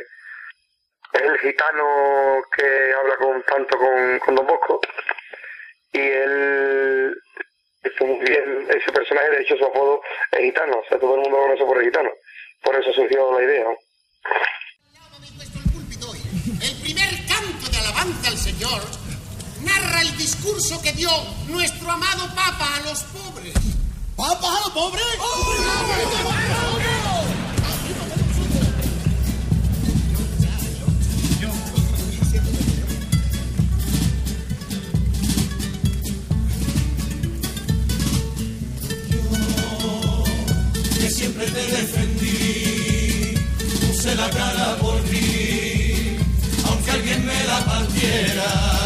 es 1.14 1.22
el 1.22 1.40
gitano 1.40 2.44
que 2.56 2.94
habla 2.94 3.16
con 3.18 3.44
tanto 3.44 3.78
con, 3.78 4.20
con 4.20 4.36
Don 4.36 4.48
Bosco 4.48 4.82
y 5.94 6.00
él 6.02 7.22
hizo 7.84 8.06
muy 8.06 8.20
bien 8.20 8.68
ese 8.70 8.92
personaje 8.92 9.30
de 9.30 9.42
hecho 9.42 9.58
su 9.58 9.66
apodo 9.66 10.02
es 10.32 10.40
gitano 10.40 10.80
o 10.80 10.86
sea 10.86 11.00
todo 11.00 11.16
el 11.16 11.22
mundo 11.22 11.38
lo 11.38 11.44
conoce 11.44 11.66
por 11.66 11.78
el 11.78 11.86
gitano 11.86 12.12
por 12.64 12.76
eso 12.76 12.92
surgió 12.94 13.40
la 13.40 13.46
idea. 13.46 13.66
Discurso 20.30 20.80
que 20.84 20.92
dio 20.94 21.10
nuestro 21.48 21.90
amado 21.90 22.28
Papa 22.36 22.76
a 22.76 22.82
los 22.82 23.00
pobres. 23.00 23.54
¿Papa 24.16 24.48
a 24.48 24.60
los 24.62 24.70
pobres? 24.70 25.04
que 41.00 41.10
siempre 41.10 41.46
te 41.48 41.62
defendí, 41.78 43.34
puse 43.88 44.14
la 44.16 44.30
cara 44.30 44.76
por 44.80 45.02
ti, 45.06 46.18
aunque 46.68 46.92
alguien 46.92 47.26
me 47.26 47.44
la 47.46 47.66
partiera, 47.66 48.79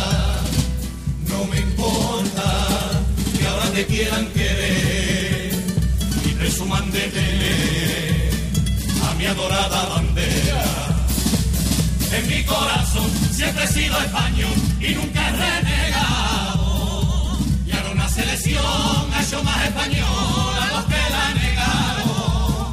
te 3.73 3.85
quieran 3.87 4.27
querer 4.27 5.51
y 6.25 6.29
presuman 6.33 6.91
de 6.91 6.99
tener 6.99 8.29
a 9.09 9.13
mi 9.15 9.25
adorada 9.25 9.85
bandera. 9.89 10.63
En 12.11 12.27
mi 12.27 12.43
corazón 12.43 13.09
siempre 13.31 13.63
he 13.63 13.67
sido 13.67 13.97
español 13.99 14.53
y 14.79 14.93
nunca 14.93 15.27
he 15.27 15.31
renegado. 15.31 16.65
Y 17.65 17.71
ahora 17.71 17.91
una 17.93 18.09
selección 18.09 18.63
ha 19.11 19.23
hecho 19.23 19.43
más 19.43 19.65
español 19.65 20.53
a 20.61 20.67
los 20.75 20.85
que 20.85 21.01
la 21.15 21.33
negado. 21.33 22.71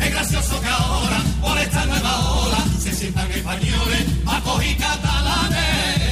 Es 0.00 0.10
gracioso 0.10 0.60
que 0.60 0.68
ahora, 0.68 1.22
por 1.40 1.58
esta 1.58 1.86
nueva 1.86 2.30
ola, 2.30 2.64
se 2.82 2.92
sientan 2.92 3.30
españoles, 3.30 4.24
bajos 4.24 4.64
y 4.64 4.74
catalanes. 4.74 6.03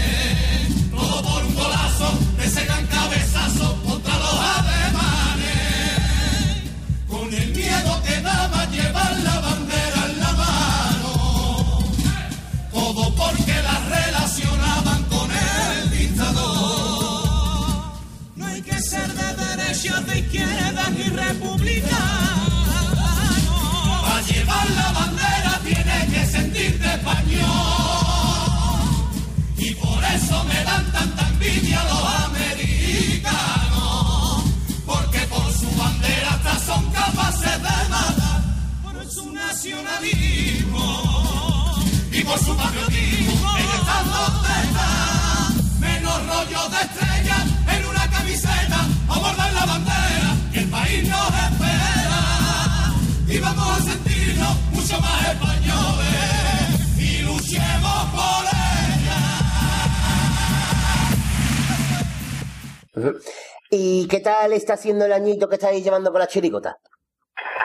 ¿Y 64.52 64.54
qué 64.54 64.58
tal 64.66 64.74
está 64.74 64.76
siendo 64.76 65.06
el 65.06 65.12
añito 65.14 65.48
que 65.48 65.54
estáis 65.54 65.82
llevando 65.82 66.10
con 66.12 66.20
la 66.20 66.26
chirigota? 66.26 66.76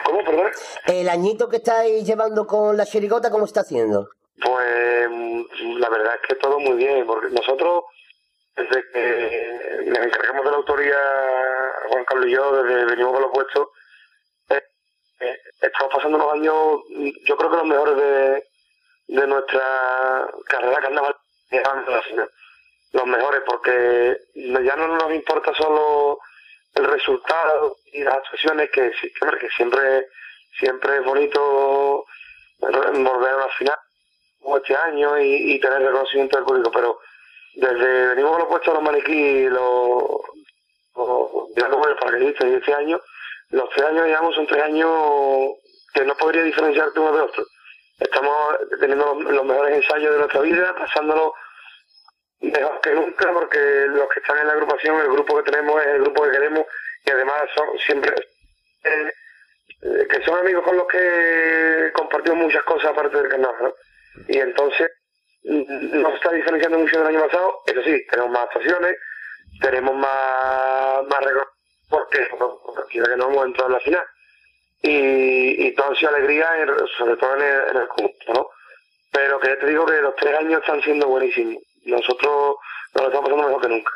¿Cómo, 0.06 0.24
perdón? 0.24 0.50
El 0.86 1.08
añito 1.10 1.46
que 1.46 1.56
estáis 1.56 2.02
llevando 2.06 2.46
con 2.46 2.78
la 2.78 2.86
chirigota, 2.86 3.30
¿cómo 3.30 3.44
está 3.44 3.60
haciendo? 3.60 4.08
Pues 4.42 5.08
la 5.76 5.88
verdad 5.90 6.14
es 6.14 6.28
que 6.28 6.34
todo 6.36 6.58
muy 6.58 6.78
bien, 6.78 7.06
porque 7.06 7.28
nosotros, 7.28 7.84
desde 8.56 8.82
que 8.92 9.84
nos 9.84 9.98
encargamos 9.98 10.44
de 10.46 10.50
la 10.50 10.56
autoría, 10.56 10.96
Juan 11.90 12.04
Carlos 12.06 12.26
y 12.26 12.30
yo, 12.30 12.62
desde 12.62 12.84
venimos 12.86 13.12
con 13.12 13.22
los 13.22 13.32
puestos, 13.32 13.68
eh, 14.48 14.62
eh, 15.20 15.36
estamos 15.60 15.94
pasando 15.94 16.16
unos 16.16 16.32
años, 16.32 16.56
yo 17.26 17.36
creo 17.36 17.50
que 17.50 17.56
los 17.56 17.66
mejores 17.66 17.96
de, 17.96 18.44
de 19.08 19.26
nuestra 19.26 20.30
carrera 20.46 20.80
carnaval, 20.80 21.16
los 22.92 23.06
mejores, 23.06 23.42
porque 23.44 24.16
ya 24.34 24.76
no 24.76 24.88
nos 24.88 25.12
importa 25.12 25.52
solo 25.54 26.18
el 26.78 26.86
resultado 26.86 27.76
y 27.92 28.02
las 28.02 28.14
actuaciones, 28.14 28.70
que, 28.70 28.90
que, 28.90 29.48
siempre, 29.56 30.08
siempre 30.58 30.96
es 30.96 31.04
bonito 31.04 32.04
volver 32.58 32.86
a 32.86 33.36
una 33.36 33.48
final 33.58 33.78
como 34.40 34.56
este 34.58 34.76
año 34.76 35.18
y, 35.18 35.60
tener 35.60 35.82
reconocimiento 35.82 36.36
del 36.36 36.46
público, 36.46 36.70
pero 36.72 36.98
desde 37.54 38.08
venimos 38.08 38.32
con 38.32 38.40
los 38.40 38.48
puestos 38.48 38.74
los 38.74 38.82
maniquí, 38.82 39.48
los, 39.48 40.02
los 40.96 41.48
mirando 41.54 41.78
con 41.78 41.90
el 41.90 41.96
paracaidista 41.96 42.46
y 42.46 42.54
este 42.54 42.74
año, 42.74 43.00
los 43.50 43.68
tres 43.70 43.86
años 43.86 44.06
llevamos 44.06 44.34
son 44.34 44.46
tres 44.46 44.62
años 44.62 44.92
que 45.92 46.04
no 46.04 46.14
podría 46.16 46.42
diferenciarte 46.42 47.00
uno 47.00 47.12
de 47.12 47.22
otro. 47.22 47.44
Estamos 47.98 48.58
teniendo 48.78 49.14
los, 49.14 49.32
los 49.32 49.44
mejores 49.44 49.76
ensayos 49.76 50.12
de 50.12 50.18
nuestra 50.18 50.40
vida, 50.40 50.74
pasándolo 50.76 51.34
mejor 52.40 52.80
que 52.80 52.92
nunca 52.92 53.32
porque 53.32 53.58
los 53.88 54.08
que 54.08 54.20
están 54.20 54.38
en 54.38 54.46
la 54.46 54.52
agrupación, 54.52 55.00
el 55.00 55.10
grupo 55.10 55.36
que 55.36 55.50
tenemos 55.50 55.80
es 55.82 55.88
el 55.88 56.02
grupo 56.02 56.24
que 56.24 56.30
queremos 56.30 56.66
y 57.04 57.10
además 57.10 57.36
son 57.54 57.78
siempre 57.78 58.14
eh, 58.84 59.12
que 60.10 60.24
son 60.24 60.38
amigos 60.38 60.64
con 60.64 60.76
los 60.76 60.86
que 60.88 61.90
compartimos 61.94 62.38
muchas 62.38 62.62
cosas 62.64 62.90
aparte 62.90 63.16
del 63.16 63.28
carnaval, 63.28 63.56
¿no? 63.62 63.74
Y 64.26 64.38
entonces 64.38 64.90
mm, 65.44 66.00
nos 66.00 66.14
está 66.14 66.32
diferenciando 66.32 66.78
mucho 66.78 66.98
del 66.98 67.08
año 67.08 67.26
pasado, 67.26 67.62
eso 67.66 67.82
sí, 67.82 68.06
tenemos 68.10 68.32
más 68.32 68.42
actuaciones, 68.44 68.96
tenemos 69.60 69.94
más, 69.94 71.06
más 71.08 71.20
recorrido, 71.20 71.52
porque 71.88 72.28
porque 72.64 73.02
que 73.02 73.16
no 73.16 73.30
hemos 73.30 73.46
entrado 73.46 73.68
en 73.68 73.72
la 73.74 73.80
final. 73.80 74.06
Y, 74.80 75.66
y 75.66 75.74
todo 75.74 75.90
ha 75.90 75.96
sido 75.96 76.14
alegría, 76.14 76.48
sobre 76.96 77.16
todo 77.16 77.36
en 77.36 77.42
el, 77.42 77.68
en 77.70 77.76
el 77.78 77.88
conjunto, 77.88 78.32
¿no? 78.32 78.48
Pero 79.12 79.40
que 79.40 79.56
te 79.56 79.66
digo 79.66 79.86
que 79.86 80.00
los 80.00 80.14
tres 80.16 80.38
años 80.38 80.60
están 80.60 80.80
siendo 80.82 81.08
buenísimos. 81.08 81.62
Nosotros 81.88 82.56
nos 82.94 83.02
lo 83.02 83.08
estamos 83.08 83.30
pasando 83.30 83.48
mejor 83.48 83.62
que 83.62 83.68
nunca. 83.68 83.90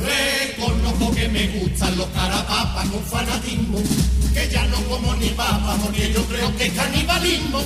Reconozco 0.00 1.14
que 1.14 1.28
me 1.28 1.46
gustan 1.58 1.98
los 1.98 2.06
carapapas 2.06 2.88
con 2.88 3.04
fanatismo, 3.04 3.78
que 4.32 4.48
ya 4.48 4.64
no 4.68 4.78
como 4.88 5.14
ni 5.16 5.28
papas 5.28 5.78
porque 5.84 6.10
yo 6.10 6.24
creo 6.24 6.56
que 6.56 6.64
es 6.64 6.72
canibalismo. 6.72 7.60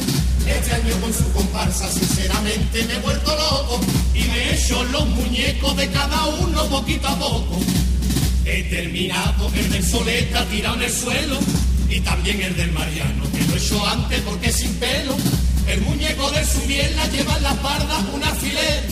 Este 0.48 0.74
año 0.74 1.00
con 1.00 1.12
su 1.12 1.32
comparsa 1.32 1.86
sinceramente 1.88 2.84
me 2.86 2.94
he 2.94 3.00
vuelto 3.00 3.30
loco 3.36 3.80
y 4.14 4.24
me 4.24 4.50
he 4.50 4.54
hecho 4.54 4.82
los 4.84 5.06
muñecos 5.10 5.76
de 5.76 5.88
cada 5.92 6.26
uno 6.26 6.64
poquito 6.68 7.06
a 7.06 7.16
poco. 7.16 7.60
He 8.48 8.62
terminado 8.70 9.50
el 9.56 9.70
del 9.70 9.84
Soleta 9.84 10.44
tirado 10.44 10.76
en 10.76 10.82
el 10.82 10.92
suelo 10.92 11.36
y 11.90 11.98
también 12.00 12.40
el 12.40 12.56
del 12.56 12.70
Mariano, 12.70 13.24
que 13.32 13.44
lo 13.44 13.54
he 13.54 13.58
hecho 13.58 13.84
antes 13.84 14.20
porque 14.20 14.52
sin 14.52 14.72
pelo. 14.76 15.16
El 15.66 15.80
muñeco 15.80 16.30
de 16.30 16.44
su 16.46 16.60
la 16.94 17.08
lleva 17.08 17.36
en 17.36 17.42
la 17.42 17.50
espalda 17.50 17.98
un 18.14 18.22
alfiler, 18.22 18.86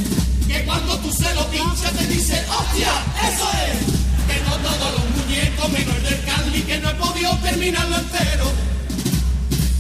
que 0.49 0.65
cuando 0.65 0.99
tú 0.99 1.13
se 1.13 1.33
lo 1.37 1.49
pinchas 1.51 1.93
te 1.93 2.05
dice, 2.09 2.45
¡hostia! 2.49 2.91
¡Eso 3.23 3.49
es! 3.69 4.05
Tengo 4.27 4.57
todos 4.57 4.93
los 4.95 5.25
muñecos 5.25 5.71
menos 5.71 5.97
el 5.99 6.03
del 6.03 6.25
Carly 6.25 6.63
que 6.63 6.79
no 6.79 6.91
he 6.91 6.95
podido 6.95 7.39
terminarlo 7.39 7.97
entero. 7.97 8.53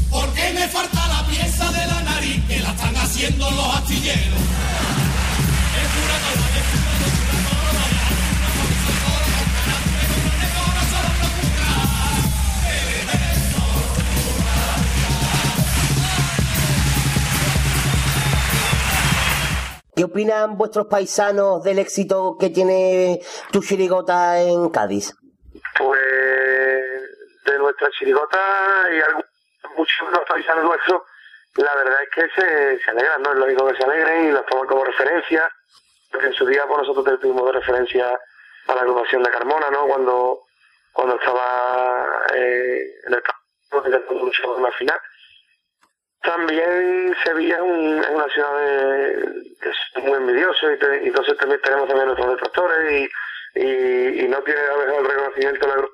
Porque 0.08 0.52
me 0.54 0.68
falta 0.68 1.08
la 1.08 1.26
pieza 1.26 1.72
de 1.72 1.86
la 1.86 2.00
nariz 2.02 2.40
que 2.46 2.60
la 2.60 2.70
están 2.70 2.96
haciendo 2.96 3.50
los 3.50 3.74
astilleros. 3.74 4.40
Es 5.74 5.88
pura 5.94 6.16
cosa, 6.22 6.46
es 6.58 7.03
¿Qué 19.96 20.04
opinan 20.04 20.58
vuestros 20.58 20.86
paisanos 20.86 21.62
del 21.62 21.78
éxito 21.78 22.36
que 22.38 22.50
tiene 22.50 23.20
tu 23.52 23.60
chirigota 23.60 24.40
en 24.42 24.68
Cádiz? 24.70 25.14
Pues 25.78 26.00
de 27.44 27.58
nuestra 27.58 27.88
chirigota 27.90 28.38
y 28.90 29.76
muchos 29.76 30.08
de 30.08 30.16
los 30.16 30.28
paisanos 30.28 30.64
nuestros, 30.64 31.02
la 31.56 31.74
verdad 31.76 32.02
es 32.02 32.10
que 32.10 32.40
se, 32.40 32.78
se 32.82 32.90
alegran, 32.90 33.22
¿no? 33.22 33.32
Es 33.32 33.38
lógico 33.38 33.68
que 33.68 33.76
se 33.76 33.84
alegren 33.84 34.26
y 34.26 34.32
los 34.32 34.44
toman 34.46 34.66
como 34.66 34.84
referencia, 34.84 35.48
en 36.20 36.32
su 36.32 36.46
día 36.46 36.66
por 36.66 36.78
nosotros 36.78 37.20
tuvimos 37.20 37.46
de 37.46 37.52
referencia 37.52 38.18
a 38.66 38.74
la 38.74 38.80
agrupación 38.80 39.22
de 39.22 39.30
Carmona, 39.30 39.70
¿no? 39.70 39.86
Cuando, 39.86 40.40
cuando 40.92 41.16
estaba 41.16 42.08
eh, 42.34 42.80
en 43.06 43.14
el 43.14 43.22
campo, 43.22 43.40
por 43.70 44.60
la 44.60 44.72
final. 44.72 44.98
También 46.24 47.14
Sevilla 47.24 47.56
es, 47.56 47.60
un- 47.62 47.98
es 48.02 48.10
una 48.10 48.28
ciudad 48.28 48.58
de- 48.60 49.44
muy 50.02 50.12
envidioso 50.18 50.70
y, 50.72 50.78
te- 50.78 51.04
y 51.04 51.08
entonces 51.08 51.36
también 51.38 51.60
tenemos 51.62 51.86
también 51.88 52.06
nuestros 52.08 52.30
detractores 52.30 53.08
y, 53.54 53.60
y, 53.60 54.28
no 54.28 54.42
tiene 54.42 54.60
a 54.60 54.76
veces 54.76 54.98
el 54.98 55.04
reconocimiento 55.06 55.90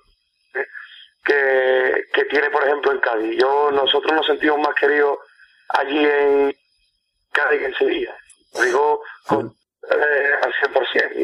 que, 1.24 2.04
que 2.14 2.24
tiene, 2.24 2.50
por 2.50 2.64
ejemplo, 2.64 2.92
en 2.92 3.00
Cádiz. 3.00 3.38
Yo, 3.40 3.70
nosotros 3.72 4.12
nos 4.12 4.26
sentimos 4.26 4.58
más 4.58 4.74
queridos 4.74 5.18
allí 5.68 6.04
en 6.04 6.56
Cádiz 7.32 7.60
que 7.60 7.66
en 7.66 7.74
Sevilla. 7.74 8.16
Digo 8.62 9.02
eh, 9.90 10.30
al 10.42 10.52
100%, 10.54 11.12
y, 11.16 11.22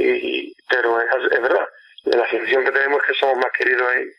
y- 0.49 0.57
pero 0.69 1.01
es, 1.01 1.33
es 1.33 1.41
verdad. 1.43 1.66
La 2.05 2.28
sensación 2.28 2.65
que 2.65 2.70
tenemos 2.73 3.01
es 3.03 3.07
que 3.09 3.15
somos 3.15 3.39
más 3.39 3.53
queridos 3.53 3.87
en 3.95 4.12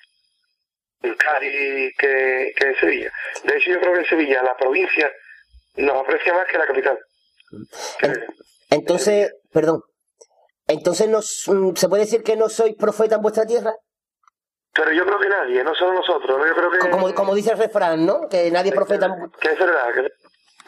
Cádiz 1.02 1.94
que, 1.98 2.54
que 2.56 2.68
en 2.68 2.76
Sevilla. 2.80 3.12
De 3.44 3.58
hecho, 3.58 3.72
yo 3.72 3.80
creo 3.80 3.94
que 3.94 4.00
en 4.00 4.06
Sevilla 4.06 4.44
la 4.44 4.58
provincia 4.58 5.12
nos 5.78 6.02
aprecia 6.02 6.34
más 6.34 6.46
que 6.48 6.58
la 6.58 6.66
capital. 6.66 7.00
Entonces, 8.70 9.34
perdón, 9.52 9.82
entonces 10.68 11.08
nos, 11.08 11.48
mm, 11.48 11.76
¿se 11.76 11.88
puede 11.88 12.04
decir 12.04 12.24
que 12.24 12.36
no 12.36 12.50
sois 12.50 12.76
profeta 12.76 13.16
en 13.16 13.22
vuestra 13.22 13.46
tierra? 13.46 13.74
Pero 14.74 14.92
yo 14.92 15.06
creo 15.06 15.20
que 15.20 15.30
nadie, 15.30 15.64
no 15.64 15.74
solo 15.74 15.94
nosotros. 15.94 16.38
¿no? 16.38 16.46
Yo 16.46 16.54
creo 16.54 16.70
que... 16.70 16.90
Como, 16.90 17.14
como 17.16 17.34
dice 17.34 17.52
el 17.52 17.58
refrán, 17.58 18.06
¿no? 18.06 18.28
Que 18.30 18.52
nadie 18.52 18.70
es 18.70 18.76
profeta 18.76 19.10
que 19.40 19.52
es 19.52 19.58
verdad, 19.58 19.94
que, 19.94 20.08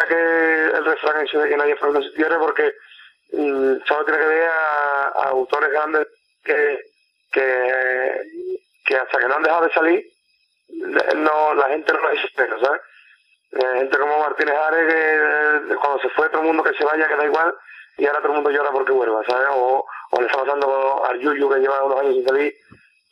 que 0.07 0.64
el 0.77 0.85
refrán 0.85 1.26
de 1.26 1.49
que 1.49 1.57
nadie 1.57 1.76
fue 1.76 1.89
en 1.89 2.01
su 2.01 2.14
tierra 2.14 2.39
porque 2.39 2.73
mm, 3.34 3.76
solo 3.85 4.06
tiene 4.06 4.19
que 4.19 4.26
ver 4.26 4.49
a, 4.49 5.07
a 5.10 5.30
autores 5.30 5.69
grandes 5.69 6.07
que, 6.43 6.80
que, 7.31 8.22
que 8.85 8.95
hasta 8.95 9.19
que 9.19 9.27
no 9.27 9.35
han 9.35 9.43
dejado 9.43 9.65
de 9.65 9.73
salir, 9.73 10.03
no 10.70 11.54
la 11.56 11.68
gente 11.70 11.94
no 11.94 12.00
los 12.00 12.24
espera, 12.24 12.56
¿sabes? 12.62 12.82
Eh, 13.52 13.80
gente 13.80 13.98
como 13.98 14.20
Martínez 14.20 14.56
Ares 14.56 14.94
que 14.94 15.74
eh, 15.74 15.76
cuando 15.82 16.00
se 16.02 16.10
fue 16.10 16.30
todo 16.30 16.41
el 16.41 16.48
mundo 16.48 16.64
que 16.64 16.74
se 16.78 16.84
vaya 16.86 17.08
que 17.08 17.16
da 17.16 17.26
igual 17.26 17.54
y 17.98 18.06
ahora 18.06 18.20
todo 18.20 18.30
el 18.30 18.36
mundo 18.36 18.52
llora 18.52 18.70
porque 18.72 18.91
vuelva, 18.91 19.24
¿sabes? 19.26 19.48
O, 19.52 19.86
o 20.12 20.22
le 20.22 20.28
está 20.28 20.40
pasando 20.40 21.04
al 21.06 21.20
Yuyu 21.20 21.50
que 21.50 21.60
lleva 21.60 21.84
unos 21.84 22.00
años 22.00 22.16
sin 22.16 22.26
salir 22.26 22.54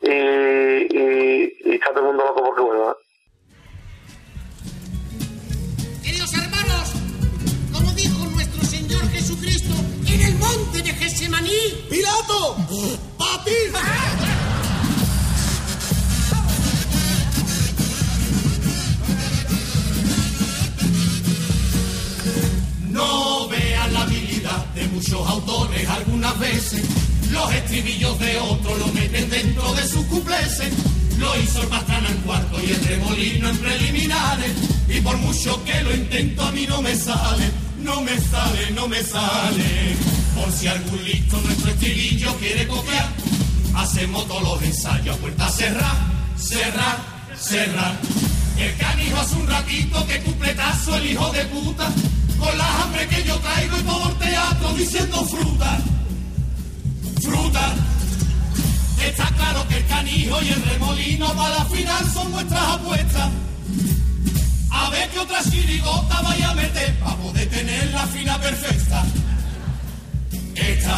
y, 0.02 0.12
y, 0.12 1.58
y 1.66 1.76
está 1.76 1.90
todo 1.90 2.02
el 2.02 2.06
mundo 2.06 2.24
loco 2.26 2.44
porque 2.44 2.62
vuelva. 2.62 2.96
Queridos 6.04 6.34
hermanos, 6.34 6.94
como 7.74 7.92
dijo 7.94 8.30
nuestro 8.30 8.64
Señor 8.64 9.02
Jesucristo 9.10 9.74
en 10.08 10.22
el 10.22 10.36
monte 10.36 10.84
de 10.84 10.94
Getsemaní, 10.94 11.88
Pilato, 11.90 12.56
papi. 13.18 14.27
No 22.98 23.48
vean 23.48 23.94
la 23.94 24.02
habilidad 24.02 24.66
de 24.74 24.88
muchos 24.88 25.30
autores 25.30 25.88
algunas 25.88 26.40
veces. 26.40 26.82
Los 27.30 27.54
estribillos 27.54 28.18
de 28.18 28.40
otros 28.40 28.80
lo 28.80 28.88
meten 28.88 29.30
dentro 29.30 29.72
de 29.76 29.88
sus 29.88 30.04
cupleses. 30.08 30.74
Lo 31.20 31.40
hizo 31.40 31.62
el 31.62 31.68
Pastrana 31.68 32.10
en 32.10 32.18
cuarto 32.18 32.58
y 32.60 32.72
el 32.72 32.84
remolino 32.84 33.50
en 33.50 33.58
preliminares. 33.60 34.52
Y 34.90 35.00
por 35.02 35.16
mucho 35.18 35.64
que 35.64 35.80
lo 35.84 35.94
intento 35.94 36.42
a 36.42 36.52
mí 36.52 36.66
no 36.68 36.82
me 36.82 36.96
sale, 36.96 37.52
no 37.84 38.02
me 38.02 38.20
sale, 38.20 38.72
no 38.72 38.88
me 38.88 39.04
sale. 39.04 39.96
Por 40.34 40.52
si 40.52 40.66
algún 40.66 41.04
listo 41.06 41.40
nuestro 41.42 41.70
estribillo 41.70 42.36
quiere 42.38 42.68
copiar, 42.68 43.10
hacemos 43.76 44.28
todos 44.28 44.42
los 44.42 44.64
ensayos 44.64 45.16
a 45.16 45.20
puerta 45.20 45.50
cerrada, 45.50 46.34
cerrar, 46.36 46.98
cerrar. 47.40 47.96
El 48.58 48.76
canijo 48.78 49.18
hace 49.18 49.36
un 49.36 49.46
ratito 49.46 50.08
que 50.08 50.20
cupletazo 50.22 50.96
el 50.96 51.12
hijo 51.12 51.32
de 51.32 51.46
puta, 51.46 51.92
con 52.40 52.58
la 52.58 52.82
hambre 52.82 53.08
que 53.08 53.24
yo 53.24 53.36
traigo 53.40 53.78
y 53.78 53.84
todo 53.84 54.10
el 54.10 54.16
teatro 54.18 54.74
diciendo 54.74 55.26
fruta, 55.26 55.80
fruta. 57.22 57.74
Está 59.04 59.28
claro 59.28 59.68
que 59.68 59.78
el 59.78 59.86
canijo 59.88 60.42
y 60.42 60.50
el 60.50 60.64
remolino 60.64 61.34
para 61.34 61.60
la 61.60 61.66
final 61.66 62.12
son 62.14 62.32
nuestras 62.32 62.68
apuestas. 62.68 63.30
A 64.70 64.90
ver 64.90 65.10
qué 65.10 65.20
otra 65.20 65.44
chirigota 65.44 66.22
vaya 66.22 66.50
a 66.52 66.54
meter 66.56 66.94
para 67.00 67.16
poder 67.18 67.50
tener 67.50 67.92
la 67.92 68.08
fina 68.08 68.40
perfecta. 68.40 69.04
Esta. 70.56 70.98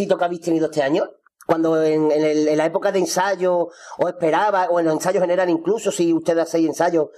Éxito 0.00 0.16
que 0.16 0.24
habéis 0.24 0.40
tenido 0.40 0.66
este 0.66 0.82
año? 0.82 1.04
Cuando 1.46 1.82
en, 1.82 2.10
en 2.12 2.24
el- 2.24 2.48
en 2.48 2.56
la 2.58 2.66
época 2.66 2.92
de 2.92 3.00
ensayo 3.00 3.68
os 3.98 4.08
esperaba, 4.08 4.66
o 4.70 4.78
en 4.78 4.86
los 4.86 4.94
ensayos 4.94 5.20
generales 5.22 5.52
incluso, 5.54 5.90
si 5.90 6.12
ustedes 6.12 6.44
hacéis 6.44 6.68
ensayos, 6.68 7.08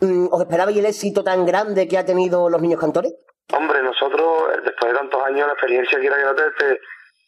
mm, 0.00 0.28
¿os 0.30 0.40
esperabais 0.42 0.76
el 0.76 0.86
éxito 0.86 1.24
tan 1.24 1.44
grande 1.46 1.88
que 1.88 1.96
ha 1.98 2.04
tenido 2.04 2.48
los 2.48 2.60
niños 2.60 2.80
cantores? 2.80 3.12
Hombre, 3.56 3.82
nosotros, 3.82 4.50
eh, 4.54 4.60
después 4.64 4.92
de 4.92 4.98
tantos 4.98 5.20
años, 5.24 5.46
la 5.46 5.54
experiencia 5.54 5.98
quiera 5.98 6.16
que 6.16 6.24
no 6.24 6.34
te, 6.34 6.44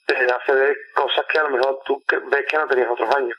te, 0.07 0.15
hace 0.15 0.74
cosas 0.95 1.24
que 1.32 1.39
a 1.39 1.43
lo 1.45 1.51
mejor 1.51 1.81
tú 1.87 2.03
que- 2.07 2.19
ves 2.19 2.45
que 2.49 2.57
no 2.59 2.66
tenías 2.69 2.89
otros 2.91 3.09
años. 3.16 3.37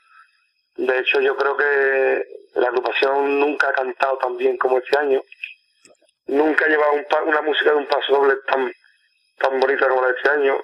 De 0.76 0.98
hecho, 0.98 1.20
yo 1.20 1.36
creo 1.36 1.56
que 1.56 2.24
la 2.54 2.68
agrupación 2.68 3.38
nunca 3.40 3.68
ha 3.68 3.72
cantado 3.72 4.18
tan 4.18 4.36
bien 4.36 4.56
como 4.58 4.78
este 4.78 4.98
año. 4.98 5.20
Nunca 6.26 6.64
ha 6.64 6.68
llevado 6.68 6.92
un 6.94 7.28
una 7.28 7.42
música 7.42 7.70
de 7.70 7.76
un 7.76 7.86
paso 7.86 8.12
doble 8.14 8.34
tan, 8.48 8.72
tan 9.38 9.60
bonita 9.60 9.86
como 9.88 10.00
la 10.02 10.08
de 10.08 10.14
este 10.16 10.28
año. 10.30 10.54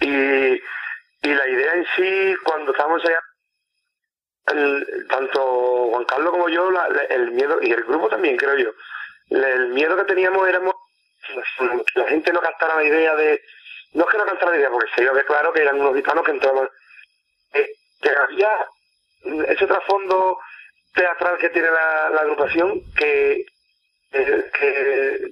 Y, 0.00 0.06
y 0.06 1.34
la 1.34 1.48
idea 1.48 1.74
en 1.74 1.86
sí, 1.96 2.36
cuando 2.44 2.72
estábamos 2.72 3.04
allá, 3.04 3.20
tanto 5.08 5.88
Juan 5.90 6.04
Carlos 6.04 6.32
como 6.32 6.48
yo, 6.48 6.70
la- 6.70 6.86
el 7.10 7.30
miedo, 7.32 7.58
y 7.62 7.72
el 7.72 7.84
grupo 7.84 8.08
también, 8.08 8.36
creo 8.36 8.56
yo, 8.56 8.70
la- 9.30 9.48
el 9.48 9.68
miedo 9.68 9.96
que 9.96 10.04
teníamos 10.04 10.46
era 10.48 10.60
que 10.60 12.00
la 12.00 12.08
gente 12.08 12.32
no 12.32 12.40
captara 12.40 12.76
la 12.76 12.84
idea 12.84 13.14
de, 13.16 13.42
no 13.94 14.04
es 14.04 14.10
que 14.10 14.18
no 14.18 14.26
captara 14.26 14.50
la 14.52 14.58
idea, 14.58 14.70
porque 14.70 14.90
se 14.94 15.10
ve 15.10 15.24
claro 15.24 15.52
que 15.52 15.62
eran 15.62 15.80
unos 15.80 15.94
gitanos 15.96 16.24
que 16.24 16.30
entraban, 16.32 16.68
eh, 17.54 17.68
que 18.02 18.10
había 18.10 18.50
ese 19.48 19.66
trasfondo 19.66 20.38
teatral 20.94 21.38
que 21.38 21.48
tiene 21.48 21.70
la 21.70 22.20
agrupación 22.20 22.82
que 22.94 23.46
eh, 24.14 24.50
que 24.58 25.30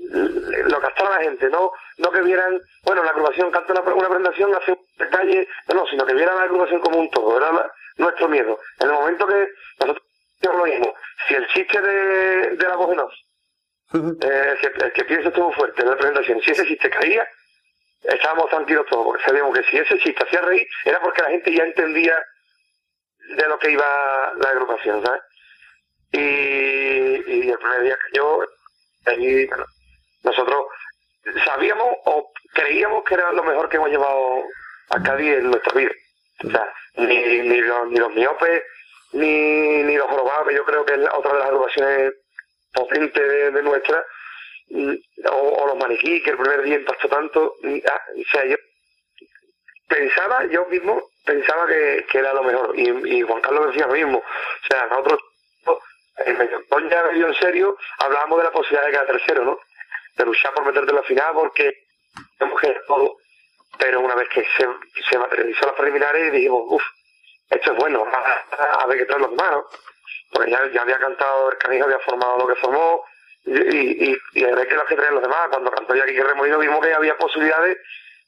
lo 0.68 0.80
captara 0.80 1.10
la 1.18 1.22
gente, 1.22 1.48
no 1.48 1.72
no 1.98 2.10
que 2.10 2.20
vieran, 2.22 2.60
bueno, 2.84 3.02
la 3.04 3.10
agrupación 3.10 3.50
canta 3.50 3.72
una, 3.72 3.94
una 3.94 4.08
presentación, 4.08 4.54
hace 4.54 4.72
un 4.72 4.78
detalle, 4.98 5.48
no, 5.68 5.74
no, 5.76 5.86
sino 5.86 6.04
que 6.04 6.14
vieran 6.14 6.36
la 6.36 6.42
agrupación 6.42 6.80
como 6.80 6.98
un 6.98 7.10
todo, 7.10 7.36
era 7.36 7.52
la- 7.52 7.72
nuestro 7.96 8.28
miedo. 8.28 8.58
En 8.80 8.88
el 8.88 8.94
momento 8.94 9.26
que 9.26 9.48
nosotros 9.80 10.02
lo 10.56 10.64
mismo, 10.64 10.94
si 11.28 11.34
el 11.34 11.46
chiste 11.48 11.80
de, 11.80 12.56
de 12.56 12.68
la 12.68 12.74
voz 12.76 12.92
en 12.92 13.00
off, 13.00 13.12
eh, 13.94 13.98
el, 14.52 14.58
que, 14.58 14.84
el 14.84 14.92
que 14.92 15.04
piensa 15.04 15.28
estuvo 15.28 15.52
fuerte 15.52 15.82
en 15.82 15.90
la 15.90 15.96
presentación, 15.96 16.40
si 16.42 16.50
ese 16.50 16.66
chiste 16.66 16.90
caía, 16.90 17.28
estábamos 18.02 18.48
tranquilos 18.50 18.86
todos, 18.90 19.04
porque 19.06 19.22
sabíamos 19.24 19.56
que 19.56 19.62
si 19.64 19.78
ese 19.78 19.98
chiste 19.98 20.24
hacía 20.24 20.40
reír, 20.40 20.66
era 20.84 21.00
porque 21.00 21.22
la 21.22 21.28
gente 21.30 21.54
ya 21.54 21.64
entendía 21.64 22.18
de 23.36 23.46
lo 23.48 23.58
que 23.58 23.70
iba 23.70 24.32
la 24.42 24.48
agrupación, 24.50 25.04
¿sabes? 25.04 25.22
Y, 26.12 26.18
y 26.18 27.50
el 27.50 27.58
primer 27.58 27.82
día 27.82 27.96
que 27.96 28.16
yo, 28.18 28.40
ahí, 29.06 29.48
nosotros 30.22 30.66
sabíamos 31.44 31.88
o 32.04 32.30
creíamos 32.54 33.04
que 33.04 33.14
era 33.14 33.32
lo 33.32 33.42
mejor 33.44 33.68
que 33.68 33.76
hemos 33.76 33.90
llevado 33.90 34.42
a 34.90 35.02
Cádiz 35.02 35.38
en 35.38 35.50
nuestra 35.50 35.72
vida. 35.74 35.92
O 36.44 36.50
sea, 36.50 36.72
ni, 36.96 37.16
ni, 37.16 37.60
los, 37.60 37.88
ni 37.88 37.98
los 37.98 38.12
miopes, 38.14 38.62
ni, 39.12 39.82
ni 39.84 39.96
los 39.96 40.08
jorobados, 40.08 40.48
que 40.48 40.54
yo 40.54 40.64
creo 40.64 40.84
que 40.84 40.94
es 40.94 41.00
otra 41.12 41.32
de 41.32 41.38
las 41.38 41.48
agrupaciones 41.48 42.12
potentes 42.72 43.28
de, 43.28 43.50
de 43.50 43.62
nuestra, 43.62 44.04
mm, 44.70 44.94
o, 45.30 45.36
o 45.36 45.66
los 45.66 45.76
maniquí, 45.76 46.22
que 46.22 46.30
el 46.30 46.38
primer 46.38 46.62
día 46.62 46.76
impactó 46.76 47.08
tanto. 47.08 47.54
mm, 47.62 47.78
ah, 47.88 48.00
O 48.18 48.30
sea, 48.30 48.44
yo 48.46 48.56
pensaba, 49.88 50.46
yo 50.46 50.66
mismo 50.66 51.02
pensaba 51.24 51.66
que, 51.66 52.06
que 52.10 52.18
era 52.18 52.32
lo 52.32 52.42
mejor. 52.42 52.78
Y, 52.78 53.18
y 53.18 53.22
Juan 53.22 53.40
Carlos 53.40 53.68
decía 53.68 53.86
lo 53.86 53.94
mismo. 53.94 54.18
O 54.18 54.66
sea, 54.66 54.86
nosotros, 54.86 55.20
en 56.18 56.38
medio 56.38 56.60
ya 56.90 57.02
medio 57.04 57.28
en 57.28 57.34
serio, 57.34 57.76
hablábamos 57.98 58.38
de 58.38 58.44
la 58.44 58.52
posibilidad 58.52 58.86
de 58.86 58.92
quedar 58.92 59.06
tercero, 59.06 59.44
¿no? 59.44 59.58
De 60.16 60.24
luchar 60.24 60.52
por 60.54 60.64
meterte 60.64 60.90
en 60.90 60.96
la 60.96 61.02
final 61.02 61.32
porque 61.34 61.72
que 62.38 62.44
hacer 62.44 62.82
todo. 62.86 63.16
Pero 63.78 64.00
una 64.00 64.14
vez 64.14 64.28
que 64.28 64.44
se, 64.56 64.68
se 65.08 65.18
materializó 65.18 65.66
las 65.66 65.74
preliminares, 65.74 66.32
dijimos, 66.32 66.62
uff, 66.66 66.82
esto 67.50 67.72
es 67.72 67.78
bueno, 67.78 68.04
a, 68.04 68.82
a 68.82 68.86
ver 68.86 68.98
qué 68.98 69.04
tal 69.06 69.22
los 69.22 69.30
demás, 69.30 69.50
¿no? 69.52 69.64
Porque 70.32 70.50
ya, 70.50 70.70
ya 70.70 70.82
había 70.82 70.98
cantado, 70.98 71.50
el 71.50 71.58
canijo 71.58 71.84
había 71.84 71.98
formado 72.00 72.38
lo 72.38 72.46
que 72.46 72.60
formó, 72.60 73.04
y, 73.44 74.10
y, 74.10 74.18
y 74.34 74.44
a 74.44 74.54
ver 74.54 74.68
qué 74.68 74.74
lo 74.74 74.84
que 74.86 74.96
traen 74.96 75.14
los 75.14 75.22
demás. 75.22 75.48
Cuando 75.50 75.70
cantó 75.70 75.94
ya 75.94 76.06
Quique 76.06 76.22
Remolino 76.22 76.58
vimos 76.58 76.80
que 76.80 76.94
había 76.94 77.16
posibilidades 77.16 77.78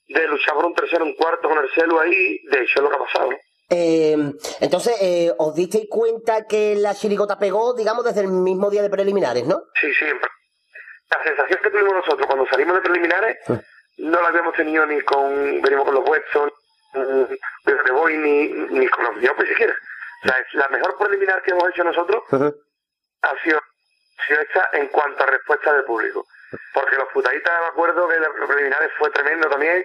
de 0.09 0.29
luchar 0.29 0.55
por 0.55 0.67
un 0.67 0.75
tercero, 0.75 1.05
un 1.05 1.15
cuarto 1.15 1.49
con 1.49 1.59
el 1.59 1.71
celu 1.73 1.99
ahí, 1.99 2.39
de 2.45 2.63
hecho 2.63 2.79
es 2.79 2.83
lo 2.83 2.91
que 2.91 2.97
ha 2.97 2.99
pasado. 2.99 3.31
Eh, 3.71 4.17
entonces, 4.61 4.97
eh, 5.01 5.33
¿os 5.39 5.55
disteis 5.55 5.87
cuenta 5.89 6.47
que 6.47 6.75
la 6.77 6.95
chirigota 6.95 7.39
pegó, 7.39 7.75
digamos, 7.75 8.05
desde 8.05 8.21
el 8.21 8.29
mismo 8.29 8.71
día 8.71 8.83
de 8.83 8.91
preliminares, 8.91 9.47
no? 9.47 9.63
Sí, 9.81 9.93
siempre. 9.95 10.29
La 11.11 11.23
sensación 11.23 11.61
que 11.63 11.71
tuvimos 11.71 11.95
nosotros 11.95 12.27
cuando 12.27 12.47
salimos 12.47 12.75
de 12.77 12.83
preliminares 12.83 13.39
no 13.99 14.21
la 14.21 14.29
habíamos 14.29 14.55
tenido 14.55 14.85
ni 14.87 15.01
con, 15.03 15.63
venimos 15.63 15.85
con 15.85 15.95
los 15.95 16.05
ni 16.05 17.39
desde 17.65 17.85
que 17.85 17.93
voy, 17.93 18.17
ni, 18.17 18.49
ni 18.49 18.87
con 18.89 19.05
los 19.05 19.17
miopes 19.17 19.49
siquiera. 19.49 19.75
O 20.23 20.29
sea, 20.29 20.39
es 20.39 20.55
la 20.55 20.69
mejor 20.69 20.97
preliminar 20.99 21.43
que 21.43 21.51
hemos 21.51 21.69
hecho 21.71 21.85
nosotros 21.85 22.23
ha 22.31 23.43
sido, 23.43 23.59
ha 23.59 24.27
sido 24.27 24.41
esta 24.41 24.69
en 24.73 24.89
cuanto 24.89 25.23
a 25.23 25.27
respuesta 25.27 25.73
del 25.73 25.85
público. 25.85 26.27
Porque 26.73 26.97
los 26.97 27.09
putaditas, 27.13 27.61
me 27.61 27.67
acuerdo 27.67 28.09
que 28.09 28.17
los 28.17 28.49
preliminares 28.49 28.91
fue 28.99 29.11
tremendo 29.11 29.49
también, 29.49 29.85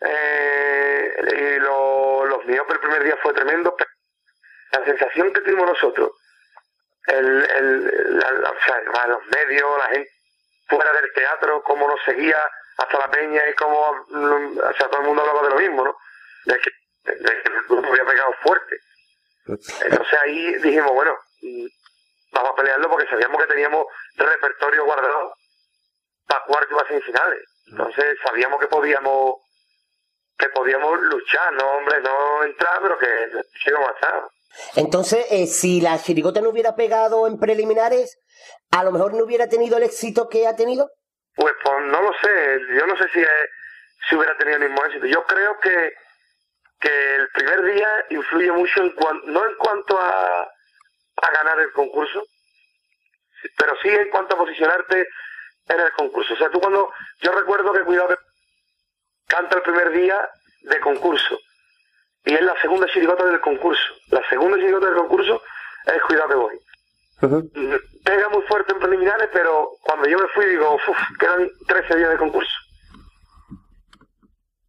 eh, 0.00 1.14
y 1.36 1.58
lo- 1.60 2.24
los 2.26 2.44
miopes 2.46 2.74
el 2.74 2.80
primer 2.80 3.04
día 3.04 3.16
fue 3.22 3.32
tremendo, 3.34 3.74
pero 3.76 3.90
la 4.72 4.84
sensación 4.84 5.32
que 5.32 5.40
tuvimos 5.40 5.66
nosotros, 5.66 6.10
el, 7.06 7.50
el, 7.50 8.22
o 8.22 8.64
sea, 8.64 9.06
los 9.06 9.26
medios, 9.26 9.78
la 9.78 9.88
gente 9.94 10.10
fuera 10.68 10.92
del 10.92 11.12
teatro, 11.14 11.62
cómo 11.62 11.88
nos 11.88 12.00
seguía 12.04 12.36
hasta 12.76 12.98
la 12.98 13.10
peña 13.10 13.42
y 13.48 13.54
cómo, 13.54 14.04
mm, 14.08 14.58
o 14.58 14.72
sea, 14.74 14.88
todo 14.88 15.00
el 15.00 15.06
mundo 15.06 15.22
hablaba 15.22 15.42
de 15.42 15.48
lo 15.50 15.56
mismo, 15.56 15.84
¿no? 15.84 15.96
De 16.44 16.60
que, 16.60 16.70
de 17.12 17.42
que 17.42 17.48
el 17.48 17.62
grupo 17.68 17.88
había 17.88 18.04
pegado 18.04 18.32
fuerte. 18.42 18.76
Entonces 19.46 20.18
ahí 20.22 20.54
dijimos, 20.56 20.92
bueno, 20.92 21.16
mm, 21.40 21.66
vamos 22.32 22.50
a 22.50 22.54
pelearlo 22.56 22.90
porque 22.90 23.08
sabíamos 23.08 23.40
que 23.40 23.48
teníamos 23.48 23.86
repertorio 24.16 24.84
guardado 24.84 25.32
para 26.26 26.44
cuarto 26.44 26.76
y 26.84 26.88
semifinales. 26.88 27.42
Entonces 27.70 28.18
sabíamos 28.22 28.60
que 28.60 28.66
podíamos 28.68 29.36
que 30.38 30.48
podíamos 30.50 31.00
luchar, 31.00 31.52
no 31.54 31.66
hombre, 31.72 32.00
no 32.00 32.44
entrar, 32.44 32.80
pero 32.80 32.98
que 32.98 33.06
llegamos 33.64 33.88
a 33.88 33.92
estar. 33.92 34.22
Entonces, 34.76 35.26
eh, 35.30 35.46
si 35.46 35.80
la 35.80 36.00
chirigota 36.00 36.40
no 36.40 36.50
hubiera 36.50 36.74
pegado 36.76 37.26
en 37.26 37.38
preliminares, 37.38 38.18
a 38.70 38.84
lo 38.84 38.92
mejor 38.92 39.14
no 39.14 39.24
hubiera 39.24 39.48
tenido 39.48 39.76
el 39.76 39.82
éxito 39.84 40.28
que 40.28 40.46
ha 40.46 40.54
tenido. 40.56 40.90
Pues, 41.34 41.54
pues 41.62 41.84
no 41.86 42.02
lo 42.02 42.12
sé, 42.22 42.60
yo 42.78 42.86
no 42.86 42.96
sé 42.96 43.08
si, 43.12 43.20
eh, 43.20 43.26
si 44.08 44.16
hubiera 44.16 44.36
tenido 44.38 44.56
el 44.58 44.68
mismo 44.68 44.84
éxito. 44.86 45.06
Yo 45.06 45.24
creo 45.26 45.58
que, 45.60 45.92
que 46.80 47.14
el 47.16 47.28
primer 47.30 47.62
día 47.74 47.88
influye 48.10 48.50
mucho, 48.52 48.80
en 48.82 48.90
cuan- 48.94 49.22
no 49.26 49.44
en 49.44 49.54
cuanto 49.56 49.98
a, 50.00 50.42
a 50.42 51.30
ganar 51.36 51.60
el 51.60 51.72
concurso, 51.72 52.22
pero 53.56 53.72
sí 53.82 53.88
en 53.88 54.08
cuanto 54.10 54.34
a 54.34 54.38
posicionarte 54.38 55.06
en 55.68 55.80
el 55.80 55.92
concurso. 55.92 56.34
O 56.34 56.36
sea, 56.36 56.50
tú 56.50 56.60
cuando, 56.60 56.90
yo 57.20 57.32
recuerdo 57.32 57.72
que 57.72 57.82
Cuidado 57.82 58.08
que 58.08 58.16
canta 59.28 59.56
el 59.56 59.62
primer 59.62 59.92
día 59.92 60.28
de 60.62 60.80
concurso 60.80 61.38
y 62.24 62.34
es 62.34 62.42
la 62.42 62.60
segunda 62.60 62.86
chirigota 62.88 63.24
del 63.24 63.40
concurso. 63.40 63.94
La 64.10 64.22
segunda 64.28 64.58
chirigota 64.58 64.86
del 64.86 64.96
concurso 64.96 65.42
es 65.86 66.02
Cuidado 66.02 66.28
que 66.28 66.34
voy. 66.34 66.60
pega 68.04 68.28
muy 68.28 68.42
fuerte 68.42 68.72
en 68.72 68.80
preliminares, 68.80 69.28
pero 69.32 69.70
cuando 69.82 70.08
yo 70.08 70.18
me 70.18 70.28
fui 70.28 70.46
digo, 70.46 70.74
uff, 70.74 70.98
quedan 71.18 71.50
13 71.66 71.96
días 71.96 72.10
de 72.10 72.16
concurso. 72.18 72.52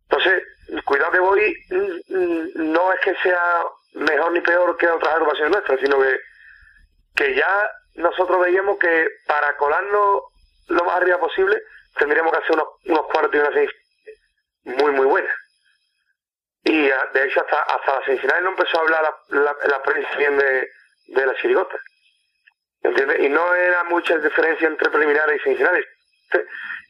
Entonces, 0.09 0.43
cuidado 0.85 1.11
que 1.11 1.19
voy, 1.19 1.55
mm, 1.69 2.71
no 2.71 2.93
es 2.93 2.99
que 3.01 3.15
sea 3.21 3.63
mejor 3.93 4.31
ni 4.31 4.41
peor 4.41 4.77
que 4.77 4.87
otras 4.87 5.13
agrupaciones 5.13 5.51
nuestras, 5.51 5.79
sino 5.79 5.99
que, 5.99 6.17
que 7.15 7.35
ya 7.35 7.71
nosotros 7.95 8.39
veíamos 8.39 8.79
que 8.79 9.07
para 9.27 9.55
colarnos 9.57 10.21
lo 10.67 10.83
más 10.85 10.95
arriba 10.95 11.19
posible 11.19 11.61
tendríamos 11.97 12.31
que 12.31 12.37
hacer 12.37 12.51
unos, 12.53 12.67
unos 12.85 13.05
cuartos 13.07 13.35
y 13.35 13.37
una 13.37 13.51
semifinal 13.51 13.78
muy, 14.69 14.91
muy 14.91 15.05
buenas. 15.05 15.35
Y 16.63 16.89
ah, 16.89 17.09
de 17.13 17.25
hecho 17.25 17.41
hasta, 17.41 17.61
hasta 17.61 17.99
la 17.99 18.05
semifinal 18.05 18.43
no 18.43 18.49
empezó 18.49 18.77
a 18.77 18.81
hablar 18.81 19.15
la, 19.29 19.39
la, 19.41 19.55
la 19.67 19.83
prensa 19.83 20.15
bien 20.17 20.37
de, 20.37 20.69
de 21.07 21.25
la 21.25 21.35
chirigota. 21.35 21.77
¿Entiendes? 22.81 23.19
Y 23.19 23.29
no 23.29 23.53
era 23.55 23.83
mucha 23.85 24.17
diferencia 24.17 24.67
entre 24.67 24.89
preliminares 24.89 25.39
y 25.41 25.43
semifinales. 25.43 25.85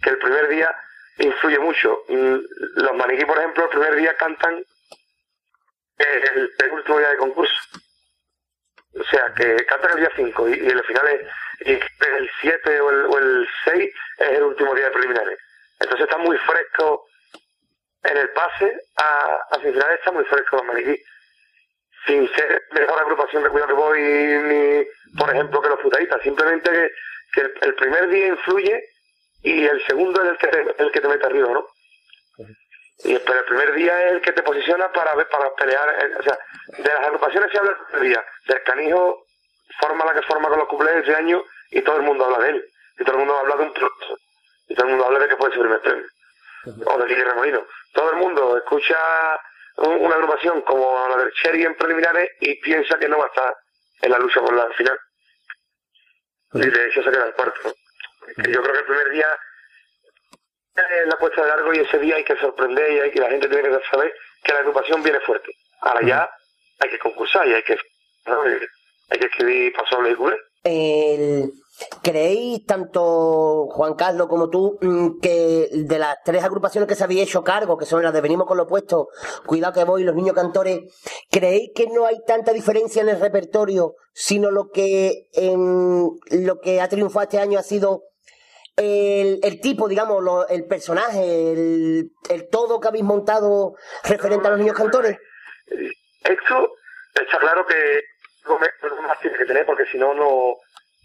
Que 0.02 0.10
el 0.10 0.18
primer 0.20 0.48
día 0.50 0.76
influye 1.18 1.60
mucho. 1.60 2.04
Mm, 2.08 2.38
Los 2.76 2.96
maniquí, 2.96 3.26
por 3.26 3.38
ejemplo, 3.38 3.64
el 3.66 3.70
primer 3.70 3.96
día 3.96 4.16
cantan 4.18 4.64
el, 5.98 6.52
el 6.58 6.72
último 6.72 6.98
día 7.00 7.10
de 7.10 7.18
concurso. 7.18 7.56
O 9.00 9.04
sea, 9.04 9.34
que 9.36 9.56
cantan 9.66 9.92
el 9.92 9.98
día 10.00 10.12
5 10.16 10.50
y, 10.50 10.54
y 10.54 10.68
el 10.68 10.84
final 10.84 11.08
es 11.08 11.28
y 11.62 11.72
el 11.74 12.32
7 12.42 12.80
o 12.82 12.90
el, 12.90 13.06
o 13.06 13.18
el 13.18 13.50
6 13.66 13.94
es 14.20 14.30
el 14.30 14.44
último 14.44 14.74
día 14.74 14.86
de 14.86 14.92
preliminares. 14.92 15.40
Entonces 15.80 16.06
está 16.06 16.18
muy 16.18 16.38
fresco 16.38 17.06
en 18.04 18.18
el 18.18 18.30
pase 18.30 18.74
a, 18.98 19.38
a 19.52 19.56
semifinales, 19.60 20.00
está 20.00 20.12
muy 20.12 20.24
fresco 20.26 20.58
los 20.58 20.66
maniquí. 20.66 21.02
Sin 22.06 22.28
ser 22.34 22.64
mejor 22.72 23.00
agrupación 23.02 23.44
de 23.44 23.50
Cuidado 23.50 23.68
que 23.68 23.74
Voy, 23.74 24.02
ni, 24.02 25.18
por 25.18 25.30
ejemplo, 25.30 25.62
que 25.62 25.70
los 25.70 25.82
futadistas. 25.82 26.22
Simplemente 26.22 26.70
que, 26.72 26.90
que 27.34 27.42
el, 27.42 27.54
el 27.62 27.76
primer 27.76 28.08
día 28.10 28.28
influye 28.28 28.84
y 29.44 29.66
el 29.66 29.86
segundo 29.86 30.24
es 30.24 30.30
el 30.30 30.38
que 30.38 30.48
te, 30.48 30.76
el 30.84 30.92
que 30.92 31.02
te 31.02 31.08
mete 31.08 31.26
arriba, 31.26 31.50
¿no? 31.50 31.68
Y 33.04 33.14
el, 33.14 33.22
pero 33.22 33.40
el 33.40 33.46
primer 33.46 33.74
día 33.74 34.06
es 34.06 34.12
el 34.14 34.22
que 34.22 34.32
te 34.32 34.44
posiciona 34.44 34.92
para 34.92 35.14
para 35.28 35.54
pelear. 35.56 35.90
eh, 36.04 36.16
O 36.20 36.24
sea, 36.24 36.38
de 36.78 36.84
las 36.90 37.02
agrupaciones 37.02 37.52
se 37.52 37.58
habla 37.58 37.72
el 37.72 37.86
primer 37.86 38.10
día. 38.10 38.26
Del 38.48 38.64
canijo 38.64 39.26
forma 39.80 40.06
la 40.06 40.14
que 40.14 40.22
forma 40.24 40.50
con 40.50 40.60
los 40.60 40.68
cuplés 40.68 40.96
de 40.96 41.02
ese 41.02 41.16
año 41.16 41.44
y 41.72 41.82
todo 41.82 41.98
el 41.98 42.04
mundo 42.04 42.26
habla 42.26 42.40
de 42.40 42.50
él. 42.52 42.66
Y 42.98 43.04
todo 43.04 43.14
el 43.14 43.20
mundo 43.20 43.38
habla 43.38 43.56
de 43.58 43.64
un 43.64 43.74
trozo. 43.74 44.18
Y 44.70 44.76
todo 44.76 44.86
el 44.86 44.92
mundo 44.92 45.06
habla 45.06 45.20
de 45.20 45.28
que 45.30 45.36
puede 45.36 45.52
ser 45.54 45.62
primer 45.62 45.82
premio. 45.82 46.06
O 46.86 46.98
de 46.98 47.08
Ligue 47.08 47.24
Remolino. 47.24 47.66
Todo 47.94 48.12
el 48.12 48.18
mundo 48.18 48.58
escucha 48.58 48.98
un- 49.78 50.02
una 50.06 50.16
agrupación 50.16 50.62
como 50.62 51.08
la 51.10 51.18
del 51.18 51.32
Cherry 51.34 51.64
en 51.66 51.76
preliminares 51.76 52.30
y 52.42 52.56
piensa 52.62 52.98
que 53.00 53.08
no 53.10 53.18
va 53.18 53.26
a 53.26 53.28
estar 53.28 53.56
en 54.02 54.12
la 54.12 54.20
lucha 54.20 54.42
por 54.42 54.54
la 54.54 54.70
final. 54.72 54.98
Y 56.54 56.68
de 56.70 56.88
hecho 56.88 57.04
se 57.04 57.12
queda 57.12 57.28
el 57.28 57.34
cuarto. 57.34 57.74
Que 58.44 58.52
Yo 58.52 58.62
creo 58.62 58.74
que 58.74 58.80
el 58.80 58.86
primer 58.86 59.10
día 59.12 59.28
es 60.76 61.08
la 61.08 61.18
puesta 61.18 61.42
de 61.42 61.48
largo 61.48 61.74
y 61.74 61.80
ese 61.80 62.00
día 62.00 62.16
hay 62.16 62.24
que 62.24 62.38
sorprender 62.38 62.92
y 62.92 63.00
hay 63.00 63.12
que 63.12 63.20
la 63.20 63.30
gente 63.30 63.48
tiene 63.48 63.70
que 63.70 63.80
saber 63.92 64.14
que 64.44 64.54
la 64.54 64.60
agrupación 64.60 65.04
viene 65.04 65.20
fuerte. 65.22 65.52
Ahora 65.82 66.02
ya 66.02 66.30
hay 66.80 66.90
que 66.90 67.00
concursar 67.00 67.48
y 67.48 67.54
hay 67.54 67.64
que 67.64 67.78
¿no? 68.28 68.42
hay 68.44 69.20
que 69.20 69.26
escribir 69.26 69.74
pasobles 69.74 70.14
y 70.14 70.16
culés. 70.16 70.40
El- 70.64 71.52
¿Creéis, 72.04 72.66
tanto 72.66 73.68
Juan 73.70 73.94
Carlos 73.96 74.28
como 74.28 74.50
tú, 74.50 74.78
mm, 74.82 75.20
que 75.22 75.70
de 75.72 76.00
las 76.00 76.18
tres 76.24 76.44
agrupaciones 76.44 76.88
que 76.88 76.96
se 76.96 77.04
habéis 77.04 77.24
hecho 77.24 77.44
cargo, 77.44 77.78
que 77.78 77.86
son 77.86 78.04
las 78.04 78.14
de 78.14 78.22
Venimos 78.22 78.48
con 78.48 78.58
lo 78.58 78.64
opuesto, 78.64 79.08
Cuidado 79.46 79.74
que 79.74 79.84
voy, 79.84 80.04
Los 80.04 80.16
Niños 80.16 80.36
Cantores, 80.36 80.80
¿creéis 81.32 81.72
que 81.74 81.88
no 81.88 82.06
hay 82.06 82.18
tanta 82.26 82.52
diferencia 82.54 83.02
en 83.02 83.10
el 83.10 83.20
repertorio, 83.20 83.96
sino 84.14 84.52
lo 84.52 84.70
que, 84.70 85.28
en, 85.34 86.10
lo 86.32 86.60
que 86.60 86.82
ha 86.82 86.90
triunfado 86.90 87.24
este 87.24 87.40
año 87.40 87.60
ha 87.60 87.64
sido 87.64 88.04
el, 88.76 89.40
el 89.44 89.60
tipo, 89.62 89.88
digamos, 89.88 90.24
lo- 90.24 90.48
el 90.48 90.66
personaje, 90.66 91.52
el, 91.54 92.12
el 92.30 92.50
todo 92.50 92.80
que 92.80 92.88
habéis 92.88 93.04
montado 93.04 93.74
referente 94.04 94.48
a 94.48 94.52
Los 94.52 94.60
Niños 94.60 94.76
Cantores? 94.76 95.18
Esto 96.24 96.72
está 97.16 97.40
claro 97.40 97.66
que 97.66 97.76
que 99.38 99.46
tener 99.46 99.66
porque 99.66 99.86
si 99.92 99.98
no, 99.98 100.14
no 100.14 100.56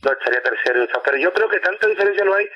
no 0.04 0.12
estaría 0.12 0.42
tercero. 0.42 0.84
y 0.84 0.88
tal. 0.88 1.02
Pero 1.04 1.16
yo 1.16 1.32
creo 1.32 1.48
que 1.48 1.60
tanta 1.60 1.86
diferencia 1.86 2.24
no 2.24 2.34
hay. 2.34 2.48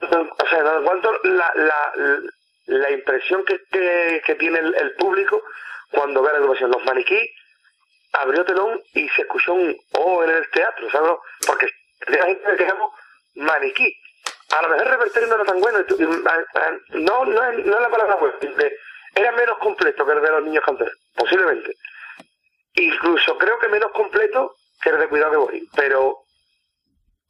O 0.00 0.48
sea, 0.48 0.76
en 0.76 0.84
cuanto 0.84 1.12
la, 1.24 1.52
la, 1.54 2.20
la 2.66 2.90
impresión 2.90 3.44
que, 3.44 3.60
que, 3.70 4.22
que 4.24 4.34
tiene 4.36 4.60
el, 4.60 4.94
público 4.94 5.42
cuando 5.90 6.22
ve 6.22 6.32
la 6.32 6.38
agrupación. 6.38 6.70
Los 6.70 6.84
maniquí 6.84 7.28
abrió 8.12 8.44
telón 8.44 8.80
y 8.94 9.08
se 9.10 9.22
escuchó 9.22 9.54
un 9.54 9.76
O 9.92 10.22
en 10.24 10.30
el 10.30 10.50
teatro, 10.50 10.90
¿sabes? 10.90 11.12
Porque 11.46 11.68
la 12.06 12.26
gente 12.26 12.50
que 12.50 12.56
quejamos 12.56 12.92
maniquí. 13.34 13.92
A 14.56 14.62
lo 14.62 14.68
mejor 14.68 14.86
el 14.86 14.92
repertorio 14.92 15.28
no 15.28 15.34
era 15.34 15.44
tan 15.44 15.60
bueno. 15.60 15.78
ah, 16.26 16.40
ah, 16.54 16.72
No, 16.90 17.24
no, 17.24 17.52
no 17.52 17.76
es 17.76 17.82
la 17.82 17.90
palabra 17.90 18.16
buena. 18.16 18.36
Era 19.14 19.32
menos 19.32 19.58
completo 19.58 20.06
que 20.06 20.12
el 20.12 20.22
de 20.22 20.30
los 20.30 20.44
niños 20.44 20.64
cantores, 20.64 20.94
posiblemente. 21.14 21.74
Incluso 22.74 23.36
creo 23.36 23.58
que 23.58 23.68
menos 23.68 23.90
completo 23.92 24.54
que 24.82 24.90
el 24.90 24.98
de 24.98 25.08
Cuidado 25.08 25.30
que 25.32 25.36
voy, 25.38 25.68
pero 25.76 26.18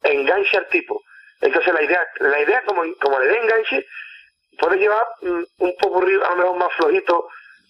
engancha 0.03 0.59
al 0.59 0.67
tipo. 0.69 1.01
Entonces 1.41 1.73
la 1.73 1.81
idea, 1.83 2.05
la 2.19 2.39
idea 2.41 2.61
como, 2.65 2.83
como 3.01 3.19
le 3.19 3.27
dé 3.27 3.37
enganche, 3.37 3.85
puede 4.59 4.77
llevar 4.77 5.05
mm, 5.21 5.43
un 5.59 5.75
poco 5.79 5.99
a 5.99 6.29
lo 6.29 6.35
mejor 6.35 6.57
más 6.57 6.73
flojito 6.73 7.27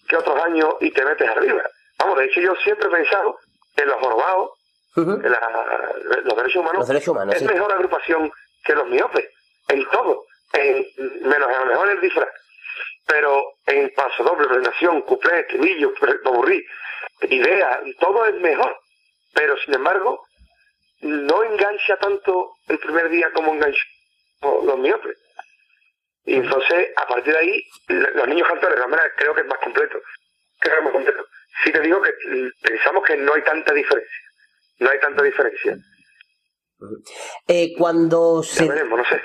que 0.08 0.16
otros 0.16 0.42
años 0.44 0.74
y 0.80 0.90
te 0.90 1.04
metes 1.04 1.28
arriba. 1.28 1.62
Vamos, 1.98 2.18
de 2.18 2.24
hecho 2.26 2.40
yo 2.40 2.54
siempre 2.56 2.88
he 2.88 2.90
pensado 2.90 3.38
que 3.76 3.84
los 3.84 3.96
jorobados, 4.00 4.50
que 4.94 5.28
la- 5.28 5.92
los 6.24 6.36
derechos 6.36 6.56
humanos, 6.56 6.78
Los 6.80 6.88
derechos 6.88 7.08
humanos, 7.08 7.34
es 7.34 7.40
sí. 7.42 7.46
mejor 7.46 7.72
agrupación 7.72 8.32
que 8.64 8.74
los 8.74 8.86
miopes, 8.88 9.28
en 9.68 9.88
todo, 9.90 10.24
en, 10.54 10.84
menos 11.22 11.48
a 11.48 11.58
lo 11.60 11.66
mejor 11.66 11.88
en 11.90 11.96
el 11.96 12.00
disfraz. 12.00 12.28
Pero 13.06 13.42
en 13.66 13.92
paso 13.94 14.22
doble, 14.24 14.46
presentación, 14.48 15.02
cuplé, 15.02 15.40
estribillo, 15.40 15.92
baburrí, 16.24 16.64
idea, 17.22 17.80
todo 18.00 18.24
es 18.26 18.34
mejor. 18.40 18.76
Pero 19.32 19.56
sin 19.58 19.74
embargo, 19.74 20.24
no 21.02 21.42
engancha 21.44 21.96
tanto 21.98 22.52
el 22.68 22.78
primer 22.78 23.08
día 23.08 23.30
como 23.32 23.54
engancha 23.54 23.82
los 24.42 24.78
miopes. 24.78 25.16
Y 26.24 26.34
entonces, 26.34 26.88
a 26.96 27.06
partir 27.06 27.32
de 27.32 27.38
ahí, 27.38 27.62
los 27.88 28.28
niños 28.28 28.46
cantores, 28.48 28.76
de 28.76 28.80
la 28.80 28.86
manera, 28.86 29.10
creo 29.16 29.34
que 29.34 29.40
es 29.40 29.46
más 29.46 29.58
completo. 29.58 29.98
Creo 30.60 30.74
que 30.74 30.78
es 30.78 30.84
más 30.84 30.92
completo. 30.92 31.26
Sí 31.64 31.72
te 31.72 31.80
digo 31.80 32.00
que 32.02 32.10
pensamos 32.62 33.04
que 33.04 33.16
no 33.16 33.34
hay 33.34 33.42
tanta 33.42 33.72
diferencia. 33.74 34.18
No 34.78 34.90
hay 34.90 35.00
tanta 35.00 35.22
diferencia. 35.22 35.76
Eh, 37.48 37.72
cuando 37.76 38.42
Ya 38.42 38.48
se... 38.48 38.68
veremos, 38.68 38.98
no 38.98 39.04
sé. 39.04 39.22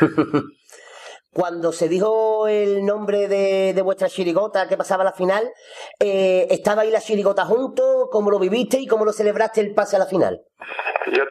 Cuando 1.34 1.72
se 1.72 1.88
dijo 1.88 2.46
el 2.46 2.84
nombre 2.84 3.26
de, 3.26 3.72
de 3.74 3.82
vuestra 3.82 4.10
chirigota 4.10 4.68
que 4.68 4.76
pasaba 4.76 5.02
a 5.02 5.06
la 5.06 5.12
final, 5.12 5.50
eh, 5.98 6.46
¿estaba 6.50 6.82
ahí 6.82 6.90
la 6.90 7.00
chirigota 7.00 7.46
juntos? 7.46 8.08
¿Cómo 8.10 8.30
lo 8.30 8.38
viviste 8.38 8.78
y 8.78 8.86
cómo 8.86 9.06
lo 9.06 9.12
celebraste 9.12 9.62
el 9.62 9.72
pase 9.72 9.96
a 9.96 10.00
la 10.00 10.06
final? 10.06 10.42
Yo 11.10 11.22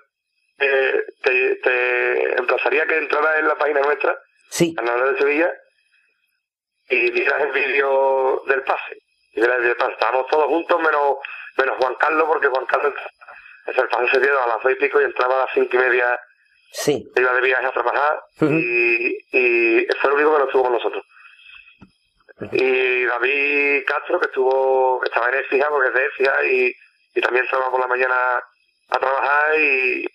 eh, 0.57 1.03
te, 1.21 1.55
te 1.57 2.39
emplazaría 2.39 2.87
que 2.87 2.97
entraras 2.97 3.39
en 3.39 3.47
la 3.47 3.55
página 3.55 3.81
nuestra, 3.81 4.17
sí. 4.49 4.73
Canal 4.73 5.13
de 5.13 5.19
Sevilla, 5.19 5.51
y 6.89 7.11
vieras 7.11 7.41
el 7.43 7.51
vídeo 7.51 8.41
del 8.47 8.63
pase. 8.63 8.97
Y 9.33 9.41
del 9.41 9.75
pase. 9.77 9.91
Estábamos 9.91 10.25
todos 10.31 10.45
juntos, 10.45 10.81
menos, 10.81 11.17
menos 11.57 11.77
Juan 11.79 11.95
Carlos, 11.99 12.25
porque 12.27 12.47
Juan 12.47 12.65
Carlos, 12.65 12.93
es 13.67 13.77
el 13.77 13.87
pase 13.87 14.07
se 14.13 14.19
dio 14.19 14.31
a 14.43 14.47
las 14.47 14.57
seis 14.63 14.77
y 14.79 14.83
pico 14.83 14.99
y 14.99 15.03
entraba 15.03 15.35
a 15.35 15.45
las 15.45 15.53
cinco 15.53 15.75
y 15.75 15.77
media, 15.77 16.19
Sí. 16.73 17.05
iba 17.15 17.33
de 17.33 17.41
viaje 17.41 17.65
a 17.65 17.71
trabajar, 17.71 18.23
y, 18.41 19.17
y 19.31 19.87
fue 19.99 20.09
el 20.09 20.15
único 20.15 20.31
que 20.33 20.39
no 20.39 20.45
estuvo 20.45 20.63
con 20.63 20.73
nosotros. 20.73 21.03
Y 22.53 23.05
David 23.05 23.83
Castro, 23.85 24.19
que 24.19 24.27
estuvo, 24.27 24.99
que 24.99 25.09
estaba 25.09 25.29
en 25.29 25.35
Écija, 25.35 25.67
porque 25.69 25.89
es 25.89 25.93
de 25.93 26.05
Écija, 26.05 26.45
y, 26.45 26.73
y 27.15 27.21
también 27.21 27.45
estaba 27.45 27.69
por 27.69 27.79
la 27.79 27.87
mañana 27.87 28.15
a 28.89 28.99
trabajar 28.99 29.59
y 29.59 30.05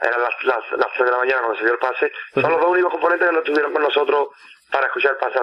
eran 0.00 0.22
las, 0.22 0.44
las, 0.44 0.70
las 0.72 0.92
3 0.94 1.04
de 1.04 1.10
la 1.10 1.18
mañana 1.18 1.40
cuando 1.40 1.58
se 1.58 1.64
dio 1.64 1.72
el 1.74 1.78
pase. 1.78 2.12
Son 2.34 2.50
los 2.50 2.60
dos 2.60 2.70
únicos 2.70 2.90
componentes 2.92 3.28
que 3.28 3.32
no 3.32 3.38
estuvieron 3.40 3.72
con 3.72 3.82
nosotros 3.82 4.28
para 4.70 4.86
escuchar 4.86 5.12
el 5.12 5.18
pase. 5.18 5.38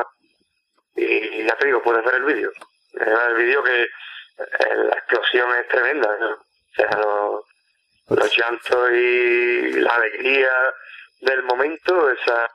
Y 0.96 1.44
ya 1.46 1.56
te 1.56 1.66
digo, 1.68 1.82
puedes 1.82 2.04
ver 2.04 2.16
el 2.16 2.24
vídeo. 2.26 2.52
El 2.94 3.36
vídeo 3.36 3.64
que 3.64 3.84
eh, 3.84 4.76
la 4.76 4.96
explosión 4.98 5.50
es 5.56 5.68
tremenda. 5.70 6.18
¿no? 6.20 6.32
O 6.32 6.74
sea, 6.76 6.90
los, 6.98 7.46
los 8.16 8.38
llantos 8.38 8.92
y 8.94 9.74
la 9.80 9.96
alegría 9.96 10.50
del 11.22 11.44
momento, 11.44 12.10
esa, 12.12 12.48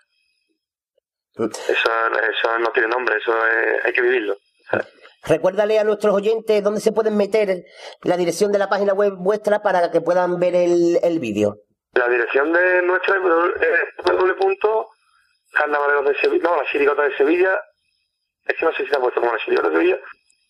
eso, 1.36 1.90
eso 2.30 2.58
no 2.58 2.70
tiene 2.72 2.88
nombre, 2.88 3.16
eso 3.18 3.32
es- 3.48 3.84
hay 3.84 3.92
que 3.92 4.02
vivirlo. 4.02 4.36
Recuérdale 5.24 5.78
a 5.78 5.84
nuestros 5.84 6.14
oyentes 6.14 6.62
dónde 6.62 6.80
se 6.80 6.92
pueden 6.92 7.16
meter 7.16 7.64
la 8.02 8.16
dirección 8.16 8.52
de 8.52 8.58
la 8.58 8.68
página 8.68 8.92
web 8.92 9.14
vuestra 9.16 9.60
para 9.62 9.90
que 9.90 10.00
puedan 10.00 10.38
ver 10.38 10.54
el, 10.54 10.98
el 11.02 11.18
vídeo. 11.18 11.56
La 11.94 12.08
dirección 12.08 12.52
de 12.52 12.82
nuestra 12.82 13.16
es 13.16 13.22
www.carnavaleros 14.04 16.04
de 16.06 16.14
Sevilla, 16.20 16.42
no, 16.44 16.56
la 16.56 16.64
chirigota 16.70 17.02
de 17.02 17.16
Sevilla, 17.16 17.58
es 18.46 18.56
que 18.56 18.64
no 18.64 18.72
sé 18.74 18.86
si 18.86 18.94
ha 18.94 19.00
puesto 19.00 19.20
como 19.20 19.32
la 19.32 19.38
chirigota 19.44 19.70
de 19.70 19.76
Sevilla, 19.76 19.98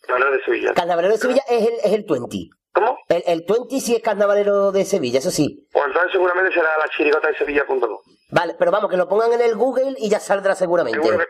la 0.09 0.31
de 0.31 0.45
Sevilla. 0.45 0.75
Carnavalero 0.75 1.15
de 1.15 1.21
Sevilla 1.21 1.43
es 1.49 1.67
el, 1.69 1.75
es 1.85 1.93
el 1.93 2.05
20. 2.09 2.37
¿Cómo? 2.77 2.99
El, 3.09 3.23
el 3.27 3.45
20 3.49 3.81
sí 3.81 3.95
es 3.97 4.03
carnavalero 4.03 4.71
de 4.71 4.85
Sevilla, 4.85 5.19
eso 5.21 5.31
sí. 5.31 5.67
Pues 5.73 5.87
entonces 5.87 6.13
seguramente 6.13 6.53
será 6.53 6.69
la 6.79 6.87
chirigota 6.91 7.29
de 7.29 7.39
Sevilla.com. 7.39 7.99
Vale, 8.31 8.55
pero 8.59 8.71
vamos, 8.71 8.91
que 8.91 8.99
lo 8.99 9.09
pongan 9.09 9.33
en 9.33 9.41
el 9.41 9.55
Google 9.57 9.95
y 9.97 10.11
ya 10.11 10.21
saldrá 10.21 10.55
seguramente. 10.55 11.01
Seguro 11.01 11.25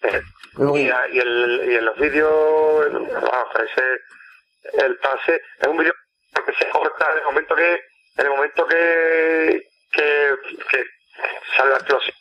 que- 0.00 0.22
Y, 0.80 0.88
a- 0.90 1.08
y, 1.08 1.18
el, 1.18 1.68
y 1.70 1.74
en 1.76 1.84
los 1.84 1.96
vídeos, 1.98 2.92
vamos, 2.92 3.48
ese, 3.70 4.82
el 4.86 4.96
pase, 4.98 5.42
es 5.60 5.68
un 5.68 5.76
vídeo 5.76 5.92
que 6.46 6.52
se 6.54 6.70
corta 6.70 7.06
en 7.12 7.18
el 7.18 7.24
momento 7.24 7.54
que, 7.54 7.74
en 8.16 8.24
el 8.26 8.30
momento 8.30 8.66
que, 8.66 9.60
que, 9.92 10.34
que 10.70 10.84
sale 11.56 11.70
la 11.70 11.76
explosión 11.76 12.16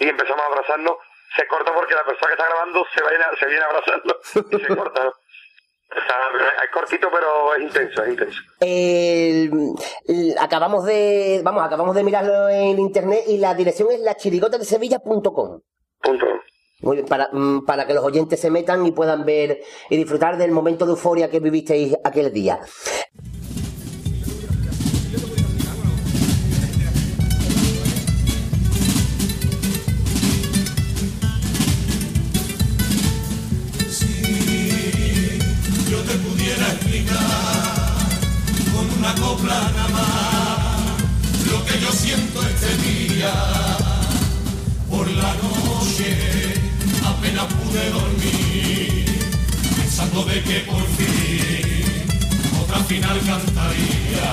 y 0.00 0.08
empezamos 0.08 0.42
a 0.42 0.46
abrazarnos, 0.46 0.96
se 1.36 1.46
corta 1.46 1.72
porque 1.72 1.94
la 1.94 2.04
persona 2.04 2.26
que 2.26 2.32
está 2.34 2.46
grabando 2.50 2.84
se 2.94 3.00
viene, 3.08 3.24
se 3.38 3.46
viene 3.46 3.64
abrazando 3.64 4.20
y 4.50 4.60
se 4.60 4.76
corta, 4.76 5.04
¿no? 5.04 5.12
Es 6.64 6.70
cortito 6.72 7.08
pero 7.12 7.54
es 7.54 7.62
intenso, 7.62 8.02
es 8.02 8.10
intenso. 8.10 8.40
El- 8.60 9.74
el- 10.06 10.34
acabamos 10.40 10.84
de, 10.86 11.40
vamos, 11.44 11.62
acabamos 11.64 11.94
de 11.94 12.02
mirarlo 12.04 12.48
en 12.48 12.78
internet 12.78 13.24
y 13.26 13.38
la 13.38 13.54
dirección 13.54 13.90
es 13.92 14.00
lachirigotadesevilla.com. 14.00 15.60
Punto. 16.02 16.26
Muy 16.80 16.96
bien, 16.96 17.06
para, 17.06 17.28
mm, 17.32 17.64
para 17.64 17.86
que 17.86 17.94
los 17.94 18.02
oyentes 18.04 18.40
se 18.40 18.50
metan 18.50 18.84
y 18.86 18.90
puedan 18.92 19.24
ver 19.24 19.60
y 19.90 19.96
disfrutar 19.96 20.36
del 20.36 20.50
momento 20.50 20.84
de 20.84 20.92
euforia 20.92 21.30
que 21.30 21.38
vivisteis 21.40 21.94
aquel 22.02 22.32
día. 22.32 22.58
De 50.20 50.42
que 50.42 50.60
por 50.60 50.86
fin 50.88 52.04
otra 52.62 52.78
final 52.84 53.18
cantaría. 53.24 54.28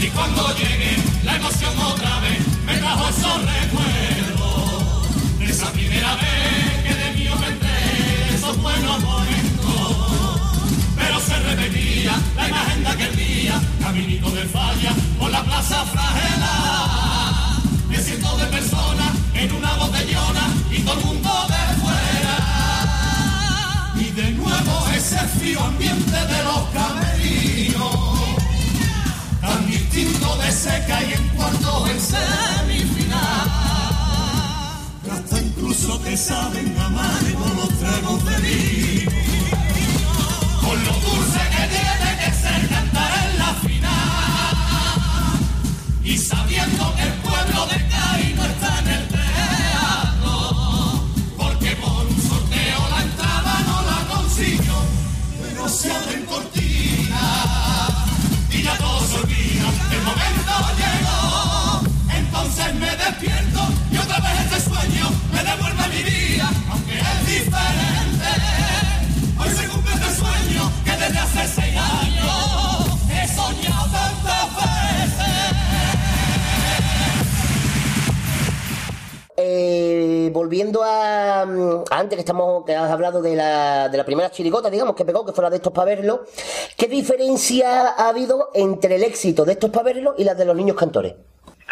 Y 0.00 0.06
cuando 0.10 0.54
llegue 0.56 0.96
la 1.24 1.34
emoción 1.36 1.76
otra 1.80 2.20
vez 2.20 2.38
me 2.64 2.76
trajo 2.78 3.08
esos 3.08 3.40
recuerdos. 3.42 5.08
De 5.40 5.46
esa 5.46 5.72
primera 5.72 6.14
vez 6.14 6.82
que 6.84 6.94
de 6.94 7.10
mí 7.14 7.28
vendré 7.40 8.34
esos 8.34 8.56
buenos 8.62 9.00
momentos. 9.02 10.40
Pero 10.96 11.20
se 11.20 11.36
repetía 11.40 12.12
la 12.36 12.48
imagen 12.48 12.84
de 12.84 12.88
aquel 12.90 13.16
día 13.16 13.60
caminito 13.80 14.30
de 14.30 14.44
falla 14.44 14.94
por 15.18 15.30
la 15.32 15.42
plaza 15.42 15.84
flagela 15.84 17.34
me 17.88 17.98
siento 17.98 18.36
de 18.36 18.46
persona 18.46 19.12
en 19.34 19.52
una 19.52 19.74
botellona 19.74 20.48
y 20.70 20.78
todo 20.80 20.98
el 20.98 21.04
mundo 21.04 21.23
de 21.23 21.23
de 24.14 24.30
nuevo 24.32 24.88
ese 24.94 25.18
frío 25.38 25.60
ambiente 25.60 26.12
de 26.12 26.42
los 26.44 26.68
camerinos. 26.72 28.20
Tan 29.40 29.66
distinto 29.66 30.36
de 30.36 30.84
que 30.86 30.92
hay 30.92 31.12
en 31.14 31.28
cuartos 31.30 31.90
en 31.90 32.00
semifinal 32.00 33.50
que 35.02 35.10
hasta 35.10 35.40
incluso 35.40 35.98
te 35.98 36.16
saben 36.16 36.78
amargo 36.78 37.46
los 37.56 37.68
tragos 37.80 38.24
de 38.24 38.36
vino. 38.38 39.10
Con 40.60 40.84
lo 40.84 40.92
dulce 40.92 41.40
que 41.54 41.66
tiene 41.74 42.10
que 42.20 42.30
ser 42.40 42.68
cantar 42.68 43.12
en 43.24 43.38
la 43.38 43.54
final. 43.66 44.14
Y 46.04 46.18
sabiendo 46.18 46.94
que 46.94 47.02
el 47.02 47.12
pueblo 47.14 47.66
de 47.66 47.83
Eh, 79.36 80.30
volviendo 80.32 80.82
a, 80.84 81.44
mm, 81.44 81.84
antes 81.90 82.16
que 82.16 82.20
estamos 82.20 82.64
que 82.64 82.74
has 82.74 82.90
hablado 82.90 83.20
de 83.20 83.34
la, 83.34 83.88
de 83.88 83.98
la 83.98 84.04
primera 84.04 84.30
chirigota, 84.30 84.70
digamos, 84.70 84.94
que 84.94 85.04
pegó, 85.04 85.26
que 85.26 85.32
fue 85.32 85.42
la 85.42 85.50
de 85.50 85.56
estos 85.56 85.72
para 85.72 85.86
verlo, 85.86 86.24
¿qué 86.78 86.86
diferencia 86.86 87.88
ha 87.88 88.08
habido 88.08 88.50
entre 88.54 88.94
el 88.94 89.02
éxito 89.02 89.44
de 89.44 89.52
estos 89.52 89.70
para 89.70 89.84
verlo 89.84 90.14
y 90.16 90.24
la 90.24 90.34
de 90.34 90.44
los 90.44 90.56
niños 90.56 90.76
cantores? 90.76 91.14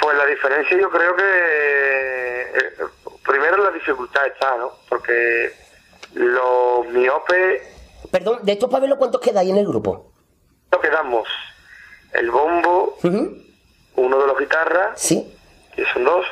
Pues 0.01 0.17
la 0.17 0.27
diferencia 0.27 0.77
yo 0.79 0.91
creo 0.91 1.17
que 1.17 1.23
eh, 1.23 2.73
primero 3.25 3.65
la 3.65 3.71
dificultad 3.71 4.27
está, 4.27 4.57
¿no? 4.57 4.73
Porque 4.89 5.53
los 6.15 6.87
miopes 6.89 7.72
Perdón, 8.13 8.41
de 8.43 8.53
estos 8.53 8.69
para 8.71 8.83
verlo, 8.83 8.99
¿cuántos 8.99 9.21
quedáis 9.23 9.51
en 9.51 9.57
el 9.57 9.67
grupo? 9.67 10.13
no 10.71 10.81
quedamos 10.81 11.27
el 12.13 12.31
bombo, 12.31 12.97
uno 13.03 14.19
de 14.21 14.27
los 14.27 14.39
guitarras, 14.39 15.01
sí. 15.01 15.35
que 15.75 15.85
son 15.93 16.05
dos, 16.05 16.27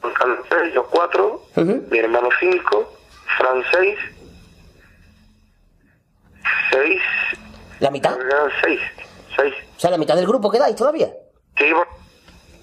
Juan 0.00 0.12
Carlos 0.14 0.38
tres, 0.48 0.74
yo 0.74 0.86
cuatro, 0.86 1.42
mi 1.56 1.98
hermano 1.98 2.28
cinco, 2.40 2.92
Fran 3.38 3.62
seis, 3.72 3.98
seis, 6.70 7.00
¿La 7.80 7.90
mitad? 7.90 8.16
seis, 8.62 8.80
seis. 9.36 9.54
O 9.76 9.80
sea, 9.80 9.90
la 9.90 9.98
mitad 9.98 10.16
del 10.16 10.26
grupo 10.26 10.50
quedáis 10.50 10.76
todavía. 10.76 11.08
Sí, 11.58 11.66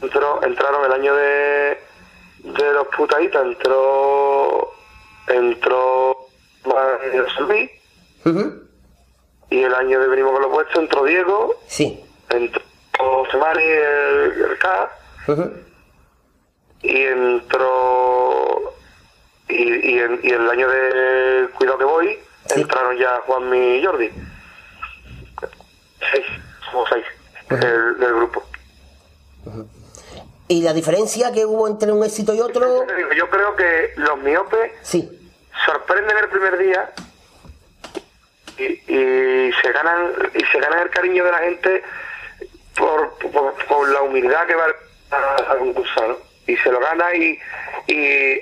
entró, 0.01 0.43
entraron 0.43 0.85
el 0.85 0.91
año 0.91 1.15
de, 1.15 1.79
de 2.43 2.73
los 2.73 2.87
putaditas, 2.95 3.43
entró, 3.43 4.71
entró 5.27 6.17
Y 9.49 9.63
el 9.63 9.73
año 9.73 9.99
de 9.99 10.07
venimos 10.07 10.33
con 10.33 10.41
los 10.41 10.51
puestos 10.51 10.75
entró 10.77 11.03
Diego, 11.05 11.55
Sí. 11.67 12.03
entró 12.29 12.61
José 12.97 13.37
Mari, 13.37 13.63
el, 13.63 14.45
el 14.51 14.57
K, 14.59 14.91
y 16.81 17.01
entró, 17.03 18.73
y, 19.47 19.93
y, 19.95 19.99
en- 19.99 20.19
y 20.23 20.29
el 20.31 20.49
año 20.49 20.67
de 20.69 21.49
Cuidado 21.57 21.77
que 21.77 21.85
voy, 21.85 22.19
entraron 22.55 22.97
ya 22.97 23.21
Juanmi 23.25 23.77
y 23.77 23.85
Jordi. 23.85 24.09
Seis, 26.11 26.25
somos 26.69 26.89
seis 26.91 27.05
del, 27.49 27.97
del 27.99 28.13
grupo. 28.15 28.43
¿Y 30.49 30.61
la 30.61 30.73
diferencia 30.73 31.31
que 31.31 31.45
hubo 31.45 31.67
entre 31.67 31.91
un 31.91 32.03
éxito 32.03 32.33
y 32.33 32.39
otro? 32.41 32.85
Yo 33.15 33.29
creo 33.29 33.55
que 33.55 33.93
los 33.97 34.17
miopes 34.19 34.71
Sí. 34.81 35.31
sorprenden 35.65 36.17
el 36.17 36.29
primer 36.29 36.57
día 36.57 36.91
y, 38.57 38.63
y 38.87 39.51
se 39.61 39.71
ganan 39.71 40.13
y 40.33 40.43
se 40.45 40.59
ganan 40.59 40.79
el 40.83 40.89
cariño 40.89 41.23
de 41.23 41.31
la 41.31 41.37
gente 41.39 41.83
por, 42.75 43.17
por, 43.67 43.89
la 43.89 44.01
humildad 44.01 44.45
que 44.45 44.55
va 44.55 44.65
a, 45.11 45.51
a 45.53 45.57
concursar, 45.57 46.09
¿no? 46.09 46.17
Y 46.47 46.55
se 46.57 46.71
lo 46.71 46.79
gana 46.79 47.13
y, 47.15 47.37
y 47.87 47.95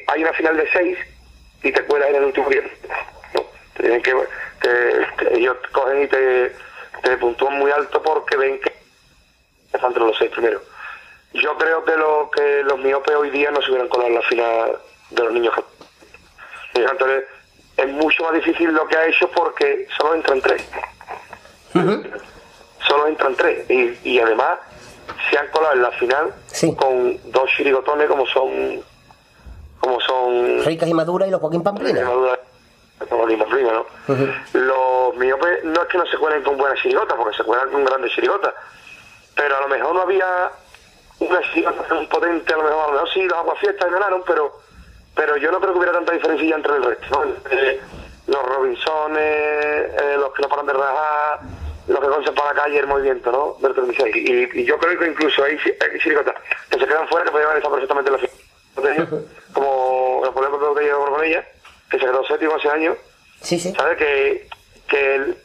hay 0.07 0.21
una 0.23 0.33
final 0.33 0.57
de 0.57 0.69
seis 0.71 0.97
y 1.63 1.71
te 1.71 1.83
cuelas 1.85 2.09
en 2.09 2.15
el 2.15 2.23
último 2.25 2.49
día. 2.49 2.61
¿no? 3.33 3.45
Tienen 3.77 4.01
que, 4.01 4.13
te- 4.61 5.05
te- 5.17 5.37
ellos 5.37 5.57
cogen 5.71 6.03
y 6.03 6.07
te, 6.07 6.55
te 7.01 7.17
puntúan 7.17 7.57
muy 7.57 7.71
alto 7.71 8.01
porque 8.03 8.37
ven 8.37 8.59
que 8.59 8.71
están 9.73 9.89
entre 9.91 10.03
los 10.03 10.17
seis 10.17 10.31
primeros. 10.31 10.61
Yo 11.33 11.57
creo 11.57 11.83
que, 11.83 11.95
lo, 11.97 12.29
que 12.31 12.63
los 12.63 12.77
miopes 12.79 13.15
hoy 13.15 13.29
día 13.31 13.51
no 13.51 13.61
se 13.61 13.69
hubieran 13.71 13.89
colado 13.89 14.09
en 14.09 14.15
la 14.15 14.21
final 14.21 14.77
de 15.09 15.23
los 15.23 15.33
niños 15.33 15.53
cantores. 15.53 16.91
Entonces, 16.91 17.23
es 17.77 17.87
mucho 17.87 18.23
más 18.23 18.33
difícil 18.33 18.71
lo 18.71 18.87
que 18.87 18.97
ha 18.97 19.05
hecho 19.07 19.29
porque 19.31 19.87
solo 19.97 20.15
entran 20.15 20.41
tres. 20.41 20.63
Solo 22.87 23.07
entran 23.07 23.35
tres. 23.35 23.69
Y, 23.69 23.97
y 24.03 24.19
además 24.19 24.59
se 25.29 25.37
han 25.37 25.47
colado 25.47 25.73
en 25.73 25.81
la 25.81 25.91
final 25.91 26.33
con 26.77 27.19
dos 27.31 27.49
chirigotones 27.55 28.07
como 28.07 28.25
son 28.27 28.81
como 29.79 29.99
son 30.01 30.63
Ricas 30.65 30.89
y 30.89 30.93
maduras 30.93 31.27
y 31.27 31.31
los 31.31 31.41
Joaquín 31.41 31.63
Pamplina. 31.63 32.03
como 33.09 33.27
¿no? 33.27 33.85
Los 34.53 35.15
miopes 35.17 35.63
no 35.65 35.81
es 35.81 35.87
que 35.89 35.97
no 35.97 36.05
se 36.05 36.17
cuelen 36.17 36.43
con 36.43 36.57
buenas 36.57 36.79
chirigotas, 36.79 37.17
porque 37.17 37.37
se 37.37 37.43
cuelan 37.43 37.69
con 37.69 37.83
grandes 37.83 38.11
chirigotas, 38.13 38.53
pero 39.35 39.57
a 39.57 39.61
lo 39.61 39.67
mejor 39.67 39.93
no 39.93 40.01
había 40.01 40.49
una 41.19 41.41
chirigota 41.41 41.83
tan 41.83 42.07
potente, 42.07 42.53
a 42.53 42.57
lo 42.57 42.63
mejor, 42.63 42.83
a 42.83 42.87
lo 42.87 42.93
mejor 42.93 43.09
sí, 43.13 43.23
los 43.23 43.37
aguafiestas 43.37 43.91
ganaron, 43.91 44.23
pero 44.25 44.59
pero 45.15 45.37
yo 45.37 45.51
no 45.51 45.59
creo 45.59 45.71
que 45.73 45.77
hubiera 45.79 45.93
tanta 45.93 46.13
diferencia 46.13 46.55
entre 46.55 46.75
el 46.75 46.83
resto, 46.83 47.05
¿no? 47.11 47.23
Entre 47.35 47.79
los 48.27 48.43
Robinsones, 48.43 49.21
eh, 49.21 50.15
los 50.19 50.33
que 50.33 50.41
no 50.41 50.49
paran 50.49 50.65
de 50.65 50.73
rajar, 50.73 51.39
lo 51.87 52.01
que 52.01 52.07
conserva 52.07 52.53
la 52.53 52.61
calle 52.63 52.79
el 52.79 52.87
movimiento, 52.87 53.31
¿no? 53.31 53.55
Del 53.67 53.75
36. 53.75 54.15
Y, 54.15 54.59
y 54.61 54.65
yo 54.65 54.77
creo 54.77 54.97
que 54.99 55.07
incluso 55.07 55.43
hay 55.43 55.57
chirigotas 56.01 56.35
que 56.69 56.79
se 56.79 56.87
quedan 56.87 57.07
fuera 57.07 57.25
que 57.25 57.31
podrían 57.31 57.55
estar 57.57 57.71
perfectamente 57.71 58.09
en 58.11 58.13
la 58.13 58.27
final. 59.07 59.25
Como 59.53 60.23
el 60.25 60.33
problema 60.33 60.57
que 60.79 60.87
yo 60.87 61.05
con 61.05 61.23
ella, 61.23 61.45
que 61.89 61.97
se 61.99 62.05
quedó 62.05 62.25
séptimo 62.25 62.55
hace 62.55 62.69
años. 62.69 62.97
Sí, 63.41 63.59
sí. 63.59 63.73
¿Sabes? 63.75 63.97
Que, 63.97 64.47
que 64.87 65.15
el- 65.15 65.37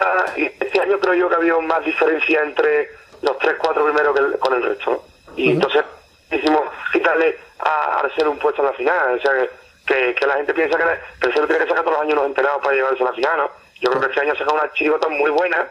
ah, 0.00 0.26
y 0.36 0.44
este 0.44 0.80
año 0.80 0.98
creo 1.00 1.14
yo 1.14 1.28
que 1.28 1.34
ha 1.36 1.38
habido 1.38 1.60
más 1.62 1.84
diferencia 1.84 2.42
entre 2.42 2.90
los 3.22 3.38
tres, 3.38 3.54
cuatro 3.58 3.84
primeros 3.84 4.14
que 4.14 4.20
el- 4.24 4.38
con 4.38 4.52
el 4.54 4.62
resto, 4.62 4.90
¿no? 4.90 5.02
Y 5.36 5.52
entonces 5.52 5.84
hicimos 6.30 6.62
quitarle 6.92 7.38
a 7.58 8.00
Arcelo 8.00 8.30
un 8.30 8.38
puesto 8.38 8.62
en 8.62 8.68
la 8.68 8.74
final. 8.74 9.18
O 9.18 9.20
sea, 9.22 9.32
que, 9.32 9.50
que, 9.86 10.14
que 10.14 10.26
la 10.26 10.34
gente 10.36 10.54
piensa 10.54 10.76
que 10.76 10.84
la- 10.84 11.00
que 11.20 11.26
Arcelo 11.28 11.46
tiene 11.46 11.62
que 11.64 11.68
sacar 11.70 11.84
todos 11.84 11.96
los 11.96 12.02
años 12.04 12.16
los 12.16 12.26
enterados 12.26 12.62
para 12.62 12.74
llevarse 12.74 13.02
a 13.02 13.06
la 13.06 13.12
final, 13.12 13.38
¿no? 13.38 13.50
Yo 13.80 13.90
creo 13.90 14.00
que 14.02 14.08
este 14.08 14.20
año 14.20 14.32
ha 14.32 14.36
sacado 14.38 14.56
una 14.58 14.72
chirigota 14.72 15.08
muy 15.08 15.30
buena, 15.30 15.68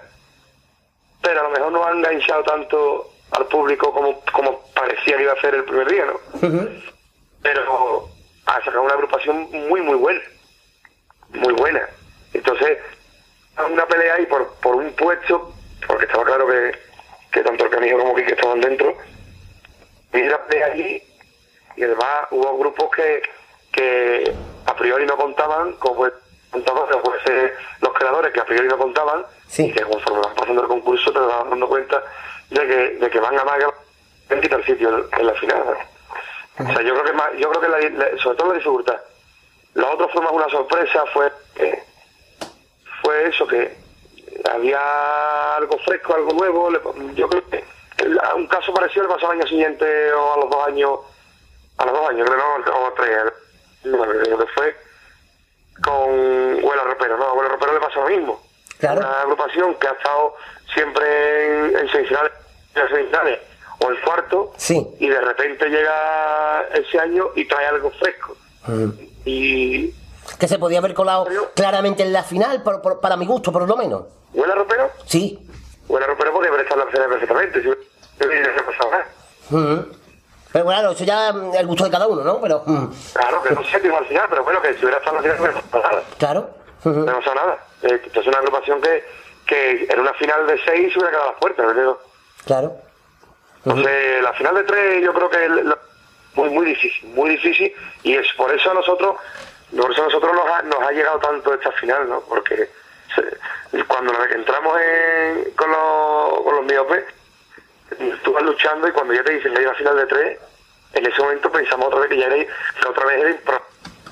pero 1.21 1.39
a 1.39 1.43
lo 1.43 1.49
mejor 1.49 1.71
no 1.71 1.85
ha 1.85 1.91
enganchado 1.91 2.43
tanto 2.43 3.11
al 3.31 3.45
público 3.47 3.91
como, 3.91 4.21
como 4.31 4.61
parecía 4.73 5.17
que 5.17 5.23
iba 5.23 5.31
a 5.31 5.35
hacer 5.35 5.55
el 5.55 5.63
primer 5.65 5.89
día, 5.89 6.05
¿no? 6.05 6.19
Pero 7.41 8.09
ha 8.45 8.57
sacado 8.63 8.83
una 8.83 8.93
agrupación 8.93 9.49
muy, 9.69 9.81
muy 9.81 9.95
buena. 9.95 10.21
Muy 11.29 11.53
buena. 11.53 11.81
Entonces, 12.33 12.77
una 13.71 13.85
pelea 13.87 14.15
ahí 14.15 14.25
por, 14.27 14.53
por 14.55 14.75
un 14.75 14.91
puesto, 14.93 15.51
porque 15.87 16.05
estaba 16.05 16.23
claro 16.25 16.47
que, 16.47 16.71
que 17.31 17.41
tanto 17.41 17.65
el 17.65 17.71
canijo 17.71 17.97
como 17.97 18.15
Quique 18.15 18.33
estaban 18.33 18.61
dentro, 18.61 18.95
y 20.13 20.19
la 20.21 20.45
pelea 20.45 20.67
allí, 20.67 21.01
y 21.75 21.83
además 21.83 22.27
hubo 22.31 22.57
grupos 22.57 22.89
que, 22.95 23.21
que 23.71 24.33
a 24.65 24.75
priori 24.75 25.05
no 25.05 25.15
contaban, 25.17 25.73
como 25.73 25.95
pues, 25.95 26.13
contaban, 26.51 26.87
puede 27.03 27.21
ser 27.23 27.55
los 27.81 27.93
creadores 27.93 28.33
que 28.33 28.39
a 28.39 28.45
priori 28.45 28.67
no 28.67 28.77
contaban, 28.77 29.25
y 29.69 29.71
que 29.73 29.83
conforme 29.83 30.21
van 30.21 30.35
pasando 30.35 30.61
el 30.61 30.67
concurso 30.67 31.11
te 31.11 31.19
vas 31.19 31.49
dando 31.49 31.67
cuenta 31.67 32.03
de 32.49 32.59
que, 32.61 32.75
de 32.99 33.09
que 33.09 33.19
van 33.19 33.37
a 33.39 33.43
más 33.43 33.57
que 34.29 34.39
quitar 34.41 34.63
sitio 34.65 34.89
en, 34.89 35.19
en 35.19 35.27
la 35.27 35.33
final. 35.33 35.61
O 36.57 36.63
sea, 36.63 36.81
yo 36.81 36.93
creo 36.93 37.03
que 37.03 37.13
más, 37.13 37.29
yo 37.37 37.49
creo 37.51 37.61
que 37.61 37.67
la- 37.67 37.89
la- 38.09 38.17
sobre 38.21 38.37
todo 38.37 38.47
la 38.49 38.53
dificultad. 38.55 38.97
Lo 39.73 39.91
otro 39.91 40.07
fue 40.09 40.21
más 40.21 40.31
una 40.31 40.47
sorpresa, 40.49 41.03
fue 41.13 41.31
eh, 41.57 41.83
fue 43.01 43.27
eso 43.27 43.45
que 43.45 43.75
había 44.49 45.55
algo 45.57 45.77
fresco, 45.79 46.15
algo 46.15 46.31
nuevo. 46.33 46.69
le- 46.71 46.79
yo 47.15 47.27
creo 47.27 47.49
que 47.49 47.63
un 48.35 48.47
caso 48.47 48.73
parecido 48.73 49.03
le 49.07 49.13
pasó 49.13 49.27
al 49.29 49.37
año 49.39 49.47
siguiente 49.47 50.13
o 50.13 50.33
a 50.33 50.37
los 50.37 50.49
dos 50.49 50.67
años, 50.67 50.99
a 51.77 51.85
los 51.85 51.93
dos 51.93 52.09
años, 52.09 52.29
creo, 52.29 52.57
no, 52.59 52.87
o 52.87 52.93
tres, 52.93 53.17
no, 53.83 54.01
creo 54.01 54.37
que 54.39 54.47
fue 54.53 54.75
con 55.83 56.63
Huela 56.63 56.83
Ropero, 56.83 57.17
¿no? 57.17 57.25
A 57.25 57.33
Huela 57.33 57.49
Ropero 57.49 57.73
le 57.73 57.79
pasó 57.79 58.01
lo 58.01 58.09
mismo. 58.15 58.41
Una 58.81 59.21
agrupación 59.21 59.75
que 59.75 59.87
ha 59.87 59.91
estado 59.91 60.35
siempre 60.73 61.45
en, 61.69 61.77
en 61.77 61.89
semifinales, 61.89 62.31
en 62.75 62.87
semifinales 62.89 63.39
o 63.79 63.89
en 63.91 64.01
cuarto, 64.01 64.53
y 64.99 65.07
de 65.09 65.21
repente 65.21 65.67
llega 65.69 66.61
ese 66.73 66.99
año 66.99 67.27
y 67.35 67.45
trae 67.47 67.65
algo 67.67 67.91
fresco. 67.91 68.35
Y 69.25 69.91
Que 70.39 70.47
se 70.47 70.57
podía 70.59 70.79
haber 70.79 70.93
colado 70.93 71.27
claramente 71.55 72.03
en 72.03 72.13
la 72.13 72.23
final, 72.23 72.63
por- 72.63 72.81
por- 72.81 72.99
para 73.01 73.17
mi 73.17 73.25
gusto, 73.25 73.51
por 73.51 73.67
lo 73.67 73.75
menos. 73.75 74.03
Huela 74.33 74.55
Ropero, 74.55 74.89
Sí. 75.05 75.39
Huela 75.87 76.07
Ropero 76.07 76.31
podría 76.33 76.49
haber 76.51 76.61
estado 76.65 76.81
en 76.81 76.87
la 76.87 76.91
final 76.93 77.09
perfectamente, 77.09 77.61
si 77.61 77.67
no 77.67 77.75
hubiera 78.27 78.65
pasado 78.65 78.91
nada. 78.91 79.07
Ujú. 79.51 79.95
Pero 80.55 80.63
bueno, 80.63 80.91
eso 80.91 81.03
ya 81.03 81.33
mm, 81.33 81.53
el 81.53 81.67
gusto 81.67 81.83
de 81.83 81.91
cada 81.91 82.07
uno, 82.07 82.23
¿no? 82.23 82.39
Pero, 82.39 82.63
mm, 82.65 82.87
Claro, 83.13 83.43
que 83.43 83.53
no 83.53 83.61
séptimo 83.65 83.97
al 83.97 84.05
final, 84.05 84.25
pero 84.29 84.41
bueno, 84.45 84.61
que 84.61 84.73
si 84.75 84.85
hubiera 84.85 84.99
estado 84.99 85.17
la 85.17 85.21
final 85.21 85.37
no 85.73 85.79
nada. 85.81 86.03
claro. 86.17 86.49
No 86.85 87.11
ha 87.11 87.15
pasado 87.17 87.35
nada. 87.35 87.57
Eh, 87.81 87.87
Entonces 87.91 88.21
es 88.21 88.27
una 88.27 88.37
agrupación 88.37 88.79
que, 88.81 89.03
que 89.45 89.85
en 89.89 89.99
una 89.99 90.13
final 90.13 90.47
de 90.47 90.57
seis 90.63 90.93
se 90.93 90.97
hubiera 90.99 91.09
quedado 91.09 91.23
a 91.27 91.31
las 91.33 91.39
puertas, 91.41 91.65
¿me 91.67 91.73
digo? 91.81 91.99
Claro. 92.45 92.73
Entonces, 93.65 94.21
la 94.23 94.31
final 94.31 94.55
de 94.55 94.63
tres 94.63 95.03
yo 95.03 95.13
creo 95.13 95.29
que 95.29 95.45
es 95.45 95.51
muy, 96.35 96.49
muy 96.51 96.65
difícil, 96.67 97.09
muy 97.09 97.31
difícil, 97.31 97.73
y 98.03 98.15
es 98.15 98.25
por 98.37 98.49
eso 98.53 98.71
a 98.71 98.75
nosotros, 98.75 99.17
por 99.77 99.91
eso 99.91 100.03
a 100.03 100.05
nosotros 100.05 100.31
nos 100.33 100.47
ha, 100.55 100.61
nos 100.61 100.79
ha 100.81 100.91
llegado 100.91 101.19
tanto 101.19 101.53
esta 101.53 101.71
final, 101.73 102.07
¿no? 102.07 102.21
Porque 102.21 102.69
cuando 103.89 104.13
entramos 104.33 104.77
en- 104.79 105.51
con, 105.51 105.69
los, 105.69 106.41
con 106.45 106.55
los 106.55 106.65
miopes, 106.65 107.03
tú 108.23 108.31
vas 108.31 108.43
luchando 108.43 108.87
y 108.87 108.91
cuando 108.93 109.13
ya 109.13 109.23
te 109.23 109.33
dicen 109.33 109.51
que 109.53 109.59
hay 109.59 109.65
una 109.65 109.75
final 109.75 109.97
de 109.97 110.05
tres, 110.05 110.39
en 110.95 111.05
ese 111.05 111.21
momento 111.21 111.51
pensamos 111.51 111.87
otra 111.87 111.99
vez 111.99 112.09
que 112.09 112.17
ya 112.17 112.25
era, 112.27 112.35
que 112.35 112.87
otra 112.87 113.05
vez 113.05 113.21
era 113.21 113.61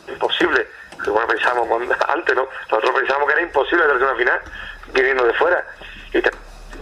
imposible. 0.07 0.67
Bueno, 1.07 1.27
pensamos 1.27 1.67
antes, 2.07 2.35
¿no? 2.35 2.47
Nosotros 2.69 2.91
pensamos 2.95 3.27
que 3.27 3.33
era 3.33 3.41
imposible 3.41 3.83
hacer 3.85 3.97
una 3.97 4.15
final 4.15 4.41
viniendo 4.93 5.23
de 5.25 5.33
fuera. 5.33 5.65
Y, 6.13 6.21
te- 6.21 6.31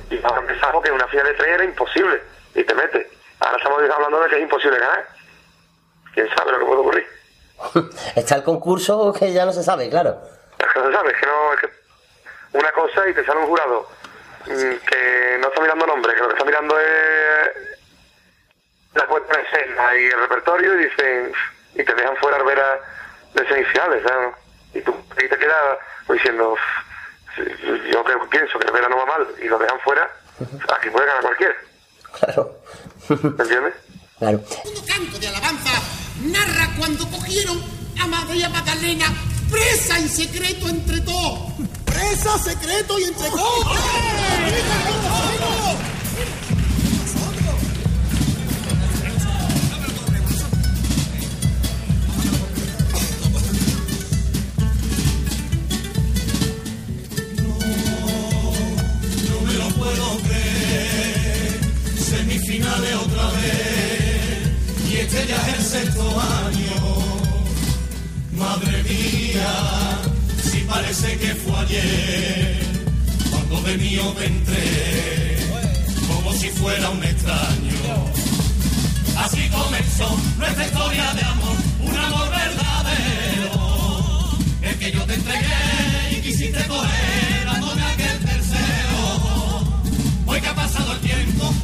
y 0.10 0.19
ahora 0.23 0.41
pensamos 0.45 0.84
que 0.84 0.91
una 0.91 1.07
final 1.07 1.26
de 1.28 1.34
tres 1.34 1.49
era 1.56 1.64
imposible. 1.64 2.22
Y 2.56 2.64
te 2.64 2.73
metes. 2.76 3.07
Ahora 3.40 3.57
estamos 3.57 3.82
hablando 3.90 4.19
de 4.22 4.30
que 4.30 4.36
es 4.36 4.41
imposible 4.44 4.78
ganar. 4.80 5.07
¿Quién 6.14 6.30
sabe 6.36 6.52
lo 6.52 6.60
que 6.60 6.65
puede 6.65 6.82
ocurrir? 6.82 7.07
Está 8.15 8.36
el 8.36 8.44
concurso 8.44 9.14
que 9.18 9.32
ya 9.32 9.45
no 9.45 9.53
se 9.53 9.64
sabe, 9.64 9.90
claro. 9.90 10.22
Es 10.60 10.68
que 10.73 10.80
no 10.80 10.88
se 10.88 10.94
sabe, 10.94 11.11
es 11.11 11.18
que 11.18 11.26
no, 11.26 11.53
es 11.53 11.60
que 11.61 11.69
una 12.57 12.72
cosa 12.73 13.07
y 13.07 13.14
te 13.14 13.26
sale 13.26 13.40
un 13.40 13.48
jurado 13.48 13.88
mm, 14.45 14.76
que 14.88 15.38
no 15.40 15.48
está 15.48 15.61
mirando 15.61 15.88
nombre, 15.88 16.14
que 16.14 16.19
lo 16.19 16.28
que 16.28 16.34
está 16.34 16.45
mirando 16.45 16.78
es 16.80 17.70
la 18.94 19.08
puesta 19.08 19.34
en 19.34 19.46
escena 19.46 19.96
y 19.98 20.06
el 20.06 20.20
repertorio 20.20 20.80
y 20.80 20.84
dicen, 20.86 21.34
y 21.76 21.84
te 21.84 21.94
dejan 21.96 22.18
fuera 22.18 22.38
Arbera 22.38 22.80
de 23.34 23.48
semifinales, 23.48 24.04
¿sabes? 24.04 24.36
Y 24.74 24.82
tú 24.82 24.96
y 25.14 25.30
te 25.30 25.38
quedas 25.38 25.80
diciendo, 26.10 26.56
yo 27.92 28.04
que 28.04 28.14
pienso 28.30 28.60
que 28.60 28.68
Arbera 28.68 28.90
no 28.90 28.98
va 28.98 29.06
mal 29.06 29.28
y 29.42 29.48
lo 29.48 29.58
dejan 29.58 29.80
fuera, 29.80 30.10
aquí 30.76 30.90
puede 30.90 31.06
ganar 31.06 31.22
cualquiera. 31.22 31.56
Claro. 32.20 32.58
¿Me 33.10 33.44
entiendes? 33.44 33.74
Claro. 34.20 34.42
canto 34.88 35.18
de 35.18 35.28
alabanza 35.28 35.82
narra 36.22 36.70
cuando 36.78 37.10
cogieron 37.10 37.60
a 38.02 38.08
María 38.08 38.50
Magdalena 38.50 39.08
presa 39.50 39.98
en 39.98 40.10
secreto 40.10 40.70
entre 40.70 41.02
todos. 41.02 41.54
Presa 41.86 42.38
secreto 42.38 43.00
y 43.00 43.04
entre 43.04 43.30
todos. 43.30 43.78
Puedo 59.92 60.18
creer. 60.20 61.60
Semifinales 61.98 62.96
otra 62.96 63.30
vez. 63.32 64.92
Y 64.92 64.98
este 64.98 65.28
ya 65.28 65.38
es 65.48 65.58
el 65.58 65.64
sexto 65.64 66.22
año. 66.22 66.82
Madre 68.34 68.84
mía, 68.84 70.00
si 70.44 70.60
parece 70.62 71.18
que 71.18 71.36
fue 71.36 71.60
ayer. 71.60 72.60
Cuando 73.30 73.62
de 73.62 73.78
mío 73.78 74.14
te 74.18 74.26
entré. 74.26 75.38
Como 76.08 76.34
si 76.34 76.50
fuera 76.50 76.90
un 76.90 77.04
extraño. 77.04 78.12
Así 79.18 79.50
comenzó 79.50 80.18
nuestra 80.38 80.66
historia 80.66 81.14
de 81.14 81.22
amor. 81.22 81.58
Un 81.82 81.96
amor 81.98 82.30
verdadero. 82.30 83.52
El 84.62 84.78
que 84.78 84.92
yo 84.92 85.04
te 85.04 85.14
entregué 85.14 86.18
y 86.18 86.22
quisiste 86.22 86.64
coger 86.68 87.41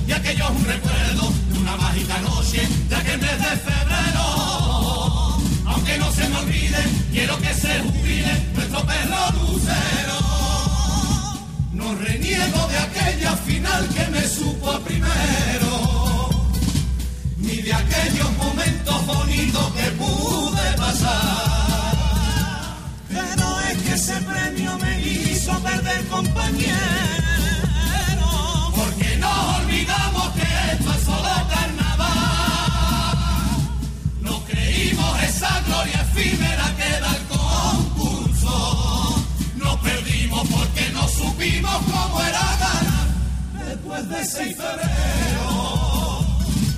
y 0.07 0.11
aquello 0.11 0.45
es 0.45 0.49
un 0.51 0.65
recuerdo 0.65 1.33
de 1.51 1.59
una 1.59 1.75
mágica 1.77 2.17
noche 2.19 2.67
de 2.89 2.95
aquel 2.95 3.19
mes 3.19 3.37
de 3.37 3.57
febrero. 3.67 5.37
Aunque 5.65 5.97
no 5.97 6.11
se 6.11 6.27
me 6.29 6.37
olvide, 6.37 6.81
quiero 7.11 7.37
que 7.39 7.53
se 7.53 7.79
jubile 7.79 8.33
nuestro 8.53 8.85
perro 8.85 9.31
lucero. 9.39 10.19
No 11.73 11.95
reniego 11.95 12.67
de 12.67 12.77
aquella 12.77 13.35
final 13.37 13.87
que 13.89 14.07
me 14.07 14.27
supo 14.27 14.71
a 14.71 14.79
primero, 14.79 16.29
ni 17.37 17.57
de 17.57 17.73
aquellos 17.73 18.37
momentos 18.37 19.05
bonitos 19.05 19.71
que 19.73 19.91
pude 19.91 20.73
pasar. 20.77 21.57
Pero 23.09 23.59
es 23.71 23.77
que 23.83 23.93
ese 23.93 24.15
premio 24.21 24.77
me 24.79 25.01
hizo 25.01 25.59
perder 25.59 26.07
compañero. 26.07 27.16
Supimos 41.37 41.77
cómo 41.85 42.19
era 42.21 42.57
ganar 42.59 43.07
después 43.67 44.09
de 44.09 44.25
6 44.25 44.55
febrero. 44.57 46.25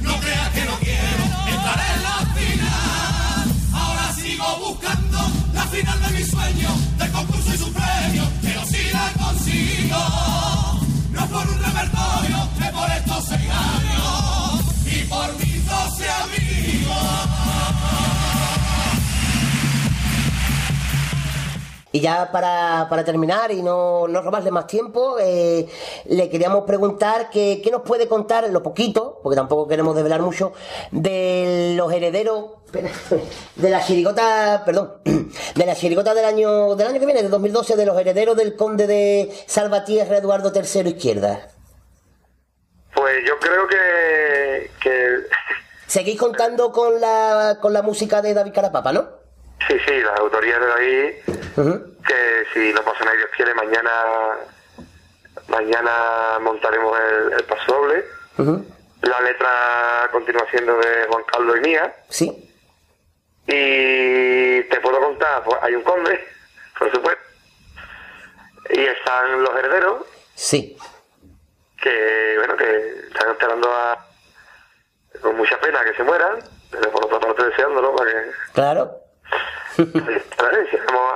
No 0.02 0.20
creas 0.20 0.50
que 0.50 0.66
no 0.66 0.78
quiero 0.80 1.24
estar 1.48 1.80
en 1.96 2.04
la 2.04 2.18
final. 2.36 3.56
Ahora 3.74 4.14
sigo 4.14 4.46
buscando 4.68 5.20
la 5.54 5.66
final 5.68 6.02
de 6.02 6.10
mi 6.12 6.24
sueño, 6.24 6.70
del 6.98 7.12
concurso 7.12 7.56
y 7.56 7.58
su 7.58 7.72
premio, 7.72 8.24
pero 8.42 8.66
si 8.66 8.92
la 8.92 9.12
consigo. 9.24 9.98
por 11.32 11.48
un 11.48 11.64
repertorio 11.64 12.50
que 12.58 12.66
por 12.74 12.92
estos 12.92 13.26
seis 13.26 13.50
años 13.50 14.66
y 14.86 15.04
por 15.06 15.38
mis 15.38 15.66
doce 15.66 16.10
amigos. 16.10 17.30
Y 21.92 22.02
ya 22.02 22.32
para, 22.32 22.88
para 22.90 23.04
terminar 23.04 23.52
y 23.52 23.64
no, 23.64 24.08
no 24.08 24.22
robarle 24.22 24.52
más 24.52 24.68
tiempo, 24.68 25.18
eh, 25.20 25.68
le 26.06 26.30
queríamos 26.30 26.66
preguntar 26.66 27.30
que, 27.30 27.62
qué 27.64 27.72
nos 27.72 27.82
puede 27.82 28.08
contar, 28.08 28.48
lo 28.50 28.62
poquito, 28.62 29.20
porque 29.24 29.36
tampoco 29.36 29.68
queremos 29.68 29.96
desvelar 29.96 30.22
mucho, 30.22 30.54
de 30.92 31.74
los 31.76 31.92
herederos 31.92 32.46
de 33.56 33.70
la 33.70 33.84
chirigota, 33.84 34.62
perdón, 34.66 34.98
de 35.56 35.66
la 35.66 35.76
chirigota 35.76 36.14
del 36.14 36.26
año, 36.26 36.76
del 36.76 36.88
año 36.88 37.00
que 37.00 37.06
viene, 37.06 37.24
de 37.24 37.30
2012, 37.30 37.76
de 37.76 37.86
los 37.86 37.98
herederos 38.00 38.38
del 38.38 38.56
conde 38.56 38.86
de 38.86 39.32
Salvatierra 39.48 40.18
Eduardo 40.18 40.52
III 40.54 40.90
Izquierda. 40.90 41.50
Pues 42.94 43.16
yo 43.26 43.34
creo 43.40 43.68
que, 43.68 44.72
que 44.82 45.10
Seguís 45.90 46.20
contando 46.20 46.72
con 46.72 47.02
la, 47.02 47.58
con 47.60 47.74
la 47.74 47.82
música 47.82 48.22
de 48.22 48.36
David 48.36 48.54
Carapapa, 48.54 48.94
¿no? 48.94 49.19
Sí, 49.68 49.78
sí, 49.88 50.02
las 50.02 50.20
autorías 50.20 50.60
de 50.60 50.74
ahí, 50.74 51.22
que 52.08 52.46
si 52.54 52.74
no 52.74 52.82
pasa 52.84 53.04
nada 53.06 53.18
Dios 53.18 53.30
quiere, 53.36 53.54
mañana 53.54 53.92
mañana 55.48 56.38
montaremos 56.42 56.98
el, 57.00 57.34
el 57.34 57.44
paso 57.46 57.74
doble. 57.74 58.06
La 59.02 59.22
letra 59.22 60.10
continúa 60.12 60.46
siendo 60.52 60.78
de 60.78 61.06
Juan 61.10 61.24
Carlos 61.32 61.58
y 61.58 61.62
mía. 61.62 61.96
Sí. 62.10 62.54
Y 63.48 64.62
te 64.64 64.80
puedo 64.82 65.00
contar, 65.00 65.44
pues 65.44 65.58
hay 65.64 65.74
un 65.76 65.84
conde, 65.84 66.24
por 66.78 66.92
supuesto. 66.92 67.22
Y 68.70 68.82
están 68.86 69.42
los 69.42 69.56
herederos, 69.58 70.04
Sí. 70.36 70.78
que 71.82 72.36
bueno, 72.38 72.56
que 72.58 73.00
están 73.08 73.32
esperando 73.32 73.70
a 73.74 74.06
con 75.22 75.36
mucha 75.38 75.60
pena 75.60 75.84
que 75.84 75.94
se 75.96 76.04
mueran, 76.04 76.40
pero 76.70 76.92
por 76.92 77.06
otra 77.06 77.20
parte 77.20 77.46
deseándolo 77.46 77.96
para 77.96 78.12
que 78.12 78.32
Claro. 78.54 78.92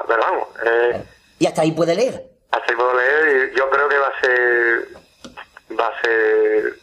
Pero 0.07 0.22
vamos, 0.22 0.48
eh, 0.65 1.03
Y 1.40 1.45
hasta 1.48 1.61
ahí 1.61 1.72
puede 1.72 1.95
leer. 1.95 2.23
hasta 2.52 2.72
ahí 2.72 2.76
puedo 2.76 2.94
leer 2.95 3.52
y 3.53 3.57
yo 3.57 3.69
creo 3.69 3.90
que 3.90 3.98
va 3.98 4.07
a 4.07 4.22
ser 4.22 4.88
va 5.80 5.88
a 5.88 6.02
ser 6.02 6.73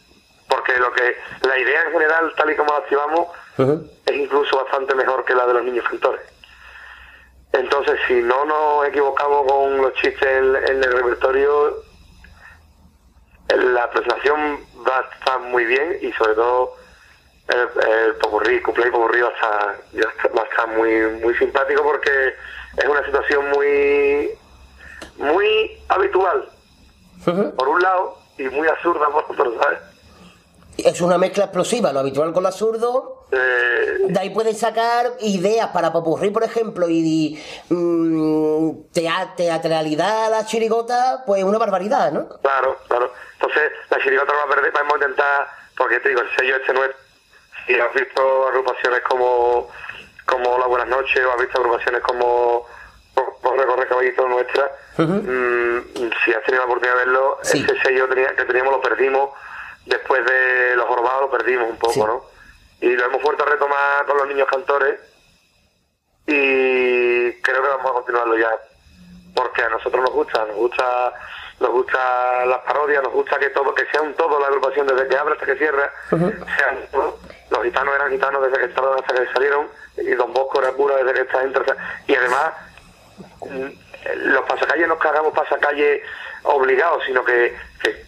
porque 0.49 0.77
lo 0.77 0.91
que 0.93 1.15
la 1.47 1.57
idea 1.57 1.83
en 1.85 1.91
general 1.93 2.33
tal 2.35 2.51
y 2.51 2.55
como 2.55 2.71
la 2.73 2.79
activamos 2.79 3.27
es 4.05 4.15
incluso 4.15 4.57
bastante 4.57 4.93
mejor 4.95 5.23
que 5.25 5.33
la 5.35 5.45
de 5.47 5.53
los 5.53 5.63
niños 5.63 5.85
cantores. 5.87 6.21
Entonces, 7.53 7.99
si 8.07 8.15
no 8.15 8.45
nos 8.45 8.87
equivocamos 8.87 9.45
con 9.51 9.77
los 9.81 9.93
chistes 9.95 10.21
en, 10.23 10.55
en 10.55 10.83
el 10.83 10.91
repertorio, 10.93 11.83
la 13.49 13.89
presentación 13.91 14.59
va 14.87 14.99
a 14.99 15.13
estar 15.13 15.39
muy 15.39 15.65
bien 15.65 15.97
y 16.01 16.11
sobre 16.13 16.33
todo 16.35 16.75
el, 17.51 17.89
el 18.07 18.15
popurrí, 18.15 18.61
cuplé 18.61 18.87
y 18.87 18.91
popurrí 18.91 19.21
va 19.21 19.29
a 19.29 19.31
estar, 19.31 19.77
ya 19.93 20.01
está- 20.09 20.29
va 20.35 20.41
a 20.41 20.45
estar 20.45 20.67
muy, 20.67 21.21
muy 21.21 21.35
simpático 21.35 21.83
porque 21.83 22.33
es 22.77 22.85
una 22.85 23.05
situación 23.05 23.49
muy, 23.51 24.31
muy 25.17 25.77
habitual, 25.89 26.49
por 27.57 27.67
un 27.67 27.81
lado, 27.81 28.17
y 28.37 28.43
muy 28.45 28.67
absurda 28.67 29.07
por 29.09 29.25
otro, 29.29 29.53
¿sabes? 29.61 29.79
Es 30.77 31.01
una 31.01 31.17
mezcla 31.17 31.43
explosiva, 31.43 31.91
lo 31.91 31.99
habitual 31.99 32.33
con 32.33 32.43
lo 32.43 32.49
absurdo. 32.49 33.27
Eh, 33.31 33.97
De 34.07 34.19
ahí 34.19 34.29
pueden 34.31 34.55
sacar 34.55 35.11
ideas 35.19 35.67
para 35.67 35.91
popurrí, 35.91 36.31
por 36.31 36.43
ejemplo, 36.43 36.87
y 36.89 37.39
mm, 37.69 38.71
tea- 38.93 39.33
teatralidad 39.35 40.25
a 40.25 40.29
la 40.29 40.45
chirigota, 40.45 41.23
pues 41.27 41.43
una 41.43 41.57
barbaridad, 41.59 42.11
¿no? 42.11 42.27
Claro, 42.41 42.77
claro. 42.87 43.11
Entonces, 43.33 43.71
la 43.89 43.99
chirigota 44.01 44.31
no 44.31 44.37
va 44.39 44.43
a 44.45 44.55
perder, 44.55 44.71
vamos 44.71 44.93
a 44.93 44.95
intentar, 44.95 45.47
porque 45.77 45.99
te 45.99 46.09
digo, 46.09 46.21
el 46.21 46.29
sello 46.37 46.55
este 46.55 46.73
no 46.73 46.83
si 47.65 47.79
has 47.79 47.93
visto 47.93 48.47
agrupaciones 48.47 49.01
como, 49.01 49.69
como 50.25 50.57
La 50.57 50.65
Buenas 50.67 50.87
Noches, 50.87 51.25
o 51.25 51.31
has 51.31 51.39
visto 51.39 51.59
agrupaciones 51.59 52.01
como 52.01 52.65
Corre, 53.13 53.65
Corre, 53.65 53.87
Caballito 53.87 54.27
Nuestra, 54.27 54.71
mm, 54.97 55.79
si 56.23 56.33
has 56.33 56.43
tenido 56.43 56.63
la 56.63 56.65
oportunidad 56.65 56.93
de 56.93 57.05
verlo, 57.05 57.39
ese 57.41 57.81
sello 57.81 58.09
que 58.09 58.45
teníamos 58.45 58.73
lo 58.73 58.81
perdimos, 58.81 59.31
después 59.85 60.25
de 60.25 60.75
Los 60.75 60.85
Jorbados 60.85 61.21
lo 61.21 61.31
perdimos 61.31 61.69
un 61.69 61.77
poco, 61.77 62.07
¿no? 62.07 62.25
Y 62.81 62.95
lo 62.95 63.05
hemos 63.05 63.21
vuelto 63.21 63.43
a 63.43 63.49
retomar 63.49 64.05
con 64.05 64.17
los 64.17 64.27
niños 64.27 64.47
cantores, 64.47 64.99
y 66.27 67.33
creo 67.41 67.61
que 67.61 67.69
vamos 67.69 67.91
a 67.91 67.93
continuarlo 67.93 68.37
ya 68.37 68.49
porque 69.35 69.63
a 69.63 69.69
nosotros 69.69 70.03
nos 70.03 70.13
gusta, 70.13 70.45
nos 70.45 70.55
gusta, 70.55 71.13
nos 71.61 71.71
gusta 71.71 72.45
las 72.45 72.59
parodias, 72.59 73.03
nos 73.03 73.13
gusta 73.13 73.39
que 73.39 73.49
todo, 73.51 73.73
que 73.73 73.85
sea 73.85 74.01
un 74.01 74.13
todo 74.15 74.39
la 74.39 74.47
agrupación 74.47 74.87
desde 74.87 75.07
que 75.07 75.17
abre 75.17 75.33
hasta 75.33 75.45
que 75.45 75.55
cierra, 75.55 75.91
sea 76.09 76.71
un 76.71 76.87
todo. 76.91 77.19
los 77.49 77.63
gitanos 77.63 77.95
eran 77.95 78.11
gitanos 78.11 78.41
desde 78.43 78.57
que 78.57 78.65
entraron 78.65 78.99
hasta 78.99 79.13
que 79.13 79.33
salieron, 79.33 79.67
y 79.97 80.11
Don 80.11 80.33
Bosco 80.33 80.61
era 80.61 80.71
pura 80.71 80.97
desde 80.97 81.13
que 81.13 81.21
está 81.21 81.39
dentro, 81.39 81.61
o 81.61 81.65
sea, 81.65 81.77
y 82.07 82.15
además 82.15 82.53
mm, 83.41 83.67
los 84.33 84.43
pasacalles 84.45 84.87
no 84.87 84.97
hagamos 84.99 85.33
pasacalles 85.33 86.01
obligados, 86.43 87.03
sino 87.05 87.23
que, 87.23 87.55
que 87.81 88.05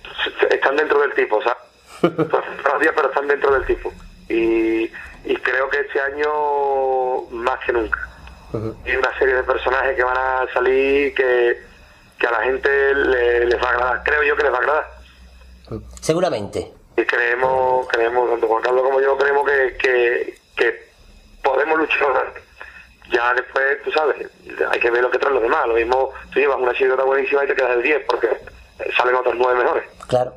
están 0.49 0.75
dentro 0.75 0.99
del 0.99 1.13
tipo, 1.13 1.41
¿sabes? 1.41 1.57
Pues, 2.03 2.43
parodias, 2.61 2.93
pero 2.95 3.07
están 3.07 3.27
dentro 3.29 3.53
del 3.53 3.65
tipo. 3.65 3.93
Y, 4.27 4.91
y 5.23 5.35
creo 5.41 5.69
que 5.69 5.79
este 5.79 6.01
año 6.01 7.21
más 7.29 7.59
que 7.63 7.71
nunca 7.71 8.09
y 8.85 8.95
una 8.95 9.17
serie 9.17 9.35
de 9.35 9.43
personajes 9.43 9.95
que 9.95 10.03
van 10.03 10.17
a 10.17 10.45
salir 10.53 11.13
que, 11.15 11.59
que 12.23 12.27
a 12.27 12.31
la 12.31 12.43
gente 12.45 12.95
le- 12.95 13.45
les 13.47 13.61
va 13.61 13.67
a 13.67 13.71
agradar. 13.73 14.03
Creo 14.03 14.23
yo 14.23 14.35
que 14.37 14.43
les 14.43 14.51
va 14.53 14.55
a 14.55 14.59
agradar. 14.61 14.87
Seguramente. 15.99 16.71
Y 16.95 17.03
creemos, 17.03 17.85
creemos, 17.89 18.29
tanto 18.29 18.47
Juan 18.47 18.63
Carlos 18.63 18.81
como 18.83 19.01
yo, 19.01 19.17
creemos 19.17 19.45
que, 19.45 19.77
que, 19.77 20.37
que 20.55 20.87
podemos 21.43 21.77
luchar. 21.79 22.33
Ya 23.11 23.33
después, 23.33 23.83
tú 23.83 23.91
sabes, 23.91 24.15
hay 24.71 24.79
que 24.79 24.89
ver 24.89 25.01
lo 25.01 25.11
que 25.11 25.17
traen 25.19 25.33
los 25.35 25.43
demás. 25.43 25.67
Lo 25.67 25.73
mismo, 25.73 26.13
tú 26.31 26.39
llevas 26.39 26.57
una 26.59 26.73
chirigota 26.73 27.03
buenísima 27.03 27.43
y 27.43 27.47
te 27.47 27.55
quedas 27.55 27.71
el 27.71 27.83
10 27.83 28.05
porque 28.07 28.29
salen 28.95 29.15
otros 29.15 29.35
nueve 29.37 29.61
mejores. 29.61 29.83
Claro. 30.07 30.33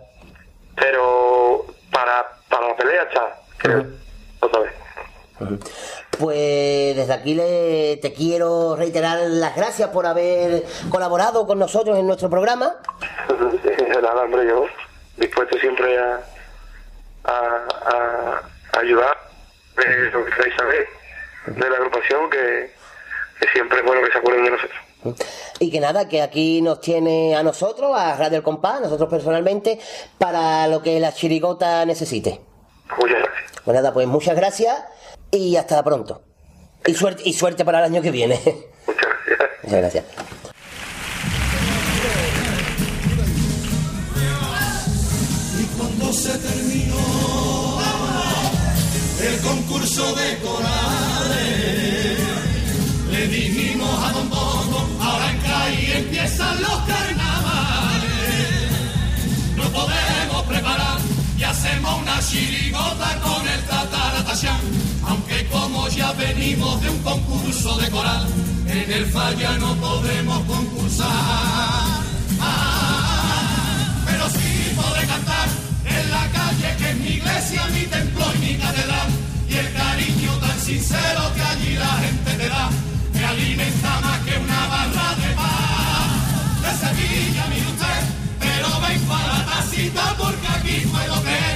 Pero 0.74 1.66
para, 1.92 2.26
para 2.48 2.68
la 2.68 2.76
pelea 2.76 3.02
está, 3.04 3.38
creo, 3.58 3.84
otra 4.40 4.60
vez. 4.62 4.72
Pues 6.18 6.96
desde 6.96 7.12
aquí 7.12 7.34
le, 7.34 7.98
te 7.98 8.12
quiero 8.12 8.74
reiterar 8.76 9.18
las 9.20 9.54
gracias 9.54 9.90
por 9.90 10.06
haber 10.06 10.64
colaborado 10.88 11.46
con 11.46 11.58
nosotros 11.58 11.98
en 11.98 12.06
nuestro 12.06 12.30
programa. 12.30 12.76
Nada, 14.02 14.22
hombre, 14.22 14.46
yo 14.46 14.64
dispuesto 15.16 15.58
siempre 15.58 15.98
a, 15.98 16.20
a, 17.24 17.32
a- 17.32 18.42
a 18.72 18.78
ayudar 18.80 19.16
de 19.76 20.10
lo 20.10 20.24
que 20.24 20.30
queráis 20.32 20.54
saber 20.56 20.86
de 21.46 21.70
la 21.70 21.76
agrupación, 21.76 22.28
que, 22.30 22.70
que 23.40 23.48
siempre 23.52 23.78
es 23.78 23.84
bueno 23.84 24.02
que 24.04 24.12
se 24.12 24.18
acuerden 24.18 24.44
de 24.44 24.50
nosotros. 24.50 24.78
Y 25.60 25.70
que 25.70 25.80
nada, 25.80 26.08
que 26.08 26.20
aquí 26.22 26.60
nos 26.62 26.80
tiene 26.80 27.36
a 27.36 27.42
nosotros, 27.42 27.92
a 27.96 28.16
Radio 28.16 28.38
El 28.38 28.42
Compás, 28.42 28.80
nosotros 28.80 29.08
personalmente, 29.08 29.78
para 30.18 30.66
lo 30.68 30.82
que 30.82 30.98
la 30.98 31.12
chirigota 31.12 31.84
necesite. 31.86 32.40
Muchas 32.98 33.18
gracias. 33.20 33.52
Pues 33.64 33.74
nada, 33.74 33.92
pues 33.92 34.06
muchas 34.06 34.34
gracias 34.36 34.76
y 35.36 35.56
hasta 35.56 35.82
pronto. 35.82 36.22
Y 36.86 36.94
suerte, 36.94 37.22
y 37.24 37.32
suerte 37.32 37.64
para 37.64 37.78
el 37.78 37.84
año 37.84 38.02
que 38.02 38.10
viene. 38.10 38.40
Muchas 38.42 38.56
gracias. 39.26 39.50
Muchas 39.62 39.80
gracias. 39.80 40.04
Y 45.60 45.64
cuando 45.76 46.12
se 46.12 46.38
terminó 46.38 47.80
el 49.22 49.40
concurso 49.40 50.14
de 50.14 50.38
corales, 50.38 52.18
le 53.10 53.26
dijimos 53.28 54.04
a 54.04 54.12
Don 54.12 54.30
Bono, 54.30 54.88
ahora 55.00 55.30
en 55.30 55.38
calle 55.38 55.98
empiezan 55.98 56.62
los 56.62 56.78
carnavales. 56.82 58.06
No 59.56 59.64
podemos 59.70 60.42
preparar 60.46 60.98
y 61.38 61.42
hacemos 61.42 62.02
una 62.02 62.20
chirigota 62.20 63.20
con 63.22 63.48
el 63.48 63.62
Aunque 65.09 65.47
como 65.47 65.89
ya 65.89 66.12
venimos 66.12 66.82
de 66.82 66.90
un 66.90 66.98
concurso 66.98 67.78
de 67.78 67.90
coral, 67.90 68.27
en 68.66 68.93
el 68.93 69.07
falla 69.07 69.57
no 69.57 69.74
podemos 69.77 70.40
concursar. 70.44 71.09
Ah, 72.40 73.94
pero 74.05 74.28
sí 74.28 74.73
podré 74.74 75.07
cantar 75.07 75.48
en 75.85 76.11
la 76.11 76.28
calle 76.32 76.77
que 76.77 76.90
es 76.90 76.97
mi 76.97 77.09
iglesia, 77.09 77.66
mi 77.69 77.82
templo 77.86 78.24
y 78.35 78.39
mi 78.39 78.55
catedral. 78.57 79.09
Y 79.48 79.55
el 79.55 79.73
cariño 79.73 80.32
tan 80.40 80.61
sincero 80.61 81.32
que 81.35 81.43
allí 81.43 81.74
la 81.77 81.93
gente 82.05 82.32
te 82.32 82.48
da, 82.48 82.69
me 83.15 83.24
alimenta 83.24 84.01
más 84.01 84.20
que 84.20 84.39
una 84.39 84.66
barra 84.66 85.15
de 85.23 85.35
paz. 85.35 86.62
De 86.62 86.73
Sevilla, 86.85 87.47
mire 87.48 87.69
usted, 87.69 88.01
pero 88.40 88.81
ven 88.81 89.01
para 89.03 89.39
la 89.39 89.47
tacita 89.47 90.15
porque 90.19 90.48
aquí 90.48 90.86
puedo 90.93 91.23
creer, 91.23 91.56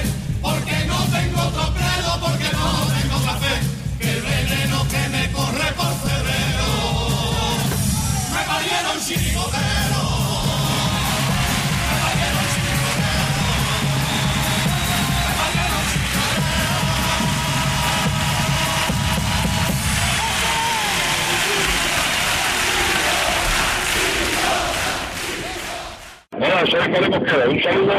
nada, 26.41 26.65
solo 26.65 26.83
podemos 26.93 27.19
quedar. 27.19 27.49
Un 27.49 27.61
saludo 27.63 27.93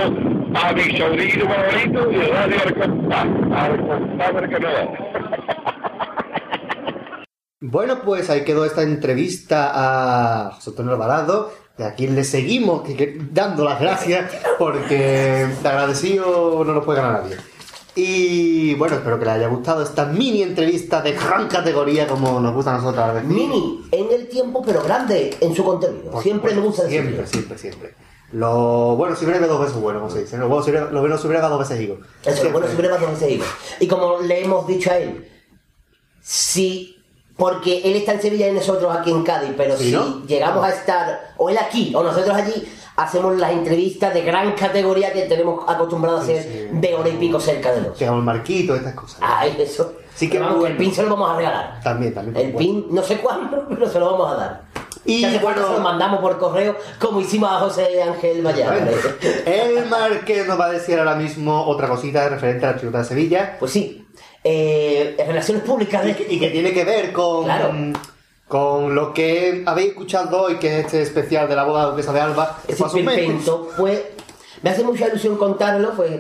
a 0.54 0.72
mi 0.72 0.96
sobrino 0.98 1.44
favorito 1.48 2.12
y 2.12 2.16
a 2.16 2.28
Radio 2.46 2.58
compás 2.78 4.34
del 4.34 4.50
carnaval. 4.50 4.88
Bueno, 7.60 8.00
pues 8.04 8.28
ahí 8.28 8.42
quedó 8.44 8.64
esta 8.64 8.82
entrevista 8.82 9.70
a 9.72 10.50
José 10.52 10.70
Antonio 10.70 10.92
Alvarado, 10.92 11.52
de 11.78 11.84
a 11.84 11.94
quien 11.94 12.14
le 12.16 12.24
seguimos 12.24 12.82
que- 12.82 12.96
que- 12.96 13.18
dando 13.30 13.64
las 13.64 13.80
gracias, 13.80 14.32
porque 14.58 15.46
de 15.62 15.68
agradecido 15.68 16.64
no 16.66 16.72
lo 16.72 16.84
puede 16.84 17.00
ganar 17.00 17.22
nadie. 17.22 17.36
Y 17.94 18.74
bueno, 18.74 18.96
espero 18.96 19.18
que 19.18 19.26
les 19.26 19.34
haya 19.34 19.48
gustado 19.48 19.82
esta 19.82 20.06
mini 20.06 20.42
entrevista 20.42 21.02
de 21.02 21.12
gran 21.12 21.46
categoría 21.46 22.06
como 22.06 22.40
nos 22.40 22.54
gusta 22.54 22.74
a 22.74 22.78
nosotros. 22.78 23.22
Mini 23.24 23.82
en 23.92 24.10
el 24.10 24.28
tiempo, 24.28 24.62
pero 24.64 24.82
grande 24.82 25.36
en 25.40 25.54
su 25.54 25.62
contenido. 25.62 26.20
siempre 26.20 26.54
me 26.54 26.62
gusta 26.62 26.84
decirlo. 26.84 27.26
Siempre, 27.26 27.26
siempre, 27.26 27.58
siempre. 27.58 27.94
Lo 28.32 28.96
bueno 28.96 29.14
si 29.14 29.26
breve 29.26 29.46
dos 29.46 29.60
veces 29.60 29.76
bueno, 29.76 30.00
como 30.00 30.10
se 30.10 30.20
dice. 30.22 30.38
Lo 30.38 30.48
bueno 30.48 30.64
si 30.64 30.70
breve, 30.70 30.90
lo 30.90 31.00
bueno 31.00 31.18
si 31.18 31.28
breve 31.28 31.46
dos 31.46 31.58
veces 31.58 31.80
higo. 31.80 31.98
Eso, 32.24 32.50
bueno, 32.50 32.66
siempre 32.66 32.88
va 32.88 32.96
con 32.98 33.10
ese 33.12 33.30
hilo. 33.30 33.44
Y 33.80 33.86
como 33.86 34.20
le 34.20 34.42
hemos 34.44 34.66
dicho 34.66 34.90
a 34.90 34.96
él, 34.98 35.28
si, 36.22 36.96
porque 37.36 37.82
él 37.84 37.96
está 37.96 38.12
en 38.12 38.22
Sevilla 38.22 38.48
y 38.48 38.52
nosotros 38.52 38.94
aquí 38.96 39.10
en 39.10 39.22
Cádiz, 39.22 39.50
pero 39.56 39.76
Sí, 39.76 39.86
si 39.86 39.92
¿no? 39.92 40.24
llegamos 40.26 40.64
a 40.64 40.70
estar, 40.70 41.34
o 41.36 41.50
él 41.50 41.58
aquí, 41.58 41.92
o 41.94 42.02
nosotros 42.02 42.34
allí, 42.34 42.66
hacemos 42.96 43.36
las 43.36 43.52
entrevistas 43.52 44.14
de 44.14 44.22
gran 44.22 44.52
categoría 44.52 45.12
que 45.12 45.22
tenemos 45.22 45.64
acostumbrados 45.68 46.20
a 46.20 46.22
hacer 46.24 46.70
de 46.72 46.94
hora 46.94 47.08
y 47.08 47.16
pico 47.16 47.40
cerca 47.40 47.72
de 47.72 47.82
los. 47.82 47.98
Llegamos 47.98 48.20
al 48.20 48.24
marquito, 48.24 48.74
estas 48.74 48.94
cosas. 48.94 49.18
Ay, 49.20 49.56
eso. 49.58 49.94
Sí 50.14 50.28
que 50.28 50.38
vamos, 50.38 50.58
bueno. 50.58 50.72
el 50.74 50.76
pin 50.76 50.94
se 50.94 51.02
lo 51.02 51.10
vamos 51.10 51.30
a 51.30 51.36
regalar. 51.36 51.80
También, 51.82 52.12
también. 52.14 52.36
El 52.36 52.52
supuesto. 52.52 52.58
pin, 52.58 52.86
no 52.94 53.02
sé 53.02 53.16
cuándo, 53.18 53.66
pero 53.68 53.88
se 53.88 53.98
lo 53.98 54.12
vamos 54.12 54.32
a 54.32 54.36
dar. 54.36 54.62
Y 55.04 55.16
Y 55.16 55.24
hace 55.24 55.40
falta 55.40 55.66
se 55.66 55.72
lo 55.72 55.80
mandamos 55.80 56.20
por 56.20 56.38
correo, 56.38 56.76
como 57.00 57.20
hicimos 57.20 57.50
a 57.50 57.58
José 57.58 58.02
Ángel 58.02 58.40
Vallar. 58.46 58.88
El 59.44 59.86
Marqués 59.86 60.46
nos 60.46 60.58
va 60.58 60.66
a 60.66 60.70
decir 60.72 60.98
ahora 60.98 61.16
mismo 61.16 61.66
otra 61.66 61.88
cosita 61.88 62.28
referente 62.28 62.66
a 62.66 62.72
la 62.72 62.78
chirota 62.78 62.98
de 62.98 63.04
Sevilla. 63.04 63.56
Pues 63.58 63.72
sí. 63.72 64.06
Eh, 64.44 65.16
relaciones 65.26 65.64
públicas. 65.64 66.06
Y 66.06 66.14
que, 66.14 66.32
y 66.34 66.38
que 66.38 66.50
tiene 66.50 66.72
que 66.72 66.84
ver 66.84 67.12
con, 67.12 67.46
con 68.46 68.94
lo 68.94 69.12
que 69.12 69.64
habéis 69.66 69.88
escuchado 69.90 70.42
hoy, 70.42 70.56
que 70.56 70.78
es 70.80 70.84
este 70.86 71.02
especial 71.02 71.48
de 71.48 71.56
la 71.56 71.64
boda 71.64 71.84
de 71.86 71.90
duquesa 71.90 72.12
de 72.12 72.20
Alba. 72.20 72.58
mes. 72.68 72.80
Esperpento 72.80 73.70
fue. 73.76 74.14
Me 74.62 74.70
hace 74.70 74.84
mucha 74.84 75.08
ilusión 75.08 75.36
contarlo, 75.36 75.92
pues. 75.96 76.12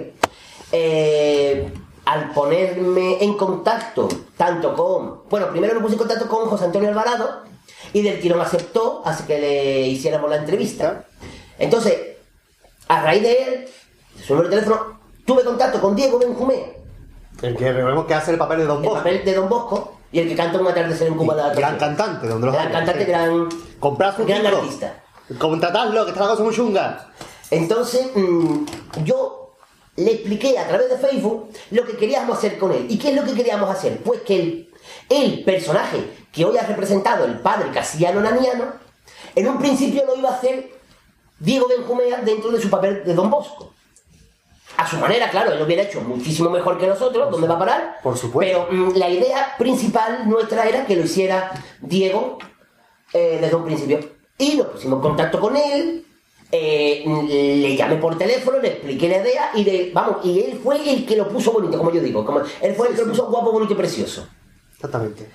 eh, 0.72 1.72
al 2.04 2.30
ponerme 2.32 3.22
en 3.22 3.34
contacto, 3.34 4.08
tanto 4.36 4.74
con. 4.74 5.22
Bueno, 5.30 5.48
primero 5.50 5.74
me 5.74 5.80
puse 5.80 5.92
en 5.94 5.98
contacto 6.00 6.26
con 6.26 6.48
José 6.48 6.64
Antonio 6.64 6.88
Alvarado 6.88 7.51
y 7.92 8.02
del 8.02 8.20
tirón 8.20 8.40
aceptó, 8.40 9.02
así 9.04 9.24
que 9.24 9.38
le 9.38 9.80
hiciéramos 9.88 10.30
la 10.30 10.36
entrevista. 10.36 11.04
Entonces, 11.58 11.96
a 12.88 13.02
raíz 13.02 13.22
de 13.22 13.32
él, 13.32 13.68
su 14.26 14.34
número 14.34 14.50
de 14.50 14.56
teléfono, 14.62 15.00
tuve 15.24 15.44
contacto 15.44 15.80
con 15.80 15.94
Diego 15.96 16.18
Benjumé, 16.18 16.76
El 17.42 17.56
que 17.56 17.72
recordemos 17.72 18.06
que 18.06 18.14
hace 18.14 18.32
el 18.32 18.38
papel 18.38 18.58
de 18.60 18.64
Don 18.66 18.78
el 18.78 18.82
Bosco. 18.84 18.96
papel 18.98 19.24
de 19.24 19.34
Don 19.34 19.48
Bosco 19.48 19.98
y 20.12 20.18
el 20.20 20.28
que 20.28 20.36
canta 20.36 20.58
un 20.60 20.66
atardecer 20.66 21.08
en 21.08 21.14
Cuba. 21.14 21.34
la 21.34 21.54
Gran 21.54 21.78
cantante, 21.78 22.26
los 22.26 22.40
Gran 22.40 22.66
hay. 22.66 22.72
cantante, 22.72 23.04
gran. 23.04 23.48
Comprad 23.80 24.16
su 24.16 24.24
gran 24.26 24.42
libro. 24.42 24.58
artista. 24.58 25.02
Contratadlo, 25.38 26.04
que 26.04 26.10
está 26.10 26.22
la 26.24 26.28
cosa 26.30 26.42
muy 26.42 26.54
chunga. 26.54 27.10
Entonces, 27.50 28.08
mm, 28.14 28.64
yo 29.04 29.54
le 29.96 30.12
expliqué 30.12 30.58
a 30.58 30.66
través 30.68 30.88
de 30.90 30.96
Facebook 30.98 31.50
lo 31.70 31.84
que 31.86 31.96
queríamos 31.96 32.36
hacer 32.38 32.58
con 32.58 32.72
él. 32.72 32.86
¿Y 32.88 32.98
qué 32.98 33.10
es 33.10 33.16
lo 33.16 33.24
que 33.24 33.34
queríamos 33.34 33.70
hacer? 33.70 33.98
Pues 34.02 34.20
que 34.22 34.36
el, 34.40 34.71
el 35.08 35.44
personaje 35.44 35.98
que 36.32 36.44
hoy 36.44 36.56
ha 36.56 36.66
representado 36.66 37.24
el 37.24 37.38
padre 37.40 37.70
Casiano 37.72 38.20
Naniano, 38.20 38.72
en 39.34 39.48
un 39.48 39.58
principio 39.58 40.04
lo 40.06 40.16
iba 40.16 40.30
a 40.30 40.34
hacer 40.34 40.70
Diego 41.38 41.68
Benjumea 41.68 42.20
dentro 42.22 42.50
de 42.50 42.60
su 42.60 42.70
papel 42.70 43.04
de 43.04 43.14
Don 43.14 43.30
Bosco. 43.30 43.72
A 44.76 44.88
su 44.88 44.96
manera, 44.96 45.28
claro, 45.28 45.52
él 45.52 45.58
lo 45.58 45.64
hubiera 45.66 45.82
hecho 45.82 46.00
muchísimo 46.00 46.48
mejor 46.48 46.78
que 46.78 46.86
nosotros, 46.86 47.30
¿dónde 47.30 47.46
va 47.46 47.56
a 47.56 47.58
parar? 47.58 47.98
Por 48.02 48.16
supuesto. 48.16 48.66
Pero 48.70 48.84
mm, 48.90 48.96
la 48.96 49.08
idea 49.08 49.54
principal 49.58 50.28
nuestra 50.28 50.66
era 50.66 50.86
que 50.86 50.96
lo 50.96 51.02
hiciera 51.02 51.52
Diego 51.80 52.38
eh, 53.12 53.38
desde 53.40 53.54
un 53.54 53.64
principio. 53.64 54.00
Y 54.38 54.56
nos 54.56 54.68
pusimos 54.68 54.96
en 54.96 55.02
contacto 55.02 55.38
con 55.40 55.56
él, 55.56 56.06
eh, 56.50 57.04
le 57.06 57.76
llamé 57.76 57.96
por 57.96 58.16
teléfono, 58.16 58.58
le 58.58 58.68
expliqué 58.68 59.08
la 59.08 59.18
idea 59.18 59.50
y 59.54 59.64
de, 59.64 59.90
vamos, 59.92 60.24
y 60.24 60.40
él 60.40 60.60
fue 60.62 60.76
el 60.88 61.06
que 61.06 61.16
lo 61.16 61.28
puso 61.28 61.52
bonito, 61.52 61.76
como 61.78 61.92
yo 61.92 62.00
digo, 62.00 62.24
como 62.24 62.40
él 62.40 62.74
fue 62.74 62.88
el 62.88 62.94
que 62.94 63.02
lo 63.02 63.08
puso 63.08 63.26
guapo, 63.26 63.52
bonito 63.52 63.74
y 63.74 63.76
precioso. 63.76 64.26
Exactamente. 64.82 65.28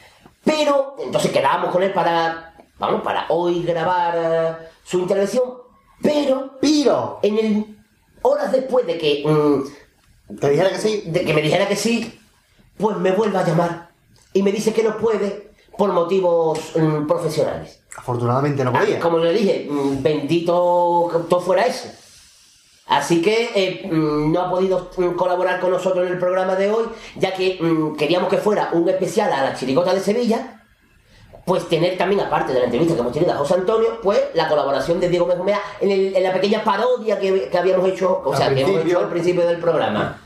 Pero, 0.43 0.95
entonces 0.99 1.31
quedábamos 1.31 1.71
con 1.71 1.81
él 1.81 1.93
para, 1.93 2.53
vamos, 2.77 3.01
para 3.01 3.25
hoy 3.29 3.63
grabar 3.63 4.13
eh, 4.17 4.67
su 4.83 4.99
intervención, 4.99 5.53
pero, 6.01 6.57
pero, 6.59 7.19
en 7.21 7.37
el, 7.37 7.77
horas 8.23 8.51
después 8.51 8.85
de 8.85 8.97
que, 8.97 9.23
mm, 9.25 10.35
Te 10.35 10.49
dijera 10.49 10.69
que 10.69 10.77
sí. 10.77 11.03
de 11.05 11.23
que 11.23 11.33
me 11.33 11.41
dijera 11.41 11.65
que 11.65 11.77
sí, 11.77 12.19
pues 12.77 12.97
me 12.97 13.11
vuelve 13.11 13.37
a 13.37 13.45
llamar 13.45 13.89
y 14.33 14.43
me 14.43 14.51
dice 14.51 14.73
que 14.73 14.83
no 14.83 14.97
puede 14.97 15.51
por 15.77 15.93
motivos 15.93 16.59
mm, 16.75 17.07
profesionales. 17.07 17.81
Afortunadamente 17.95 18.65
no 18.65 18.73
podía. 18.73 18.97
Ah, 18.97 18.99
Como 18.99 19.19
le 19.19 19.31
dije, 19.31 19.65
mm, 19.69 20.03
bendito 20.03 21.09
que 21.11 21.19
todo 21.29 21.39
fuera 21.39 21.65
eso. 21.65 21.87
Así 22.87 23.21
que 23.21 23.51
eh, 23.53 23.87
mm, 23.91 24.31
no 24.31 24.41
ha 24.41 24.49
podido 24.49 24.89
mm, 24.97 25.09
colaborar 25.15 25.59
con 25.59 25.71
nosotros 25.71 26.05
en 26.05 26.13
el 26.13 26.19
programa 26.19 26.55
de 26.55 26.71
hoy, 26.71 26.85
ya 27.17 27.33
que 27.33 27.57
mm, 27.61 27.95
queríamos 27.95 28.29
que 28.29 28.37
fuera 28.37 28.69
un 28.71 28.87
especial 28.87 29.31
a 29.33 29.43
la 29.43 29.53
chirigota 29.55 29.93
de 29.93 29.99
Sevilla, 29.99 30.53
pues 31.45 31.67
tener 31.69 31.97
también, 31.97 32.21
aparte 32.21 32.51
de 32.53 32.59
la 32.59 32.65
entrevista 32.65 32.93
que 32.95 32.99
hemos 33.01 33.13
tenido 33.13 33.31
a 33.33 33.37
José 33.37 33.53
Antonio, 33.55 33.99
pues 34.03 34.19
la 34.33 34.47
colaboración 34.49 34.99
de 34.99 35.07
Diego 35.09 35.25
Benjumea 35.25 35.61
en, 35.79 35.91
el- 35.91 36.15
en 36.15 36.23
la 36.23 36.33
pequeña 36.33 36.63
parodia 36.63 37.19
que, 37.19 37.49
que 37.49 37.57
habíamos 37.57 37.87
hecho, 37.89 38.21
o 38.23 38.31
Al 38.33 38.37
sea, 38.37 38.53
que 38.53 38.61
hemos 38.61 38.85
hecho 38.85 38.99
al 38.99 39.09
principio 39.09 39.47
del 39.47 39.57
programa. 39.59 40.19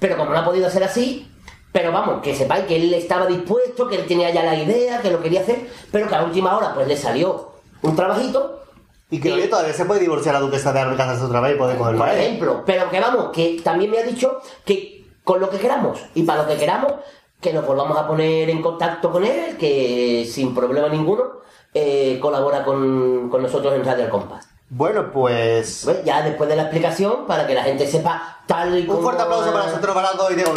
Pero 0.00 0.16
como 0.16 0.30
no 0.32 0.38
ha 0.38 0.44
podido 0.44 0.68
ser 0.70 0.82
así, 0.84 1.30
pero 1.72 1.90
vamos, 1.92 2.22
que 2.22 2.34
sepáis 2.34 2.64
que 2.66 2.76
él 2.76 2.92
estaba 2.94 3.26
dispuesto, 3.26 3.88
que 3.88 3.96
él 3.96 4.06
tenía 4.06 4.30
ya 4.30 4.42
la 4.44 4.54
idea, 4.56 5.00
que 5.00 5.10
lo 5.10 5.20
quería 5.20 5.40
hacer, 5.40 5.68
pero 5.92 6.08
que 6.08 6.14
a 6.14 6.22
última 6.24 6.56
hora 6.56 6.74
pues 6.74 6.86
le 6.88 6.96
salió 6.96 7.52
un 7.82 7.94
trabajito 7.96 8.63
Y 9.10 9.20
que 9.20 9.32
oye, 9.32 9.48
todavía 9.48 9.72
se 9.72 9.84
puede 9.84 10.00
divorciar 10.00 10.34
la 10.34 10.40
duquesa 10.40 10.72
de 10.72 10.96
casarse 10.96 11.24
otra 11.24 11.40
vez 11.40 11.54
y 11.54 11.58
poder 11.58 11.76
coger 11.76 11.96
por 11.96 12.08
ejemplo. 12.08 12.62
Pero 12.66 12.90
que 12.90 13.00
vamos, 13.00 13.30
que 13.30 13.60
también 13.62 13.90
me 13.90 13.98
ha 13.98 14.02
dicho 14.02 14.40
que 14.64 15.04
con 15.22 15.40
lo 15.40 15.50
que 15.50 15.58
queramos 15.58 16.00
y 16.14 16.22
para 16.22 16.42
lo 16.42 16.48
que 16.48 16.56
queramos, 16.56 16.92
que 17.40 17.52
nos 17.52 17.66
volvamos 17.66 17.96
a 17.98 18.06
poner 18.06 18.48
en 18.50 18.62
contacto 18.62 19.10
con 19.12 19.24
él, 19.24 19.56
que 19.58 20.26
sin 20.30 20.54
problema 20.54 20.88
ninguno 20.88 21.40
eh, 21.72 22.18
colabora 22.20 22.64
con, 22.64 23.28
con 23.28 23.42
nosotros 23.42 23.74
en 23.74 23.84
Radio 23.84 24.04
El 24.04 24.10
Compás. 24.10 24.48
Bueno, 24.70 25.12
pues. 25.12 25.82
Pues 25.84 26.04
Ya 26.04 26.22
después 26.22 26.48
de 26.48 26.56
la 26.56 26.62
explicación, 26.62 27.26
para 27.26 27.46
que 27.46 27.54
la 27.54 27.62
gente 27.62 27.86
sepa 27.86 28.40
tal 28.46 28.76
y 28.78 28.86
como. 28.86 28.98
Un 28.98 29.04
fuerte 29.04 29.22
aplauso 29.22 29.52
para 29.52 29.66
nosotros, 29.66 29.94
Barato 29.94 30.32
y 30.32 30.34
Diego. 30.34 30.52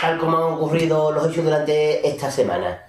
Tal 0.00 0.18
como 0.18 0.36
han 0.38 0.54
ocurrido 0.54 1.10
los 1.10 1.26
hechos 1.26 1.44
durante 1.44 2.06
esta 2.06 2.30
semana. 2.30 2.84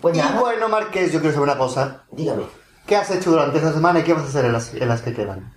Pues 0.00 0.16
y 0.16 0.18
nada. 0.18 0.40
bueno, 0.40 0.68
Marqués, 0.68 1.12
yo 1.12 1.20
quiero 1.20 1.34
saber 1.34 1.50
una 1.50 1.58
cosa. 1.58 2.04
Dígame. 2.10 2.44
¿Qué 2.86 2.96
has 2.96 3.10
hecho 3.10 3.30
durante 3.32 3.58
esta 3.58 3.72
semana 3.72 4.00
y 4.00 4.04
qué 4.04 4.12
vas 4.14 4.24
a 4.24 4.28
hacer 4.28 4.44
en 4.44 4.52
las, 4.52 4.72
en 4.74 4.88
las 4.88 5.02
que 5.02 5.12
quedan? 5.14 5.52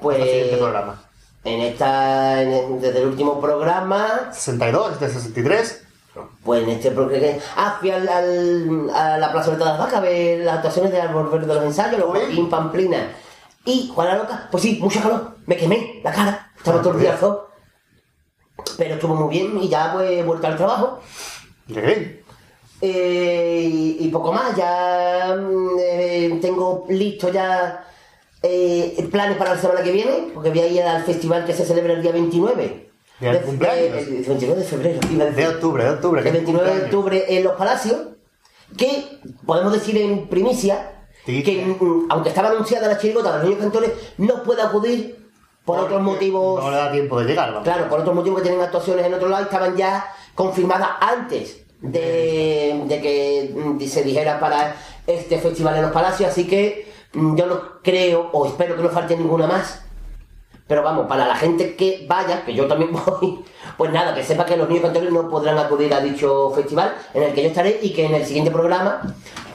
Pues. 0.00 0.16
En 0.16 0.22
el 0.22 0.28
siguiente 0.28 0.56
programa. 0.56 1.02
En 1.44 1.60
esta. 1.60 2.42
en- 2.42 2.80
desde 2.80 3.00
el 3.02 3.08
último 3.08 3.40
programa. 3.40 4.30
62, 4.32 4.92
este 4.92 5.06
es 5.06 5.14
el 5.14 5.20
63. 5.22 5.84
Pues 6.44 6.62
en 6.64 6.70
este 6.70 6.90
programa. 6.90 7.38
Ah, 7.56 7.76
fui 7.80 7.90
al, 7.90 8.08
al- 8.08 8.90
a 8.94 9.18
la 9.18 9.30
plazoleta 9.32 9.64
de 9.64 9.70
las 9.70 9.78
vacas 9.78 9.94
a 9.94 10.00
ver 10.00 10.40
las 10.40 10.56
actuaciones 10.56 10.90
de 10.90 11.00
Árbol 11.00 11.28
Verde 11.30 11.46
de 11.46 11.54
los 11.54 11.64
ensayos, 11.64 11.98
los 12.00 12.08
Joaquín 12.10 12.50
Pamplina. 12.50 13.12
Y 13.64 13.90
Juana 13.94 14.16
Loca, 14.16 14.48
pues 14.50 14.62
sí, 14.62 14.78
mucha 14.80 15.00
calor. 15.02 15.36
Me 15.46 15.56
quemé 15.56 16.00
la 16.02 16.12
cara. 16.12 16.50
Estaba 16.56 16.82
todo 16.82 16.94
el 16.94 17.00
día. 17.00 17.16
Pero 18.76 18.94
estuvo 18.94 19.14
muy 19.14 19.28
bien 19.38 19.56
y 19.62 19.68
ya 19.68 19.92
pues 19.92 20.10
he 20.10 20.22
vuelto 20.22 20.46
al 20.46 20.56
trabajo. 20.56 21.00
Qué 21.72 21.80
bien. 21.80 22.17
Eh, 22.80 23.68
y, 23.72 23.96
y 24.06 24.08
poco 24.08 24.32
más, 24.32 24.54
ya 24.56 25.36
mm, 25.36 25.68
eh, 25.80 26.38
tengo 26.40 26.84
listo 26.88 27.28
ya 27.30 27.84
eh, 28.42 29.08
planes 29.10 29.36
para 29.36 29.54
la 29.54 29.60
semana 29.60 29.82
que 29.82 29.90
viene, 29.92 30.28
porque 30.32 30.50
voy 30.50 30.60
a 30.60 30.66
ir 30.68 30.82
al 30.82 31.02
festival 31.04 31.44
que 31.44 31.52
se 31.54 31.64
celebra 31.64 31.94
el 31.94 32.02
día 32.02 32.12
29. 32.12 32.88
Día 33.20 33.32
del 33.32 33.40
De- 33.40 33.46
cumpleaños. 33.46 33.96
el 34.06 34.24
29 34.24 34.60
de 34.60 34.66
febrero, 34.66 35.00
octubre, 35.50 35.84
de 35.84 35.90
octubre. 35.90 36.22
que 36.22 36.28
El 36.28 36.36
es 36.36 36.42
29 36.44 36.64
de 36.66 36.70
cumpleaños. 36.70 36.84
octubre 36.84 37.24
en 37.36 37.44
Los 37.44 37.52
Palacios, 37.56 37.96
que 38.76 39.18
podemos 39.44 39.72
decir 39.72 39.96
en 39.98 40.28
primicia 40.28 40.92
que 41.24 41.76
mm, 41.80 42.06
aunque 42.10 42.28
estaba 42.28 42.50
anunciada 42.50 42.86
la 42.86 42.96
chirigota 42.98 43.32
de 43.32 43.38
los 43.38 43.44
niños 43.46 43.60
cantores, 43.60 43.90
no 44.18 44.42
puede 44.44 44.62
acudir 44.62 45.28
por 45.64 45.80
otros 45.80 46.00
motivos. 46.00 46.62
No 46.62 46.70
le 46.70 46.76
da 46.76 46.92
tiempo 46.92 47.18
de 47.20 47.26
llegar, 47.26 47.48
vamos. 47.50 47.64
Claro, 47.64 47.88
por 47.90 48.00
otros 48.00 48.14
motivos 48.14 48.38
que 48.38 48.48
tienen 48.48 48.62
actuaciones 48.64 49.04
en 49.04 49.12
otro 49.14 49.28
lado 49.28 49.44
estaban 49.44 49.76
ya 49.76 50.06
confirmadas 50.36 50.88
antes 51.00 51.64
de, 51.80 52.82
de 52.86 53.00
que 53.00 53.54
mm, 53.54 53.80
se 53.86 54.02
dijera 54.02 54.40
para 54.40 54.74
este 55.06 55.38
festival 55.38 55.76
en 55.76 55.82
los 55.82 55.92
Palacios, 55.92 56.30
así 56.30 56.46
que 56.46 56.90
mm, 57.14 57.36
yo 57.36 57.46
no 57.46 57.60
creo 57.82 58.30
o 58.32 58.46
espero 58.46 58.76
que 58.76 58.82
no 58.82 58.88
falte 58.90 59.16
ninguna 59.16 59.46
más. 59.46 59.82
Pero 60.66 60.82
vamos, 60.82 61.06
para 61.06 61.26
la 61.26 61.34
gente 61.34 61.76
que 61.76 62.04
vaya, 62.06 62.44
que 62.44 62.52
yo 62.52 62.66
también 62.66 62.90
voy, 63.06 63.42
pues 63.78 63.90
nada, 63.90 64.14
que 64.14 64.22
sepa 64.22 64.44
que 64.44 64.56
los 64.56 64.68
niños 64.68 64.82
cantores 64.84 65.10
no 65.10 65.28
podrán 65.30 65.56
acudir 65.58 65.92
a 65.94 66.00
dicho 66.00 66.52
festival 66.54 66.94
en 67.14 67.22
el 67.22 67.32
que 67.32 67.42
yo 67.42 67.48
estaré 67.48 67.78
y 67.80 67.92
que 67.94 68.04
en 68.04 68.14
el 68.14 68.26
siguiente 68.26 68.50
programa 68.50 69.14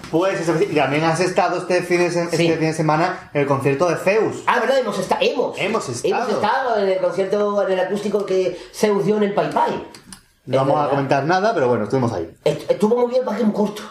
Pues 0.10 0.40
ese- 0.42 0.64
y 0.72 0.76
también 0.76 1.04
has 1.04 1.20
estado 1.20 1.58
este 1.58 1.84
fin, 1.84 2.00
de, 2.00 2.06
este 2.08 2.36
fin 2.38 2.60
de 2.60 2.74
semana 2.74 3.30
en 3.34 3.42
el 3.42 3.48
concierto 3.48 3.88
de 3.90 3.98
Zeus. 3.98 4.38
Ah, 4.48 4.60
¿verdad? 4.60 4.80
Hemos, 4.80 4.98
esta- 4.98 5.18
hemos. 5.22 5.56
Hemos 5.60 5.88
estado. 5.90 6.16
Hemos 6.24 6.34
estado 6.34 6.78
en 6.84 6.90
el 6.90 6.98
concierto, 7.00 7.68
en 7.68 7.72
el 7.74 7.80
acústico 7.80 8.26
que 8.26 8.58
se 8.72 8.92
dio 9.04 9.18
en 9.18 9.24
el 9.24 9.34
Pai 9.36 9.52
Pai. 9.52 9.88
No 10.46 10.58
vamos 10.58 10.86
a 10.86 10.90
comentar 10.90 11.24
nada, 11.26 11.54
pero 11.54 11.68
bueno, 11.70 11.84
estuvimos 11.86 12.12
ahí. 12.14 12.30
Est- 12.44 12.70
Estuvo 12.70 12.98
muy 12.98 13.12
bien, 13.12 13.24
para 13.26 13.38
que 13.38 13.44
un 13.44 13.52
corto. 13.52 13.82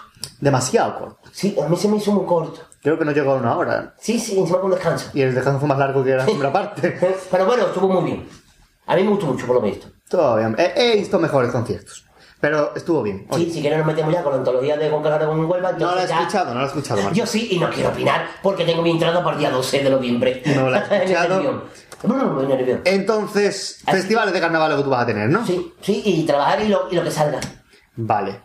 Demasiado 0.41 0.99
corto. 0.99 1.31
Sí, 1.33 1.57
a 1.65 1.69
mí 1.69 1.77
se 1.77 1.89
me 1.89 1.97
hizo 1.97 2.13
muy 2.13 2.27
corto. 2.27 2.61
Creo 2.83 2.99
que 2.99 3.05
no 3.05 3.13
llegó 3.13 3.33
a 3.33 3.37
una 3.37 3.57
hora. 3.57 3.95
Sí, 3.99 4.19
sí, 4.19 4.39
encima 4.39 4.61
con 4.61 4.71
descanso. 4.71 5.11
Y 5.15 5.23
el 5.23 5.35
descanso 5.35 5.61
fue 5.61 5.69
más 5.69 5.79
largo 5.79 6.03
que 6.05 6.15
la 6.17 6.25
primera 6.25 6.53
parte. 6.53 6.99
Pero 7.31 7.47
bueno, 7.47 7.67
estuvo 7.67 7.89
muy 7.89 8.05
bien. 8.05 8.29
A 8.87 8.97
mí 8.97 9.05
me 9.05 9.11
gustó 9.11 9.27
mucho, 9.27 9.47
por 9.47 9.57
lo 9.57 9.63
visto. 9.63 9.87
Todo 10.09 10.37
bien. 10.37 10.55
He, 10.59 10.73
he 10.77 10.97
visto 10.97 11.19
mejores 11.19 11.51
conciertos. 11.53 12.05
Pero 12.41 12.73
estuvo 12.75 13.03
bien. 13.05 13.25
Oye, 13.31 13.45
Sí, 13.45 13.53
si 13.53 13.61
quieres 13.61 13.79
nos 13.79 13.87
metemos 13.87 14.13
ya 14.13 14.25
con 14.25 14.33
la 14.33 14.39
antología 14.39 14.77
de 14.77 14.87
Aragón 14.87 15.39
en 15.39 15.45
Huelva. 15.49 15.73
no 15.73 15.95
lo 15.95 16.01
he 16.01 16.07
ya- 16.09 16.19
escuchado, 16.19 16.53
no 16.53 16.59
lo 16.59 16.67
he 16.67 16.69
escuchado, 16.69 17.01
Marco. 17.03 17.17
Yo 17.17 17.25
sí, 17.25 17.49
y 17.53 17.59
no 17.61 17.71
quiero 17.71 17.91
opinar 17.91 18.27
porque 18.43 18.65
tengo 18.65 18.83
mi 18.83 18.91
entrada 18.91 19.23
para 19.23 19.35
el 19.37 19.39
día 19.41 19.51
12 19.51 19.81
de 19.85 19.89
noviembre. 19.91 20.43
No 20.47 20.69
lo 20.69 20.77
he 20.77 20.79
escuchado. 21.05 21.65
Entonces, 22.85 23.83
festivales 23.91 24.33
de 24.35 24.41
carnaval 24.41 24.71
lo 24.71 24.77
que 24.79 24.83
tú 24.85 24.91
vas 24.91 25.03
a 25.03 25.07
tener, 25.07 25.29
¿no? 25.31 25.47
Sí, 25.47 25.73
sí, 25.81 26.03
y 26.05 26.25
trabajar 26.27 26.61
y 26.63 26.69
lo, 26.69 26.89
y 26.91 26.97
lo 26.97 27.05
que 27.05 27.11
salga. 27.11 27.41
Vale. 27.97 28.41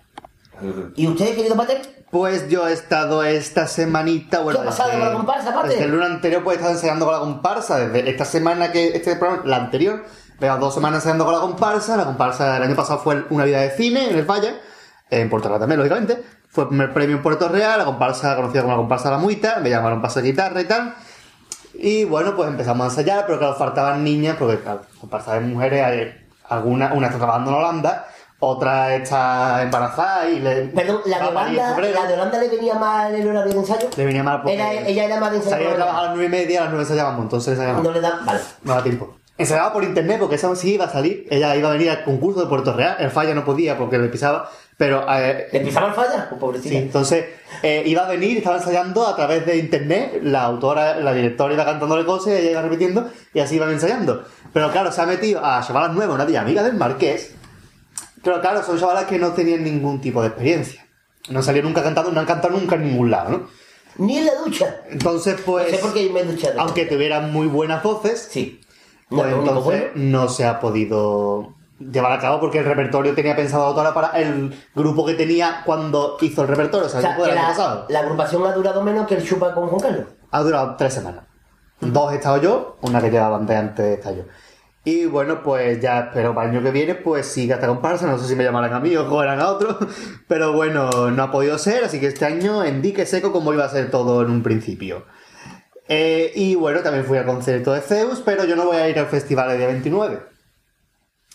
¿Y 0.95 1.07
usted, 1.07 1.35
querido 1.35 1.55
Pater? 1.55 2.05
Pues 2.09 2.47
yo 2.49 2.67
he 2.67 2.73
estado 2.73 3.23
esta 3.23 3.67
semanita, 3.67 4.39
bueno, 4.39 4.61
¿Qué 4.61 4.67
ha 4.67 4.69
pasado 4.69 4.89
desde- 4.89 5.01
con 5.01 5.09
la 5.09 5.15
comparsa, 5.17 5.53
Pater? 5.53 5.71
Desde 5.71 5.83
el 5.85 5.91
lunes 5.91 6.09
anterior 6.09 6.43
pues 6.43 6.55
he 6.55 6.59
estado 6.59 6.73
ensayando 6.75 7.05
con 7.05 7.13
la 7.13 7.19
comparsa, 7.19 7.79
desde 7.79 8.09
esta 8.09 8.25
semana 8.25 8.71
que, 8.71 8.87
este 8.89 9.15
programa, 9.17 9.43
la 9.45 9.57
anterior, 9.57 10.05
llevaba 10.39 10.59
dos 10.59 10.73
semanas 10.73 10.99
ensayando 10.99 11.25
con 11.25 11.33
la 11.33 11.41
comparsa, 11.41 11.97
la 11.97 12.05
comparsa 12.05 12.53
del 12.53 12.63
año 12.63 12.75
pasado 12.75 12.99
fue 12.99 13.25
una 13.29 13.43
vida 13.43 13.59
de 13.61 13.71
cine 13.71 14.09
en 14.09 14.17
el 14.17 14.25
Valle, 14.25 14.53
en 15.09 15.29
Puerto 15.29 15.49
Real 15.49 15.59
también, 15.59 15.79
lógicamente, 15.79 16.23
fue 16.49 16.63
el 16.63 16.69
primer 16.69 16.93
premio 16.93 17.17
en 17.17 17.21
Puerto 17.21 17.49
Real, 17.49 17.77
la 17.77 17.85
comparsa 17.85 18.35
conocida 18.37 18.61
como 18.61 18.73
la 18.73 18.77
comparsa 18.79 19.11
La 19.11 19.17
Muita, 19.17 19.59
me 19.59 19.69
llamaron 19.69 19.99
para 20.01 20.09
hacer 20.09 20.23
guitarra 20.23 20.61
y 20.61 20.65
tal, 20.65 20.95
y 21.79 22.03
bueno, 22.05 22.35
pues 22.35 22.49
empezamos 22.49 22.85
a 22.85 22.89
ensayar, 22.89 23.25
pero 23.25 23.37
claro, 23.39 23.55
faltaban 23.55 24.03
niñas, 24.03 24.35
porque 24.37 24.59
claro, 24.59 24.81
comparsa 24.99 25.33
de 25.35 25.41
mujeres, 25.41 25.83
hay 25.83 26.13
alguna, 26.49 26.93
una 26.93 27.07
está 27.07 27.17
trabajando 27.19 27.51
en 27.51 27.57
Holanda, 27.57 28.07
otra 28.39 28.95
está 28.95 29.63
embarazada 29.63 30.29
y 30.29 30.39
le... 30.39 30.67
Perdón, 30.67 31.01
la 31.05 31.17
de 31.19 31.27
Holanda, 31.27 31.77
la 31.79 32.05
de 32.07 32.13
Holanda 32.13 32.37
le 32.39 32.49
venía 32.49 32.73
mal 32.75 33.13
el 33.15 33.27
horario 33.27 33.53
de 33.53 33.59
ensayo. 33.59 33.87
Le 33.97 34.05
venía 34.05 34.23
mal 34.23 34.41
porque 34.41 34.53
Era- 34.55 34.71
ella 34.73 35.05
era 35.05 35.19
más 35.19 35.31
de 35.31 35.37
ensayo. 35.37 35.55
salía 35.55 35.75
trabajar 35.75 35.99
a 35.99 36.03
las 36.07 36.15
nueve 36.15 36.25
y 36.25 36.29
media, 36.29 36.59
a 36.59 36.63
las 36.65 36.69
nueve 36.71 36.83
ensayábamos, 36.83 37.21
entonces 37.23 37.53
ensayábamos. 37.53 37.83
No 37.83 37.91
le 37.91 38.01
da. 38.01 38.19
Vale. 38.23 38.39
No 38.63 38.73
da 38.75 38.83
tiempo. 38.83 39.15
Ensayaba 39.39 39.71
por 39.73 39.83
internet 39.83 40.17
porque 40.19 40.35
esa 40.35 40.55
sí 40.55 40.73
iba 40.73 40.85
a 40.85 40.89
salir. 40.89 41.27
Ella 41.29 41.55
iba 41.55 41.69
a 41.69 41.73
venir 41.73 41.89
al 41.91 42.03
concurso 42.03 42.41
de 42.41 42.47
Puerto 42.47 42.73
Real. 42.73 42.95
El 42.99 43.11
falla 43.11 43.35
no 43.35 43.45
podía 43.45 43.77
porque 43.77 43.97
le 43.99 44.07
pisaba. 44.07 44.49
Pero. 44.77 45.05
Eh, 45.09 45.49
¿Le 45.51 45.59
pisaba 45.61 45.87
el 45.87 45.93
falla? 45.93 46.27
Pues 46.29 46.39
pobrecita. 46.39 46.69
Sí, 46.69 46.77
entonces 46.77 47.25
eh, 47.63 47.83
iba 47.85 48.05
a 48.05 48.07
venir, 48.07 48.37
estaba 48.37 48.57
ensayando 48.57 49.07
a 49.07 49.15
través 49.15 49.45
de 49.45 49.57
internet. 49.57 50.19
La 50.21 50.43
autora, 50.43 50.99
la 50.99 51.13
directora 51.13 51.53
iba 51.53 51.65
cantándole 51.65 52.05
cosas 52.05 52.33
y 52.33 52.37
ella 52.37 52.51
iba 52.51 52.61
repitiendo 52.61 53.09
y 53.33 53.39
así 53.39 53.55
iban 53.55 53.71
ensayando. 53.71 54.23
Pero 54.53 54.71
claro, 54.71 54.91
se 54.91 55.01
ha 55.01 55.05
metido 55.05 55.43
a 55.43 55.61
chavalas 55.65 55.93
nuevas, 55.93 56.15
una 56.15 56.27
tía 56.27 56.41
amiga 56.41 56.63
del 56.63 56.75
Marqués. 56.75 57.33
Pero 58.23 58.39
claro, 58.39 58.63
son 58.63 58.79
chavalas 58.79 59.05
que 59.05 59.17
no 59.17 59.31
tenían 59.33 59.63
ningún 59.63 59.99
tipo 59.99 60.21
de 60.21 60.27
experiencia. 60.27 60.85
No 61.29 61.41
salieron 61.41 61.71
nunca 61.71 61.83
cantando, 61.83 62.11
no 62.11 62.19
han 62.19 62.25
cantado 62.25 62.57
nunca 62.57 62.75
en 62.75 62.83
ningún 62.83 63.11
lado, 63.11 63.29
¿no? 63.31 63.47
Ni 63.97 64.19
en 64.19 64.27
la 64.27 64.35
ducha. 64.35 64.81
Entonces, 64.89 65.41
pues. 65.43 65.71
No 65.71 65.77
sé 65.77 65.81
por 65.81 65.93
qué 65.93 66.09
me 66.09 66.19
he 66.21 66.23
duchado. 66.23 66.61
Aunque 66.61 66.85
tuvieran 66.85 67.33
muy 67.33 67.47
buenas 67.47 67.81
voces, 67.81 68.29
sí. 68.31 68.61
pues 69.09 69.31
No, 69.31 69.39
entonces 69.39 69.91
no 69.95 70.29
se 70.29 70.45
ha 70.45 70.59
podido 70.59 71.56
llevar 71.79 72.11
a 72.11 72.19
cabo 72.19 72.39
porque 72.39 72.59
el 72.59 72.65
repertorio 72.65 73.13
tenía 73.13 73.35
pensado 73.35 73.63
autora 73.65 73.93
para 73.93 74.09
el 74.19 74.53
grupo 74.75 75.05
que 75.05 75.13
tenía 75.13 75.61
cuando 75.65 76.17
hizo 76.21 76.41
el 76.41 76.47
repertorio, 76.47 76.87
o 76.87 76.89
sea, 76.89 76.99
O 76.99 77.01
el 77.01 77.05
sea, 77.07 77.13
grupo 77.15 77.23
que 77.25 77.29
del 77.29 77.37
año 77.37 77.47
la, 77.47 77.55
pasado. 77.55 77.85
la 77.89 77.99
agrupación 77.99 78.45
ha 78.45 78.51
durado 78.53 78.83
menos 78.83 79.07
que 79.07 79.15
el 79.15 79.23
chupa 79.25 79.53
con 79.53 79.67
Juan 79.67 79.81
Carlos. 79.81 80.07
Ha 80.31 80.41
durado 80.41 80.75
tres 80.75 80.93
semanas. 80.93 81.23
Dos 81.79 82.11
he 82.11 82.15
estado 82.15 82.37
yo, 82.41 82.77
una 82.81 82.99
que 83.01 83.11
llevaba 83.11 83.37
antes, 83.37 83.55
antes 83.55 83.97
está 83.97 84.11
yo. 84.11 84.23
Y 84.83 85.05
bueno, 85.05 85.43
pues 85.43 85.81
ya 85.81 85.99
espero 85.99 86.33
para 86.33 86.49
el 86.49 86.55
año 86.55 86.63
que 86.63 86.71
viene, 86.71 86.95
pues 86.95 87.25
siga 87.27 87.55
esta 87.55 87.67
comparsa. 87.67 88.07
No 88.07 88.17
sé 88.17 88.25
si 88.25 88.35
me 88.35 88.45
llamarán 88.45 88.73
a 88.73 88.79
mí 88.79 88.95
o 88.95 89.07
cogerán 89.09 89.41
a 89.41 89.49
otro. 89.49 89.77
Pero 90.29 90.53
bueno, 90.53 91.11
no 91.11 91.23
ha 91.23 91.29
podido 91.29 91.57
ser, 91.57 91.83
así 91.83 91.99
que 91.99 92.07
este 92.07 92.23
año 92.23 92.63
en 92.63 92.81
dique 92.81 93.05
seco 93.05 93.33
como 93.33 93.51
iba 93.53 93.65
a 93.65 93.69
ser 93.69 93.91
todo 93.91 94.21
en 94.21 94.31
un 94.31 94.43
principio. 94.43 95.03
Eh, 95.89 96.31
y 96.35 96.55
bueno, 96.55 96.79
también 96.79 97.03
fui 97.05 97.17
al 97.17 97.25
concierto 97.25 97.73
de 97.73 97.81
Zeus, 97.81 98.21
pero 98.25 98.43
yo 98.43 98.55
no 98.57 98.65
voy 98.65 98.75
a 98.77 98.89
ir 98.89 98.97
al 98.99 99.05
festival 99.07 99.51
el 99.51 99.57
día 99.57 99.67
29. 99.67 100.19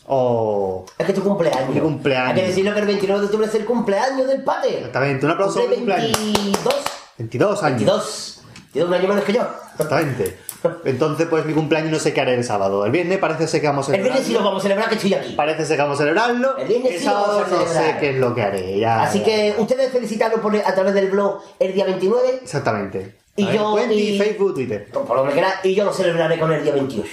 O... 0.07 0.85
Es 0.99 1.07
que 1.07 1.13
tu 1.13 1.23
cumpleaños. 1.23 1.69
Mi 1.75 1.81
cumpleaños. 1.81 2.29
Hay 2.31 2.41
que 2.43 2.47
decirlo 2.49 2.75
que 2.75 2.81
el 2.81 2.87
29 2.87 3.21
de 3.21 3.27
octubre 3.27 3.47
es 3.47 3.55
el 3.55 3.65
cumpleaños 3.65 4.27
del 4.27 4.43
padre. 4.43 4.79
Exactamente, 4.79 5.27
un 5.27 5.33
aplauso 5.33 5.61
por 5.61 5.69
mi 5.71 5.77
cumpleaños. 5.77 6.19
22. 6.19 6.75
22 7.19 7.63
años. 7.63 7.77
22. 7.79 8.39
Tiene 8.73 8.89
un 8.89 8.95
año 8.95 9.09
menos 9.09 9.25
que 9.25 9.33
yo. 9.33 9.43
Exactamente. 9.73 10.39
Entonces, 10.85 11.27
pues 11.29 11.45
mi 11.45 11.55
cumpleaños 11.55 11.91
no 11.91 11.99
sé 11.99 12.13
qué 12.15 12.21
haré 12.21 12.35
el 12.35 12.45
sábado. 12.45 12.85
El 12.87 12.93
viernes 12.93 13.19
parece 13.19 13.49
ser 13.49 13.61
que 13.61 13.67
vamos 13.67 13.89
a 13.89 13.93
El 13.93 13.97
celebrarlo. 13.97 14.13
viernes 14.15 14.27
sí 14.29 14.33
lo 14.33 14.45
vamos 14.45 14.61
a 14.61 14.63
celebrar 14.63 14.89
que 14.89 14.95
estoy 14.95 15.15
aquí. 15.15 15.33
Parece 15.35 15.65
ser 15.67 15.77
que 15.77 15.83
vamos 15.83 15.99
a 15.99 16.03
celebrarlo. 16.03 16.57
El 16.57 16.69
viernes 16.69 16.93
sí 17.01 17.05
lo 17.05 17.11
sábado 17.13 17.41
vamos 17.41 17.53
a 17.53 17.65
no 17.65 17.69
sé 17.73 17.97
qué 17.99 18.11
es 18.11 18.17
lo 18.19 18.35
que 18.35 18.43
haré. 18.43 18.79
Ya, 18.79 19.03
Así 19.03 19.19
ya. 19.21 19.25
que 19.25 19.55
ustedes 19.59 19.91
felicitarlo 19.91 20.41
por, 20.41 20.55
a 20.57 20.75
través 20.75 20.95
del 20.95 21.11
blog 21.11 21.41
el 21.59 21.75
día 21.75 21.85
29. 21.85 22.41
Exactamente. 22.43 23.17
Y 23.35 23.43
A 23.45 23.47
ver, 23.49 23.57
yo- 23.57 23.73
Twenty, 23.73 23.95
y- 23.95 24.19
Facebook, 24.19 24.55
Twitter. 24.55 24.89
Por 24.93 25.17
lo 25.17 25.25
que 25.27 25.33
quiera, 25.33 25.55
y 25.65 25.75
yo 25.75 25.85
lo 25.85 25.93
celebraré 25.93 26.39
con 26.39 26.53
el 26.53 26.63
día 26.63 26.75
28. 26.75 27.09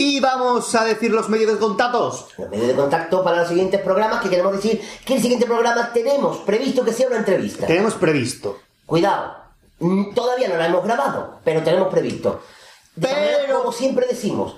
Y 0.00 0.18
vamos 0.18 0.74
a 0.74 0.84
decir 0.86 1.10
los 1.10 1.28
medios 1.28 1.52
de 1.52 1.58
contactos. 1.58 2.28
Los 2.38 2.48
medios 2.48 2.68
de 2.68 2.74
contacto 2.74 3.22
para 3.22 3.40
los 3.40 3.48
siguientes 3.48 3.82
programas, 3.82 4.22
que 4.22 4.30
queremos 4.30 4.54
decir 4.54 4.80
que 5.04 5.16
el 5.16 5.20
siguiente 5.20 5.44
programa 5.44 5.92
tenemos 5.92 6.38
previsto 6.38 6.82
que 6.82 6.94
sea 6.94 7.08
una 7.08 7.18
entrevista. 7.18 7.66
Tenemos 7.66 7.92
previsto. 7.96 8.56
Cuidado, 8.86 9.36
mm, 9.78 10.14
todavía 10.14 10.48
no 10.48 10.56
la 10.56 10.68
hemos 10.68 10.82
grabado, 10.84 11.40
pero 11.44 11.62
tenemos 11.62 11.88
previsto. 11.88 12.40
De 12.96 13.08
esta 13.08 13.20
manera, 13.20 13.54
como 13.58 13.72
siempre 13.72 14.06
decimos, 14.06 14.56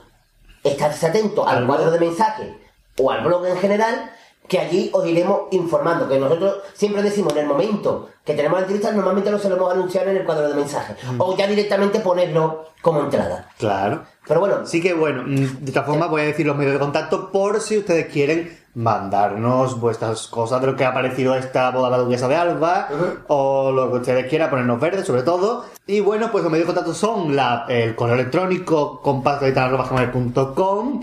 estarse 0.63 1.09
atento 1.09 1.45
al 1.45 1.67
cuadro 1.67 1.91
de 1.91 1.99
mensaje 1.99 2.57
o 2.97 3.11
al 3.11 3.25
blog 3.25 3.45
en 3.47 3.57
general, 3.57 4.13
que 4.47 4.61
allí 4.61 4.91
os 4.93 5.05
iremos 5.09 5.49
informando. 5.51 6.09
Que 6.09 6.21
nosotros 6.21 6.59
siempre 6.75 7.03
decimos 7.03 7.33
en 7.33 7.41
el 7.41 7.47
momento 7.47 8.11
que 8.25 8.35
tenemos 8.35 8.59
la 8.59 8.67
entrevista, 8.67 8.93
normalmente 8.93 9.33
lo 9.33 9.41
solemos 9.41 9.73
anunciar 9.73 10.07
en 10.07 10.19
el 10.19 10.25
cuadro 10.25 10.49
de 10.49 10.55
mensaje. 10.55 10.95
O 11.19 11.37
ya 11.37 11.49
directamente 11.49 11.99
ponerlo 11.99 12.67
como 12.81 13.01
entrada. 13.01 13.51
Claro. 13.59 14.05
Pero 14.27 14.41
bueno. 14.41 14.57
Así 14.63 14.81
que 14.81 14.95
bueno, 14.95 15.25
mm, 15.25 15.61
de 15.61 15.67
esta 15.67 15.83
forma 15.83 16.07
voy 16.07 16.23
a 16.23 16.25
decir 16.25 16.47
los 16.47 16.57
medios 16.57 16.73
de 16.75 16.79
contacto 16.79 17.31
por 17.31 17.61
si 17.61 17.79
ustedes 17.79 18.07
quieren 18.07 18.59
mandarnos 18.75 19.79
vuestras 19.79 20.29
cosas 20.29 20.61
de 20.61 20.69
lo 20.69 20.77
que 20.77 20.85
ha 20.85 20.95
parecido 20.95 21.35
esta 21.35 21.71
boda 21.71 21.91
de 21.91 21.97
la 21.99 22.03
duquesa 22.03 22.27
de 22.27 22.37
Alba 22.37 22.89
o 23.29 23.71
lo 23.71 23.91
que 23.91 23.99
ustedes 23.99 24.27
quieran, 24.29 24.49
ponernos 24.49 24.81
verdes 24.81 25.07
sobre 25.07 25.23
todo. 25.23 25.67
Y 25.87 26.01
bueno, 26.01 26.31
pues 26.33 26.43
los 26.43 26.51
medios 26.51 26.67
de 26.67 26.73
contacto 26.73 26.95
son 26.95 27.37
la, 27.37 27.67
el 27.69 27.95
correo 27.95 28.15
electrónico 28.15 29.03
compactovital.com 29.03 31.03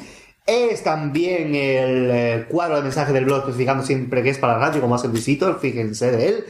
es 0.49 0.83
también 0.83 1.53
el, 1.53 2.09
eh, 2.11 2.45
cuadro 2.49 2.77
de 2.77 2.81
mensaje 2.81 3.13
del 3.13 3.25
blog 3.25 3.41
especificando 3.41 3.85
siempre 3.85 4.23
que 4.23 4.29
es 4.29 4.39
para 4.39 4.53
la 4.53 4.59
radio, 4.59 4.81
como 4.81 4.95
hace 4.95 5.07
Luisito, 5.07 5.53
fíjense 5.55 6.11
de 6.11 6.27
él. 6.27 6.45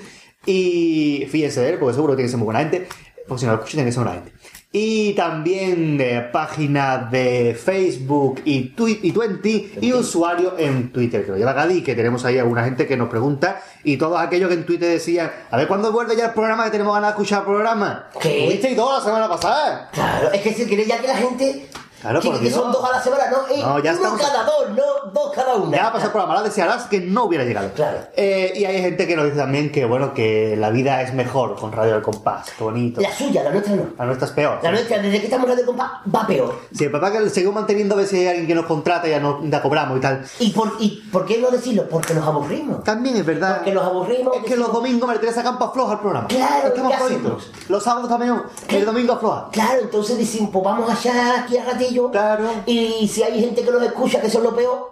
Y 0.45 1.27
fíjense 1.29 1.59
de 1.59 1.71
él, 1.71 1.79
porque 1.79 1.95
seguro 1.95 2.13
que 2.13 2.17
tiene 2.17 2.27
que 2.27 2.31
ser 2.31 2.37
muy 2.37 2.45
buena 2.45 2.61
gente. 2.61 2.87
Porque 3.27 3.41
si 3.41 3.45
no 3.45 3.51
lo 3.51 3.57
escuchan, 3.57 3.79
tiene 3.79 3.89
que 3.89 3.91
ser 3.91 4.03
buena 4.03 4.21
gente. 4.21 4.38
Y 4.71 5.13
también 5.13 5.97
eh, 5.99 6.29
página 6.31 7.09
de 7.11 7.55
Facebook 7.59 8.41
y, 8.45 8.75
twi- 8.75 8.99
y 9.01 9.11
Twenty 9.11 9.71
y 9.81 9.93
usuario 9.93 10.53
en 10.59 10.91
Twitter, 10.91 11.25
que 11.25 11.31
lo 11.31 11.37
lleva 11.37 11.53
Gadi, 11.53 11.81
que 11.81 11.95
tenemos 11.95 12.23
ahí 12.23 12.37
alguna 12.37 12.63
gente 12.65 12.85
que 12.85 12.95
nos 12.95 13.09
pregunta. 13.09 13.63
Y 13.83 13.97
todos 13.97 14.19
aquellos 14.21 14.47
que 14.47 14.53
en 14.53 14.65
Twitter 14.67 14.89
decían, 14.91 15.31
a 15.49 15.57
ver 15.57 15.67
cuándo 15.67 15.91
vuelve 15.91 16.15
ya 16.15 16.25
el 16.27 16.33
programa, 16.33 16.65
que 16.65 16.69
tenemos 16.71 16.93
ganas 16.93 17.09
de 17.09 17.11
escuchar 17.13 17.39
el 17.39 17.45
programa. 17.45 18.09
¿Qué? 18.21 18.43
¿Tuvisteis 18.45 18.77
dos 18.77 18.99
la 18.99 19.03
semana 19.03 19.27
pasada? 19.27 19.89
Claro, 19.91 20.31
es 20.33 20.41
que 20.41 20.53
si 20.53 20.65
queréis 20.67 20.87
ya 20.87 21.01
que 21.01 21.07
la 21.07 21.15
gente. 21.17 21.67
Claro, 22.01 22.21
que, 22.21 22.29
por 22.29 22.39
que 22.39 22.49
son 22.51 22.71
dos 22.71 22.83
a 22.87 22.91
la 22.93 23.01
semana, 23.03 23.23
¿no? 23.31 23.53
Eh, 23.53 23.59
No, 23.61 23.79
ya 23.79 23.91
uno 23.91 24.01
estamos- 24.15 24.21
cada 24.21 24.43
dos, 24.43 24.69
no 24.69 25.11
dos 25.11 25.31
cada 25.33 25.55
una. 25.55 25.75
Ya 25.77 25.83
ha 25.87 25.91
pasado 25.91 26.05
el 26.07 26.11
programa, 26.11 26.33
ahora 26.35 26.47
desearás 26.47 26.85
que 26.85 26.99
no 27.01 27.25
hubiera 27.25 27.43
llegado. 27.43 27.69
Eh, 28.15 28.53
y 28.55 28.65
hay 28.65 28.81
gente 28.81 29.05
que 29.07 29.15
nos 29.15 29.25
dice 29.25 29.37
también 29.37 29.71
que, 29.71 29.85
bueno, 29.85 30.13
que 30.13 30.55
la 30.57 30.69
vida 30.69 31.01
es 31.01 31.13
mejor 31.13 31.55
con 31.55 31.71
Radio 31.71 31.93
del 31.93 32.01
Compás. 32.01 32.49
Qué 32.57 32.63
bonito. 32.63 33.01
La 33.01 33.11
suya, 33.13 33.43
la 33.43 33.51
nuestra 33.51 33.75
no. 33.75 33.83
La 33.97 34.05
nuestra 34.05 34.27
es 34.27 34.33
peor. 34.33 34.59
La 34.63 34.71
nuestra, 34.71 34.97
desde 34.99 35.19
que 35.19 35.25
estamos 35.25 35.45
en 35.47 35.51
Radio 35.53 35.65
Compás, 35.65 35.91
va 36.13 36.25
peor. 36.27 36.55
Sí, 36.73 36.85
el 36.85 36.91
papá 36.91 37.11
que 37.11 37.29
seguimos 37.29 37.55
manteniendo 37.55 37.95
a 37.95 37.97
ver 37.97 38.07
si 38.07 38.17
hay 38.17 38.27
alguien 38.27 38.47
que 38.47 38.55
nos 38.55 38.65
contrata 38.65 39.07
y 39.07 39.11
ya 39.11 39.19
nos 39.19 39.37
ya 39.49 39.61
cobramos 39.61 39.97
y 39.97 40.01
tal. 40.01 40.25
¿Y 40.39 40.51
por, 40.51 40.73
¿Y 40.79 40.89
por 41.11 41.25
qué 41.25 41.37
no 41.39 41.49
decirlo? 41.51 41.87
Porque 41.89 42.13
nos 42.13 42.25
aburrimos. 42.25 42.83
También 42.83 43.17
es 43.17 43.25
verdad. 43.25 43.57
Porque 43.57 43.73
nos 43.73 43.83
aburrimos. 43.85 44.37
Es 44.37 44.43
que 44.45 44.55
los 44.55 44.71
domingos 44.71 45.07
me 45.09 45.15
le 45.15 45.27
sacan 45.33 45.49
campo 45.49 45.71
floja 45.73 45.93
al 45.93 45.99
programa. 45.99 46.27
Claro, 46.27 46.67
Estamos 46.67 46.91
¿qué 46.91 46.97
flojitos. 46.97 47.51
Los 47.67 47.83
sábados 47.83 48.09
también. 48.09 48.41
El 48.67 48.85
domingo 48.85 49.13
afloja. 49.13 49.49
Claro, 49.51 49.81
entonces 49.81 50.17
decimos, 50.17 50.49
pues 50.53 50.63
vamos 50.63 50.89
allá 50.89 51.41
aquí 51.41 51.57
a 51.57 51.65
Claro. 52.11 52.49
Y 52.65 53.07
si 53.07 53.23
hay 53.23 53.39
gente 53.39 53.63
que 53.63 53.71
nos 53.71 53.83
escucha, 53.83 54.21
que 54.21 54.27
eso 54.27 54.39
es 54.39 54.43
lo 54.43 54.55
peor. 54.55 54.91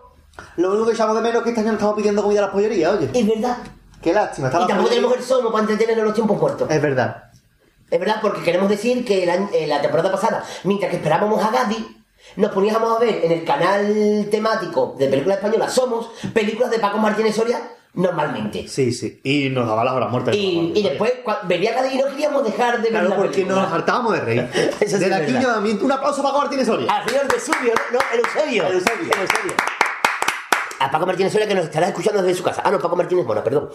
Lo 0.57 0.69
único 0.71 0.87
que 0.87 0.93
echamos 0.93 1.15
de 1.15 1.21
menos 1.21 1.37
es 1.37 1.43
que 1.43 1.49
este 1.49 1.61
año 1.61 1.73
estamos 1.73 1.95
pidiendo 1.95 2.21
comida 2.21 2.39
a 2.39 2.43
las 2.43 2.51
pollerías, 2.51 2.93
oye. 2.93 3.09
Es 3.13 3.27
verdad. 3.27 3.57
Qué 4.01 4.13
lástima. 4.13 4.47
Está 4.47 4.63
Y 4.63 4.67
tampoco 4.67 4.89
tenemos 4.89 5.17
el 5.17 5.23
sono 5.23 5.51
para 5.51 5.61
entretener 5.61 5.97
en 5.97 6.05
los 6.05 6.13
tiempos 6.13 6.39
muertos. 6.39 6.69
Es 6.69 6.81
verdad. 6.81 7.23
Es 7.89 7.99
verdad, 7.99 8.17
porque 8.21 8.43
queremos 8.43 8.69
decir 8.69 9.05
que 9.05 9.23
eh, 9.23 9.67
la 9.67 9.81
temporada 9.81 10.11
pasada, 10.11 10.43
mientras 10.63 10.91
que 10.91 10.97
esperábamos 10.97 11.43
a 11.43 11.51
Gadi, 11.51 11.97
nos 12.35 12.51
poníamos 12.51 12.95
a 12.95 12.99
ver 12.99 13.23
en 13.23 13.31
el 13.31 13.45
canal 13.45 14.27
temático 14.29 14.95
de 14.97 15.07
películas 15.07 15.37
españolas 15.37 15.73
Somos 15.73 16.09
películas 16.33 16.69
de 16.69 16.79
Paco 16.79 16.97
Martínez 16.97 17.35
Soria 17.35 17.61
normalmente. 17.97 18.67
Sí, 18.67 18.91
sí. 18.93 19.19
Y 19.23 19.49
nos 19.49 19.67
daba 19.67 19.83
la 19.83 19.93
hora 19.93 20.07
muerta. 20.07 20.33
Y, 20.33 20.71
y 20.75 20.83
después 20.83 21.11
venía 21.43 21.73
cada 21.75 21.91
y 21.91 21.97
no 21.97 22.05
queríamos 22.07 22.43
dejar 22.45 22.77
de 22.77 22.83
ver 22.83 22.91
Claro, 22.91 23.09
la 23.09 23.15
porque 23.17 23.31
película. 23.31 23.61
nos 23.63 23.73
hartábamos 23.73 24.13
de 24.13 24.19
reír. 24.21 24.49
Eso 24.79 24.97
sí 24.97 25.03
Desde 25.03 25.15
aquí, 25.15 25.31
nuevamente, 25.33 25.83
un 25.83 25.91
aplauso 25.91 26.23
para 26.23 26.37
Martínez 26.37 26.65
Soria. 26.67 26.91
Al 26.91 27.09
señor 27.09 27.27
Vesubio, 27.31 27.73
no, 27.91 27.99
no, 27.99 28.05
el 28.13 28.19
Eusebio. 28.19 28.67
El 28.67 28.73
Eusebio. 28.75 29.53
A 30.79 30.91
Paco 30.91 31.05
Martínez 31.07 31.31
Soria 31.33 31.47
que 31.47 31.55
nos 31.55 31.65
estará 31.65 31.87
escuchando 31.87 32.21
desde 32.21 32.37
su 32.37 32.43
casa. 32.43 32.61
Ah, 32.63 32.71
no, 32.71 32.79
Paco 32.79 32.95
Martínez 32.95 33.25
Mora, 33.25 33.43
perdón. 33.43 33.69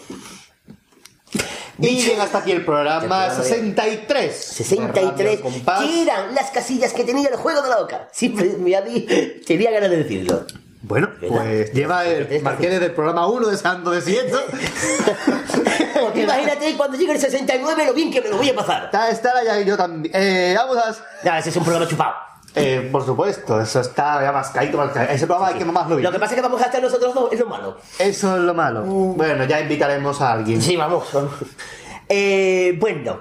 Y 1.78 2.10
hasta 2.12 2.39
aquí 2.39 2.52
el 2.52 2.65
programa 2.65 3.02
El 3.02 3.09
programa 3.09 3.34
de- 3.34 3.42
63. 3.42 4.36
63, 4.36 5.41
que 5.41 6.02
eran 6.02 6.34
las 6.34 6.51
casillas 6.51 6.92
que 6.92 7.02
tenía 7.02 7.28
el 7.28 7.36
juego 7.36 7.60
de 7.62 7.70
la 7.70 7.78
boca. 7.81 8.09
Siempre 8.12 8.55
me 8.59 8.76
había 8.76 9.05
tenía 9.47 9.70
ganas 9.73 9.91
de 9.91 9.97
decirlo. 9.97 10.47
Bueno, 10.83 11.11
pues 11.28 11.73
lleva 11.73 12.05
el 12.05 12.43
Marqués 12.43 12.70
desde 12.70 12.86
el 12.86 12.93
programa 12.93 13.28
1 13.28 13.49
de 13.49 13.57
Santo 13.57 13.93
de 13.93 14.01
Ciento. 14.01 14.36
Porque 16.01 16.23
imagínate 16.23 16.77
cuando 16.77 16.99
llegue 16.99 17.12
el 17.12 17.20
69 17.20 17.86
lo 17.86 17.94
bien 17.94 18.11
que 18.11 18.20
me 18.20 18.28
lo 18.28 18.36
voy 18.36 18.51
a 18.51 18.55
pasar. 18.55 18.85
Está, 18.86 19.09
está 19.09 19.44
ya 19.44 19.61
y 19.61 19.65
yo 19.65 19.77
también. 19.77 20.12
Eh, 20.15 20.55
vamos 20.57 20.77
a. 20.77 20.93
Ya, 21.25 21.39
ese 21.39 21.51
es 21.51 21.57
un 21.57 21.62
programa 21.62 21.89
chupado. 21.89 22.15
Eh, 22.55 22.89
por 22.91 23.07
supuesto, 23.07 23.61
eso 23.61 23.81
está 23.81 24.23
ya 24.23 24.33
más 24.33 24.51
caído. 24.51 24.78
más 24.78 24.91
caído. 24.91 25.12
Ese 25.12 25.27
programa 25.27 25.52
hay 25.52 25.59
que 25.59 25.65
más 25.65 25.89
lo 25.89 25.99
Lo 25.99 26.12
que 26.12 26.19
pasa 26.19 26.35
es 26.35 26.36
que 26.36 26.43
vamos 26.43 26.61
a 26.61 26.67
estar 26.67 26.83
nosotros 26.83 27.15
dos, 27.15 27.33
es 27.33 27.39
lo 27.39 27.47
malo. 27.47 27.78
Eso 27.99 28.36
es 28.36 28.43
lo 28.43 28.52
malo. 28.52 28.83
Bueno, 28.83 29.44
ya 29.44 29.61
invitaremos 29.61 30.20
a 30.20 30.33
alguien. 30.33 30.61
Sí, 30.61 30.77
vamos. 30.77 31.05
Eh, 32.15 32.77
bueno, 32.78 33.19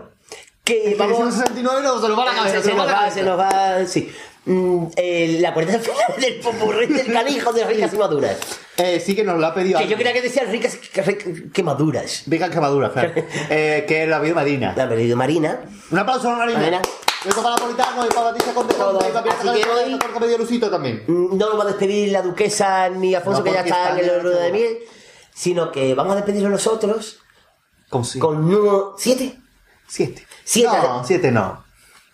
que 0.65 0.97
vamos. 0.99 1.17
un 1.17 1.31
69 1.31 1.81
no, 1.81 2.01
se 2.01 2.09
nos 2.09 2.19
va 2.19 2.25
la 2.25 2.33
cabeza, 2.33 2.57
Se, 2.57 2.63
se 2.63 2.69
se 2.71 2.75
nos 2.75 2.87
va, 2.87 3.09
se 3.09 3.23
nos 3.23 3.39
va, 3.39 3.85
sí. 3.85 4.11
Mm, 4.43 4.85
eh, 4.95 5.37
la 5.39 5.53
puerta 5.53 5.77
final 5.79 5.97
del 6.19 6.39
popurrí 6.39 6.87
del 6.87 7.13
canijo 7.13 7.53
de 7.53 7.63
ricas 7.65 7.93
y 7.93 7.97
maduras. 7.97 8.37
Eh, 8.77 8.99
sí 8.99 9.15
que 9.15 9.23
nos 9.23 9.39
lo 9.39 9.45
ha 9.45 9.53
pedido. 9.53 9.77
Que 9.79 9.87
yo 9.87 9.95
creía 9.95 10.13
que 10.13 10.21
decía 10.21 10.43
ricas 10.45 10.75
que, 10.77 11.01
que- 11.17 11.49
que 11.51 11.63
maduras. 11.63 12.23
Ricas 12.27 12.49
que 12.49 12.59
maduras, 12.59 12.91
claro. 12.91 13.13
eh, 13.49 13.85
que 13.87 14.07
la 14.07 14.19
vio 14.19 14.33
Marina. 14.33 14.73
La 14.75 14.87
vio 14.87 15.15
Marina. 15.15 15.61
Un 15.91 15.99
aplauso 15.99 16.29
a 16.29 16.37
Marina. 16.37 16.59
Marina. 16.59 16.81
Beso 17.23 17.43
para 17.43 17.55
Napolitano 17.55 18.03
y 18.03 18.09
para 18.09 18.21
Batista 18.31 18.51
Conde 18.51 18.73
Conde 18.73 19.05
y 19.91 19.95
para 19.97 20.19
Medio 20.19 20.37
Lucito 20.39 20.71
también. 20.71 21.03
Mm, 21.05 21.37
No 21.37 21.49
nos 21.49 21.59
va 21.59 21.63
a 21.65 21.67
despedir 21.67 22.11
la 22.11 22.23
duquesa 22.23 22.89
ni 22.89 23.13
Afonso, 23.13 23.39
No, 23.41 23.45
que 23.45 23.51
ya 23.53 23.61
está 23.61 23.91
en 23.91 24.05
el 24.05 24.09
oro 24.09 24.29
de 24.31 24.47
el 24.47 24.53
miel, 24.53 24.77
sino 25.31 25.71
que 25.71 25.93
vamos 25.93 26.13
a 26.13 26.15
despedirlo 26.15 26.49
nosotros 26.49 27.19
¿Con 27.91 28.05
sí? 28.05 28.17
con 28.17 28.49
número 28.49 28.95
7. 28.97 29.37
Siete. 29.87 30.25
Siete. 30.43 30.75
No, 30.81 31.03
siete 31.03 31.29
no. 31.31 31.63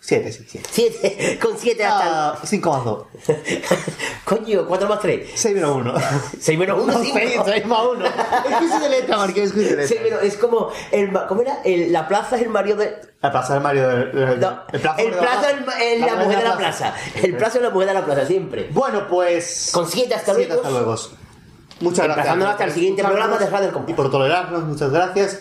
Siete, 0.08 0.32
sí, 0.32 0.42
siete. 0.48 0.68
7, 0.72 1.38
con 1.42 1.58
7 1.58 1.84
hasta. 1.84 2.28
Ah, 2.30 2.38
cinco 2.42 2.72
más 2.72 2.82
dos. 2.82 3.04
Coño, 4.24 4.66
4 4.66 4.88
más 4.88 5.00
3. 5.00 5.30
Seis 5.34 5.54
menos 5.54 5.76
uno. 5.76 5.92
6 6.40 6.58
menos 6.58 6.82
1, 6.82 6.92
No, 6.94 6.98
5. 7.04 7.18
seis, 7.18 7.40
seis 7.44 7.66
más 7.66 7.82
uno. 7.94 8.06
Es 8.06 8.56
quiz 8.58 8.80
de 8.80 8.88
letra, 8.88 9.16
Marqués, 9.18 9.44
es 9.48 9.52
quiz 9.52 9.68
de 9.68 9.76
letra. 9.76 9.96
Pero 10.02 10.20
es 10.20 10.36
como. 10.38 10.70
El, 10.92 11.12
¿Cómo 11.28 11.42
era? 11.42 11.58
El- 11.62 11.92
la 11.92 12.08
plaza 12.08 12.36
es 12.36 12.42
el 12.42 12.48
marido 12.48 12.78
de. 12.78 12.96
La 13.20 13.30
plaza 13.32 13.52
del 13.52 13.62
Mario. 13.62 13.90
El, 13.90 14.40
No, 14.40 14.62
el 14.72 14.80
plazo 14.80 14.98
el 15.00 15.10
de 15.10 15.16
plazo 15.18 15.46
es 15.78 15.92
es 15.92 16.00
la 16.00 16.14
mujer 16.14 16.38
de 16.38 16.44
la 16.44 16.56
plaza. 16.56 16.94
El 17.22 17.36
plazo 17.36 17.58
es 17.58 17.64
la 17.64 17.70
mujer 17.70 17.88
de 17.88 17.94
la 17.94 18.04
plaza, 18.06 18.24
siempre. 18.26 18.68
Bueno, 18.70 19.06
pues. 19.08 19.70
Con 19.74 19.86
7 19.90 20.14
hasta 20.14 20.34
Siete 20.34 20.54
luego. 20.54 20.62
hasta 20.66 20.78
luego. 20.80 20.96
Muchas 21.80 22.06
gracias. 22.06 22.18
Emplazándonos 22.18 22.52
hasta 22.52 22.64
el 22.64 22.72
siguiente 22.72 23.02
por 23.02 23.12
programa 23.12 23.38
de 23.38 23.50
Radio 23.50 23.72
Compás. 23.72 23.90
Y 23.90 23.94
por 23.94 24.10
tolerarnos, 24.10 24.64
muchas 24.64 24.90
gracias. 24.90 25.32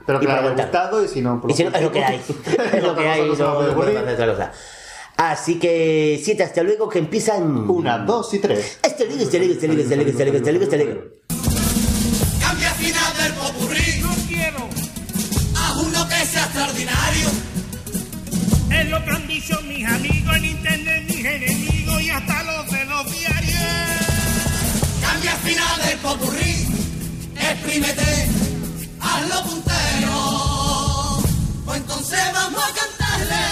Espero 0.00 0.20
que 0.20 0.26
les 0.26 0.36
haya 0.36 0.50
gustado 0.50 1.04
y 1.04 1.08
si 1.08 1.20
no, 1.20 1.40
por 1.40 1.50
Y 1.50 1.54
si 1.54 1.64
no, 1.64 1.70
es 1.70 1.82
lo 1.82 1.92
que 1.92 2.04
hay. 2.04 2.16
Es 2.72 2.82
lo 2.82 2.96
que 2.96 3.08
hay. 3.08 3.30
Así 5.16 5.60
que 5.60 6.20
7 6.22 6.42
hasta 6.42 6.62
luego 6.62 6.88
que 6.88 6.98
empiezan. 6.98 7.70
Una, 7.70 7.98
dos 7.98 8.34
y 8.34 8.40
tres. 8.40 8.78
Este 8.82 9.06
ligo, 9.06 9.22
este 9.22 9.38
ligo, 9.38 9.52
este 9.52 9.68
ligo, 9.68 9.82
este 9.82 9.96
ligo, 9.96 10.10
este 10.10 10.24
ligo, 10.24 10.36
este 10.36 10.52
ligo, 10.52 10.64
este 10.64 10.76
ligo. 10.78 11.00
Cambia 12.40 12.70
al 12.70 12.76
final 12.76 13.16
del 13.16 13.32
popurrí. 13.34 14.00
No 14.02 14.10
quiero. 14.26 14.68
Haz 15.56 15.76
uno 15.76 16.08
que 16.08 16.26
sea 16.26 16.44
extraordinario. 16.44 17.28
Es 18.72 18.90
lo 18.90 19.04
que 19.04 19.10
han 19.10 19.28
dicho 19.28 19.60
mis 19.62 19.86
amigos 19.86 20.13
popurrí. 26.04 26.54
Exprímete. 27.34 28.28
Hazlo 29.00 29.38
puntero. 29.48 30.18
Pues 31.64 31.78
entonces 31.78 32.20
vamos 32.32 32.62
a 32.62 32.72
cantarle 32.80 33.44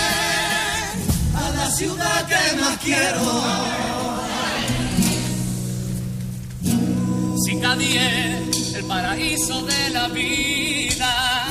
a 1.34 1.50
la 1.56 1.70
ciudad 1.70 2.26
que 2.28 2.60
más 2.60 2.78
quiero. 2.78 3.72
Es 7.72 8.74
el 8.74 8.84
paraíso 8.84 9.62
de 9.62 9.90
la 9.90 10.08
vida, 10.08 11.46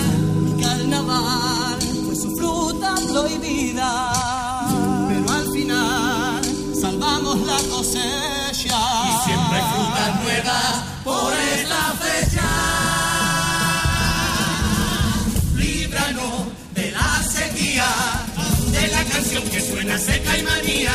carnaval 0.62 1.80
fue 2.06 2.16
su 2.16 2.36
fruta 2.38 2.96
prohibida. 3.12 4.14
Pero 5.08 5.32
al 5.32 5.52
final 5.52 6.42
salvamos 6.80 7.40
la 7.42 7.58
cosecha. 7.70 8.31
Seca 20.02 20.38
y 20.38 20.44
manía. 20.44 20.94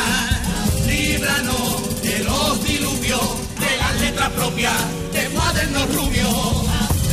Líbranos 0.86 2.02
de 2.02 2.18
los 2.24 2.64
diluvios, 2.64 3.26
de 3.60 3.76
las 3.76 4.00
letras 4.00 4.30
propias, 4.30 4.80
de 5.12 5.22
cuadernos 5.30 5.94
rubios. 5.94 6.36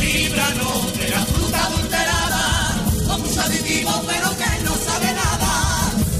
Líbranos 0.00 0.98
de 0.98 1.08
la 1.10 1.24
fruta 1.26 1.64
adulterada, 1.66 2.44
con 3.06 3.22
mucho 3.22 3.40
aditivo 3.40 3.92
pero 4.06 4.28
que 4.40 4.50
no 4.64 4.74
sabe 4.88 5.10
nada. 5.22 5.52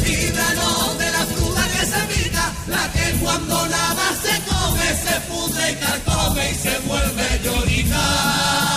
Líbranos 0.04 0.98
de 0.98 1.10
la 1.16 1.24
fruta 1.32 1.62
que 1.72 1.86
se 1.92 2.00
pica, 2.12 2.52
la 2.68 2.92
que 2.92 3.06
cuando 3.22 3.66
nada 3.68 4.06
se 4.22 4.34
come 4.50 4.86
se 5.04 5.20
pudre 5.28 5.72
y 5.72 5.74
carcome 5.76 6.50
y 6.50 6.54
se 6.54 6.78
vuelve 6.86 7.40
llorica. 7.44 8.73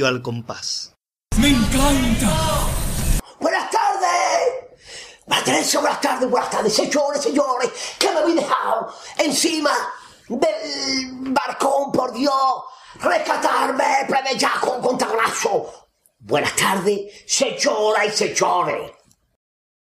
Radio 0.00 0.06
al 0.06 0.22
compás. 0.22 0.94
Me 1.36 1.50
encanta. 1.50 2.66
¡Buenas 3.38 3.70
tardes! 3.70 4.78
Patricio, 5.28 5.80
buenas 5.82 6.00
tardes, 6.00 6.30
buenas 6.30 6.50
tardes, 6.50 6.74
señores, 6.74 7.20
señores, 7.22 7.70
que 7.98 8.10
me 8.10 8.20
habéis 8.20 8.36
dejado 8.36 8.94
encima 9.18 9.70
del 10.26 11.32
barcón, 11.32 11.92
por 11.92 12.14
Dios, 12.14 12.34
rescatarme, 12.94 14.06
plebe 14.08 14.38
ya 14.38 14.52
con 14.58 14.80
contrabrazo. 14.80 15.88
Buenas 16.18 16.56
tardes, 16.56 17.12
señoras 17.26 18.06
y 18.06 18.10
señores. 18.10 18.92